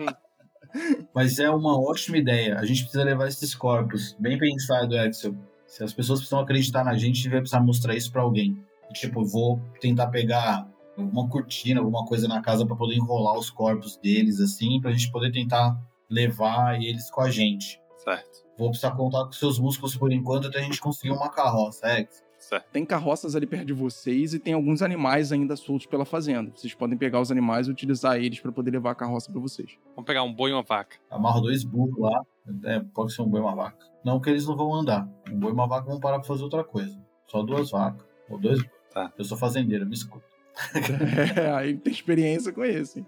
Mas 1.14 1.38
é 1.38 1.50
uma 1.50 1.78
ótima 1.78 2.16
ideia. 2.16 2.58
A 2.58 2.64
gente 2.64 2.80
precisa 2.80 3.04
levar 3.04 3.28
esses 3.28 3.54
corpos. 3.54 4.16
Bem 4.18 4.38
pensado, 4.38 4.96
Axel. 4.96 5.34
Se 5.66 5.84
as 5.84 5.92
pessoas 5.92 6.20
precisam 6.20 6.40
acreditar 6.40 6.82
na 6.82 6.94
gente, 6.94 7.12
a 7.12 7.16
gente 7.16 7.28
vai 7.28 7.40
precisar 7.40 7.60
mostrar 7.60 7.94
isso 7.94 8.10
pra 8.10 8.22
alguém. 8.22 8.56
Tipo, 8.94 9.20
eu 9.20 9.26
vou 9.26 9.60
tentar 9.82 10.06
pegar 10.06 10.66
alguma 10.96 11.28
cortina, 11.28 11.80
alguma 11.80 12.06
coisa 12.06 12.26
na 12.26 12.40
casa 12.40 12.64
pra 12.64 12.74
poder 12.74 12.94
enrolar 12.94 13.38
os 13.38 13.50
corpos 13.50 13.98
deles, 13.98 14.40
assim, 14.40 14.80
pra 14.80 14.92
gente 14.92 15.12
poder 15.12 15.30
tentar 15.30 15.78
levar 16.08 16.82
eles 16.82 17.10
com 17.10 17.20
a 17.20 17.30
gente. 17.30 17.78
Certo, 18.04 18.44
Vou 18.56 18.68
precisar 18.70 18.92
contar 18.92 19.24
com 19.24 19.32
seus 19.32 19.58
músculos 19.58 19.96
por 19.96 20.12
enquanto 20.12 20.48
até 20.48 20.60
a 20.60 20.62
gente 20.62 20.80
conseguir 20.80 21.12
uma 21.12 21.28
carroça, 21.30 21.86
Axel. 21.86 22.24
certo. 22.38 22.66
Tem 22.70 22.84
carroças 22.84 23.34
ali 23.34 23.46
perto 23.46 23.66
de 23.66 23.72
vocês 23.72 24.32
e 24.34 24.38
tem 24.38 24.54
alguns 24.54 24.80
animais 24.82 25.32
ainda 25.32 25.56
soltos 25.56 25.86
pela 25.86 26.04
fazenda. 26.04 26.52
Vocês 26.54 26.72
podem 26.74 26.96
pegar 26.96 27.20
os 27.20 27.32
animais 27.32 27.66
e 27.66 27.70
utilizar 27.70 28.16
eles 28.16 28.38
pra 28.38 28.52
poder 28.52 28.70
levar 28.70 28.92
a 28.92 28.94
carroça 28.94 29.32
pra 29.32 29.40
vocês. 29.40 29.76
Vamos 29.96 30.06
pegar 30.06 30.22
um 30.22 30.32
boi 30.32 30.50
e 30.50 30.54
uma 30.54 30.62
vaca. 30.62 30.96
Amarro 31.10 31.40
dois 31.40 31.64
burros 31.64 31.98
lá. 31.98 32.22
É, 32.64 32.80
pode 32.94 33.12
ser 33.12 33.22
um 33.22 33.28
boi 33.28 33.40
e 33.40 33.42
uma 33.42 33.54
vaca. 33.56 33.78
Não 34.04 34.20
que 34.20 34.30
eles 34.30 34.46
não 34.46 34.56
vão 34.56 34.72
andar. 34.74 35.08
Um 35.30 35.38
boi 35.38 35.50
e 35.50 35.54
uma 35.54 35.66
vaca 35.66 35.88
vão 35.88 35.98
parar 35.98 36.18
pra 36.18 36.28
fazer 36.28 36.44
outra 36.44 36.62
coisa. 36.62 36.96
Só 37.26 37.42
duas 37.42 37.70
vacas. 37.70 38.06
Ou 38.28 38.38
dois. 38.38 38.62
Tá. 38.92 39.12
Eu 39.18 39.24
sou 39.24 39.36
fazendeiro, 39.36 39.84
me 39.86 39.94
escuta. 39.94 40.24
é, 41.36 41.50
aí 41.50 41.76
tem 41.76 41.92
experiência 41.92 42.52
com 42.52 42.64
esse. 42.64 43.04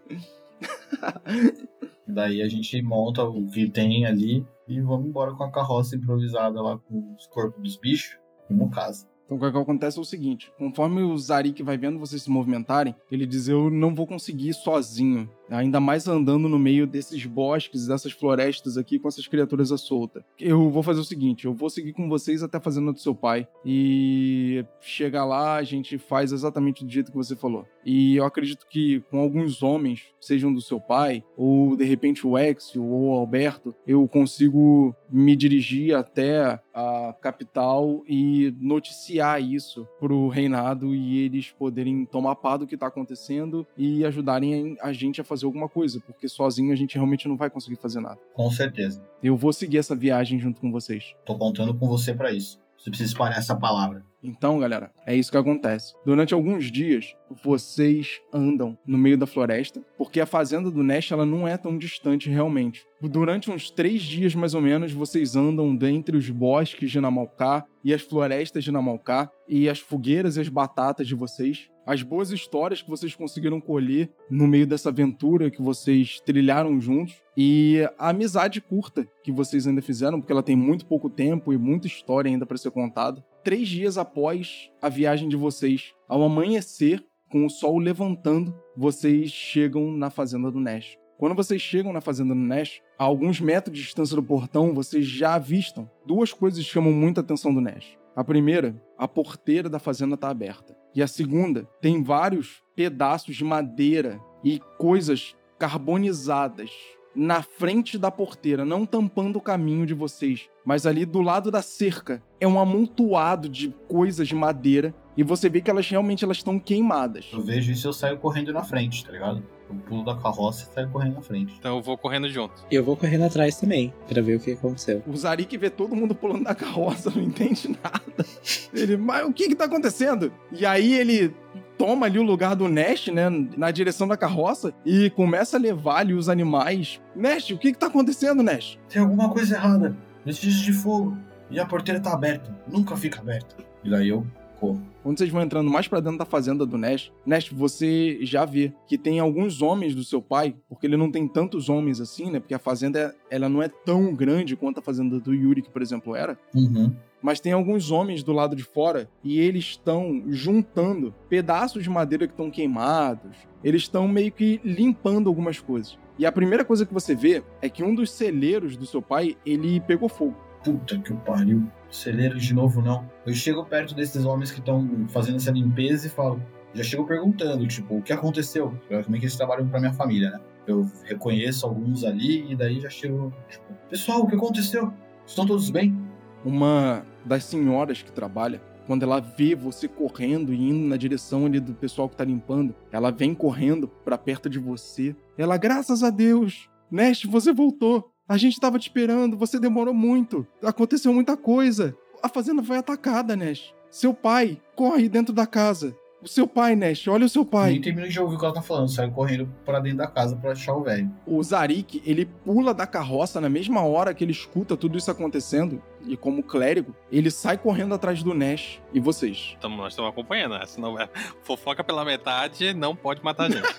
Daí 2.07 2.41
a 2.43 2.49
gente 2.49 2.81
monta 2.83 3.25
o 3.25 3.47
que 3.47 3.69
tem 3.69 4.07
ali 4.07 4.47
e 4.69 4.81
vamos 4.81 5.09
embora 5.09 5.35
com 5.35 5.45
a 5.45 5.51
carroça 5.51 5.97
improvisada 5.97 6.61
lá 6.63 6.79
com 6.79 7.15
os 7.15 7.27
corpos 7.27 7.63
dos 7.63 7.77
bichos, 7.77 8.19
como 8.47 8.71
casa. 8.71 9.07
Então, 9.27 9.37
o 9.37 9.41
que 9.41 9.59
acontece 9.59 9.99
é 9.99 10.01
o 10.01 10.05
seguinte: 10.05 10.53
conforme 10.57 11.03
o 11.03 11.19
Zarik 11.19 11.63
vai 11.63 11.77
vendo 11.77 11.99
vocês 11.99 12.23
se 12.23 12.31
movimentarem, 12.31 12.95
ele 13.11 13.27
diz: 13.27 13.49
Eu 13.49 13.69
não 13.69 13.95
vou 13.95 14.07
conseguir 14.07 14.51
ir 14.51 14.55
sozinho. 14.55 15.29
Ainda 15.51 15.80
mais 15.80 16.09
andando 16.09 16.49
no 16.49 16.59
meio 16.59 16.86
desses 16.86 17.24
bosques, 17.24 17.86
dessas 17.86 18.12
florestas 18.12 18.76
aqui 18.76 18.99
com 18.99 19.09
essas 19.09 19.26
criaturas 19.26 19.70
à 19.70 19.78
solta. 19.78 20.24
Eu 20.38 20.70
vou 20.70 20.82
fazer 20.82 21.01
o 21.01 21.05
seguinte: 21.05 21.44
eu 21.44 21.55
vou 21.55 21.70
seguir 21.70 21.92
com 21.92 22.09
vocês 22.09 22.42
até 22.42 22.59
a 22.59 22.61
fazenda 22.61 22.92
do 22.92 22.99
seu 22.99 23.14
pai. 23.14 23.47
E 23.64 24.64
chegar 24.80 25.24
lá, 25.24 25.57
a 25.57 25.62
gente 25.62 25.99
faz 25.99 26.32
exatamente 26.32 26.84
do 26.84 26.90
jeito 26.90 27.11
que 27.11 27.16
você 27.16 27.36
falou. 27.36 27.66
E 27.84 28.16
eu 28.16 28.24
acredito 28.24 28.66
que 28.68 29.01
com 29.11 29.20
alguns 29.20 29.62
homens, 29.62 30.07
sejam 30.20 30.53
do 30.53 30.61
seu 30.61 30.80
pai, 30.80 31.22
ou 31.36 31.76
de 31.76 31.84
repente 31.84 32.26
o 32.26 32.36
Exio 32.36 32.82
ou 32.84 33.11
o 33.11 33.14
Alberto, 33.14 33.74
eu 33.86 34.07
consigo 34.09 34.94
me 35.09 35.36
dirigir 35.36 35.94
até 35.94 36.60
a 36.74 37.14
capital 37.20 38.02
e 38.09 38.52
noticiar 38.60 39.40
isso 39.40 39.86
pro 40.01 40.28
reinado 40.28 40.94
e 40.94 41.24
eles 41.24 41.51
poderem 41.51 42.05
tomar 42.05 42.35
pá 42.36 42.56
do 42.56 42.66
que 42.66 42.77
tá 42.77 42.89
acontecendo 42.89 43.66
e 43.78 44.05
ajudarem 44.05 44.77
a 44.81 44.93
gente 44.93 45.20
a 45.20 45.24
fazer 45.24 45.36
alguma 45.45 45.69
coisa, 45.69 46.01
porque 46.01 46.29
sozinho 46.29 46.73
a 46.73 46.77
gente 46.77 46.95
realmente 46.95 47.29
não 47.29 47.37
vai 47.37 47.51
conseguir 47.51 47.77
fazer 47.77 48.01
nada. 48.01 48.19
Com 48.35 48.51
certeza. 48.51 49.03
Eu 49.23 49.37
vou 49.37 49.53
seguir 49.53 49.79
essa 49.79 49.95
viagem 49.95 50.39
junto 50.39 50.61
com 50.61 50.71
vocês. 50.71 51.15
Tô 51.25 51.37
contando 51.37 51.75
com 51.75 51.87
você 51.87 52.15
para 52.15 52.33
isso. 52.33 52.59
Você 52.79 52.91
precisa 52.91 53.11
espalhar 53.11 53.39
essa 53.39 53.57
palavra. 53.57 54.05
Então, 54.23 54.59
galera, 54.59 54.91
é 55.07 55.15
isso 55.15 55.31
que 55.31 55.37
acontece. 55.37 55.95
Durante 56.05 56.35
alguns 56.35 56.71
dias, 56.71 57.15
vocês 57.43 58.21
andam 58.33 58.77
no 58.87 58.99
meio 58.99 59.17
da 59.17 59.27
floresta, 59.27 59.81
porque 59.97 60.21
a 60.21 60.27
fazenda 60.27 60.71
do 60.71 60.83
Nest 60.83 61.13
ela 61.13 61.25
não 61.25 61.47
é 61.47 61.57
tão 61.57 61.79
distante 61.79 62.29
realmente. 62.29 62.85
Durante 63.01 63.51
uns 63.51 63.71
três 63.71 64.03
dias, 64.03 64.35
mais 64.35 64.55
ou 64.55 64.61
menos, 64.61 64.93
vocês 64.93 65.37
andam 65.37 65.75
dentre 65.75 66.17
os 66.17 66.29
bosques 66.29 66.91
de 66.91 67.01
Namalcá 67.01 67.65
e 67.85 67.95
as 67.95 68.03
florestas 68.03 68.65
de 68.65 68.73
Namalcá 68.73 69.31
e 69.49 69.69
as 69.69 69.79
fogueiras 69.79 70.37
e 70.37 70.41
as 70.41 70.49
batatas 70.49 71.07
de 71.07 71.15
vocês. 71.15 71.69
As 71.87 72.03
boas 72.03 72.33
histórias 72.33 72.83
que 72.83 72.91
vocês 72.91 73.15
conseguiram 73.15 73.61
colher 73.61 74.11
no 74.29 74.49
meio 74.49 74.67
dessa 74.67 74.89
aventura 74.89 75.53
que 75.53 75.63
vocês 75.63 76.19
trilharam 76.19 76.81
juntos 76.81 77.15
e 77.37 77.89
a 77.97 78.09
amizade 78.09 78.61
curta 78.61 79.07
que 79.23 79.31
vocês 79.31 79.69
ainda 79.69 79.81
fizeram, 79.81 80.19
porque 80.19 80.33
ela 80.33 80.43
tem 80.43 80.57
muito 80.57 80.85
pouco 80.85 81.09
tempo 81.09 81.53
e 81.53 81.57
muita 81.57 81.87
história 81.87 82.29
ainda 82.29 82.45
para 82.45 82.57
ser 82.57 82.73
contada. 82.73 83.25
Três 83.45 83.69
dias 83.69 83.97
após 83.97 84.69
a 84.83 84.89
viagem 84.89 85.29
de 85.29 85.37
vocês, 85.37 85.95
ao 86.09 86.25
amanhecer, 86.25 87.07
com 87.31 87.47
o 87.47 87.51
sol 87.51 87.79
levantando, 87.79 88.53
vocês 88.77 89.31
chegam 89.31 89.93
na 89.93 90.11
fazenda 90.11 90.51
do 90.51 90.59
Nash. 90.59 90.99
Quando 91.17 91.37
vocês 91.37 91.63
chegam 91.63 91.93
na 91.93 92.01
fazenda 92.01 92.35
do 92.35 92.41
Nash, 92.41 92.81
a 92.99 93.05
alguns 93.05 93.41
metros 93.41 93.77
de 93.77 93.85
distância 93.85 94.17
do 94.17 94.23
portão, 94.25 94.75
vocês 94.75 95.07
já 95.07 95.35
avistam 95.35 95.89
duas 96.05 96.33
coisas 96.33 96.65
que 96.65 96.69
chamam 96.69 96.93
muita 96.93 97.21
atenção 97.21 97.55
do 97.55 97.61
Nash. 97.61 97.97
A 98.17 98.25
primeira, 98.25 98.75
a 98.99 99.07
porteira 99.07 99.69
da 99.69 99.79
fazenda 99.79 100.17
está 100.17 100.29
aberta. 100.31 100.77
E 100.97 101.02
a 101.02 101.06
segunda, 101.06 101.68
tem 101.78 102.02
vários 102.02 102.62
pedaços 102.74 103.36
de 103.36 103.44
madeira 103.44 104.18
e 104.43 104.59
coisas 104.78 105.36
carbonizadas 105.59 106.70
na 107.14 107.43
frente 107.43 107.98
da 107.98 108.10
porteira, 108.10 108.64
não 108.64 108.86
tampando 108.86 109.36
o 109.36 109.40
caminho 109.40 109.85
de 109.85 109.93
vocês, 109.93 110.48
mas 110.64 110.86
ali 110.86 111.05
do 111.05 111.20
lado 111.20 111.51
da 111.51 111.60
cerca. 111.60 112.23
É 112.40 112.48
um 112.48 112.59
amontoado 112.59 113.47
de 113.47 113.74
coisas 113.86 114.27
de 114.27 114.35
madeira 114.35 114.94
e 115.14 115.23
você 115.23 115.51
vê 115.51 115.60
que 115.60 115.70
elas 115.70 115.86
realmente 115.86 116.24
elas 116.24 116.39
estão 116.39 116.59
queimadas. 116.59 117.27
Eu 117.31 117.43
vejo 117.43 117.73
isso 117.73 117.86
e 117.86 117.89
eu 117.89 117.93
saio 117.93 118.16
correndo 118.16 118.51
na 118.51 118.64
frente, 118.64 119.05
tá 119.05 119.12
ligado? 119.12 119.43
Eu 119.68 119.76
pulo 119.86 120.05
da 120.05 120.14
carroça 120.16 120.68
e 120.70 120.74
saio 120.74 120.88
correndo 120.90 121.14
na 121.14 121.22
frente. 121.22 121.55
Então 121.59 121.76
eu 121.76 121.82
vou 121.82 121.98
correndo 121.98 122.28
junto. 122.28 122.55
Eu 122.70 122.84
vou 122.84 122.97
correndo 122.97 123.24
atrás 123.24 123.59
também, 123.59 123.93
pra 124.09 124.22
ver 124.22 124.36
o 124.36 124.40
que 124.40 124.52
aconteceu. 124.52 125.02
O 125.06 125.16
Zarik 125.16 125.56
vê 125.56 125.70
todo 125.70 125.94
mundo 125.94 126.14
pulando 126.14 126.44
da 126.44 126.55
carroça, 126.55 127.10
não 127.10 127.22
entende 127.22 127.76
nada. 127.82 128.26
Ele, 128.72 128.97
mas 128.97 129.26
o 129.26 129.32
que 129.32 129.48
que 129.48 129.55
tá 129.55 129.64
acontecendo? 129.64 130.32
E 130.52 130.64
aí 130.64 130.93
ele 130.94 131.34
toma 131.76 132.06
ali 132.06 132.18
o 132.18 132.22
lugar 132.22 132.55
do 132.55 132.68
Nest, 132.68 133.10
né, 133.10 133.28
na 133.56 133.70
direção 133.70 134.09
da 134.09 134.16
carroça 134.16 134.72
e 134.84 135.10
começa 135.10 135.56
a 135.56 135.60
levar 135.60 135.98
ali 135.98 136.14
os 136.14 136.28
animais. 136.28 137.01
Nest, 137.14 137.52
o 137.52 137.59
que 137.59 137.72
que 137.72 137.78
tá 137.78 137.86
acontecendo, 137.86 138.43
Nest? 138.43 138.78
Tem 138.88 139.02
alguma 139.02 139.28
coisa 139.30 139.56
errada. 139.56 139.97
Vestígios 140.24 140.62
de 140.62 140.72
fogo. 140.72 141.16
E 141.51 141.60
a 141.60 141.66
porteira 141.66 142.01
tá 142.01 142.12
aberta. 142.12 142.56
Nunca 142.66 142.97
fica 142.97 143.20
aberta. 143.20 143.55
E 143.84 143.90
daí 143.90 144.09
eu 144.09 144.26
corro. 144.59 144.82
Quando 145.07 145.19
vocês 145.19 145.31
vão 145.31 145.41
entrando 145.41 145.70
mais 145.70 145.87
pra 145.87 146.01
dentro 146.01 146.19
da 146.19 146.24
fazenda 146.24 146.66
do 146.66 146.77
Nest, 146.77 147.12
Nest, 147.24 147.55
você 147.55 148.19
já 148.23 148.45
vê 148.45 148.73
que 148.89 148.99
tem 148.99 149.20
alguns 149.20 149.62
homens 149.62 149.95
do 149.95 150.03
seu 150.03 150.20
pai, 150.20 150.57
porque 150.69 150.85
ele 150.85 150.97
não 150.97 151.12
tem 151.12 151.28
tantos 151.28 151.69
homens 151.69 152.01
assim, 152.01 152.28
né? 152.28 152.41
Porque 152.41 152.55
a 152.55 152.59
fazenda, 152.59 153.15
ela 153.31 153.49
não 153.49 153.62
é 153.62 153.69
tão 153.69 154.12
grande 154.12 154.57
quanto 154.57 154.81
a 154.81 154.83
fazenda 154.83 155.20
do 155.20 155.33
Yuri, 155.33 155.62
que, 155.62 155.70
por 155.70 155.81
exemplo, 155.81 156.16
era. 156.16 156.37
Uhum. 156.53 156.93
Mas 157.23 157.39
tem 157.39 157.53
alguns 157.53 157.93
homens 157.93 158.24
do 158.24 158.33
lado 158.33 158.57
de 158.57 158.65
fora 158.65 159.09
e 159.23 159.39
eles 159.39 159.66
estão 159.66 160.24
juntando 160.27 161.15
pedaços 161.28 161.85
de 161.85 161.89
madeira 161.89 162.27
que 162.27 162.33
estão 162.33 162.51
queimados. 162.51 163.37
Eles 163.62 163.83
estão 163.83 164.09
meio 164.09 164.33
que 164.33 164.61
limpando 164.65 165.28
algumas 165.28 165.61
coisas. 165.61 165.97
E 166.19 166.27
a 166.27 166.33
primeira 166.33 166.65
coisa 166.65 166.85
que 166.85 166.93
você 166.93 167.15
vê 167.15 167.45
é 167.62 167.69
que 167.69 167.85
um 167.85 167.95
dos 167.95 168.11
celeiros 168.11 168.77
do 168.77 168.85
seu 168.85 169.01
pai, 169.01 169.37
ele 169.47 169.78
pegou 169.78 170.09
fogo. 170.09 170.45
Puta 170.66 170.98
que 170.98 171.12
o 171.12 171.16
pariu. 171.18 171.62
Celeiro 171.88 172.36
de 172.36 172.52
novo, 172.52 172.82
não. 172.82 173.09
Eu 173.24 173.32
chego 173.32 173.64
perto 173.64 173.94
desses 173.94 174.24
homens 174.24 174.51
que 174.51 174.59
estão 174.59 175.06
fazendo 175.09 175.36
essa 175.36 175.52
limpeza 175.52 176.09
e 176.09 176.10
falo. 176.10 176.43
Já 176.74 176.82
chego 176.82 177.06
perguntando, 177.06 177.64
tipo, 177.68 177.98
o 177.98 178.02
que 178.02 178.12
aconteceu? 178.12 178.76
Como 178.88 179.14
é 179.14 179.18
que 179.20 179.26
eles 179.26 179.36
trabalham 179.36 179.68
pra 179.68 179.78
minha 179.78 179.93
família, 179.93 180.30
né? 180.30 180.40
Eu 180.66 180.90
reconheço 181.05 181.64
alguns 181.64 182.02
ali 182.02 182.51
e 182.51 182.56
daí 182.56 182.80
já 182.80 182.90
chego, 182.90 183.32
tipo, 183.48 183.64
pessoal, 183.88 184.22
o 184.22 184.26
que 184.26 184.34
aconteceu? 184.34 184.93
Estão 185.24 185.47
todos 185.47 185.70
bem? 185.70 185.97
Uma 186.44 187.06
das 187.24 187.44
senhoras 187.44 188.02
que 188.02 188.10
trabalha, 188.10 188.60
quando 188.88 189.05
ela 189.05 189.20
vê 189.20 189.55
você 189.55 189.86
correndo 189.86 190.52
e 190.52 190.68
indo 190.68 190.88
na 190.88 190.97
direção 190.97 191.47
ali 191.47 191.60
do 191.60 191.74
pessoal 191.74 192.09
que 192.09 192.16
tá 192.16 192.24
limpando, 192.24 192.74
ela 192.90 193.12
vem 193.12 193.32
correndo 193.34 193.86
pra 193.86 194.18
perto 194.18 194.51
de 194.51 194.59
você. 194.59 195.14
Ela, 195.38 195.56
graças 195.56 196.02
a 196.02 196.10
Deus, 196.10 196.68
Nest, 196.90 197.26
você 197.28 197.52
voltou. 197.52 198.12
A 198.28 198.36
gente 198.36 198.59
tava 198.59 198.78
te 198.78 198.89
esperando, 198.89 199.36
você 199.36 199.59
demorou 199.59 199.94
muito. 199.94 200.47
Aconteceu 200.62 201.12
muita 201.12 201.36
coisa. 201.36 201.97
A 202.23 202.28
fazenda 202.28 202.62
foi 202.62 202.77
atacada, 202.77 203.36
Nest. 203.36 203.73
Seu 203.89 204.12
pai 204.12 204.61
corre 204.74 205.09
dentro 205.09 205.32
da 205.32 205.47
casa. 205.47 205.97
O 206.27 206.28
seu 206.28 206.44
pai, 206.44 206.74
Nest, 206.74 207.09
olha 207.09 207.24
o 207.24 207.28
seu 207.28 207.44
pai. 207.44 207.70
Nem 207.70 207.81
termino 207.81 208.09
de 208.09 208.19
ouvir 208.19 208.35
o 208.35 208.39
que 208.40 208.44
ela 208.44 208.53
tá 208.53 208.61
falando, 208.61 208.89
saio 208.89 209.12
correndo 209.12 209.48
pra 209.65 209.78
dentro 209.78 209.98
da 209.98 210.09
casa 210.09 210.35
pra 210.35 210.51
achar 210.51 210.74
o 210.74 210.82
velho. 210.82 211.09
O 211.24 211.40
Zarik, 211.40 212.03
ele 212.05 212.24
pula 212.24 212.74
da 212.74 212.85
carroça 212.85 213.40
na 213.40 213.48
mesma 213.48 213.82
hora 213.82 214.12
que 214.12 214.24
ele 214.24 214.32
escuta 214.32 214.77
tudo 214.77 214.98
isso 214.98 215.09
acontecendo. 215.09 215.81
E 216.05 216.16
como 216.16 216.43
clérigo, 216.43 216.97
ele 217.12 217.31
sai 217.31 217.57
correndo 217.57 217.94
atrás 217.94 218.24
do 218.24 218.35
Nash 218.35 218.81
e 218.93 218.98
vocês. 218.98 219.57
Tamo, 219.61 219.77
nós 219.77 219.93
estamos 219.93 220.11
acompanhando, 220.11 220.59
né? 220.59 220.66
Senão 220.66 221.01
é 221.01 221.09
fofoca 221.44 221.85
pela 221.85 222.05
metade, 222.05 222.74
não 222.74 222.97
pode 222.97 223.23
matar 223.23 223.44
a 223.44 223.51
gente. 223.51 223.62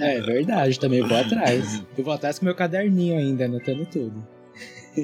É 0.00 0.22
verdade, 0.22 0.80
também 0.80 1.02
vou 1.02 1.18
atrás. 1.18 1.84
Eu 1.98 2.02
vou 2.02 2.14
atrás 2.14 2.38
com 2.38 2.46
meu 2.46 2.54
caderninho 2.54 3.18
ainda, 3.18 3.44
anotando 3.44 3.84
tudo. 3.84 4.26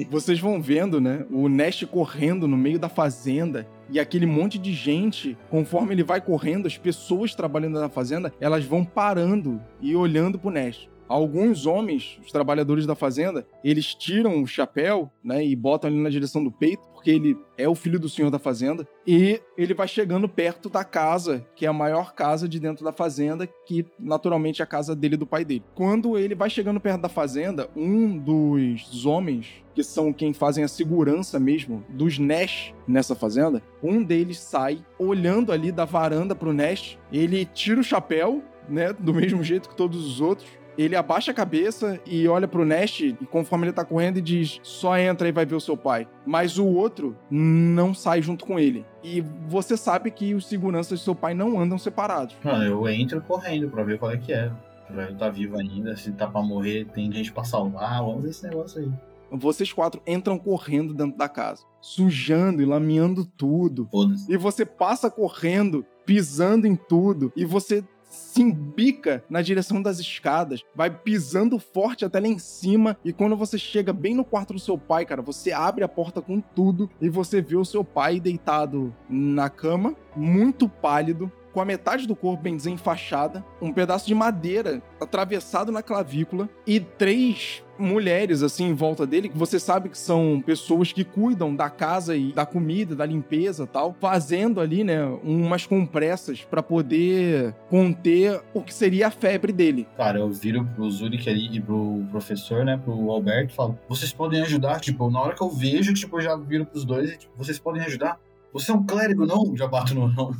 Vocês 0.09 0.39
vão 0.39 0.61
vendo, 0.61 1.01
né? 1.01 1.25
O 1.29 1.49
Nash 1.49 1.83
correndo 1.83 2.47
no 2.47 2.55
meio 2.55 2.79
da 2.79 2.87
fazenda 2.87 3.67
e 3.89 3.99
aquele 3.99 4.25
monte 4.25 4.57
de 4.57 4.71
gente, 4.71 5.37
conforme 5.49 5.93
ele 5.93 6.03
vai 6.03 6.21
correndo, 6.21 6.65
as 6.65 6.77
pessoas 6.77 7.35
trabalhando 7.35 7.79
na 7.79 7.89
fazenda, 7.89 8.33
elas 8.39 8.63
vão 8.63 8.85
parando 8.85 9.61
e 9.81 9.93
olhando 9.95 10.39
pro 10.39 10.49
Nash. 10.49 10.89
Alguns 11.11 11.65
homens, 11.65 12.17
os 12.25 12.31
trabalhadores 12.31 12.85
da 12.85 12.95
fazenda, 12.95 13.45
eles 13.61 13.93
tiram 13.93 14.41
o 14.41 14.47
chapéu, 14.47 15.11
né, 15.21 15.45
e 15.45 15.53
botam 15.57 15.89
ele 15.89 15.99
na 15.99 16.09
direção 16.09 16.41
do 16.41 16.49
peito, 16.49 16.87
porque 16.93 17.11
ele 17.11 17.37
é 17.57 17.67
o 17.67 17.75
filho 17.75 17.99
do 17.99 18.07
senhor 18.07 18.31
da 18.31 18.39
fazenda, 18.39 18.87
e 19.05 19.41
ele 19.57 19.73
vai 19.73 19.89
chegando 19.89 20.29
perto 20.29 20.69
da 20.69 20.85
casa, 20.85 21.45
que 21.53 21.65
é 21.65 21.69
a 21.69 21.73
maior 21.73 22.13
casa 22.13 22.47
de 22.47 22.61
dentro 22.61 22.85
da 22.85 22.93
fazenda, 22.93 23.45
que 23.65 23.85
naturalmente 23.99 24.61
é 24.61 24.63
a 24.63 24.67
casa 24.67 24.95
dele 24.95 25.15
e 25.15 25.17
do 25.17 25.27
pai 25.27 25.43
dele. 25.43 25.65
Quando 25.75 26.17
ele 26.17 26.33
vai 26.33 26.49
chegando 26.49 26.79
perto 26.79 27.01
da 27.01 27.09
fazenda, 27.09 27.69
um 27.75 28.17
dos 28.17 29.05
homens 29.05 29.65
que 29.75 29.83
são 29.83 30.13
quem 30.13 30.31
fazem 30.31 30.63
a 30.63 30.67
segurança 30.69 31.37
mesmo 31.37 31.83
dos 31.89 32.17
Nash 32.19 32.73
nessa 32.87 33.15
fazenda, 33.15 33.61
um 33.83 34.01
deles 34.01 34.39
sai 34.39 34.81
olhando 34.97 35.51
ali 35.51 35.73
da 35.73 35.83
varanda 35.83 36.33
pro 36.33 36.53
Nash, 36.53 36.97
ele 37.11 37.43
tira 37.43 37.81
o 37.81 37.83
chapéu, 37.83 38.41
né, 38.69 38.93
do 38.93 39.13
mesmo 39.13 39.43
jeito 39.43 39.67
que 39.67 39.75
todos 39.75 40.05
os 40.05 40.21
outros, 40.21 40.47
ele 40.81 40.95
abaixa 40.95 41.31
a 41.31 41.33
cabeça 41.33 41.99
e 42.05 42.27
olha 42.27 42.47
pro 42.47 42.65
Nash, 42.65 43.01
e 43.01 43.13
conforme 43.29 43.65
ele 43.65 43.73
tá 43.73 43.85
correndo, 43.85 44.17
e 44.17 44.21
diz: 44.21 44.59
só 44.63 44.97
entra 44.97 45.27
e 45.27 45.31
vai 45.31 45.45
ver 45.45 45.55
o 45.55 45.61
seu 45.61 45.77
pai. 45.77 46.07
Mas 46.25 46.57
o 46.57 46.65
outro 46.65 47.15
não 47.29 47.93
sai 47.93 48.21
junto 48.21 48.45
com 48.45 48.59
ele. 48.59 48.85
E 49.03 49.21
você 49.47 49.75
sabe 49.75 50.11
que 50.11 50.33
os 50.33 50.47
seguranças 50.47 50.99
do 50.99 51.03
seu 51.03 51.15
pai 51.15 51.33
não 51.33 51.59
andam 51.59 51.77
separados. 51.77 52.35
Mano, 52.43 52.63
eu 52.63 52.87
entro 52.89 53.21
correndo 53.21 53.69
pra 53.69 53.83
ver 53.83 53.97
qual 53.97 54.11
é 54.11 54.17
que 54.17 54.33
é. 54.33 54.51
O 54.89 54.93
velho 54.93 55.15
tá 55.15 55.29
vivo 55.29 55.57
ainda, 55.57 55.95
se 55.95 56.11
tá 56.11 56.27
pra 56.27 56.41
morrer, 56.41 56.85
tem 56.93 57.11
gente 57.11 57.31
pra 57.31 57.45
salvar, 57.45 58.03
vamos 58.03 58.23
ver 58.23 58.29
esse 58.29 58.43
negócio 58.43 58.81
aí. 58.81 58.91
Vocês 59.31 59.71
quatro 59.71 60.01
entram 60.05 60.37
correndo 60.37 60.93
dentro 60.93 61.17
da 61.17 61.29
casa, 61.29 61.63
sujando 61.79 62.61
e 62.61 62.65
lameando 62.65 63.23
tudo. 63.23 63.87
Foda-se. 63.89 64.29
E 64.29 64.35
você 64.35 64.65
passa 64.65 65.09
correndo, 65.09 65.85
pisando 66.05 66.67
em 66.67 66.75
tudo, 66.75 67.31
e 67.33 67.45
você 67.45 67.81
se 68.11 68.41
embica 68.41 69.23
na 69.29 69.41
direção 69.41 69.81
das 69.81 69.99
escadas, 69.99 70.63
vai 70.75 70.89
pisando 70.89 71.57
forte 71.57 72.05
até 72.05 72.19
lá 72.19 72.27
em 72.27 72.37
cima. 72.37 72.97
E 73.03 73.13
quando 73.13 73.35
você 73.35 73.57
chega 73.57 73.93
bem 73.93 74.13
no 74.13 74.25
quarto 74.25 74.53
do 74.53 74.59
seu 74.59 74.77
pai, 74.77 75.05
cara, 75.05 75.21
você 75.21 75.51
abre 75.51 75.83
a 75.83 75.87
porta 75.87 76.21
com 76.21 76.39
tudo 76.41 76.89
e 76.99 77.09
você 77.09 77.41
vê 77.41 77.55
o 77.55 77.65
seu 77.65 77.83
pai 77.83 78.19
deitado 78.19 78.93
na 79.09 79.49
cama, 79.49 79.95
muito 80.15 80.67
pálido, 80.67 81.31
com 81.53 81.61
a 81.61 81.65
metade 81.65 82.07
do 82.07 82.15
corpo 82.15 82.43
bem 82.43 82.55
desenfaixada, 82.55 83.43
um 83.61 83.71
pedaço 83.71 84.07
de 84.07 84.15
madeira 84.15 84.81
atravessado 84.99 85.71
na 85.71 85.83
clavícula 85.83 86.49
e 86.65 86.79
três 86.79 87.63
mulheres 87.77 88.43
assim 88.43 88.65
em 88.65 88.73
volta 88.73 89.07
dele, 89.07 89.27
que 89.27 89.37
você 89.37 89.59
sabe 89.59 89.89
que 89.89 89.97
são 89.97 90.41
pessoas 90.45 90.93
que 90.93 91.03
cuidam 91.03 91.55
da 91.55 91.69
casa 91.69 92.15
e 92.15 92.31
da 92.31 92.45
comida, 92.45 92.95
da 92.95 93.05
limpeza, 93.05 93.65
tal, 93.65 93.95
fazendo 93.99 94.61
ali, 94.61 94.83
né, 94.83 95.03
umas 95.23 95.65
compressas 95.65 96.43
para 96.43 96.61
poder 96.61 97.55
conter 97.69 98.39
o 98.53 98.61
que 98.61 98.73
seria 98.73 99.07
a 99.07 99.11
febre 99.11 99.51
dele. 99.51 99.87
Cara, 99.97 100.19
eu 100.19 100.29
viro 100.29 100.63
pro 100.75 100.89
Zurich 100.91 101.27
ali 101.27 101.57
e 101.57 101.59
pro 101.59 102.03
professor, 102.11 102.63
né, 102.63 102.79
pro 102.83 103.09
Alberto, 103.09 103.53
falo: 103.55 103.77
"Vocês 103.89 104.13
podem 104.13 104.41
ajudar?" 104.41 104.79
Tipo, 104.79 105.09
na 105.09 105.19
hora 105.19 105.35
que 105.35 105.41
eu 105.41 105.49
vejo, 105.49 105.93
tipo, 105.93 106.17
eu 106.17 106.21
já 106.21 106.35
viro 106.35 106.65
pros 106.65 106.85
dois 106.85 107.09
e 107.11 107.17
tipo, 107.17 107.33
"Vocês 107.35 107.57
podem 107.57 107.81
ajudar?" 107.81 108.19
Você 108.53 108.71
é 108.71 108.73
um 108.73 108.85
clérigo, 108.85 109.25
não? 109.25 109.55
Já 109.55 109.67
bato 109.67 109.93
no 109.95 110.07
não. 110.07 110.31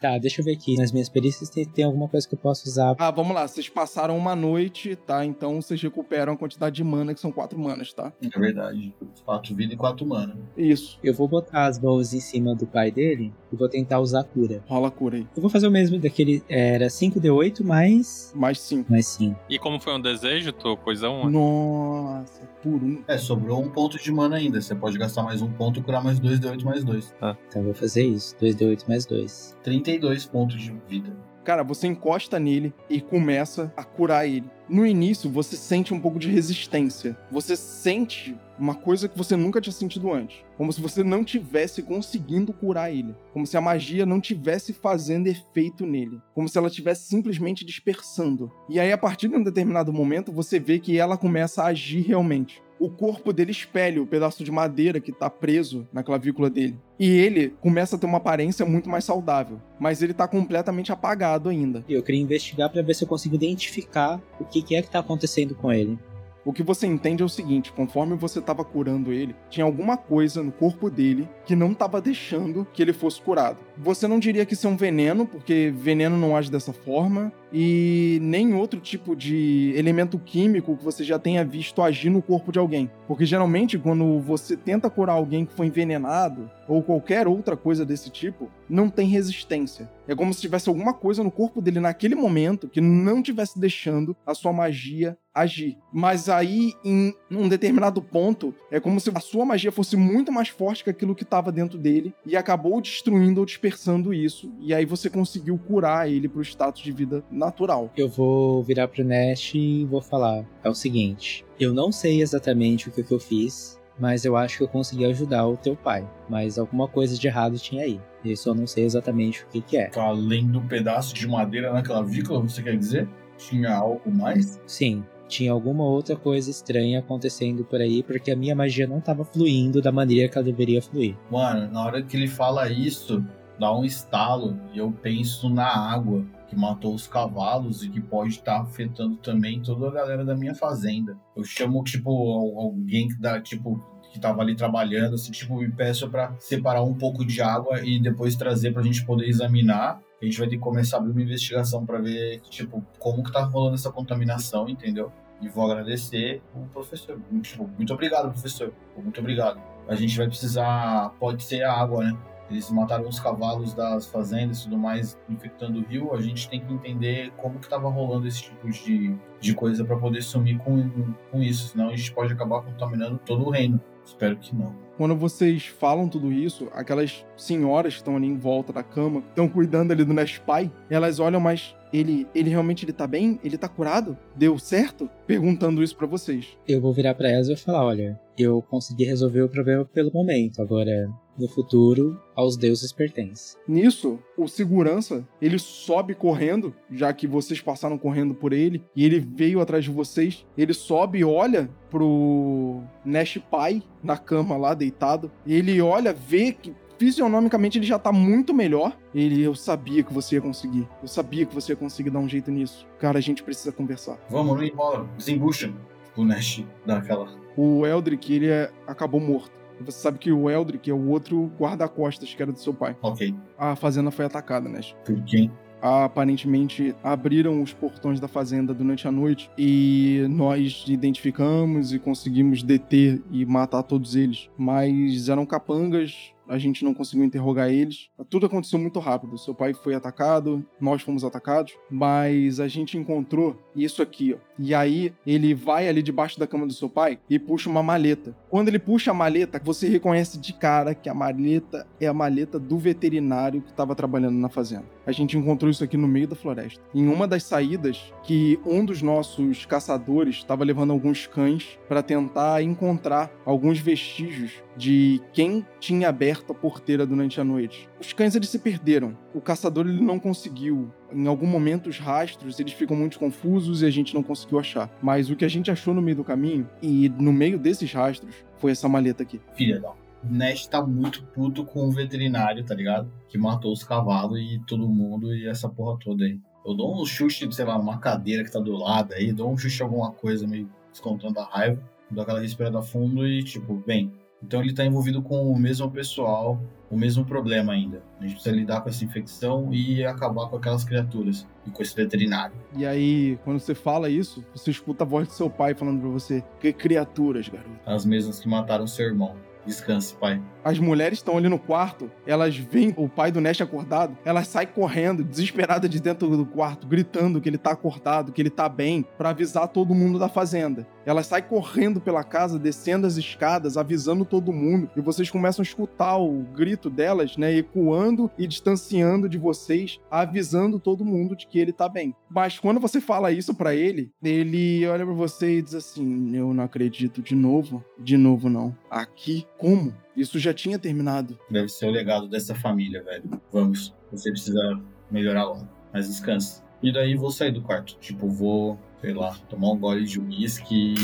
Tá, 0.00 0.18
deixa 0.18 0.40
eu 0.40 0.44
ver 0.44 0.52
aqui. 0.52 0.76
Nas 0.76 0.92
minhas 0.92 1.08
perícias 1.08 1.48
tem, 1.48 1.64
tem 1.64 1.84
alguma 1.84 2.08
coisa 2.08 2.28
que 2.28 2.34
eu 2.34 2.38
posso 2.38 2.68
usar. 2.68 2.94
Ah, 2.98 3.10
vamos 3.10 3.34
lá. 3.34 3.46
Vocês 3.46 3.68
passaram 3.68 4.16
uma 4.16 4.34
noite, 4.34 4.96
tá? 4.96 5.24
Então 5.24 5.60
vocês 5.60 5.80
recuperam 5.80 6.32
a 6.32 6.36
quantidade 6.36 6.76
de 6.76 6.84
mana, 6.84 7.14
que 7.14 7.20
são 7.20 7.30
quatro 7.30 7.58
manas, 7.58 7.92
tá? 7.92 8.12
É 8.20 8.38
verdade. 8.38 8.94
Quatro 9.24 9.54
vida 9.54 9.74
e 9.74 9.76
quatro 9.76 10.06
mana. 10.06 10.36
Isso. 10.56 10.98
Eu 11.02 11.14
vou 11.14 11.28
botar 11.28 11.66
as 11.66 11.78
mãos 11.78 12.12
em 12.12 12.20
cima 12.20 12.54
do 12.54 12.66
pai 12.66 12.90
dele 12.90 13.32
e 13.52 13.56
vou 13.56 13.68
tentar 13.68 14.00
usar 14.00 14.20
a 14.20 14.24
cura. 14.24 14.62
Rola 14.66 14.88
a 14.88 14.90
cura 14.90 15.16
aí. 15.16 15.26
Eu 15.36 15.42
vou 15.42 15.50
fazer 15.50 15.68
o 15.68 15.70
mesmo 15.70 15.98
daquele. 15.98 16.42
Era 16.48 16.88
5d8 16.88 17.62
mais. 17.62 18.32
Mais 18.34 18.58
cinco. 18.60 18.90
Mais 18.90 19.06
5. 19.06 19.38
E 19.48 19.58
como 19.58 19.78
foi 19.78 19.94
um 19.94 20.00
desejo, 20.00 20.52
tô 20.52 20.76
coisa 20.76 21.08
uma. 21.08 21.30
Nossa, 21.30 22.42
por 22.62 22.82
um. 22.82 23.02
É, 23.08 23.18
sobrou 23.18 23.60
um 23.60 23.68
ponto 23.68 23.98
de 23.98 24.12
mana 24.12 24.36
ainda. 24.36 24.60
Você 24.60 24.74
pode 24.74 24.96
gastar 24.96 25.22
mais 25.22 25.42
um 25.42 25.50
ponto 25.52 25.80
e 25.80 25.82
curar 25.82 26.02
mais 26.02 26.18
dois 26.18 26.38
de 26.38 26.46
8 26.46 26.64
mais 26.64 26.84
dois. 26.84 27.14
Então 27.48 27.62
eu 27.62 27.64
vou 27.66 27.74
fazer 27.74 28.04
isso. 28.04 28.36
2d8 28.36 28.88
mais 28.88 29.04
2. 29.04 29.56
32 29.62 30.26
pontos 30.26 30.60
de 30.60 30.72
vida. 30.88 31.14
Cara, 31.44 31.64
você 31.64 31.86
encosta 31.86 32.38
nele 32.38 32.72
e 32.88 33.00
começa 33.00 33.72
a 33.76 33.82
curar 33.82 34.26
ele. 34.26 34.48
No 34.68 34.86
início, 34.86 35.28
você 35.28 35.56
sente 35.56 35.92
um 35.92 36.00
pouco 36.00 36.18
de 36.18 36.30
resistência. 36.30 37.16
Você 37.30 37.56
sente 37.56 38.36
uma 38.58 38.74
coisa 38.74 39.08
que 39.08 39.18
você 39.18 39.36
nunca 39.36 39.60
tinha 39.60 39.72
sentido 39.72 40.12
antes. 40.12 40.38
Como 40.56 40.72
se 40.72 40.80
você 40.80 41.02
não 41.02 41.24
tivesse 41.24 41.82
conseguindo 41.82 42.52
curar 42.52 42.92
ele. 42.92 43.14
Como 43.32 43.46
se 43.46 43.56
a 43.56 43.60
magia 43.60 44.06
não 44.06 44.20
tivesse 44.20 44.72
fazendo 44.72 45.26
efeito 45.26 45.84
nele. 45.84 46.20
Como 46.32 46.48
se 46.48 46.56
ela 46.56 46.68
estivesse 46.68 47.08
simplesmente 47.08 47.64
dispersando. 47.64 48.50
E 48.68 48.78
aí, 48.78 48.92
a 48.92 48.98
partir 48.98 49.28
de 49.28 49.36
um 49.36 49.42
determinado 49.42 49.92
momento, 49.92 50.32
você 50.32 50.60
vê 50.60 50.78
que 50.78 50.96
ela 50.96 51.18
começa 51.18 51.62
a 51.62 51.66
agir 51.66 52.02
realmente 52.02 52.62
o 52.78 52.90
corpo 52.90 53.32
dele 53.32 53.50
espelha 53.50 54.02
o 54.02 54.06
pedaço 54.06 54.42
de 54.42 54.50
madeira 54.50 55.00
que 55.00 55.12
tá 55.12 55.30
preso 55.30 55.86
na 55.92 56.02
clavícula 56.02 56.50
dele. 56.50 56.78
E 56.98 57.08
ele 57.10 57.54
começa 57.60 57.96
a 57.96 57.98
ter 57.98 58.06
uma 58.06 58.18
aparência 58.18 58.66
muito 58.66 58.88
mais 58.88 59.04
saudável, 59.04 59.60
mas 59.78 60.02
ele 60.02 60.14
tá 60.14 60.26
completamente 60.26 60.92
apagado 60.92 61.48
ainda. 61.48 61.84
E 61.88 61.94
eu 61.94 62.02
queria 62.02 62.20
investigar 62.20 62.70
pra 62.70 62.82
ver 62.82 62.94
se 62.94 63.04
eu 63.04 63.08
consigo 63.08 63.34
identificar 63.34 64.20
o 64.40 64.44
que, 64.44 64.62
que 64.62 64.74
é 64.74 64.82
que 64.82 64.90
tá 64.90 64.98
acontecendo 64.98 65.54
com 65.54 65.72
ele. 65.72 65.98
O 66.44 66.52
que 66.52 66.62
você 66.62 66.86
entende 66.86 67.22
é 67.22 67.26
o 67.26 67.28
seguinte: 67.28 67.72
conforme 67.72 68.16
você 68.16 68.40
estava 68.40 68.64
curando 68.64 69.12
ele, 69.12 69.34
tinha 69.48 69.64
alguma 69.64 69.96
coisa 69.96 70.42
no 70.42 70.50
corpo 70.50 70.90
dele 70.90 71.28
que 71.44 71.54
não 71.54 71.72
estava 71.72 72.00
deixando 72.00 72.66
que 72.72 72.82
ele 72.82 72.92
fosse 72.92 73.20
curado. 73.20 73.58
Você 73.78 74.08
não 74.08 74.18
diria 74.18 74.44
que 74.44 74.54
isso 74.54 74.66
é 74.66 74.70
um 74.70 74.76
veneno, 74.76 75.24
porque 75.24 75.72
veneno 75.74 76.16
não 76.16 76.36
age 76.36 76.50
dessa 76.50 76.72
forma, 76.72 77.32
e 77.52 78.18
nem 78.22 78.54
outro 78.54 78.80
tipo 78.80 79.14
de 79.14 79.72
elemento 79.76 80.18
químico 80.18 80.76
que 80.76 80.84
você 80.84 81.04
já 81.04 81.18
tenha 81.18 81.44
visto 81.44 81.82
agir 81.82 82.10
no 82.10 82.22
corpo 82.22 82.50
de 82.50 82.58
alguém. 82.58 82.90
Porque 83.06 83.26
geralmente, 83.26 83.78
quando 83.78 84.18
você 84.20 84.56
tenta 84.56 84.88
curar 84.88 85.14
alguém 85.14 85.44
que 85.44 85.52
foi 85.52 85.66
envenenado, 85.66 86.50
ou 86.66 86.82
qualquer 86.82 87.26
outra 87.28 87.56
coisa 87.56 87.84
desse 87.84 88.08
tipo, 88.08 88.50
não 88.68 88.88
tem 88.88 89.06
resistência. 89.08 89.90
É 90.08 90.14
como 90.14 90.32
se 90.32 90.40
tivesse 90.40 90.68
alguma 90.68 90.94
coisa 90.94 91.22
no 91.22 91.30
corpo 91.30 91.60
dele 91.60 91.80
naquele 91.80 92.14
momento 92.14 92.68
que 92.68 92.80
não 92.80 93.22
tivesse 93.22 93.58
deixando 93.58 94.16
a 94.26 94.34
sua 94.34 94.52
magia 94.52 95.16
agir. 95.34 95.78
Mas 95.92 96.28
aí, 96.28 96.72
em 96.84 97.14
um 97.30 97.48
determinado 97.48 98.02
ponto, 98.02 98.54
é 98.70 98.78
como 98.78 99.00
se 99.00 99.10
a 99.14 99.20
sua 99.20 99.44
magia 99.44 99.72
fosse 99.72 99.96
muito 99.96 100.30
mais 100.30 100.48
forte 100.48 100.84
que 100.84 100.90
aquilo 100.90 101.14
que 101.14 101.22
estava 101.22 101.50
dentro 101.50 101.78
dele 101.78 102.14
e 102.26 102.36
acabou 102.36 102.80
destruindo 102.80 103.40
ou 103.40 103.46
dispersando 103.46 104.12
isso. 104.12 104.52
E 104.60 104.74
aí 104.74 104.84
você 104.84 105.08
conseguiu 105.08 105.58
curar 105.58 106.10
ele 106.10 106.28
pro 106.28 106.42
status 106.42 106.82
de 106.82 106.92
vida 106.92 107.24
natural. 107.44 107.90
Eu 107.96 108.08
vou 108.08 108.62
virar 108.62 108.88
pro 108.88 109.04
Nash 109.04 109.54
e 109.54 109.84
vou 109.84 110.00
falar: 110.00 110.44
é 110.62 110.68
o 110.68 110.74
seguinte, 110.74 111.44
eu 111.58 111.74
não 111.74 111.90
sei 111.92 112.22
exatamente 112.22 112.88
o 112.88 112.92
que, 112.92 113.02
que 113.02 113.12
eu 113.12 113.20
fiz, 113.20 113.80
mas 113.98 114.24
eu 114.24 114.36
acho 114.36 114.58
que 114.58 114.64
eu 114.64 114.68
consegui 114.68 115.04
ajudar 115.04 115.46
o 115.46 115.56
teu 115.56 115.76
pai. 115.76 116.08
Mas 116.28 116.58
alguma 116.58 116.88
coisa 116.88 117.18
de 117.18 117.26
errado 117.26 117.58
tinha 117.58 117.84
aí. 117.84 118.00
Eu 118.24 118.36
só 118.36 118.54
não 118.54 118.66
sei 118.66 118.84
exatamente 118.84 119.42
o 119.42 119.46
que, 119.48 119.60
que 119.60 119.76
é. 119.76 119.90
Além 119.96 120.46
do 120.46 120.60
pedaço 120.60 121.14
de 121.14 121.26
madeira 121.26 121.72
na 121.72 121.82
clavícula, 121.82 122.40
você 122.40 122.62
quer 122.62 122.76
dizer? 122.76 123.08
Tinha 123.36 123.74
algo 123.74 124.10
mais? 124.10 124.60
Sim, 124.66 125.04
tinha 125.28 125.50
alguma 125.50 125.84
outra 125.84 126.14
coisa 126.14 126.50
estranha 126.50 127.00
acontecendo 127.00 127.64
por 127.64 127.80
aí, 127.80 128.02
porque 128.02 128.30
a 128.30 128.36
minha 128.36 128.54
magia 128.54 128.86
não 128.86 128.98
estava 128.98 129.24
fluindo 129.24 129.80
da 129.80 129.90
maneira 129.90 130.28
que 130.28 130.38
ela 130.38 130.44
deveria 130.44 130.80
fluir. 130.80 131.16
Mano, 131.30 131.72
na 131.72 131.84
hora 131.84 132.02
que 132.02 132.16
ele 132.16 132.28
fala 132.28 132.70
isso, 132.70 133.24
dá 133.58 133.74
um 133.74 133.84
estalo 133.84 134.58
e 134.72 134.78
eu 134.78 134.92
penso 135.02 135.48
na 135.48 135.66
água 135.66 136.24
que 136.52 136.58
matou 136.58 136.94
os 136.94 137.06
cavalos 137.06 137.82
e 137.82 137.88
que 137.88 137.98
pode 137.98 138.32
estar 138.32 138.60
afetando 138.60 139.16
também 139.16 139.62
toda 139.62 139.88
a 139.88 139.90
galera 139.90 140.22
da 140.22 140.36
minha 140.36 140.54
fazenda. 140.54 141.16
Eu 141.34 141.42
chamo, 141.44 141.82
tipo, 141.82 142.10
al- 142.10 142.66
alguém 142.66 143.08
que 143.08 143.14
dá, 143.18 143.40
tipo, 143.40 143.82
que 144.12 144.20
tava 144.20 144.42
ali 144.42 144.54
trabalhando, 144.54 145.14
assim, 145.14 145.32
tipo, 145.32 145.56
me 145.56 145.70
peço 145.70 146.10
pra 146.10 146.34
separar 146.38 146.82
um 146.82 146.92
pouco 146.92 147.24
de 147.24 147.40
água 147.40 147.80
e 147.82 147.98
depois 147.98 148.36
trazer 148.36 148.74
pra 148.74 148.82
gente 148.82 149.02
poder 149.06 149.26
examinar. 149.26 149.98
A 150.20 150.24
gente 150.26 150.38
vai 150.38 150.46
ter 150.46 150.56
que 150.56 150.62
começar 150.62 150.98
a 150.98 151.00
abrir 151.00 151.12
uma 151.12 151.22
investigação 151.22 151.86
pra 151.86 151.98
ver, 151.98 152.40
tipo, 152.50 152.84
como 152.98 153.22
que 153.24 153.32
tá 153.32 153.42
rolando 153.44 153.76
essa 153.76 153.90
contaminação, 153.90 154.68
entendeu? 154.68 155.10
E 155.40 155.48
vou 155.48 155.64
agradecer 155.70 156.42
o 156.54 156.66
professor. 156.68 157.18
Tipo, 157.42 157.66
muito 157.78 157.94
obrigado, 157.94 158.30
professor. 158.30 158.72
Muito 159.02 159.18
obrigado. 159.20 159.58
A 159.88 159.94
gente 159.94 160.16
vai 160.18 160.26
precisar, 160.28 161.14
pode 161.18 161.42
ser 161.42 161.62
a 161.64 161.72
água, 161.72 162.04
né? 162.04 162.16
Eles 162.52 162.70
mataram 162.70 163.08
os 163.08 163.18
cavalos 163.18 163.72
das 163.72 164.06
fazendas 164.06 164.60
e 164.60 164.64
tudo 164.64 164.78
mais, 164.78 165.18
infectando 165.28 165.80
o 165.80 165.82
rio. 165.82 166.14
A 166.14 166.20
gente 166.20 166.48
tem 166.48 166.60
que 166.60 166.72
entender 166.72 167.32
como 167.36 167.58
que 167.58 167.68
tava 167.68 167.88
rolando 167.88 168.28
esse 168.28 168.42
tipo 168.42 168.68
de, 168.68 169.16
de 169.40 169.54
coisa 169.54 169.84
para 169.84 169.96
poder 169.96 170.22
sumir 170.22 170.58
com, 170.58 170.90
com 171.30 171.42
isso. 171.42 171.68
Senão 171.68 171.88
a 171.88 171.96
gente 171.96 172.12
pode 172.12 172.32
acabar 172.32 172.62
contaminando 172.62 173.18
todo 173.24 173.46
o 173.46 173.50
reino. 173.50 173.80
Espero 174.04 174.36
que 174.36 174.54
não. 174.54 174.74
Quando 174.96 175.16
vocês 175.16 175.66
falam 175.66 176.08
tudo 176.08 176.32
isso, 176.32 176.68
aquelas 176.72 177.24
senhoras 177.36 177.94
que 177.94 178.00
estão 178.00 178.16
ali 178.16 178.26
em 178.26 178.36
volta 178.36 178.72
da 178.72 178.82
cama, 178.82 179.22
que 179.22 179.28
estão 179.28 179.48
cuidando 179.48 179.92
ali 179.92 180.04
do 180.04 180.12
Nash 180.12 180.38
Pai, 180.38 180.70
elas 180.90 181.18
olham, 181.18 181.40
mas 181.40 181.74
ele, 181.92 182.26
ele 182.34 182.50
realmente 182.50 182.84
ele 182.84 182.92
tá 182.92 183.06
bem? 183.06 183.40
Ele 183.42 183.56
tá 183.56 183.68
curado? 183.68 184.16
Deu 184.36 184.58
certo? 184.58 185.08
Perguntando 185.26 185.82
isso 185.82 185.96
pra 185.96 186.06
vocês. 186.06 186.56
Eu 186.68 186.80
vou 186.80 186.92
virar 186.92 187.14
pra 187.14 187.30
elas 187.30 187.46
e 187.46 187.54
vou 187.54 187.56
falar: 187.56 187.84
olha, 187.84 188.20
eu 188.36 188.62
consegui 188.62 189.04
resolver 189.04 189.42
o 189.42 189.48
problema 189.48 189.84
pelo 189.84 190.12
momento, 190.12 190.60
agora 190.60 191.10
no 191.38 191.48
futuro, 191.48 192.20
aos 192.34 192.56
deuses 192.56 192.92
pertence. 192.92 193.56
Nisso, 193.66 194.18
o 194.36 194.46
segurança, 194.46 195.26
ele 195.40 195.58
sobe 195.58 196.14
correndo, 196.14 196.74
já 196.90 197.12
que 197.12 197.26
vocês 197.26 197.60
passaram 197.60 197.96
correndo 197.96 198.34
por 198.34 198.52
ele, 198.52 198.82
e 198.94 199.04
ele 199.04 199.18
veio 199.18 199.60
atrás 199.60 199.84
de 199.84 199.90
vocês. 199.90 200.46
Ele 200.56 200.74
sobe 200.74 201.20
e 201.20 201.24
olha 201.24 201.70
pro 201.90 202.82
Nash 203.04 203.38
Pai 203.50 203.82
na 204.02 204.16
cama 204.16 204.56
lá 204.56 204.74
deitado. 204.74 205.30
E 205.46 205.54
ele 205.54 205.80
olha, 205.80 206.12
vê 206.12 206.52
que 206.52 206.74
fisionomicamente 206.98 207.78
ele 207.78 207.86
já 207.86 207.98
tá 207.98 208.12
muito 208.12 208.54
melhor. 208.54 208.96
Ele, 209.14 209.42
eu 209.42 209.54
sabia 209.54 210.02
que 210.02 210.12
você 210.12 210.36
ia 210.36 210.40
conseguir. 210.40 210.86
Eu 211.02 211.08
sabia 211.08 211.44
que 211.46 211.54
você 211.54 211.72
ia 211.72 211.76
conseguir 211.76 212.10
dar 212.10 212.18
um 212.20 212.28
jeito 212.28 212.50
nisso. 212.50 212.86
Cara, 212.98 213.18
a 213.18 213.22
gente 213.22 213.42
precisa 213.42 213.72
conversar. 213.72 214.18
Vamos, 214.30 214.56
não 214.56 214.62
enrola. 214.64 215.08
Desembucha. 215.16 215.72
O 216.16 216.24
Nash 216.24 216.62
dá 216.86 216.98
aquela. 216.98 217.28
O 217.56 217.86
Eldrick, 217.86 218.32
ele 218.32 218.48
é- 218.48 218.70
acabou 218.86 219.20
morto. 219.20 219.50
Você 219.84 219.98
sabe 219.98 220.18
que 220.18 220.32
o 220.32 220.48
Eldrick 220.48 220.90
é 220.90 220.94
o 220.94 221.08
outro 221.08 221.50
guarda-costas 221.58 222.32
que 222.34 222.42
era 222.42 222.52
do 222.52 222.58
seu 222.58 222.72
pai. 222.74 222.96
Ok. 223.02 223.34
A 223.58 223.76
fazenda 223.76 224.10
foi 224.10 224.24
atacada, 224.24 224.68
Nash. 224.68 224.94
Por 225.04 225.22
quem? 225.24 225.50
aparentemente 225.82 226.94
abriram 227.02 227.60
os 227.60 227.72
portões 227.72 228.20
da 228.20 228.28
fazenda 228.28 228.72
durante 228.72 229.08
a 229.08 229.10
noite 229.10 229.50
e 229.58 230.24
nós 230.30 230.84
identificamos 230.86 231.92
e 231.92 231.98
conseguimos 231.98 232.62
deter 232.62 233.20
e 233.32 233.44
matar 233.44 233.82
todos 233.82 234.14
eles. 234.14 234.48
Mas 234.56 235.28
eram 235.28 235.44
capangas 235.44 236.32
a 236.52 236.58
gente 236.58 236.84
não 236.84 236.92
conseguiu 236.92 237.24
interrogar 237.24 237.70
eles. 237.70 238.10
Tudo 238.28 238.44
aconteceu 238.44 238.78
muito 238.78 239.00
rápido. 239.00 239.38
Seu 239.38 239.54
pai 239.54 239.72
foi 239.72 239.94
atacado, 239.94 240.62
nós 240.78 241.00
fomos 241.00 241.24
atacados, 241.24 241.72
mas 241.90 242.60
a 242.60 242.68
gente 242.68 242.98
encontrou 242.98 243.58
isso 243.74 244.02
aqui, 244.02 244.34
ó. 244.34 244.52
E 244.58 244.74
aí 244.74 245.14
ele 245.26 245.54
vai 245.54 245.88
ali 245.88 246.02
debaixo 246.02 246.38
da 246.38 246.46
cama 246.46 246.66
do 246.66 246.74
seu 246.74 246.90
pai 246.90 247.18
e 247.28 247.38
puxa 247.38 247.70
uma 247.70 247.82
maleta. 247.82 248.36
Quando 248.50 248.68
ele 248.68 248.78
puxa 248.78 249.10
a 249.10 249.14
maleta, 249.14 249.60
você 249.64 249.88
reconhece 249.88 250.38
de 250.38 250.52
cara 250.52 250.94
que 250.94 251.08
a 251.08 251.14
maleta 251.14 251.86
é 251.98 252.06
a 252.06 252.12
maleta 252.12 252.58
do 252.58 252.76
veterinário 252.76 253.62
que 253.62 253.70
estava 253.70 253.94
trabalhando 253.94 254.36
na 254.36 254.50
fazenda. 254.50 254.84
A 255.06 255.10
gente 255.10 255.36
encontrou 255.36 255.70
isso 255.70 255.82
aqui 255.82 255.96
no 255.96 256.06
meio 256.06 256.28
da 256.28 256.36
floresta. 256.36 256.80
Em 256.94 257.08
uma 257.08 257.26
das 257.26 257.44
saídas, 257.44 258.12
que 258.22 258.60
um 258.64 258.84
dos 258.84 259.00
nossos 259.00 259.64
caçadores 259.64 260.36
estava 260.36 260.64
levando 260.64 260.92
alguns 260.92 261.26
cães 261.26 261.78
para 261.88 262.02
tentar 262.02 262.62
encontrar 262.62 263.30
alguns 263.44 263.78
vestígios 263.78 264.52
de 264.76 265.20
quem 265.32 265.66
tinha 265.80 266.08
aberto 266.08 266.41
a 266.50 266.54
porteira 266.54 267.06
durante 267.06 267.40
a 267.40 267.44
noite. 267.44 267.88
Os 268.00 268.12
cães 268.12 268.34
eles 268.34 268.48
se 268.48 268.58
perderam. 268.58 269.16
O 269.32 269.40
caçador 269.40 269.86
ele 269.86 270.02
não 270.02 270.18
conseguiu. 270.18 270.90
Em 271.12 271.26
algum 271.26 271.46
momento 271.46 271.88
os 271.88 271.98
rastros 271.98 272.58
eles 272.58 272.72
ficam 272.72 272.96
muito 272.96 273.18
confusos 273.18 273.82
e 273.82 273.86
a 273.86 273.90
gente 273.90 274.14
não 274.14 274.22
conseguiu 274.22 274.58
achar. 274.58 274.90
Mas 275.02 275.30
o 275.30 275.36
que 275.36 275.44
a 275.44 275.48
gente 275.48 275.70
achou 275.70 275.94
no 275.94 276.02
meio 276.02 276.16
do 276.16 276.24
caminho 276.24 276.68
e 276.82 277.08
no 277.10 277.32
meio 277.32 277.58
desses 277.58 277.92
rastros 277.92 278.34
foi 278.58 278.72
essa 278.72 278.88
maleta 278.88 279.22
aqui. 279.22 279.40
Filha 279.54 279.80
da. 279.80 279.92
Nash 280.24 280.66
tá 280.66 280.80
muito 280.80 281.24
puto 281.24 281.64
com 281.64 281.88
o 281.88 281.90
veterinário, 281.90 282.64
tá 282.64 282.74
ligado? 282.74 283.10
Que 283.28 283.36
matou 283.36 283.72
os 283.72 283.82
cavalos 283.82 284.38
e 284.38 284.60
todo 284.66 284.88
mundo 284.88 285.34
e 285.34 285.48
essa 285.48 285.68
porra 285.68 285.98
toda 285.98 286.24
aí. 286.24 286.38
Eu 286.64 286.74
dou 286.74 287.00
um 287.00 287.04
chute, 287.04 287.52
sei 287.52 287.64
lá, 287.64 287.76
numa 287.76 287.98
cadeira 287.98 288.44
que 288.44 288.52
tá 288.52 288.60
do 288.60 288.76
lado 288.76 289.12
aí, 289.14 289.32
dou 289.32 289.50
um 289.50 289.58
chute 289.58 289.82
alguma 289.82 290.12
coisa 290.12 290.46
meio 290.46 290.70
descontando 290.92 291.40
a 291.40 291.44
raiva, 291.44 291.82
dou 292.08 292.22
aquela 292.22 292.40
respirada 292.40 292.80
fundo 292.82 293.26
e 293.26 293.42
tipo, 293.42 293.82
bem, 293.84 294.12
então 294.42 294.60
ele 294.60 294.70
está 294.70 294.84
envolvido 294.84 295.22
com 295.22 295.50
o 295.50 295.58
mesmo 295.58 295.90
pessoal, 295.90 296.60
o 296.90 296.96
mesmo 296.96 297.24
problema 297.24 297.72
ainda. 297.72 298.02
A 298.18 298.22
gente 298.22 298.34
precisa 298.34 298.54
lidar 298.54 298.80
com 298.80 298.88
essa 298.88 299.04
infecção 299.04 299.72
e 299.72 300.04
acabar 300.04 300.48
com 300.48 300.56
aquelas 300.56 300.84
criaturas 300.84 301.46
e 301.66 301.70
com 301.70 301.82
esse 301.82 301.94
veterinário. 301.94 302.54
E 302.76 302.84
aí, 302.84 303.38
quando 303.44 303.60
você 303.60 303.74
fala 303.74 304.10
isso, 304.10 304.44
você 304.54 304.70
escuta 304.70 305.04
a 305.04 305.06
voz 305.06 305.28
do 305.28 305.34
seu 305.34 305.48
pai 305.48 305.74
falando 305.74 306.00
para 306.00 306.10
você: 306.10 306.42
Que 306.60 306.72
criaturas, 306.72 307.48
garoto? 307.48 307.70
As 307.86 308.04
mesmas 308.04 308.40
que 308.40 308.48
mataram 308.48 308.86
seu 308.86 309.06
irmão. 309.06 309.36
Descanse, 309.66 310.14
pai. 310.14 310.40
As 310.64 310.78
mulheres 310.78 311.18
estão 311.18 311.36
ali 311.36 311.48
no 311.48 311.58
quarto, 311.58 312.10
elas 312.24 312.56
veem 312.56 312.94
o 312.96 313.08
pai 313.08 313.32
do 313.32 313.40
Nash 313.40 313.60
acordado, 313.60 314.16
elas 314.24 314.46
saem 314.46 314.68
correndo, 314.68 315.24
desesperadas 315.24 315.90
de 315.90 316.00
dentro 316.00 316.36
do 316.36 316.46
quarto, 316.46 316.86
gritando 316.86 317.40
que 317.40 317.48
ele 317.48 317.58
tá 317.58 317.72
acordado, 317.72 318.32
que 318.32 318.40
ele 318.40 318.50
tá 318.50 318.68
bem, 318.68 319.04
para 319.18 319.30
avisar 319.30 319.66
todo 319.68 319.94
mundo 319.94 320.18
da 320.18 320.28
fazenda. 320.28 320.86
Elas 321.04 321.26
saem 321.26 321.42
correndo 321.42 322.00
pela 322.00 322.22
casa, 322.22 322.60
descendo 322.60 323.08
as 323.08 323.16
escadas, 323.16 323.76
avisando 323.76 324.24
todo 324.24 324.52
mundo, 324.52 324.88
e 324.96 325.00
vocês 325.00 325.28
começam 325.28 325.62
a 325.62 325.66
escutar 325.66 326.16
o 326.16 326.44
grito 326.54 326.88
delas, 326.88 327.36
né, 327.36 327.52
ecoando 327.52 328.30
e 328.38 328.46
distanciando 328.46 329.28
de 329.28 329.38
vocês, 329.38 330.00
avisando 330.08 330.78
todo 330.78 331.04
mundo 331.04 331.34
de 331.34 331.46
que 331.48 331.58
ele 331.58 331.72
tá 331.72 331.88
bem. 331.88 332.14
Mas 332.30 332.58
quando 332.58 332.78
você 332.78 333.00
fala 333.00 333.32
isso 333.32 333.52
para 333.52 333.74
ele, 333.74 334.12
ele 334.22 334.86
olha 334.86 335.04
para 335.04 335.14
você 335.14 335.58
e 335.58 335.62
diz 335.62 335.74
assim: 335.74 336.36
"Eu 336.36 336.54
não 336.54 336.62
acredito 336.62 337.20
de 337.20 337.34
novo, 337.34 337.84
de 337.98 338.16
novo 338.16 338.48
não. 338.48 338.76
Aqui 338.92 339.46
como? 339.56 339.94
Isso 340.14 340.38
já 340.38 340.52
tinha 340.52 340.78
terminado. 340.78 341.38
Deve 341.50 341.70
ser 341.70 341.86
o 341.86 341.90
legado 341.90 342.28
dessa 342.28 342.54
família, 342.54 343.02
velho. 343.02 343.40
Vamos, 343.50 343.94
você 344.10 344.30
precisa 344.30 344.78
melhorar 345.10 345.44
logo. 345.44 345.66
Mas 345.94 346.08
descansa. 346.08 346.62
E 346.82 346.92
daí 346.92 347.16
vou 347.16 347.30
sair 347.30 347.52
do 347.52 347.62
quarto. 347.62 347.96
Tipo, 347.98 348.28
vou, 348.28 348.78
sei 349.00 349.14
lá, 349.14 349.34
tomar 349.48 349.70
um 349.70 349.78
gole 349.78 350.04
de 350.04 350.20
uísque 350.20 350.94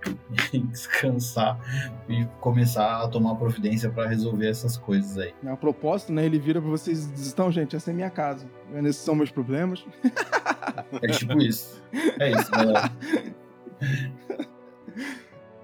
descansar 0.70 1.60
e 2.08 2.24
começar 2.40 3.02
a 3.02 3.08
tomar 3.08 3.34
providência 3.34 3.90
para 3.90 4.08
resolver 4.08 4.48
essas 4.48 4.78
coisas 4.78 5.18
aí. 5.18 5.34
A 5.46 5.58
propósito, 5.58 6.14
né? 6.14 6.24
Ele 6.24 6.38
vira 6.38 6.58
pra 6.58 6.70
vocês 6.70 7.04
e 7.04 7.12
diz: 7.12 7.32
Então, 7.34 7.52
gente, 7.52 7.76
essa 7.76 7.90
é 7.90 7.94
minha 7.94 8.08
casa. 8.08 8.48
Esses 8.76 8.96
são 8.96 9.14
meus 9.14 9.30
problemas. 9.30 9.84
É 11.02 11.08
tipo 11.08 11.38
isso. 11.38 11.82
É 12.18 12.30
isso, 12.30 12.50
galera. 12.50 12.90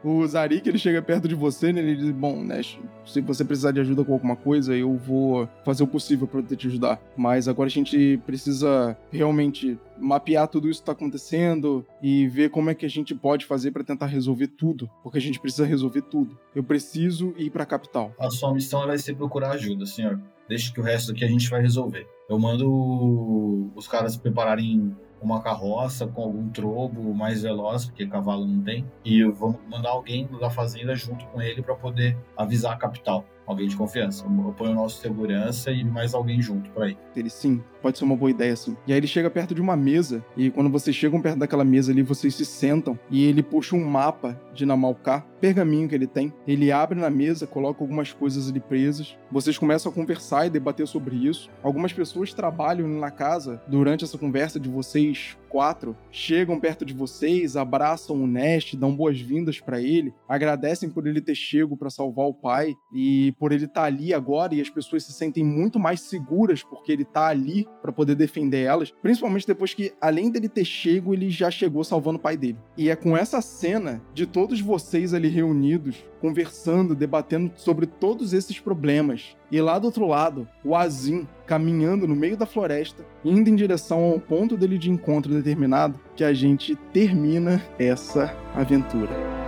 O 0.05 0.27
Zarik, 0.27 0.69
ele 0.69 0.79
chega 0.79 1.01
perto 1.01 1.29
de 1.29 1.35
você, 1.35 1.73
né? 1.73 1.81
Ele 1.81 1.97
diz: 1.97 2.11
Bom, 2.11 2.43
Nash, 2.43 2.79
se 3.05 3.21
você 3.21 3.45
precisar 3.45 3.71
de 3.73 3.81
ajuda 3.81 4.05
com 4.05 4.13
alguma 4.13 4.37
coisa, 4.37 4.75
eu 4.77 4.97
vou 4.97 5.49
fazer 5.65 5.85
o 5.85 5.87
possível 5.87 6.27
para 6.27 6.43
te 6.43 6.67
ajudar. 6.67 7.01
Mas 7.17 7.47
agora 7.47 7.69
a 7.69 7.71
gente 7.71 8.21
precisa 8.27 8.97
realmente 9.11 9.79
mapear 9.99 10.49
tudo 10.49 10.69
isso 10.69 10.81
que 10.81 10.87
tá 10.87 10.93
acontecendo 10.93 11.87
e 12.03 12.27
ver 12.27 12.51
como 12.51 12.71
é 12.71 12.75
que 12.75 12.85
a 12.85 12.91
gente 12.91 13.15
pode 13.15 13.45
fazer 13.47 13.71
para 13.71 13.85
tentar 13.85 14.07
resolver 14.07 14.49
tudo. 14.49 14.91
Porque 15.03 15.19
a 15.19 15.21
gente 15.21 15.39
precisa 15.39 15.65
resolver 15.65 16.03
tudo. 16.03 16.37
Eu 16.55 16.65
preciso 16.65 17.33
ir 17.37 17.51
pra 17.51 17.65
capital. 17.65 18.13
A 18.19 18.31
sua 18.31 18.53
missão 18.53 18.87
vai 18.87 18.99
ser 18.99 19.15
procurar 19.15 19.53
ajuda, 19.53 19.87
senhor. 19.87 20.21
Deixa 20.49 20.73
que 20.73 20.81
o 20.81 20.83
resto 20.83 21.13
aqui 21.13 21.25
a 21.25 21.29
gente 21.29 21.49
vai 21.49 21.63
resolver. 21.63 22.07
Eu 22.29 22.39
mando 22.39 23.71
os 23.77 23.87
caras 23.87 24.17
prepararem 24.17 24.95
uma 25.23 25.41
carroça 25.41 26.07
com 26.07 26.23
algum 26.23 26.49
trobo 26.49 27.15
mais 27.15 27.43
veloz, 27.43 27.87
porque 27.87 28.07
cavalo 28.07 28.47
não 28.47 28.63
tem, 28.63 28.85
e 29.05 29.23
vou 29.25 29.59
mandar 29.69 29.91
alguém 29.91 30.29
da 30.41 30.51
fazenda 30.51 30.95
junto 30.95 31.25
com 31.27 31.41
ele 31.41 31.63
para 31.63 31.75
poder 31.75 32.17
avisar 32.37 32.73
a 32.73 32.77
capital. 32.77 33.25
Alguém 33.47 33.69
de 33.69 33.77
confiança. 33.77 34.25
Eu 34.25 34.53
ponho 34.53 34.71
o 34.71 34.75
nosso 34.75 35.01
segurança 35.01 35.71
e 35.73 35.83
mais 35.83 36.15
alguém 36.15 36.41
junto 36.41 36.71
para 36.71 36.91
ir. 36.91 36.99
Ele, 37.15 37.29
sim, 37.29 37.63
pode 37.83 37.99
ser 37.99 38.05
uma 38.05 38.17
boa 38.17 38.31
ideia, 38.31 38.55
sim. 38.55 38.77
E 38.87 38.93
aí 38.93 38.99
ele 38.99 39.07
chega 39.07 39.29
perto 39.29 39.55
de 39.55 39.61
uma 39.61 39.77
mesa, 39.77 40.25
e 40.37 40.51
quando 40.51 40.71
vocês 40.71 40.95
chegam 40.95 41.21
perto 41.21 41.39
daquela 41.39 41.65
mesa 41.65 41.93
ali, 41.93 42.03
vocês 42.03 42.35
se 42.35 42.45
sentam, 42.45 42.99
e 43.11 43.25
ele 43.25 43.43
puxa 43.43 43.75
um 43.75 43.85
mapa 43.85 44.41
de 44.55 44.65
Namalcá, 44.65 45.21
pergaminho 45.41 45.89
que 45.89 45.95
ele 45.95 46.07
tem. 46.07 46.33
Ele 46.47 46.71
abre 46.71 46.99
na 46.99 47.11
mesa, 47.11 47.47
coloca 47.47 47.83
algumas 47.83 48.13
coisas 48.13 48.49
ali 48.49 48.61
presas. 48.61 49.19
Vocês 49.31 49.59
começam 49.59 49.91
a 49.91 49.95
conversar 49.95 50.47
e 50.47 50.51
debater 50.51 50.87
sobre 50.87 51.17
isso. 51.17 51.51
Algumas 51.63 51.93
pessoas 51.93 52.33
trabalham 52.33 52.87
na 52.87 53.11
casa 53.11 53.61
durante 53.67 54.05
essa 54.05 54.17
conversa 54.17 54.61
de 54.61 54.69
vocês 54.69 55.37
quatro, 55.53 55.95
chegam 56.11 56.59
perto 56.59 56.83
de 56.83 56.95
vocês, 56.95 57.57
abraçam 57.57 58.17
o 58.17 58.27
Nest, 58.27 58.75
dão 58.75 58.97
boas-vindas 58.97 59.61
para 59.61 59.83
ele, 59.83 60.15
agradecem 60.27 60.89
por 60.89 61.07
ele 61.07 61.21
ter 61.21 61.35
chego 61.35 61.77
para 61.77 61.91
salvar 61.91 62.27
o 62.27 62.33
pai 62.33 62.75
e 62.91 63.33
por 63.39 63.53
ele 63.53 63.67
estar 63.67 63.83
tá 63.83 63.87
ali 63.87 64.15
agora 64.15 64.55
e 64.55 64.63
as 64.63 64.71
pessoas 64.71 65.05
se 65.05 65.13
sentem 65.13 65.45
muito 65.45 65.79
mais 65.79 66.01
seguras 66.01 66.63
porque 66.63 66.91
ele 66.91 67.05
tá 67.05 67.27
ali 67.27 67.69
para 67.81 67.93
poder 67.93 68.15
defender 68.15 68.63
elas, 68.63 68.93
principalmente 69.03 69.47
depois 69.47 69.75
que 69.75 69.93
além 70.01 70.31
dele 70.31 70.49
ter 70.49 70.65
chego, 70.65 71.13
ele 71.13 71.31
já 71.31 71.51
chegou 71.51 71.83
salvando 71.83 72.19
o 72.19 72.21
pai 72.21 72.37
dele. 72.37 72.59
E 72.77 72.91
é 72.91 72.97
com 72.97 73.17
essa 73.17 73.41
cena 73.41 74.03
de 74.15 74.27
todos 74.27 74.61
vocês 74.61 75.13
ali 75.15 75.29
reunidos, 75.29 76.05
conversando, 76.21 76.95
debatendo 76.95 77.51
sobre 77.57 77.87
todos 77.87 78.33
esses 78.33 78.61
problemas. 78.61 79.37
E 79.51 79.61
lá 79.61 79.79
do 79.79 79.87
outro 79.87 80.07
lado, 80.07 80.49
o 80.65 80.77
Azim 80.77 81.27
caminhando 81.47 82.07
no 82.07 82.17
meio 82.17 82.37
da 82.37 82.47
floresta, 82.47 83.05
indo 83.25 83.51
em 83.51 83.57
direção 83.57 84.05
a 84.05 84.15
um 84.15 84.21
ponto 84.21 84.57
dele 84.57 84.79
de 84.79 84.91
encontro 84.91 85.35
determinado, 85.35 86.01
que 86.15 86.25
a 86.25 86.33
gente 86.33 86.77
termina 86.93 87.63
essa 87.79 88.35
aventura. 88.55 89.42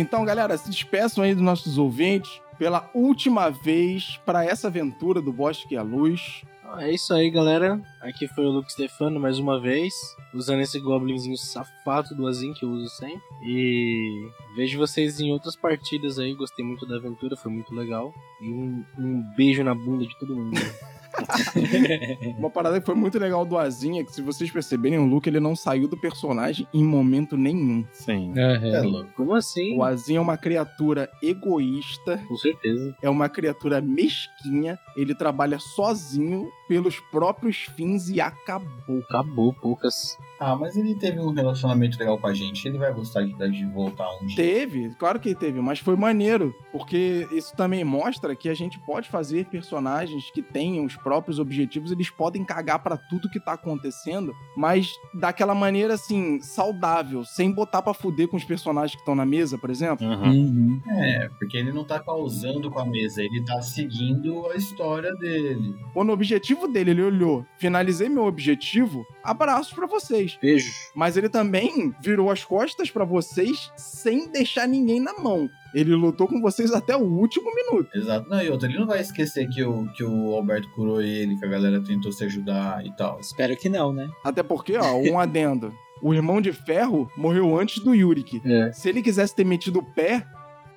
Então, 0.00 0.24
galera, 0.24 0.56
se 0.56 0.70
despeçam 0.70 1.22
aí 1.22 1.34
dos 1.34 1.42
nossos 1.42 1.76
ouvintes 1.76 2.40
pela 2.58 2.90
última 2.94 3.50
vez 3.50 4.18
para 4.24 4.42
essa 4.42 4.68
aventura 4.68 5.20
do 5.20 5.30
Bosque 5.30 5.76
a 5.76 5.82
Luz. 5.82 6.42
É 6.78 6.90
isso 6.90 7.12
aí, 7.12 7.30
galera. 7.30 7.78
Aqui 8.00 8.26
foi 8.28 8.46
o 8.46 8.50
Luke 8.50 8.72
Stefano 8.72 9.20
mais 9.20 9.38
uma 9.38 9.60
vez, 9.60 9.92
usando 10.32 10.60
esse 10.60 10.80
goblinzinho 10.80 11.36
safado 11.36 12.14
do 12.14 12.26
Azim 12.26 12.54
que 12.54 12.64
eu 12.64 12.70
uso 12.70 12.88
sempre. 12.88 13.20
E 13.44 14.26
vejo 14.56 14.78
vocês 14.78 15.20
em 15.20 15.32
outras 15.32 15.54
partidas 15.54 16.18
aí. 16.18 16.34
Gostei 16.34 16.64
muito 16.64 16.86
da 16.86 16.96
aventura, 16.96 17.36
foi 17.36 17.52
muito 17.52 17.74
legal. 17.74 18.10
E 18.40 18.48
um, 18.50 18.82
um 18.98 19.22
beijo 19.36 19.62
na 19.62 19.74
bunda 19.74 20.06
de 20.06 20.18
todo 20.18 20.34
mundo. 20.34 20.58
Uma 22.38 22.50
parada 22.50 22.80
que 22.80 22.86
foi 22.86 22.94
muito 22.94 23.18
legal 23.18 23.44
do 23.44 23.56
Azinha, 23.58 24.04
que 24.04 24.12
se 24.12 24.22
vocês 24.22 24.50
perceberem, 24.50 24.98
o 24.98 25.06
Luke 25.06 25.28
ele 25.28 25.40
não 25.40 25.54
saiu 25.56 25.88
do 25.88 25.96
personagem 25.96 26.66
em 26.72 26.84
momento 26.84 27.36
nenhum. 27.36 27.84
Sim. 27.92 28.32
Aham. 28.38 28.66
É 28.74 28.80
louco. 28.82 29.10
Como 29.16 29.34
assim? 29.34 29.76
O 29.76 29.82
Azinha 29.82 30.18
é 30.18 30.22
uma 30.22 30.36
criatura 30.36 31.10
egoísta, 31.22 32.18
Com 32.28 32.36
certeza. 32.36 32.96
é 33.02 33.08
uma 33.10 33.28
criatura 33.28 33.80
mesquinha, 33.80 34.78
ele 34.96 35.14
trabalha 35.14 35.58
sozinho 35.58 36.48
pelos 36.68 36.98
próprios 37.10 37.66
fins 37.76 38.08
e 38.08 38.20
acabou. 38.20 39.00
Acabou, 39.08 39.52
poucas. 39.54 40.16
Ah, 40.40 40.56
mas 40.56 40.74
ele 40.74 40.94
teve 40.94 41.20
um 41.20 41.32
relacionamento 41.32 41.98
legal 41.98 42.18
com 42.18 42.26
a 42.26 42.32
gente. 42.32 42.66
Ele 42.66 42.78
vai 42.78 42.90
gostar 42.94 43.22
de, 43.22 43.34
de 43.50 43.66
voltar 43.66 44.08
um 44.16 44.26
dia. 44.26 44.36
Teve, 44.36 44.88
claro 44.98 45.20
que 45.20 45.34
teve, 45.34 45.60
mas 45.60 45.80
foi 45.80 45.96
maneiro, 45.96 46.54
porque 46.72 47.28
isso 47.30 47.54
também 47.54 47.84
mostra 47.84 48.34
que 48.34 48.48
a 48.48 48.54
gente 48.54 48.78
pode 48.80 49.10
fazer 49.10 49.44
personagens 49.46 50.30
que 50.30 50.40
tenham 50.40 50.86
os 50.86 50.96
próprios 50.96 51.38
objetivos, 51.38 51.92
eles 51.92 52.08
podem 52.08 52.42
cagar 52.42 52.78
pra 52.78 52.96
tudo 52.96 53.28
que 53.28 53.38
tá 53.38 53.52
acontecendo, 53.52 54.34
mas 54.56 54.90
daquela 55.12 55.54
maneira 55.54 55.94
assim, 55.94 56.40
saudável, 56.40 57.22
sem 57.22 57.52
botar 57.52 57.82
pra 57.82 57.92
fuder 57.92 58.26
com 58.26 58.38
os 58.38 58.44
personagens 58.44 58.92
que 58.92 59.02
estão 59.02 59.14
na 59.14 59.26
mesa, 59.26 59.58
por 59.58 59.68
exemplo. 59.68 60.06
Uhum. 60.06 60.30
Uhum. 60.30 60.82
É, 60.88 61.28
porque 61.38 61.58
ele 61.58 61.70
não 61.70 61.84
tá 61.84 62.00
causando 62.00 62.70
com 62.70 62.78
a 62.78 62.86
mesa, 62.86 63.22
ele 63.22 63.44
tá 63.44 63.60
seguindo 63.60 64.46
a 64.50 64.56
história 64.56 65.14
dele. 65.16 65.74
Quando 65.92 66.08
o 66.08 66.12
objetivo 66.12 66.66
dele, 66.66 66.92
ele 66.92 67.02
olhou, 67.02 67.44
finalizei 67.58 68.08
meu 68.08 68.24
objetivo, 68.24 69.04
abraços 69.22 69.74
pra 69.74 69.86
vocês. 69.86 70.29
Beijo. 70.40 70.70
Mas 70.94 71.16
ele 71.16 71.28
também 71.28 71.94
virou 72.00 72.30
as 72.30 72.44
costas 72.44 72.90
pra 72.90 73.04
vocês 73.04 73.70
sem 73.76 74.30
deixar 74.30 74.66
ninguém 74.66 75.00
na 75.00 75.14
mão. 75.14 75.48
Ele 75.74 75.94
lutou 75.94 76.26
com 76.26 76.40
vocês 76.40 76.72
até 76.72 76.96
o 76.96 77.02
último 77.02 77.50
minuto. 77.54 77.88
Exato. 77.94 78.28
Não, 78.28 78.42
e 78.42 78.50
outra, 78.50 78.68
ele 78.68 78.78
não 78.78 78.86
vai 78.86 79.00
esquecer 79.00 79.48
que 79.48 79.62
o, 79.62 79.86
que 79.92 80.02
o 80.02 80.34
Alberto 80.34 80.68
curou 80.70 81.00
ele, 81.00 81.38
que 81.38 81.44
a 81.44 81.48
galera 81.48 81.80
tentou 81.82 82.10
se 82.10 82.24
ajudar 82.24 82.84
e 82.84 82.94
tal. 82.96 83.20
Espero 83.20 83.56
que 83.56 83.68
não, 83.68 83.92
né? 83.92 84.08
Até 84.24 84.42
porque, 84.42 84.76
ó, 84.76 84.96
um 84.96 85.18
adendo. 85.18 85.72
O 86.02 86.14
irmão 86.14 86.40
de 86.40 86.52
ferro 86.52 87.10
morreu 87.16 87.58
antes 87.58 87.82
do 87.82 87.94
Yurik. 87.94 88.40
É. 88.44 88.72
Se 88.72 88.88
ele 88.88 89.02
quisesse 89.02 89.34
ter 89.34 89.44
metido 89.44 89.80
o 89.80 89.84
pé, 89.94 90.26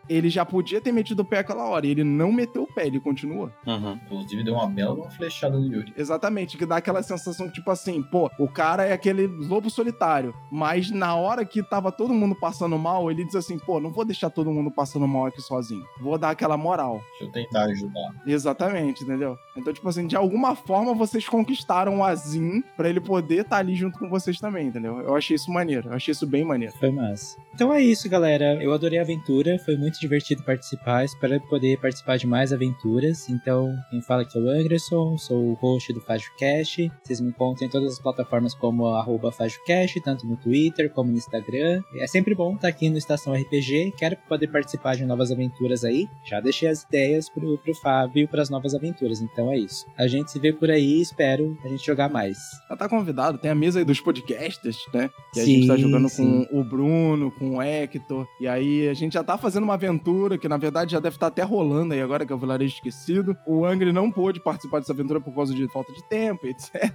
ele 0.10 0.30
já 0.30 0.46
podia 0.46 0.82
ter 0.82 0.92
metido 0.92 1.22
o 1.22 1.26
pé 1.26 1.40
aquela 1.40 1.66
hora. 1.66 1.86
E 1.86 1.92
ele 1.92 2.04
não 2.04 2.32
meteu 2.32 2.64
o 2.64 2.74
pé, 2.74 2.88
ele 2.88 3.00
continuou. 3.00 3.50
Uhum. 3.66 4.00
Inclusive, 4.06 4.44
deu 4.44 4.54
uma 4.54 4.68
bela 4.68 4.94
uma 4.94 5.10
flechada 5.10 5.58
no 5.58 5.66
Yuri. 5.66 5.94
Exatamente, 5.98 6.58
que 6.58 6.66
dá 6.66 6.78
aquela 6.78 7.02
sensação 7.04 7.48
que, 7.48 7.54
tipo 7.56 7.72
assim, 7.72 8.02
pô, 8.02 8.30
o 8.40 8.48
cara 8.48 8.86
é 8.86 8.94
aquele 8.94 9.28
lobo 9.28 9.70
solitário. 9.70 10.34
Mas 10.52 10.90
na 10.92 11.16
hora 11.16 11.46
que 11.46 11.64
tava 11.64 11.92
todo 11.92 12.14
mundo 12.14 12.36
passando 12.36 12.78
mal, 12.78 13.10
ele 13.10 13.26
diz 13.26 13.36
assim, 13.36 13.58
pô, 13.58 13.80
não 13.80 13.92
vou 13.92 14.06
deixar 14.06 14.30
todo 14.30 14.52
mundo 14.52 14.72
passando 14.72 15.08
mal 15.08 15.28
aqui 15.28 15.42
sozinho. 15.42 15.84
Vou 16.00 16.18
dar 16.18 16.32
aquela 16.32 16.58
moral. 16.58 17.02
Deixa 17.12 17.26
eu 17.26 17.32
tentar 17.32 17.64
ajudar. 17.66 18.12
Exatamente, 18.26 19.04
entendeu? 19.04 19.38
Então, 19.56 19.74
tipo 19.74 19.88
assim, 19.88 20.08
de 20.08 20.16
alguma 20.16 20.56
forma 20.56 20.94
vocês 20.94 21.28
conquistaram 21.28 22.00
o 22.00 22.04
Azim 22.04 22.64
pra 22.76 22.90
ele 22.90 23.00
poder 23.00 23.42
estar 23.42 23.58
ali 23.58 23.76
junto 23.76 24.00
com 24.00 24.10
vocês 24.10 24.40
também, 24.40 24.68
entendeu? 24.68 25.00
Eu 25.00 25.16
achei 25.16 25.36
isso 25.36 25.52
maneiro, 25.52 25.90
eu 25.90 25.94
achei 25.94 26.12
isso 26.12 26.26
bem 26.26 26.44
maneiro. 26.44 26.74
Foi 26.80 26.92
massa. 26.92 27.38
Então 27.54 27.72
é 27.72 27.82
isso, 27.82 28.10
galera. 28.10 28.62
Eu 28.64 28.74
adorei 28.74 28.98
a 28.98 29.04
aventura, 29.04 29.60
foi 29.60 29.78
muito 29.78 30.00
divertido 30.00 30.44
participar. 30.44 31.06
Espero 31.06 31.40
poder 31.42 31.80
participar 31.80 32.18
de 32.18 32.26
mais 32.26 32.52
aventuras. 32.52 33.30
Então, 33.30 33.76
quem 33.92 34.02
fala 34.02 34.24
aqui 34.24 34.38
é 34.38 34.42
o 34.42 34.50
Anderson, 34.50 35.18
sou 35.18 35.52
o 35.52 35.54
host 35.54 35.94
do 35.94 36.02
FajoCast. 36.02 36.92
Vocês 37.04 37.22
me 37.22 37.30
encontram 37.30 37.68
em 37.68 37.70
todas 37.70 37.94
as 37.94 38.00
plataformas 38.00 38.56
como 38.56 38.84
FajoCast, 39.32 40.02
tanto 40.02 40.26
no 40.26 40.36
Twitter 40.36 40.92
como 40.92 41.12
no 41.12 41.18
Instagram. 41.18 41.84
É 41.96 42.08
sempre 42.08 42.34
bom 42.34 42.56
estar 42.56 42.68
aqui 42.68 42.90
no 42.90 42.98
Estação 42.98 43.34
RPG. 43.34 43.94
Quero 43.98 44.18
poder 44.28 44.48
participar 44.48 44.96
de 44.96 45.06
novas 45.06 45.32
aventuras 45.32 45.84
aí. 45.84 46.08
Já 46.24 46.40
deixei 46.40 46.70
as 46.70 46.84
ideias 46.84 47.30
pro, 47.30 47.58
pro 47.60 47.76
Fábio 47.76 48.28
para 48.28 48.42
as 48.42 48.50
novas 48.50 48.74
aventuras. 48.74 49.22
Então 49.22 49.43
é 49.52 49.58
isso. 49.58 49.86
A 49.98 50.08
gente 50.08 50.32
se 50.32 50.40
vê 50.40 50.54
por 50.54 50.70
aí 50.70 51.02
espero 51.02 51.58
a 51.64 51.68
gente 51.68 51.86
jogar 51.86 52.10
mais. 52.10 52.38
Já 52.70 52.76
tá 52.76 52.90
convidado, 52.90 53.38
tem 53.38 53.52
a 53.52 53.56
mesa 53.56 53.80
aí 53.80 53.86
dos 53.86 54.00
podcasters, 54.00 54.78
né? 54.94 55.10
Que 55.34 55.40
a 55.40 55.46
Sim, 55.46 55.56
gente 55.56 55.68
tá 55.68 55.78
jogando 55.78 56.10
sim. 56.10 56.46
com 56.46 56.60
o 56.60 56.64
Bruno, 56.64 57.32
com 57.32 57.58
o 57.58 57.62
Hector. 57.62 58.28
E 58.40 58.48
aí 58.48 58.88
a 58.88 58.94
gente 58.94 59.14
já 59.14 59.24
tá 59.24 59.38
fazendo 59.38 59.64
uma 59.64 59.74
aventura, 59.74 60.38
que 60.38 60.48
na 60.48 60.58
verdade 60.58 60.92
já 60.92 61.00
deve 61.00 61.16
estar 61.16 61.28
até 61.28 61.44
rolando 61.44 61.94
aí 61.94 62.02
agora, 62.02 62.26
que 62.26 62.32
é 62.32 62.36
o 62.36 62.40
Vilarejo 62.40 62.76
Esquecido. 62.76 63.36
O 63.46 63.66
Angry 63.66 63.92
não 63.92 64.12
pôde 64.12 64.40
participar 64.40 64.80
dessa 64.80 64.94
aventura 64.94 65.20
por 65.20 65.34
causa 65.34 65.54
de 65.54 65.68
falta 65.72 65.92
de 65.94 66.04
tempo, 66.08 66.46
etc. 66.48 66.94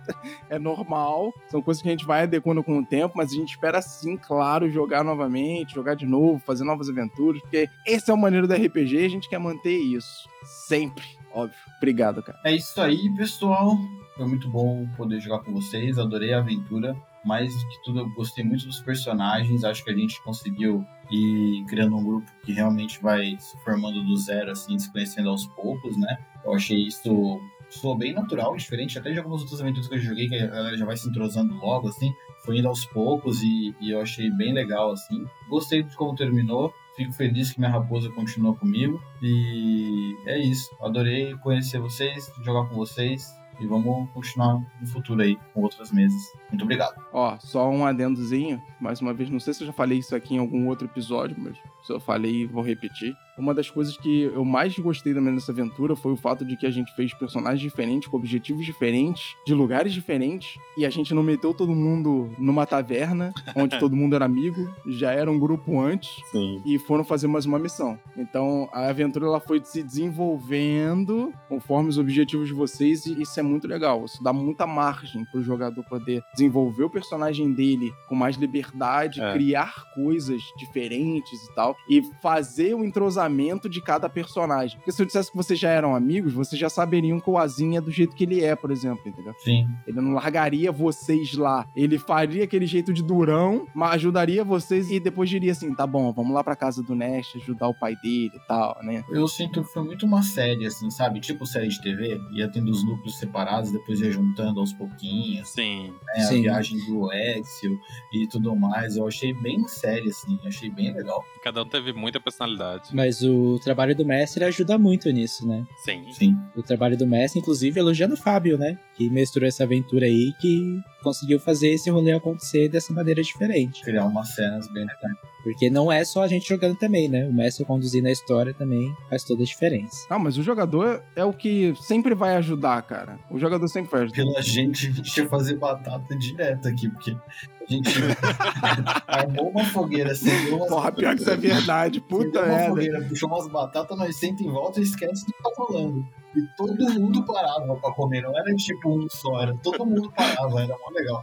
É 0.49 0.59
normal. 0.59 1.33
São 1.51 1.63
coisas 1.63 1.83
que 1.83 1.89
a 1.89 1.93
gente 1.93 2.07
vai 2.07 2.23
adequando 2.23 2.63
com 2.63 2.79
o 2.79 2.85
tempo, 2.85 3.15
mas 3.17 3.33
a 3.33 3.35
gente 3.35 3.51
espera 3.51 3.83
sim, 3.83 4.17
claro, 4.17 4.71
jogar 4.71 5.05
novamente, 5.05 5.75
jogar 5.75 5.95
de 5.95 6.07
novo, 6.07 6.41
fazer 6.45 6.65
novas 6.65 6.89
aventuras, 6.89 7.41
porque 7.43 7.69
esse 7.87 8.11
é 8.11 8.15
o 8.15 8.19
maneiro 8.19 8.47
do 8.47 8.55
RPG 8.55 8.97
e 8.97 9.05
a 9.05 9.11
gente 9.11 9.29
quer 9.29 9.39
manter 9.39 9.77
isso. 9.77 10.29
Sempre, 10.67 11.05
óbvio. 11.33 11.59
Obrigado, 11.77 12.23
cara. 12.23 12.39
É 12.45 12.55
isso 12.55 12.81
aí, 12.81 13.15
pessoal. 13.17 13.77
Foi 14.17 14.27
muito 14.27 14.51
bom 14.51 14.87
poder 14.97 15.21
jogar 15.21 15.41
com 15.41 15.53
vocês. 15.53 15.99
Adorei 15.99 16.33
a 16.33 16.39
aventura. 16.39 16.97
Mais 17.25 17.53
do 17.53 17.69
que 17.69 17.83
tudo, 17.85 18.01
eu 18.01 18.11
gostei 18.15 18.45
muito 18.45 18.67
dos 18.67 18.81
personagens. 18.81 19.65
Acho 19.65 19.85
que 19.85 19.91
a 19.91 19.97
gente 19.97 20.23
conseguiu 20.23 20.85
ir 21.11 21.65
criando 21.69 21.97
um 21.97 22.05
grupo 22.05 22.31
que 22.45 22.53
realmente 22.53 23.01
vai 23.03 23.37
se 23.39 23.57
formando 23.65 24.03
do 24.05 24.17
zero, 24.17 24.51
assim, 24.51 24.79
se 24.79 24.91
conhecendo 24.91 25.29
aos 25.29 25.47
poucos, 25.47 25.97
né? 25.97 26.19
Eu 26.45 26.55
achei 26.55 26.87
isso 26.87 27.41
soou 27.71 27.97
bem 27.97 28.15
natural, 28.15 28.57
diferente 28.57 28.99
até 28.99 29.13
de 29.13 29.19
algumas 29.19 29.43
outras 29.43 29.61
aventuras 29.61 29.89
que 29.89 29.95
eu 29.95 29.99
joguei, 29.99 30.29
que 30.29 30.37
a 30.37 30.47
galera 30.47 30.77
já 30.77 30.87
vai 30.87 30.97
se 30.97 31.09
entrosando 31.09 31.55
logo, 31.55 31.89
assim. 31.89 32.13
Foi 32.45 32.59
indo 32.59 32.69
aos 32.69 32.87
poucos 32.87 33.43
e, 33.43 33.75
e 33.81 33.91
eu 33.91 34.01
achei 34.01 34.31
bem 34.31 34.53
legal, 34.55 34.93
assim. 34.93 35.25
Gostei 35.49 35.83
de 35.83 35.95
como 35.97 36.15
terminou. 36.15 36.73
Fico 36.99 37.13
feliz 37.13 37.53
que 37.53 37.61
minha 37.61 37.71
raposa 37.71 38.11
continuou 38.11 38.57
comigo. 38.57 39.01
E 39.23 40.17
é 40.27 40.37
isso. 40.37 40.69
Adorei 40.83 41.33
conhecer 41.37 41.79
vocês, 41.79 42.29
jogar 42.43 42.69
com 42.69 42.75
vocês. 42.75 43.33
E 43.61 43.67
vamos 43.67 44.11
continuar 44.11 44.61
no 44.81 44.87
futuro 44.89 45.23
aí 45.23 45.37
com 45.55 45.63
outras 45.63 45.93
mesas. 45.93 46.21
Muito 46.51 46.65
obrigado. 46.65 47.01
Ó, 47.13 47.39
só 47.39 47.71
um 47.71 47.87
adendozinho. 47.87 48.61
Mais 48.81 49.01
uma 49.01 49.15
vez, 49.15 49.31
não 49.31 49.39
sei 49.39 49.55
se 49.55 49.63
eu 49.63 49.69
já 49.69 49.73
falei 49.73 49.99
isso 49.99 50.15
aqui 50.17 50.35
em 50.35 50.39
algum 50.39 50.67
outro 50.67 50.89
episódio, 50.89 51.37
mas 51.39 51.57
se 51.85 51.93
eu 51.93 52.01
falei, 52.01 52.49
vou 52.49 52.65
repetir. 52.65 53.15
Uma 53.39 53.55
das 53.55 53.71
coisas 53.71 53.97
que 53.97 54.23
eu 54.23 54.45
mais 54.45 54.77
gostei 54.79 55.15
também 55.15 55.33
nessa 55.33 55.53
aventura 55.53 55.95
foi 55.95 56.13
o 56.13 56.17
fato 56.17 56.45
de 56.45 56.57
que 56.57 56.67
a 56.67 56.71
gente 56.71 56.95
fez 56.95 57.15
personagens 57.15 57.61
diferentes, 57.61 58.09
com 58.09 58.17
objetivos 58.17 58.65
diferentes, 58.65 59.37
de 59.47 59.55
lugares 59.55 59.93
diferentes, 59.93 60.59
e 60.77 60.85
a 60.85 60.91
gente 60.91 61.15
não 61.15 61.23
meteu 61.23 61.55
todo 61.55 61.75
mundo 61.75 62.31
numa 62.39 62.67
taverna, 62.67 63.33
onde 63.57 63.79
todo 63.79 63.95
mundo 63.97 64.15
era 64.17 64.25
amigo, 64.25 64.69
já 64.87 65.13
era 65.13 65.31
um 65.31 65.39
grupo 65.39 65.81
antes, 65.81 66.11
Sim. 66.33 66.61
e 66.67 66.79
foram 66.81 67.05
fazer 67.05 67.27
mais 67.29 67.47
uma 67.47 67.59
missão. 67.59 67.99
Então 68.17 68.69
a 68.73 68.89
aventura 68.89 69.27
ela 69.27 69.41
foi 69.41 69.61
se 69.65 69.83
desenvolvendo 69.83 71.33
conforme 71.49 71.89
os 71.89 71.99
objetivos 71.99 72.49
de 72.49 72.55
vocês 72.55 73.07
e 73.07 73.23
isso 73.23 73.39
é 73.39 73.43
muito 73.43 73.67
legal. 73.69 74.05
Isso 74.05 74.23
dá 74.23 74.33
muita 74.33 74.67
margem 74.67 75.25
pro 75.27 75.43
jogador 75.43 75.83
poder 75.85 76.23
desenvolver 76.35 76.85
o 76.85 76.91
personagem 76.91 77.53
dele 77.53 77.93
com 78.09 78.15
mais 78.15 78.37
liberdade, 78.37 79.21
É. 79.21 79.33
criar 79.33 79.85
coisas 79.95 80.41
diferentes 80.59 81.43
e 81.45 81.55
tal 81.55 81.77
e 81.89 82.03
fazer 82.21 82.75
o 82.75 82.85
entrosamento 82.85 83.28
de 83.69 83.81
cada 83.81 84.09
personagem. 84.09 84.79
Porque 84.79 84.93
se 84.93 85.01
eu 85.03 85.07
dissesse 85.07 85.31
que 85.31 85.37
vocês 85.37 85.59
já 85.59 85.71
eram 85.71 85.95
amigos, 85.95 86.33
vocês 86.33 86.59
já 86.59 86.69
saberiam 86.69 87.21
que 87.21 87.31
o 87.31 87.39
Azim 87.39 87.77
é 87.77 87.81
do 87.81 87.91
jeito 87.91 88.15
que 88.15 88.25
ele 88.25 88.43
é, 88.43 88.55
por 88.55 88.71
exemplo, 88.71 89.01
entendeu? 89.07 89.35
Sim. 89.39 89.67
Ele 89.87 90.01
não 90.01 90.13
largaria 90.13 90.71
vocês 90.73 91.35
lá. 91.35 91.67
Ele 91.77 91.99
faria 91.99 92.45
aquele 92.45 92.67
jeito 92.67 92.93
de 92.93 93.03
durão, 93.03 93.67
mas 93.75 93.93
ajudaria 93.95 94.45
vocês 94.45 94.91
e 94.91 95.01
depois 95.01 95.29
diria 95.29 95.53
assim: 95.53 95.75
tá 95.75 95.87
bom, 95.87 96.13
vamos 96.13 96.33
lá 96.35 96.43
pra 96.43 96.57
casa 96.57 96.83
do 96.83 96.95
Nest 96.95 97.37
ajudar 97.39 97.69
o 97.69 97.75
pai 97.75 97.97
dele 97.97 98.33
e 98.35 98.47
tal, 98.47 98.79
né? 98.83 99.03
Eu 99.11 99.27
sinto 99.29 99.63
que 99.63 99.73
foi 99.73 99.83
muito 99.85 100.07
uma 100.07 100.23
série, 100.23 100.67
assim, 100.67 100.91
sabe? 100.91 101.21
Tipo 101.21 101.47
série 101.47 101.69
de 101.69 101.81
TV. 101.83 102.21
Ia 102.33 102.49
tendo 102.51 102.71
os 102.71 102.85
núcleos 102.85 103.19
separados, 103.19 103.71
depois 103.73 104.01
ia 104.01 104.11
juntando 104.11 104.61
aos 104.61 104.73
pouquinhos. 104.73 105.49
Sim. 105.49 105.89
né, 105.89 106.23
a 106.23 106.29
Sim. 106.29 106.43
viagem 106.43 106.79
do 106.87 107.13
Exio 107.13 107.79
e 108.13 108.27
tudo 108.29 108.55
mais. 108.55 108.97
Eu 108.97 109.07
achei 109.07 109.33
bem 109.35 109.67
sério, 109.69 110.09
assim, 110.09 110.39
achei 110.47 110.71
bem 110.71 110.93
legal. 110.93 111.23
Cada 111.43 111.63
um 111.63 111.67
teve 111.67 111.93
muita 111.93 112.21
personalidade. 112.21 112.95
Mas 112.95 113.18
o 113.23 113.59
trabalho 113.59 113.95
do 113.95 114.05
mestre 114.05 114.45
ajuda 114.45 114.79
muito 114.79 115.11
nisso, 115.11 115.47
né? 115.47 115.65
Sim. 115.85 116.05
Sim. 116.13 116.37
O 116.57 116.63
trabalho 116.63 116.97
do 116.97 117.07
mestre, 117.07 117.41
inclusive, 117.41 117.79
elogiando 117.79 118.15
o 118.15 118.19
Fábio, 118.19 118.59
né? 118.59 118.79
Que 118.97 119.09
mestrou 119.11 119.47
essa 119.47 119.65
aventura 119.65 120.07
aí, 120.07 120.33
que 120.41 120.81
conseguiu 121.03 121.39
fazer 121.39 121.69
esse 121.71 121.91
rolê 121.91 122.13
acontecer 122.13 122.69
dessa 122.69 122.93
maneira 122.93 123.23
diferente. 123.23 123.83
Criar 123.83 124.07
umas 124.07 124.35
cenas 124.35 124.69
bem 124.73 124.85
legais. 124.85 125.17
Porque 125.43 125.71
não 125.71 125.91
é 125.91 126.05
só 126.05 126.23
a 126.23 126.29
gente 126.29 126.49
jogando 126.49 126.77
também, 126.77 127.09
né? 127.09 127.27
O 127.27 127.33
mestre 127.33 127.65
conduzindo 127.65 128.09
a 128.09 128.11
história 128.11 128.53
também 128.53 128.93
faz 129.09 129.25
toda 129.25 129.43
a 129.43 129.47
diferença. 129.47 130.07
Ah, 130.11 130.19
mas 130.19 130.37
o 130.37 130.43
jogador 130.43 131.03
é 131.15 131.25
o 131.25 131.33
que 131.33 131.75
sempre 131.81 132.15
vai 132.15 132.37
ajudar, 132.37 132.83
cara. 132.83 133.19
O 133.31 133.39
jogador 133.39 133.67
sempre 133.69 133.91
vai 133.91 134.03
ajudar. 134.03 134.17
Pela 134.17 134.43
gente, 134.43 134.89
a 134.89 134.91
gente 134.91 135.17
ia 135.17 135.29
fazer 135.29 135.57
batata 135.57 136.17
direto 136.19 136.69
aqui, 136.69 136.91
porque 136.91 137.13
a 137.13 137.73
gente 137.73 137.89
armou 139.07 139.51
uma 139.51 139.65
fogueira, 139.65 140.13
acendeu 140.13 140.57
umas 140.57 140.69
Porra, 140.69 140.93
pior 140.93 141.15
que 141.15 141.23
isso 141.23 141.31
é 141.31 141.37
verdade. 141.37 142.01
Puta 142.01 142.41
acendeu 142.41 142.43
uma 142.43 142.49
merda. 142.49 142.69
fogueira, 142.69 143.03
puxou 143.09 143.29
umas 143.29 143.49
batatas, 143.49 143.97
nós 143.97 144.17
senta 144.17 144.43
em 144.43 144.51
volta 144.51 144.81
e 144.81 144.83
esquece 144.83 145.25
do 145.25 145.33
que 145.33 145.43
tá 145.43 145.51
falando. 145.57 146.05
E 146.39 146.47
todo 146.57 146.75
mundo 147.01 147.25
parava 147.25 147.75
pra 147.77 147.93
comer, 147.93 148.23
não 148.23 148.37
era 148.37 148.55
tipo 148.55 148.91
um 148.91 149.09
só, 149.09 149.41
era 149.43 149.55
todo 149.63 149.85
mundo 149.85 150.11
parava, 150.15 150.63
era 150.63 150.77
mó 150.79 150.91
legal. 150.93 151.23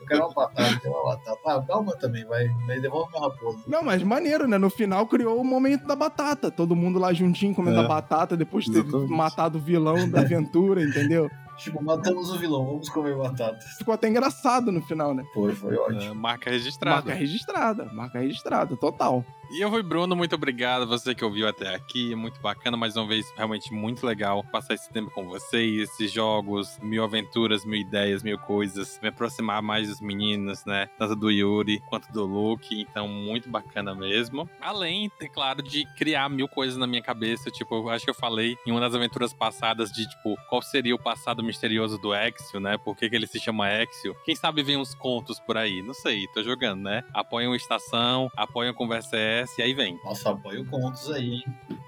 Eu 0.00 0.06
quero 0.06 0.24
uma 0.24 0.34
batata, 0.34 0.70
eu 0.72 0.80
quero 0.80 0.94
uma 0.94 1.04
batata. 1.16 1.38
Ah, 1.46 1.58
dá 1.58 1.78
uma 1.78 1.96
também, 1.96 2.24
vai, 2.24 2.48
vai 2.66 2.80
devolve 2.80 3.10
minha 3.12 3.28
raposa. 3.28 3.58
Não, 3.66 3.82
mas 3.82 4.02
maneiro, 4.02 4.48
né? 4.48 4.56
No 4.58 4.70
final 4.70 5.06
criou 5.06 5.40
o 5.40 5.44
momento 5.44 5.86
da 5.86 5.94
batata. 5.96 6.50
Todo 6.50 6.74
mundo 6.74 6.98
lá 6.98 7.12
juntinho 7.12 7.54
comendo 7.54 7.80
É. 7.80 7.84
a 7.84 7.88
batata 7.88 8.36
depois 8.36 8.64
de 8.64 8.72
ter 8.72 8.78
Exatamente. 8.80 9.10
matado 9.12 9.58
o 9.58 9.60
vilão 9.60 10.08
da 10.08 10.20
aventura, 10.20 10.82
entendeu? 10.82 11.30
Tipo, 11.56 11.80
matamos 11.84 12.32
o 12.32 12.36
vilão, 12.36 12.66
vamos 12.66 12.88
comer 12.88 13.16
batatas. 13.16 13.64
Ficou 13.78 13.94
até 13.94 14.08
engraçado 14.08 14.72
no 14.72 14.82
final, 14.82 15.14
né? 15.14 15.22
Foi, 15.32 15.54
foi 15.54 15.76
ótimo. 15.76 16.00
É, 16.00 16.12
marca 16.12 16.50
registrada. 16.50 16.96
Marca 16.96 17.14
registrada, 17.14 17.84
marca 17.92 18.18
registrada, 18.18 18.76
total. 18.76 19.24
E 19.50 19.60
eu 19.60 19.70
fui 19.70 19.82
Bruno, 19.82 20.16
muito 20.16 20.34
obrigado. 20.34 20.86
Você 20.86 21.14
que 21.14 21.24
ouviu 21.24 21.46
até 21.46 21.74
aqui, 21.74 22.14
muito 22.14 22.40
bacana. 22.40 22.76
Mais 22.76 22.96
uma 22.96 23.06
vez, 23.06 23.32
realmente 23.36 23.72
muito 23.72 24.06
legal 24.06 24.42
passar 24.44 24.74
esse 24.74 24.90
tempo 24.90 25.10
com 25.10 25.28
vocês, 25.28 25.90
esses 25.90 26.10
jogos, 26.10 26.78
mil 26.82 27.04
aventuras, 27.04 27.64
mil 27.64 27.80
ideias, 27.80 28.22
mil 28.22 28.38
coisas. 28.38 28.98
Me 29.02 29.08
aproximar 29.08 29.62
mais 29.62 29.88
dos 29.88 30.00
meninos, 30.00 30.64
né? 30.64 30.88
Tanto 30.98 31.14
do 31.14 31.30
Yuri 31.30 31.80
quanto 31.88 32.10
do 32.12 32.24
Luke. 32.24 32.80
Então, 32.80 33.06
muito 33.06 33.48
bacana 33.48 33.94
mesmo. 33.94 34.48
Além, 34.60 35.10
é 35.20 35.28
claro, 35.28 35.62
de 35.62 35.84
criar 35.94 36.28
mil 36.28 36.48
coisas 36.48 36.76
na 36.76 36.86
minha 36.86 37.02
cabeça. 37.02 37.50
Tipo, 37.50 37.76
eu 37.76 37.90
acho 37.90 38.04
que 38.04 38.10
eu 38.10 38.14
falei 38.14 38.56
em 38.66 38.70
uma 38.70 38.80
das 38.80 38.94
aventuras 38.94 39.32
passadas 39.32 39.90
de, 39.90 40.08
tipo, 40.08 40.36
qual 40.48 40.62
seria 40.62 40.94
o 40.94 41.02
passado 41.02 41.42
misterioso 41.42 41.98
do 41.98 42.14
Exio, 42.14 42.60
né? 42.60 42.76
Por 42.78 42.96
que, 42.96 43.08
que 43.08 43.16
ele 43.16 43.26
se 43.26 43.38
chama 43.38 43.70
Exio? 43.72 44.16
Quem 44.24 44.34
sabe 44.34 44.62
vem 44.62 44.76
uns 44.76 44.94
contos 44.94 45.38
por 45.38 45.56
aí. 45.56 45.82
Não 45.82 45.94
sei, 45.94 46.26
tô 46.28 46.42
jogando, 46.42 46.82
né? 46.82 47.04
Apoiam 47.12 47.54
Estação, 47.54 48.30
apoiam 48.36 48.74
Conversa 48.74 49.16
E 49.58 49.62
aí 49.62 49.74
vem. 49.74 49.98
Nossa, 50.04 50.30
apoio 50.30 50.64
contos 50.66 51.10
aí, 51.10 51.34
hein? 51.34 51.44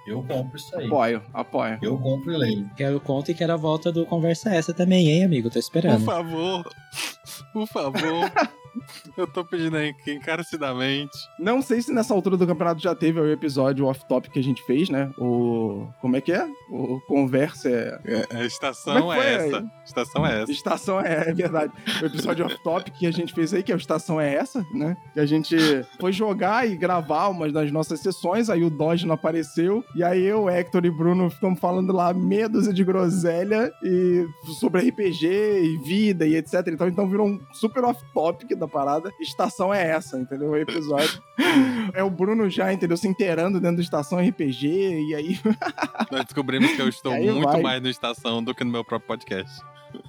Eu 0.06 0.22
compro 0.22 0.56
isso 0.56 0.76
aí. 0.76 0.86
Apoio, 0.86 1.22
apoio. 1.32 1.78
Eu 1.82 1.98
compro 1.98 2.32
e 2.32 2.36
leio. 2.36 2.70
Quero 2.76 3.00
conto 3.00 3.30
e 3.30 3.34
quero 3.34 3.52
a 3.52 3.56
volta 3.56 3.90
do 3.90 4.06
Conversa 4.06 4.54
Essa 4.54 4.72
também, 4.72 5.08
hein, 5.10 5.24
amigo? 5.24 5.48
Tô 5.48 5.54
Por 5.54 5.58
esperando. 5.58 6.04
favor, 6.04 6.64
por 7.52 7.66
favor. 7.66 8.32
Eu 9.16 9.26
tô 9.26 9.44
pedindo 9.44 9.76
aí 9.76 9.94
encarecidamente. 10.06 11.16
Não 11.38 11.62
sei 11.62 11.80
se 11.82 11.92
nessa 11.92 12.14
altura 12.14 12.36
do 12.36 12.46
campeonato 12.46 12.80
já 12.80 12.94
teve 12.94 13.20
o 13.20 13.30
episódio 13.30 13.86
off-top 13.86 14.30
que 14.30 14.38
a 14.38 14.42
gente 14.42 14.62
fez, 14.64 14.88
né? 14.88 15.10
O. 15.18 15.86
Como 16.00 16.16
é 16.16 16.20
que 16.20 16.32
é? 16.32 16.46
O 16.70 17.00
Conversa 17.06 17.68
é. 17.68 18.00
É, 18.04 18.36
a 18.38 18.44
estação 18.44 19.12
é 19.12 19.16
que 19.16 19.20
é, 19.20 19.38
foi 19.38 19.46
essa. 19.46 19.70
Estação 19.84 20.26
é 20.26 20.42
essa. 20.42 20.52
Estação 20.52 21.00
é, 21.00 21.30
é 21.30 21.34
verdade. 21.34 21.72
O 22.02 22.06
episódio 22.06 22.46
off-top 22.46 22.90
que 22.90 23.06
a 23.06 23.10
gente 23.10 23.32
fez 23.32 23.52
aí, 23.54 23.62
que 23.62 23.72
é 23.72 23.74
o 23.74 23.78
Estação 23.78 24.20
é 24.20 24.34
essa, 24.34 24.64
né? 24.72 24.96
Que 25.14 25.20
a 25.20 25.26
gente 25.26 25.56
foi 26.00 26.12
jogar 26.12 26.68
e 26.68 26.76
gravar 26.76 27.28
umas 27.28 27.52
das 27.52 27.70
nossas 27.70 28.00
sessões, 28.00 28.50
aí 28.50 28.64
o 28.64 28.70
Dodge 28.70 29.06
não 29.06 29.14
apareceu, 29.14 29.84
e 29.94 30.02
aí 30.02 30.22
eu, 30.22 30.48
Hector 30.48 30.84
e 30.84 30.90
Bruno 30.90 31.30
ficamos 31.30 31.58
falando 31.58 31.92
lá 31.92 32.12
meia 32.12 32.48
dúzia 32.48 32.72
de 32.72 32.84
groselha 32.84 33.72
e 33.82 34.26
sobre 34.58 34.88
RPG 34.88 35.26
e 35.26 35.78
vida 35.78 36.26
e 36.26 36.36
etc. 36.36 36.66
Então, 36.68 36.88
então 36.88 37.08
virou 37.08 37.26
um 37.26 37.40
super 37.52 37.84
off-topic 37.84 38.56
da 38.56 38.65
parada. 38.68 39.12
Estação 39.20 39.72
é 39.72 39.86
essa, 39.88 40.18
entendeu? 40.18 40.50
O 40.50 40.56
episódio. 40.56 41.22
é 41.94 42.02
o 42.02 42.10
Bruno 42.10 42.48
já, 42.50 42.72
entendeu? 42.72 42.96
Se 42.96 43.06
inteirando 43.08 43.60
dentro 43.60 43.76
do 43.76 43.82
Estação 43.82 44.18
RPG, 44.18 44.66
e 44.68 45.14
aí 45.14 45.40
Nós 46.10 46.24
descobrimos 46.24 46.70
que 46.72 46.80
eu 46.82 46.88
estou 46.88 47.12
muito 47.14 47.42
vai. 47.42 47.62
mais 47.62 47.82
no 47.82 47.88
Estação 47.88 48.42
do 48.42 48.54
que 48.54 48.64
no 48.64 48.70
meu 48.70 48.84
próprio 48.84 49.06
podcast. 49.08 49.60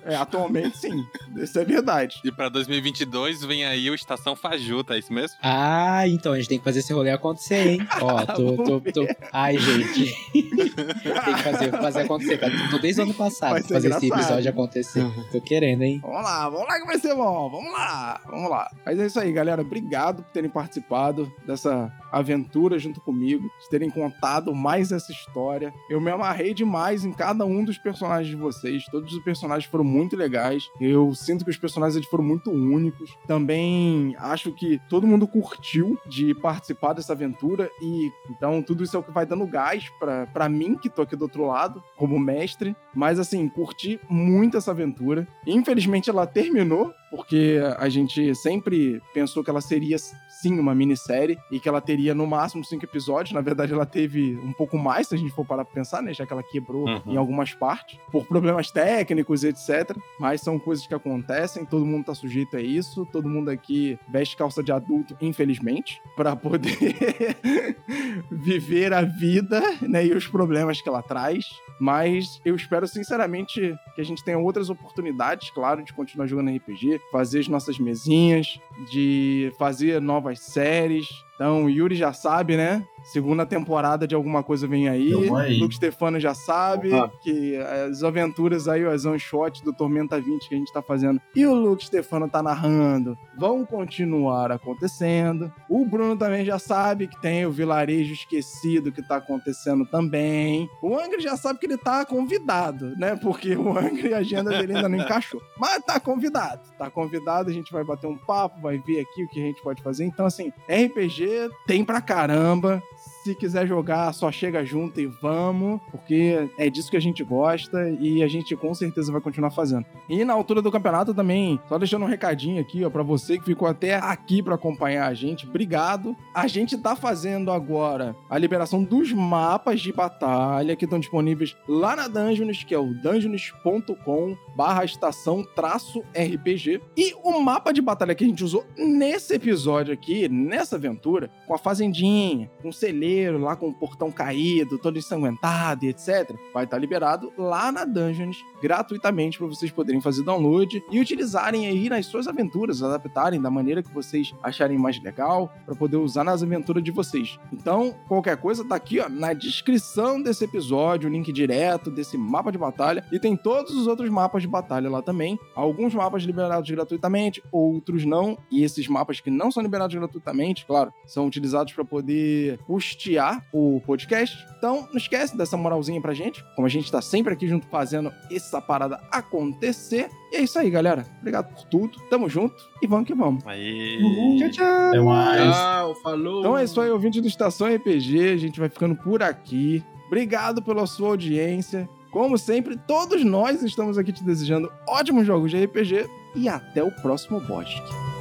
É, 0.03 0.15
atualmente 0.15 0.77
sim. 0.77 1.05
Isso 1.35 1.59
é 1.59 1.65
verdade. 1.65 2.19
E 2.23 2.31
pra 2.31 2.49
2022 2.49 3.43
vem 3.43 3.65
aí 3.65 3.89
o 3.89 3.95
Estação 3.95 4.35
Fajuta, 4.35 4.95
é 4.95 4.99
isso 4.99 5.11
mesmo? 5.11 5.37
Ah, 5.41 6.07
então 6.07 6.33
a 6.33 6.37
gente 6.37 6.49
tem 6.49 6.57
que 6.57 6.63
fazer 6.63 6.79
esse 6.79 6.93
rolê 6.93 7.11
acontecer, 7.11 7.67
hein? 7.67 7.87
Ó, 8.01 8.25
tô, 8.25 8.55
tô, 8.55 8.81
tô... 8.81 9.07
Ai, 9.33 9.57
gente. 9.57 10.13
tem 10.33 11.35
que 11.35 11.43
fazer, 11.43 11.71
fazer 11.71 12.01
acontecer, 12.01 12.37
cara. 12.37 12.53
Tô 12.69 12.79
desde 12.79 13.01
o 13.01 13.03
ano 13.03 13.13
passado 13.13 13.61
fazer 13.63 13.89
esse 13.89 14.05
engraçado. 14.05 14.21
episódio 14.21 14.49
acontecer. 14.49 15.05
Tô 15.31 15.41
querendo, 15.41 15.83
hein? 15.83 15.99
Vamos 16.01 16.23
lá, 16.23 16.49
vamos 16.49 16.67
lá 16.67 16.79
que 16.79 16.85
vai 16.85 16.99
ser 16.99 17.15
bom. 17.15 17.49
Vamos 17.49 17.71
lá, 17.71 18.21
vamos 18.25 18.49
lá. 18.49 18.69
Mas 18.85 18.99
é 18.99 19.05
isso 19.05 19.19
aí, 19.19 19.31
galera. 19.31 19.61
Obrigado 19.61 20.23
por 20.23 20.31
terem 20.31 20.49
participado 20.49 21.31
dessa 21.45 21.91
aventura 22.11 22.79
junto 22.79 23.01
comigo, 23.01 23.43
de 23.61 23.69
terem 23.69 23.89
contado 23.89 24.53
mais 24.53 24.91
essa 24.91 25.11
história. 25.11 25.73
Eu 25.89 25.99
me 25.99 26.11
amarrei 26.11 26.53
demais 26.53 27.03
em 27.03 27.11
cada 27.11 27.45
um 27.45 27.63
dos 27.63 27.77
personagens 27.77 28.29
de 28.29 28.35
vocês. 28.35 28.85
Todos 28.85 29.13
os 29.13 29.23
personagens 29.23 29.69
foram 29.69 29.76
muito 29.83 30.15
legais. 30.15 30.69
Eu 30.79 31.13
sinto 31.13 31.43
que 31.43 31.51
os 31.51 31.57
personagens 31.57 32.05
foram 32.07 32.23
muito 32.23 32.51
únicos. 32.51 33.15
Também 33.27 34.15
acho 34.19 34.51
que 34.51 34.79
todo 34.89 35.07
mundo 35.07 35.27
curtiu 35.27 35.97
de 36.07 36.33
participar 36.35 36.93
dessa 36.93 37.13
aventura 37.13 37.69
e 37.81 38.09
então 38.29 38.61
tudo 38.61 38.83
isso 38.83 38.95
é 38.95 38.99
o 38.99 39.03
que 39.03 39.11
vai 39.11 39.25
dando 39.25 39.45
gás 39.45 39.85
pra 40.33 40.49
mim 40.49 40.75
que 40.75 40.89
tô 40.89 41.01
aqui 41.01 41.15
do 41.15 41.23
outro 41.23 41.45
lado 41.45 41.83
como 41.95 42.19
mestre. 42.19 42.75
Mas 42.93 43.19
assim, 43.19 43.47
curti 43.49 43.99
muito 44.09 44.57
essa 44.57 44.71
aventura. 44.71 45.27
Infelizmente 45.45 46.09
ela 46.09 46.25
terminou, 46.25 46.93
porque 47.09 47.59
a 47.77 47.87
gente 47.89 48.33
sempre 48.35 49.01
pensou 49.13 49.43
que 49.43 49.49
ela 49.49 49.61
seria 49.61 49.97
sim 49.97 50.59
uma 50.59 50.75
minissérie 50.75 51.37
e 51.51 51.59
que 51.59 51.67
ela 51.67 51.81
teria 51.81 52.13
no 52.13 52.27
máximo 52.27 52.63
cinco 52.63 52.85
episódios. 52.85 53.33
Na 53.33 53.41
verdade, 53.41 53.73
ela 53.73 53.85
teve 53.85 54.35
um 54.43 54.53
pouco 54.53 54.77
mais, 54.77 55.07
se 55.07 55.15
a 55.15 55.17
gente 55.17 55.31
for 55.33 55.45
parar 55.45 55.65
pra 55.65 55.73
pensar, 55.73 56.01
né? 56.03 56.13
Já 56.13 56.25
que 56.25 56.33
ela 56.33 56.43
quebrou 56.43 56.87
Uhum. 56.87 57.01
em 57.07 57.17
algumas 57.17 57.53
partes, 57.53 57.97
por 58.11 58.25
problemas 58.27 58.69
técnicos, 58.71 59.43
etc. 59.43 59.97
Mas 60.19 60.41
são 60.41 60.59
coisas 60.59 60.85
que 60.85 60.93
acontecem, 60.93 61.65
todo 61.65 61.85
mundo 61.85 62.05
tá 62.05 62.13
sujeito 62.15 62.55
a 62.55 62.61
isso, 62.61 63.05
todo 63.11 63.27
mundo 63.27 63.49
aqui 63.49 63.97
veste 64.11 64.37
calça 64.37 64.61
de 64.63 64.71
adulto, 64.71 65.17
infelizmente, 65.19 65.99
pra 66.15 66.35
poder 66.35 66.77
viver 68.31 68.93
a 68.93 69.01
vida, 69.01 69.61
né? 69.81 70.05
E 70.05 70.13
os 70.13 70.27
problemas 70.27 70.81
que 70.81 70.89
ela 70.89 71.01
traz. 71.01 71.45
Mas 71.79 72.41
eu 72.43 72.55
espero 72.55 72.87
sinceramente 72.87 73.75
que 73.95 74.01
a 74.01 74.03
gente 74.03 74.23
tenha 74.23 74.37
outras 74.37 74.69
oportunidades, 74.69 75.49
claro, 75.51 75.83
de 75.83 75.93
continuar 75.93 76.25
jogando 76.27 76.55
RPG, 76.55 76.96
fazer 77.11 77.39
as 77.39 77.47
nossas 77.47 77.79
mesinhas, 77.79 78.59
de 78.91 79.51
fazer 79.57 80.01
novas 80.01 80.39
séries. 80.39 81.07
Então, 81.37 81.65
o 81.65 81.69
Yuri 81.69 81.95
já 81.95 82.11
sabe, 82.11 82.57
né? 82.57 82.83
Segunda 83.03 83.45
temporada 83.45 84.07
de 84.07 84.15
alguma 84.15 84.41
coisa 84.41 84.67
vem 84.67 84.89
aí. 84.89 85.11
Tamo 85.11 85.37
aí. 85.37 85.59
Luke 85.59 85.75
Stefano 85.75 86.19
já 86.19 86.33
sabe 86.33 86.91
Opa. 86.91 87.13
que 87.21 87.55
as 87.55 88.03
aventuras 88.03 88.67
aí, 88.67 88.83
as 88.85 89.05
one 89.05 89.19
shot 89.19 89.63
do 89.63 89.71
Tormenta 89.71 90.19
20 90.19 90.49
que 90.49 90.55
a 90.55 90.57
gente 90.57 90.73
tá 90.73 90.81
fazendo 90.81 91.21
e 91.35 91.45
o 91.45 91.53
Luke 91.53 91.85
Stefano 91.85 92.27
tá 92.27 92.41
narrando 92.41 93.15
vão 93.37 93.63
continuar 93.63 94.51
acontecendo. 94.51 95.53
O 95.69 95.85
Bruno 95.85 96.17
também 96.17 96.43
já 96.43 96.57
sabe 96.57 97.07
que 97.07 97.21
tem 97.21 97.45
o 97.45 97.51
vilarejo 97.51 98.13
esquecido 98.13 98.91
que 98.91 99.07
tá 99.07 99.17
acontecendo 99.17 99.85
também. 99.85 100.67
O 100.81 100.97
Angry 100.97 101.21
já 101.21 101.37
sabe 101.37 101.59
que 101.59 101.67
ele 101.67 101.77
tá 101.77 102.03
convidado, 102.03 102.95
né? 102.97 103.15
Porque 103.15 103.55
o 103.55 103.77
Angry, 103.77 104.13
a 104.13 104.17
agenda 104.17 104.49
dele 104.49 104.75
ainda 104.75 104.89
não 104.89 104.97
encaixou. 104.97 105.41
Mas 105.57 105.83
tá 105.83 105.99
convidado. 105.99 106.61
Tá 106.77 106.89
convidado, 106.89 107.49
a 107.49 107.53
gente 107.53 107.71
vai 107.71 107.83
bater 107.83 108.07
um 108.07 108.17
papo, 108.17 108.59
vai 108.59 108.79
ver 108.79 109.01
aqui 109.01 109.23
o 109.23 109.29
que 109.29 109.39
a 109.39 109.45
gente 109.45 109.61
pode 109.61 109.81
fazer. 109.83 110.03
Então, 110.03 110.25
assim, 110.25 110.51
RPG 110.67 111.26
tem 111.65 111.83
pra 111.83 112.01
caramba. 112.01 112.81
Se 113.27 113.35
quiser 113.35 113.67
jogar, 113.67 114.13
só 114.13 114.31
chega 114.31 114.63
junto 114.63 115.01
e 115.01 115.05
vamos, 115.05 115.81
porque 115.91 116.49
é 116.57 116.69
disso 116.69 116.89
que 116.89 116.95
a 116.95 117.01
gente 117.01 117.25
gosta 117.25 117.89
e 117.99 118.23
a 118.23 118.27
gente 118.29 118.55
com 118.55 118.73
certeza 118.73 119.11
vai 119.11 119.19
continuar 119.19 119.51
fazendo. 119.51 119.85
E 120.07 120.23
na 120.23 120.31
altura 120.31 120.61
do 120.61 120.71
campeonato 120.71 121.13
também, 121.13 121.59
só 121.67 121.77
deixando 121.77 122.03
um 122.03 122.07
recadinho 122.07 122.61
aqui, 122.61 122.85
ó, 122.85 122.89
para 122.89 123.03
você 123.03 123.37
que 123.37 123.43
ficou 123.43 123.67
até 123.67 123.95
aqui 123.95 124.41
para 124.41 124.55
acompanhar 124.55 125.07
a 125.07 125.13
gente, 125.13 125.45
obrigado. 125.45 126.15
A 126.33 126.47
gente 126.47 126.77
tá 126.77 126.95
fazendo 126.95 127.51
agora 127.51 128.15
a 128.29 128.37
liberação 128.37 128.81
dos 128.81 129.11
mapas 129.11 129.81
de 129.81 129.91
batalha 129.91 130.73
que 130.77 130.85
estão 130.85 130.97
disponíveis 130.97 131.53
lá 131.67 131.97
na 131.97 132.07
Dungeons, 132.07 132.63
que 132.63 132.73
é 132.73 132.79
o 132.79 132.93
dungeons.com 132.93 134.37
barra 134.55 134.85
estação 134.85 135.45
traço 135.53 135.99
RPG. 136.15 136.79
E 136.95 137.13
o 137.21 137.41
mapa 137.41 137.73
de 137.73 137.81
batalha 137.81 138.15
que 138.15 138.23
a 138.23 138.27
gente 138.27 138.41
usou 138.41 138.65
nesse 138.77 139.33
episódio 139.33 139.93
aqui, 139.93 140.29
nessa 140.29 140.77
aventura, 140.77 141.29
com 141.45 141.53
a 141.53 141.57
fazendinha, 141.57 142.49
com 142.61 142.69
o 142.69 142.73
celeiro 142.73 143.16
lá 143.31 143.55
com 143.55 143.69
o 143.69 143.73
portão 143.73 144.11
caído, 144.11 144.77
todo 144.77 144.97
ensanguentado 144.97 145.85
e 145.85 145.89
etc, 145.89 146.35
vai 146.53 146.63
estar 146.63 146.77
liberado 146.77 147.31
lá 147.37 147.71
na 147.71 147.85
Dungeons 147.85 148.43
gratuitamente 148.61 149.37
para 149.37 149.47
vocês 149.47 149.71
poderem 149.71 150.01
fazer 150.01 150.23
download 150.23 150.83
e 150.91 150.99
utilizarem 150.99 151.67
aí 151.67 151.89
nas 151.89 152.05
suas 152.05 152.27
aventuras, 152.27 152.81
adaptarem 152.81 153.41
da 153.41 153.49
maneira 153.49 153.83
que 153.83 153.93
vocês 153.93 154.33
acharem 154.41 154.77
mais 154.77 155.01
legal 155.01 155.51
para 155.65 155.75
poder 155.75 155.97
usar 155.97 156.23
nas 156.23 156.43
aventuras 156.43 156.83
de 156.83 156.91
vocês. 156.91 157.37
Então, 157.51 157.95
qualquer 158.07 158.37
coisa 158.37 158.65
tá 158.65 158.75
aqui, 158.75 158.99
ó, 158.99 159.09
na 159.09 159.33
descrição 159.33 160.21
desse 160.21 160.43
episódio, 160.43 161.09
o 161.09 161.11
link 161.11 161.31
direto 161.31 161.91
desse 161.91 162.17
mapa 162.17 162.51
de 162.51 162.57
batalha 162.57 163.03
e 163.11 163.19
tem 163.19 163.35
todos 163.35 163.73
os 163.73 163.87
outros 163.87 164.09
mapas 164.09 164.41
de 164.41 164.47
batalha 164.47 164.89
lá 164.89 165.01
também. 165.01 165.39
Alguns 165.55 165.93
mapas 165.93 166.23
liberados 166.23 166.69
gratuitamente, 166.69 167.43
outros 167.51 168.05
não, 168.05 168.37
e 168.51 168.63
esses 168.63 168.87
mapas 168.87 169.19
que 169.19 169.29
não 169.29 169.51
são 169.51 169.63
liberados 169.63 169.95
gratuitamente, 169.95 170.65
claro, 170.65 170.91
são 171.05 171.25
utilizados 171.25 171.73
para 171.73 171.85
poder 171.85 172.59
custear 172.97 173.45
o 173.53 173.79
podcast. 173.85 174.45
Então, 174.57 174.87
não 174.89 174.97
esquece 174.97 175.37
dessa 175.37 175.55
moralzinha 175.55 176.01
pra 176.01 176.13
gente, 176.13 176.43
como 176.55 176.65
a 176.65 176.69
gente 176.69 176.91
tá 176.91 177.01
sempre 177.01 177.33
aqui 177.33 177.47
junto 177.47 177.67
fazendo 177.67 178.11
essa 178.31 178.59
parada 178.59 178.99
acontecer. 179.11 180.09
E 180.31 180.37
é 180.37 180.41
isso 180.41 180.57
aí, 180.57 180.69
galera. 180.69 181.05
Obrigado 181.19 181.53
por 181.53 181.63
tudo. 181.65 181.99
Tamo 182.09 182.27
junto 182.27 182.55
e 182.81 182.87
vamos 182.87 183.05
que 183.05 183.13
vamos. 183.13 183.45
Aí. 183.45 183.99
Tchau, 184.39 184.51
tchau. 184.51 184.89
Até 184.89 184.99
mais. 184.99 185.55
Tchau, 185.55 185.95
falou. 186.01 186.39
Então 186.39 186.57
é 186.57 186.63
isso 186.63 186.81
aí, 186.81 186.89
ouvinte 186.89 187.21
do 187.21 187.27
Estação 187.27 187.73
RPG. 187.73 188.31
A 188.31 188.37
gente 188.37 188.59
vai 188.59 188.67
ficando 188.67 188.95
por 188.95 189.21
aqui. 189.21 189.83
Obrigado 190.07 190.61
pela 190.61 190.87
sua 190.87 191.09
audiência. 191.09 191.87
Como 192.11 192.37
sempre, 192.37 192.77
todos 192.87 193.23
nós 193.23 193.61
estamos 193.61 193.97
aqui 193.97 194.11
te 194.11 194.23
desejando 194.23 194.71
ótimos 194.87 195.27
jogos 195.27 195.51
de 195.51 195.63
RPG 195.63 196.09
e 196.35 196.49
até 196.49 196.81
o 196.81 196.91
próximo 196.91 197.39
podcast. 197.41 198.16